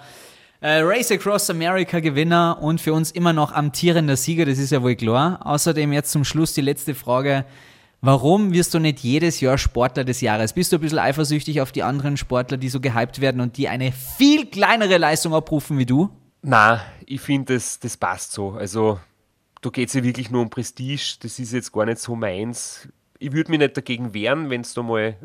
äh, 0.60 0.80
Race 0.80 1.10
Across 1.10 1.50
America 1.50 2.00
Gewinner 2.00 2.58
und 2.60 2.80
für 2.80 2.94
uns 2.94 3.10
immer 3.10 3.32
noch 3.32 3.52
amtierender 3.52 4.16
Sieger, 4.16 4.46
das 4.46 4.58
ist 4.58 4.72
ja 4.72 4.82
wohl 4.82 4.94
klar. 4.94 5.40
Außerdem 5.44 5.92
jetzt 5.92 6.10
zum 6.10 6.24
Schluss 6.24 6.54
die 6.54 6.62
letzte 6.62 6.94
Frage. 6.94 7.44
Warum 8.06 8.52
wirst 8.52 8.74
du 8.74 8.80
nicht 8.80 8.98
jedes 8.98 9.40
Jahr 9.40 9.56
Sportler 9.56 10.04
des 10.04 10.20
Jahres? 10.20 10.52
Bist 10.52 10.70
du 10.70 10.76
ein 10.76 10.82
bisschen 10.82 10.98
eifersüchtig 10.98 11.62
auf 11.62 11.72
die 11.72 11.82
anderen 11.82 12.18
Sportler, 12.18 12.58
die 12.58 12.68
so 12.68 12.78
gehypt 12.78 13.22
werden 13.22 13.40
und 13.40 13.56
die 13.56 13.66
eine 13.66 13.92
viel 13.92 14.44
kleinere 14.44 14.98
Leistung 14.98 15.32
abrufen 15.32 15.78
wie 15.78 15.86
du? 15.86 16.10
Na, 16.42 16.82
ich 17.06 17.22
finde, 17.22 17.54
das, 17.54 17.80
das 17.80 17.96
passt 17.96 18.32
so. 18.32 18.50
Also, 18.50 19.00
da 19.62 19.70
geht 19.70 19.88
es 19.88 19.94
ja 19.94 20.04
wirklich 20.04 20.30
nur 20.30 20.42
um 20.42 20.50
Prestige. 20.50 21.16
Das 21.22 21.38
ist 21.38 21.54
jetzt 21.54 21.72
gar 21.72 21.86
nicht 21.86 21.96
so 21.96 22.14
meins. 22.14 22.90
Ich 23.20 23.32
würde 23.32 23.50
mich 23.50 23.58
nicht 23.58 23.74
dagegen 23.74 24.12
wehren, 24.12 24.50
wenn 24.50 24.60
es 24.60 24.74
da 24.74 24.82
mal 24.82 25.16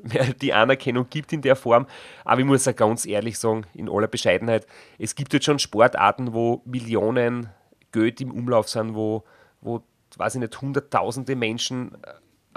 die 0.41 0.53
Anerkennung 0.53 1.07
gibt 1.09 1.33
in 1.33 1.41
der 1.41 1.57
Form. 1.57 1.85
Aber 2.23 2.39
ich 2.39 2.47
muss 2.47 2.65
auch 2.65 2.75
ganz 2.77 3.05
ehrlich 3.05 3.37
sagen, 3.37 3.65
in 3.73 3.89
aller 3.89 4.07
Bescheidenheit, 4.07 4.65
es 4.97 5.15
gibt 5.15 5.33
jetzt 5.33 5.43
schon 5.43 5.59
Sportarten, 5.59 6.31
wo 6.31 6.61
Millionen 6.63 7.49
Geld 7.91 8.21
im 8.21 8.31
Umlauf 8.31 8.69
sind, 8.69 8.95
wo, 8.95 9.25
wo 9.59 9.83
weiß 10.15 10.35
ich 10.35 10.39
nicht, 10.39 10.61
hunderttausende 10.61 11.35
Menschen 11.35 11.97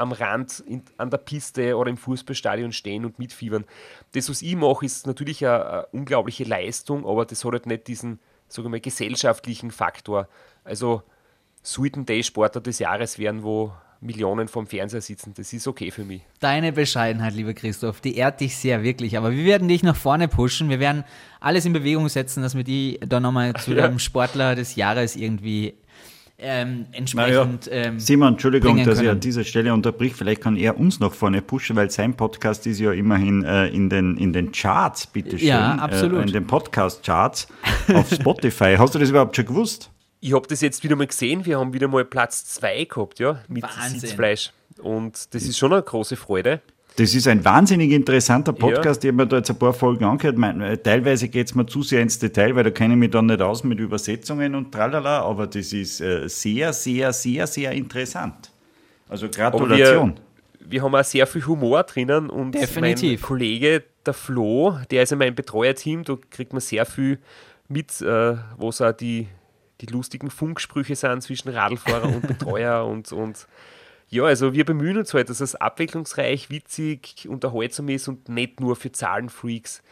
am 0.02 0.12
Rand 0.12 0.60
in, 0.66 0.82
an 0.98 1.10
der 1.10 1.18
Piste 1.18 1.76
oder 1.76 1.88
im 1.90 1.96
Fußballstadion 1.96 2.72
stehen 2.72 3.04
und 3.04 3.18
mitfiebern. 3.18 3.64
Das, 4.12 4.28
was 4.28 4.42
ich 4.42 4.54
mache, 4.56 4.84
ist 4.84 5.06
natürlich 5.06 5.44
eine, 5.46 5.64
eine 5.66 5.86
unglaubliche 5.92 6.44
Leistung, 6.44 7.06
aber 7.06 7.24
das 7.24 7.44
hat 7.44 7.52
halt 7.52 7.66
nicht 7.66 7.86
diesen, 7.88 8.18
sagen 8.48 8.66
wir 8.66 8.70
mal, 8.70 8.80
gesellschaftlichen 8.80 9.70
Faktor. 9.70 10.28
Also 10.64 11.02
sollten 11.62 12.04
die 12.06 12.22
Sportler 12.22 12.60
des 12.60 12.78
Jahres 12.78 13.18
werden, 13.18 13.42
wo 13.42 13.72
Millionen 14.00 14.48
vom 14.48 14.66
Fernseher 14.66 15.00
sitzen. 15.00 15.32
Das 15.36 15.52
ist 15.52 15.68
okay 15.68 15.92
für 15.92 16.04
mich. 16.04 16.22
Deine 16.40 16.72
Bescheidenheit, 16.72 17.34
lieber 17.34 17.54
Christoph, 17.54 18.00
die 18.00 18.16
ehrt 18.16 18.40
dich 18.40 18.56
sehr 18.56 18.82
wirklich. 18.82 19.16
Aber 19.16 19.30
wir 19.30 19.44
werden 19.44 19.68
dich 19.68 19.84
nach 19.84 19.94
vorne 19.94 20.26
pushen. 20.26 20.68
Wir 20.68 20.80
werden 20.80 21.04
alles 21.38 21.64
in 21.66 21.72
Bewegung 21.72 22.08
setzen, 22.08 22.42
dass 22.42 22.56
wir 22.56 22.64
die 22.64 22.98
da 23.06 23.20
nochmal 23.20 23.54
zu 23.54 23.74
Ja. 23.74 23.86
dem 23.86 24.00
Sportler 24.00 24.56
des 24.56 24.74
Jahres 24.74 25.14
irgendwie 25.14 25.74
ähm, 26.42 26.86
entsprechend. 26.92 27.68
ähm, 27.70 27.98
Simon, 27.98 28.34
Entschuldigung, 28.34 28.84
dass 28.84 29.00
ich 29.00 29.08
an 29.08 29.20
dieser 29.20 29.44
Stelle 29.44 29.72
unterbrich. 29.72 30.14
Vielleicht 30.14 30.42
kann 30.42 30.56
er 30.56 30.78
uns 30.78 31.00
nach 31.00 31.12
vorne 31.12 31.40
pushen, 31.40 31.76
weil 31.76 31.90
sein 31.90 32.14
Podcast 32.14 32.66
ist 32.66 32.80
ja 32.80 32.92
immerhin 32.92 33.44
äh, 33.44 33.68
in, 33.68 33.88
den, 33.88 34.16
in 34.16 34.32
den 34.32 34.52
Charts, 34.52 35.06
bitteschön. 35.06 35.48
Ja, 35.48 35.76
absolut. 35.76 36.20
Äh, 36.20 36.22
in 36.22 36.32
den 36.32 36.46
Podcast-Charts 36.46 37.48
auf 37.94 38.10
Spotify. 38.12 38.74
Hast 38.76 38.94
du 38.94 38.98
das 38.98 39.10
überhaupt 39.10 39.36
schon 39.36 39.46
gewusst? 39.46 39.90
Ich 40.20 40.34
habe 40.34 40.46
das 40.46 40.60
jetzt 40.60 40.84
wieder 40.84 40.96
mal 40.96 41.06
gesehen. 41.06 41.46
Wir 41.46 41.58
haben 41.58 41.72
wieder 41.72 41.88
mal 41.88 42.04
Platz 42.04 42.44
2 42.46 42.84
gehabt, 42.84 43.18
ja, 43.18 43.40
mit 43.48 43.62
Wahnsinn. 43.62 44.00
Sitzfleisch. 44.00 44.52
Und 44.80 45.34
das 45.34 45.44
ist 45.44 45.58
schon 45.58 45.72
eine 45.72 45.82
große 45.82 46.16
Freude. 46.16 46.60
Das 46.96 47.14
ist 47.14 47.26
ein 47.26 47.44
wahnsinnig 47.44 47.90
interessanter 47.90 48.52
Podcast. 48.52 49.02
Ich 49.02 49.08
habe 49.08 49.16
mir 49.16 49.26
da 49.26 49.38
jetzt 49.38 49.50
ein 49.50 49.58
paar 49.58 49.72
Folgen 49.72 50.04
angehört. 50.04 50.36
Mein, 50.36 50.60
äh, 50.60 50.76
teilweise 50.76 51.28
geht 51.28 51.46
es 51.46 51.54
mir 51.54 51.64
zu 51.64 51.82
sehr 51.82 52.02
ins 52.02 52.18
Detail, 52.18 52.54
weil 52.54 52.64
da 52.64 52.70
kenne 52.70 52.94
ich 52.94 53.00
mich 53.00 53.10
dann 53.10 53.26
nicht 53.26 53.40
aus 53.40 53.64
mit 53.64 53.80
Übersetzungen 53.80 54.54
und 54.54 54.72
tralala, 54.72 55.22
aber 55.22 55.46
das 55.46 55.72
ist 55.72 56.00
äh, 56.00 56.28
sehr, 56.28 56.72
sehr, 56.72 57.12
sehr, 57.12 57.46
sehr 57.46 57.72
interessant. 57.72 58.50
Also 59.08 59.28
Gratulation. 59.28 60.14
Wir, 60.60 60.70
wir 60.70 60.82
haben 60.82 60.94
auch 60.94 61.04
sehr 61.04 61.26
viel 61.26 61.46
Humor 61.46 61.82
drinnen 61.84 62.28
und 62.28 62.52
Definitiv. 62.52 63.20
mein 63.20 63.28
Kollege, 63.28 63.82
der 64.04 64.14
Flo, 64.14 64.78
der 64.90 65.02
ist 65.04 65.12
in 65.12 65.18
meinem 65.18 65.34
Betreuerteam, 65.34 66.04
da 66.04 66.16
kriegt 66.30 66.52
man 66.52 66.60
sehr 66.60 66.84
viel 66.84 67.18
mit, 67.68 68.00
äh, 68.02 68.36
wo 68.56 68.68
es 68.68 68.80
auch 68.80 68.92
die, 68.92 69.28
die 69.80 69.86
lustigen 69.86 70.30
Funksprüche 70.30 70.94
sind 70.94 71.22
zwischen 71.22 71.48
Radlfahrer 71.48 72.08
und 72.08 72.26
Betreuer 72.26 72.86
und, 72.86 73.12
und 73.12 73.46
ja, 74.12 74.24
also 74.24 74.52
wir 74.52 74.66
bemühen 74.66 74.98
uns 74.98 75.14
halt, 75.14 75.30
dass 75.30 75.40
es 75.40 75.54
abwechslungsreich, 75.54 76.50
witzig, 76.50 77.26
unterhaltsam 77.30 77.88
ist 77.88 78.08
und 78.08 78.28
nicht 78.28 78.60
nur 78.60 78.76
für 78.76 78.92
Zahlenfreaks 78.92 79.82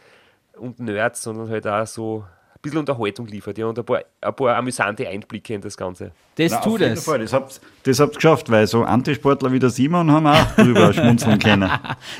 und 0.53 0.79
Nerds, 0.79 1.23
sondern 1.23 1.49
halt 1.49 1.65
auch 1.65 1.87
so 1.87 2.23
bisschen 2.61 2.79
Unterhaltung 2.79 3.27
liefert 3.27 3.57
ja, 3.57 3.65
und 3.65 3.77
ein 3.77 3.85
paar, 3.85 4.01
ein 4.21 4.35
paar 4.35 4.55
amüsante 4.55 5.07
Einblicke 5.07 5.53
in 5.53 5.61
das 5.61 5.75
Ganze. 5.77 6.11
Das 6.35 6.51
Na, 6.51 6.57
tut 6.59 6.75
auf 6.75 6.79
jeden 6.81 6.93
es. 6.93 7.03
Fall, 7.03 7.19
das 7.19 7.33
habt 7.33 7.61
das 7.83 7.99
habt 7.99 8.13
ihr 8.13 8.15
geschafft, 8.17 8.51
weil 8.51 8.67
so 8.67 8.83
Antisportler 8.83 9.51
wie 9.51 9.59
der 9.59 9.71
Simon 9.71 10.11
haben 10.11 10.27
auch 10.27 10.51
drüber 10.55 10.93
schmunzeln 10.93 11.39
können. 11.39 11.69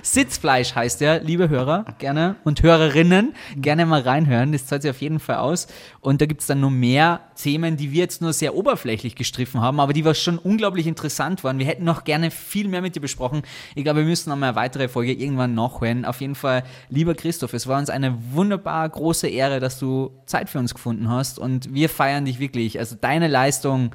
Sitzfleisch 0.02 0.74
heißt 0.74 1.02
der, 1.02 1.22
liebe 1.22 1.50
Hörer, 1.50 1.86
gerne 2.00 2.36
und 2.44 2.64
Hörerinnen, 2.64 3.36
gerne 3.58 3.86
mal 3.86 4.02
reinhören. 4.02 4.52
Das 4.52 4.66
zahlt 4.66 4.82
sich 4.82 4.92
auf 4.92 5.02
jeden 5.02 5.20
Fall 5.20 5.38
aus. 5.38 5.68
Und 6.00 6.20
da 6.20 6.26
gibt 6.26 6.42
es 6.42 6.48
dann 6.48 6.62
noch 6.62 6.72
mehr 6.72 7.22
Themen, 7.36 7.78
die 7.78 7.92
wir 7.92 8.00
jetzt 8.00 8.22
nur 8.22 8.34
sehr 8.34 8.56
oberflächlich 8.56 9.16
gestriffen 9.16 9.62
haben, 9.62 9.80
aber 9.80 9.94
die 9.94 10.04
was 10.04 10.20
schon 10.20 10.40
unglaublich 10.40 10.88
interessant 10.88 11.44
waren. 11.44 11.60
Wir 11.60 11.68
hätten 11.68 11.84
noch 11.84 12.04
gerne 12.04 12.32
viel 12.32 12.68
mehr 12.68 12.82
mit 12.82 12.96
dir 12.96 13.02
besprochen. 13.02 13.44
Ich 13.76 13.84
glaube, 13.84 14.00
wir 14.00 14.08
müssen 14.08 14.30
noch 14.30 14.38
mal 14.38 14.48
eine 14.48 14.56
weitere 14.56 14.88
Folge 14.88 15.14
irgendwann 15.14 15.54
nachholen. 15.54 16.06
Auf 16.06 16.22
jeden 16.22 16.36
Fall, 16.36 16.64
lieber 16.90 17.14
Christoph, 17.14 17.54
es 17.54 17.68
war 17.68 17.78
uns 17.78 17.92
eine 17.92 18.18
wunderbar 18.32 18.90
große 18.90 19.28
Ehre, 19.28 19.60
dass 19.60 19.78
du 19.78 20.12
Zeit 20.32 20.50
für 20.50 20.60
uns 20.60 20.74
gefunden 20.74 21.10
hast 21.10 21.40
und 21.40 21.74
wir 21.74 21.90
feiern 21.90 22.26
dich 22.26 22.40
wirklich. 22.40 22.80
Also 22.80 22.96
deine 23.00 23.28
Leistung. 23.28 23.94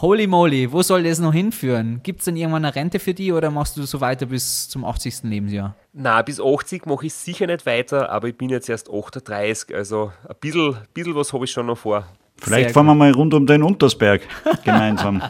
Holy 0.00 0.26
moly, 0.26 0.72
wo 0.72 0.82
soll 0.82 1.04
das 1.04 1.20
noch 1.20 1.32
hinführen? 1.32 2.00
Gibt 2.02 2.18
es 2.18 2.24
denn 2.24 2.34
irgendwann 2.34 2.64
eine 2.64 2.74
Rente 2.74 2.98
für 2.98 3.14
die 3.14 3.30
oder 3.30 3.52
machst 3.52 3.76
du 3.76 3.84
so 3.84 4.00
weiter 4.00 4.26
bis 4.26 4.68
zum 4.68 4.84
80. 4.84 5.22
Lebensjahr? 5.22 5.76
Na, 5.92 6.20
bis 6.22 6.40
80 6.40 6.86
mache 6.86 7.06
ich 7.06 7.14
sicher 7.14 7.46
nicht 7.46 7.64
weiter, 7.64 8.10
aber 8.10 8.26
ich 8.26 8.36
bin 8.36 8.50
jetzt 8.50 8.68
erst 8.68 8.90
38, 8.90 9.72
also 9.72 10.10
ein 10.28 10.34
bisschen, 10.40 10.76
bisschen 10.94 11.14
was 11.14 11.32
habe 11.32 11.44
ich 11.44 11.52
schon 11.52 11.66
noch 11.66 11.78
vor. 11.78 12.08
Vielleicht 12.38 12.70
Sehr 12.70 12.74
fahren 12.74 12.86
wir 12.86 12.94
mal 12.96 13.12
rund 13.12 13.34
um 13.34 13.46
den 13.46 13.62
Untersberg 13.62 14.22
gemeinsam. 14.64 15.22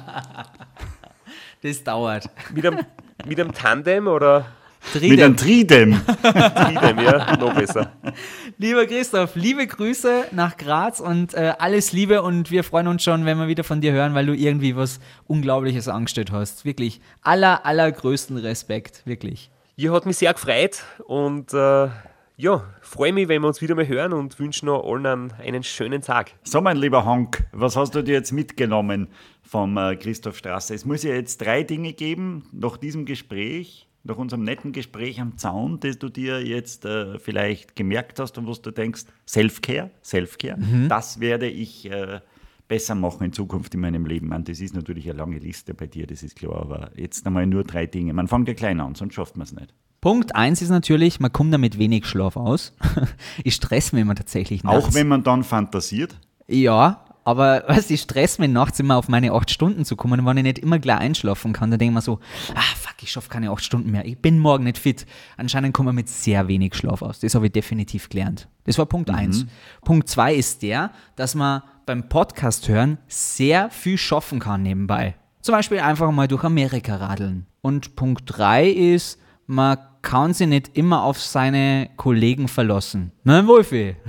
Das 1.62 1.84
dauert. 1.84 2.30
Mit 2.54 2.66
einem, 2.66 2.86
mit 3.26 3.38
einem 3.38 3.52
Tandem 3.52 4.06
oder 4.06 4.46
Mit 4.94 5.20
einem 5.20 5.36
Tridem. 5.36 6.00
Tridem, 6.22 6.98
ja, 6.98 7.36
noch 7.36 7.54
besser. 7.54 7.92
Lieber 8.56 8.86
Christoph, 8.86 9.34
liebe 9.34 9.66
Grüße 9.66 10.26
nach 10.30 10.56
Graz 10.56 11.00
und 11.00 11.34
äh, 11.34 11.54
alles 11.58 11.90
Liebe 11.90 12.22
und 12.22 12.52
wir 12.52 12.62
freuen 12.62 12.86
uns 12.86 13.02
schon, 13.02 13.24
wenn 13.24 13.36
wir 13.36 13.48
wieder 13.48 13.64
von 13.64 13.80
dir 13.80 13.90
hören, 13.90 14.14
weil 14.14 14.26
du 14.26 14.32
irgendwie 14.32 14.76
was 14.76 15.00
Unglaubliches 15.26 15.88
angestellt 15.88 16.30
hast. 16.30 16.64
Wirklich 16.64 17.00
aller, 17.22 17.66
allergrößten 17.66 18.36
Respekt, 18.36 19.02
wirklich. 19.06 19.50
Ihr 19.74 19.92
hat 19.92 20.06
mich 20.06 20.18
sehr 20.18 20.32
gefreut 20.32 20.84
und 21.04 21.52
äh, 21.52 21.88
ja, 22.36 22.64
freue 22.80 23.12
mich, 23.12 23.26
wenn 23.26 23.42
wir 23.42 23.48
uns 23.48 23.60
wieder 23.60 23.74
mal 23.74 23.88
hören 23.88 24.12
und 24.12 24.38
wünsche 24.38 24.66
noch 24.66 24.84
allen 24.84 25.06
einen, 25.06 25.32
einen 25.32 25.62
schönen 25.64 26.02
Tag. 26.02 26.30
So, 26.44 26.60
mein 26.60 26.76
lieber 26.76 27.04
Hank, 27.04 27.44
was 27.50 27.76
hast 27.76 27.96
du 27.96 28.02
dir 28.02 28.14
jetzt 28.14 28.30
mitgenommen 28.30 29.08
vom 29.42 29.76
äh, 29.76 29.96
Christoph 29.96 30.38
Strasser? 30.38 30.76
Es 30.76 30.84
muss 30.84 31.02
ja 31.02 31.12
jetzt 31.12 31.40
drei 31.40 31.64
Dinge 31.64 31.92
geben 31.92 32.48
nach 32.52 32.76
diesem 32.76 33.04
Gespräch, 33.04 33.88
nach 34.04 34.16
unserem 34.16 34.44
netten 34.44 34.72
Gespräch 34.72 35.20
am 35.20 35.36
Zaun, 35.38 35.80
das 35.80 35.98
du 35.98 36.08
dir 36.08 36.46
jetzt 36.46 36.84
äh, 36.84 37.18
vielleicht 37.18 37.74
gemerkt 37.74 38.20
hast 38.20 38.38
und 38.38 38.46
was 38.46 38.60
du 38.62 38.70
denkst, 38.70 39.04
Self-Care, 39.26 39.90
Self-Care, 40.02 40.58
das 40.88 41.20
werde 41.20 41.48
ich 41.48 41.90
äh, 41.90 42.20
besser 42.68 42.94
machen 42.94 43.24
in 43.24 43.32
Zukunft 43.32 43.74
in 43.74 43.80
meinem 43.80 44.04
Leben. 44.04 44.28
Man, 44.28 44.44
das 44.44 44.60
ist 44.60 44.74
natürlich 44.74 45.08
eine 45.08 45.18
lange 45.18 45.38
Liste 45.38 45.74
bei 45.74 45.86
dir, 45.86 46.06
das 46.06 46.22
ist 46.22 46.36
klar, 46.36 46.60
aber 46.60 46.90
jetzt 46.96 47.26
einmal 47.26 47.46
nur 47.46 47.64
drei 47.64 47.86
Dinge. 47.86 48.12
Man 48.12 48.28
fängt 48.28 48.46
ja 48.48 48.54
klein 48.54 48.80
an, 48.80 48.94
sonst 48.94 49.14
schafft 49.14 49.36
man 49.36 49.44
es 49.46 49.52
nicht. 49.52 49.74
Punkt 50.00 50.34
eins 50.36 50.60
ist 50.60 50.68
natürlich, 50.68 51.18
man 51.18 51.32
kommt 51.32 51.54
damit 51.54 51.78
wenig 51.78 52.04
Schlaf 52.04 52.36
aus. 52.36 52.74
ich 53.44 53.54
stress 53.54 53.92
mich 53.92 54.02
immer 54.02 54.14
tatsächlich 54.14 54.62
nachts. 54.62 54.88
Auch 54.88 54.94
wenn 54.94 55.08
man 55.08 55.22
dann 55.22 55.44
fantasiert. 55.44 56.14
Ja, 56.46 57.06
aber 57.24 57.64
was 57.68 57.90
ich 57.90 58.02
stress 58.02 58.38
mich 58.38 58.50
nachts 58.50 58.80
immer 58.80 58.96
auf 58.96 59.08
meine 59.08 59.32
acht 59.32 59.50
Stunden 59.50 59.84
zu 59.84 59.96
kommen, 59.96 60.24
wenn 60.24 60.36
ich 60.36 60.42
nicht 60.42 60.58
immer 60.58 60.78
gleich 60.78 60.98
einschlafen 60.98 61.52
kann, 61.52 61.70
dann 61.70 61.78
denke 61.78 61.92
ich 61.92 61.94
mir 61.94 62.02
so, 62.02 62.20
ah 62.54 62.74
fuck, 62.76 62.94
ich 63.02 63.10
schaffe 63.10 63.28
keine 63.28 63.50
acht 63.50 63.64
Stunden 63.64 63.90
mehr, 63.90 64.04
ich 64.04 64.18
bin 64.18 64.38
morgen 64.38 64.64
nicht 64.64 64.78
fit. 64.78 65.06
Anscheinend 65.36 65.74
kommen 65.74 65.88
wir 65.88 65.92
mit 65.92 66.08
sehr 66.08 66.48
wenig 66.48 66.74
Schlaf 66.74 67.02
aus. 67.02 67.20
Das 67.20 67.34
habe 67.34 67.46
ich 67.46 67.52
definitiv 67.52 68.08
gelernt. 68.08 68.48
Das 68.64 68.78
war 68.78 68.86
Punkt 68.86 69.10
eins. 69.10 69.46
Punkt 69.84 70.08
zwei 70.08 70.34
ist 70.34 70.62
der, 70.62 70.90
dass 71.16 71.34
man 71.34 71.62
beim 71.86 72.08
Podcast 72.08 72.68
hören 72.68 72.98
sehr 73.08 73.70
viel 73.70 73.98
schaffen 73.98 74.38
kann 74.38 74.62
nebenbei. 74.62 75.16
Zum 75.42 75.54
Beispiel 75.54 75.80
einfach 75.80 76.10
mal 76.10 76.28
durch 76.28 76.44
Amerika 76.44 76.96
radeln. 76.96 77.46
Und 77.60 77.96
Punkt 77.96 78.22
drei 78.26 78.68
ist, 78.68 79.18
man 79.46 79.78
kann 80.04 80.32
sich 80.32 80.46
nicht 80.46 80.76
immer 80.76 81.02
auf 81.02 81.20
seine 81.20 81.90
Kollegen 81.96 82.46
verlassen. 82.46 83.10
Ne, 83.24 83.44
Wolfi? 83.48 83.96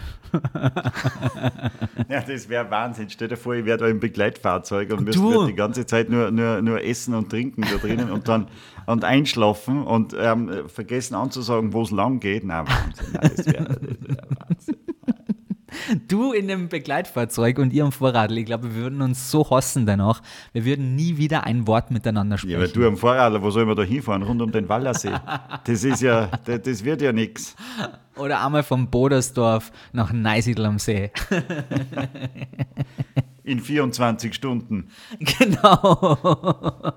Ja, 2.09 2.21
das 2.21 2.49
wäre 2.49 2.69
Wahnsinn. 2.69 3.09
Stell 3.09 3.29
dir 3.29 3.37
vor, 3.37 3.55
ich 3.55 3.65
wäre 3.65 3.77
da 3.77 3.87
im 3.87 3.99
Begleitfahrzeug 3.99 4.91
und 4.91 5.05
müsste 5.05 5.47
die 5.47 5.55
ganze 5.55 5.85
Zeit 5.85 6.09
nur, 6.09 6.29
nur, 6.29 6.61
nur 6.61 6.83
essen 6.83 7.13
und 7.15 7.29
trinken 7.29 7.61
da 7.61 7.77
drinnen 7.77 8.11
und 8.11 8.27
dann 8.27 8.47
und 8.85 9.03
einschlafen 9.03 9.83
und 9.83 10.15
ähm, 10.19 10.67
vergessen 10.67 11.15
anzusagen, 11.15 11.73
wo 11.73 11.81
es 11.81 11.91
lang 11.91 12.19
geht. 12.19 12.43
Na, 12.43 12.65
Wahnsinn. 12.67 13.07
Nein, 13.13 13.31
das 13.35 13.45
wäre 13.45 13.69
wär 13.69 14.17
Wahnsinn. 14.17 14.34
Du 16.07 16.31
in 16.33 16.47
dem 16.47 16.69
Begleitfahrzeug 16.69 17.59
und 17.59 17.73
ihr 17.73 17.83
am 17.85 17.91
Vorradl, 17.91 18.37
ich 18.37 18.45
glaube, 18.45 18.75
wir 18.75 18.83
würden 18.83 19.01
uns 19.01 19.29
so 19.31 19.49
hassen 19.49 19.85
danach. 19.85 20.21
Wir 20.53 20.65
würden 20.65 20.95
nie 20.95 21.17
wieder 21.17 21.43
ein 21.45 21.67
Wort 21.67 21.91
miteinander 21.91 22.35
Ja, 22.35 22.39
sprechen. 22.39 22.55
aber 22.55 22.67
du 22.67 22.87
am 22.87 22.97
Fahrrad, 22.97 23.41
wo 23.41 23.49
soll 23.51 23.65
man 23.65 23.75
da 23.75 23.83
hinfahren? 23.83 24.23
Rund 24.23 24.41
um 24.41 24.51
den 24.51 24.67
Wallersee. 24.69 25.13
Das 25.65 25.83
ist 25.83 26.01
ja, 26.01 26.27
das, 26.45 26.61
das 26.63 26.83
wird 26.83 27.01
ja 27.01 27.11
nichts. 27.11 27.55
Oder 28.15 28.43
einmal 28.45 28.63
vom 28.63 28.89
Bodersdorf 28.89 29.71
nach 29.91 30.11
Neusiedl 30.13 30.65
am 30.65 30.79
See. 30.79 31.11
In 33.43 33.59
24 33.59 34.33
Stunden. 34.33 34.89
genau. 35.19 36.93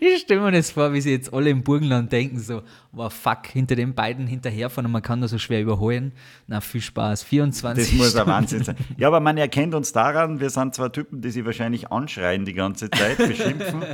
Ich 0.00 0.22
stelle 0.22 0.40
mir 0.40 0.52
das 0.52 0.72
vor, 0.72 0.92
wie 0.92 1.00
sie 1.00 1.12
jetzt 1.12 1.32
alle 1.32 1.50
im 1.50 1.62
Burgenland 1.62 2.10
denken, 2.10 2.40
so, 2.40 2.62
wow, 2.90 3.12
fuck, 3.12 3.46
hinter 3.46 3.76
den 3.76 3.94
beiden 3.94 4.26
hinterherfahren 4.26 4.86
und 4.86 4.92
man 4.92 5.02
kann 5.02 5.20
da 5.20 5.28
so 5.28 5.38
schwer 5.38 5.60
überholen. 5.62 6.12
Na, 6.46 6.60
viel 6.60 6.80
Spaß. 6.80 7.22
24 7.22 7.84
Das 7.84 7.92
muss 7.92 8.06
ein 8.06 8.10
Stunden. 8.10 8.30
Wahnsinn 8.30 8.64
sein. 8.64 8.76
Ja, 8.96 9.08
aber 9.08 9.20
man 9.20 9.38
erkennt 9.38 9.74
uns 9.74 9.92
daran, 9.92 10.40
wir 10.40 10.50
sind 10.50 10.74
zwei 10.74 10.88
Typen, 10.88 11.20
die 11.20 11.30
sich 11.30 11.44
wahrscheinlich 11.44 11.92
anschreien 11.92 12.44
die 12.44 12.54
ganze 12.54 12.90
Zeit, 12.90 13.18
beschimpfen. 13.18 13.84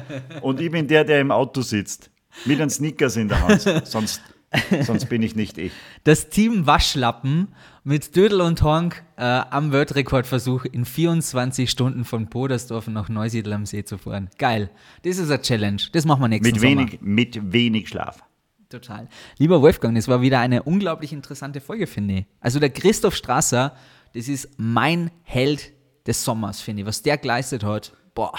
Und 0.40 0.60
ich 0.60 0.70
bin 0.70 0.88
der, 0.88 1.04
der 1.04 1.20
im 1.20 1.30
Auto 1.30 1.60
sitzt. 1.60 2.10
Mit 2.44 2.60
einem 2.60 2.70
Snickers 2.70 3.16
in 3.16 3.28
der 3.28 3.40
Hand. 3.46 3.60
Sonst, 3.84 4.22
sonst 4.82 5.06
bin 5.06 5.22
ich 5.22 5.34
nicht 5.36 5.58
ich. 5.58 5.72
Das 6.04 6.28
Team 6.28 6.66
Waschlappen 6.66 7.48
mit 7.88 8.14
Dödel 8.14 8.42
und 8.42 8.60
Honk 8.60 9.02
äh, 9.16 9.22
am 9.24 9.72
Weltrekordversuch 9.72 10.66
in 10.66 10.84
24 10.84 11.70
Stunden 11.70 12.04
von 12.04 12.28
Podersdorf 12.28 12.86
nach 12.88 13.08
Neusiedl 13.08 13.50
am 13.54 13.64
See 13.64 13.82
zu 13.82 13.96
fahren. 13.96 14.28
Geil. 14.36 14.68
Das 15.04 15.16
ist 15.16 15.30
eine 15.30 15.40
Challenge. 15.40 15.80
Das 15.92 16.04
machen 16.04 16.20
wir 16.20 16.28
nächsten 16.28 16.52
Mit 16.52 16.60
Sommer. 16.60 16.82
wenig, 16.82 17.00
mit 17.00 17.52
wenig 17.52 17.88
Schlaf. 17.88 18.22
Total. 18.68 19.08
Lieber 19.38 19.62
Wolfgang, 19.62 19.96
das 19.96 20.06
war 20.06 20.20
wieder 20.20 20.38
eine 20.38 20.64
unglaublich 20.64 21.14
interessante 21.14 21.62
Folge, 21.62 21.86
finde 21.86 22.14
ich. 22.14 22.26
Also 22.40 22.60
der 22.60 22.68
Christoph 22.68 23.16
Strasser, 23.16 23.74
das 24.12 24.28
ist 24.28 24.50
mein 24.58 25.10
Held 25.22 25.72
des 26.06 26.22
Sommers, 26.22 26.60
finde 26.60 26.82
ich. 26.82 26.86
Was 26.86 27.00
der 27.00 27.16
geleistet 27.16 27.64
hat, 27.64 27.94
boah. 28.14 28.34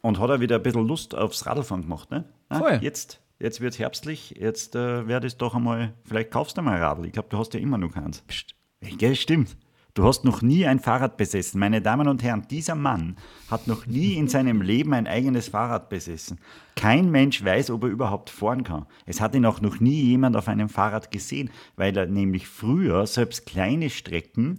Und 0.00 0.20
hat 0.20 0.30
er 0.30 0.40
wieder 0.40 0.56
ein 0.56 0.62
bisschen 0.62 0.86
Lust 0.86 1.12
aufs 1.12 1.44
Radlfahren 1.44 1.82
gemacht, 1.82 2.12
ne? 2.12 2.24
Ah, 2.50 2.60
Voll. 2.60 2.78
Jetzt, 2.80 3.20
jetzt 3.40 3.60
wird 3.60 3.72
es 3.72 3.80
herbstlich, 3.80 4.36
jetzt 4.38 4.76
äh, 4.76 5.08
wäre 5.08 5.22
das 5.22 5.36
doch 5.36 5.56
einmal, 5.56 5.94
vielleicht 6.04 6.30
kaufst 6.30 6.56
du 6.56 6.62
mal 6.62 6.76
ein 6.76 6.82
Radl. 6.82 7.06
Ich 7.06 7.12
glaube, 7.12 7.30
du 7.30 7.36
hast 7.36 7.52
ja 7.52 7.58
immer 7.58 7.78
noch 7.78 7.90
keins. 7.92 8.20
Psst. 8.28 8.55
Ja, 8.82 9.14
stimmt. 9.14 9.56
Du 9.96 10.04
hast 10.04 10.26
noch 10.26 10.42
nie 10.42 10.66
ein 10.66 10.78
Fahrrad 10.78 11.16
besessen. 11.16 11.58
Meine 11.58 11.80
Damen 11.80 12.06
und 12.06 12.22
Herren, 12.22 12.46
dieser 12.50 12.74
Mann 12.74 13.16
hat 13.50 13.66
noch 13.66 13.86
nie 13.86 14.12
in 14.18 14.28
seinem 14.28 14.60
Leben 14.60 14.92
ein 14.92 15.06
eigenes 15.06 15.48
Fahrrad 15.48 15.88
besessen. 15.88 16.38
Kein 16.74 17.10
Mensch 17.10 17.42
weiß, 17.42 17.70
ob 17.70 17.84
er 17.84 17.88
überhaupt 17.88 18.28
fahren 18.28 18.62
kann. 18.62 18.84
Es 19.06 19.22
hat 19.22 19.34
ihn 19.34 19.46
auch 19.46 19.62
noch 19.62 19.80
nie 19.80 20.02
jemand 20.02 20.36
auf 20.36 20.48
einem 20.48 20.68
Fahrrad 20.68 21.10
gesehen, 21.10 21.48
weil 21.76 21.96
er 21.96 22.04
nämlich 22.04 22.46
früher 22.46 23.06
selbst 23.06 23.46
kleine 23.46 23.88
Strecken, 23.88 24.58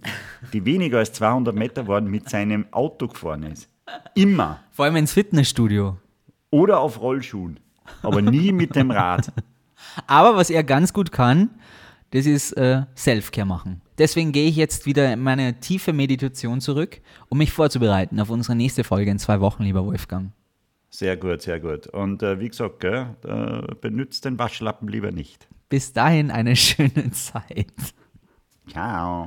die 0.52 0.64
weniger 0.64 0.98
als 0.98 1.12
200 1.12 1.54
Meter 1.54 1.86
waren, 1.86 2.10
mit 2.10 2.28
seinem 2.28 2.66
Auto 2.72 3.06
gefahren 3.06 3.44
ist. 3.44 3.68
Immer. 4.16 4.58
Vor 4.72 4.86
allem 4.86 4.96
ins 4.96 5.12
Fitnessstudio. 5.12 5.98
Oder 6.50 6.80
auf 6.80 7.00
Rollschuhen. 7.00 7.60
Aber 8.02 8.22
nie 8.22 8.50
mit 8.50 8.74
dem 8.74 8.90
Rad. 8.90 9.32
Aber 10.08 10.36
was 10.36 10.50
er 10.50 10.64
ganz 10.64 10.92
gut 10.92 11.12
kann, 11.12 11.50
das 12.10 12.26
ist 12.26 12.54
äh, 12.54 12.82
Self-Care 12.96 13.46
machen. 13.46 13.82
Deswegen 13.98 14.32
gehe 14.32 14.48
ich 14.48 14.56
jetzt 14.56 14.86
wieder 14.86 15.12
in 15.12 15.20
meine 15.20 15.58
tiefe 15.60 15.92
Meditation 15.92 16.60
zurück, 16.60 17.00
um 17.28 17.38
mich 17.38 17.52
vorzubereiten 17.52 18.20
auf 18.20 18.30
unsere 18.30 18.54
nächste 18.54 18.84
Folge 18.84 19.10
in 19.10 19.18
zwei 19.18 19.40
Wochen, 19.40 19.64
lieber 19.64 19.84
Wolfgang. 19.84 20.32
Sehr 20.90 21.16
gut, 21.16 21.42
sehr 21.42 21.60
gut. 21.60 21.86
Und 21.88 22.22
äh, 22.22 22.40
wie 22.40 22.48
gesagt, 22.48 22.80
gell, 22.80 23.14
äh, 23.24 23.74
benutzt 23.74 24.24
den 24.24 24.38
Waschlappen 24.38 24.88
lieber 24.88 25.10
nicht. 25.10 25.48
Bis 25.68 25.92
dahin 25.92 26.30
eine 26.30 26.56
schöne 26.56 27.10
Zeit. 27.10 27.72
Ciao. 28.68 29.26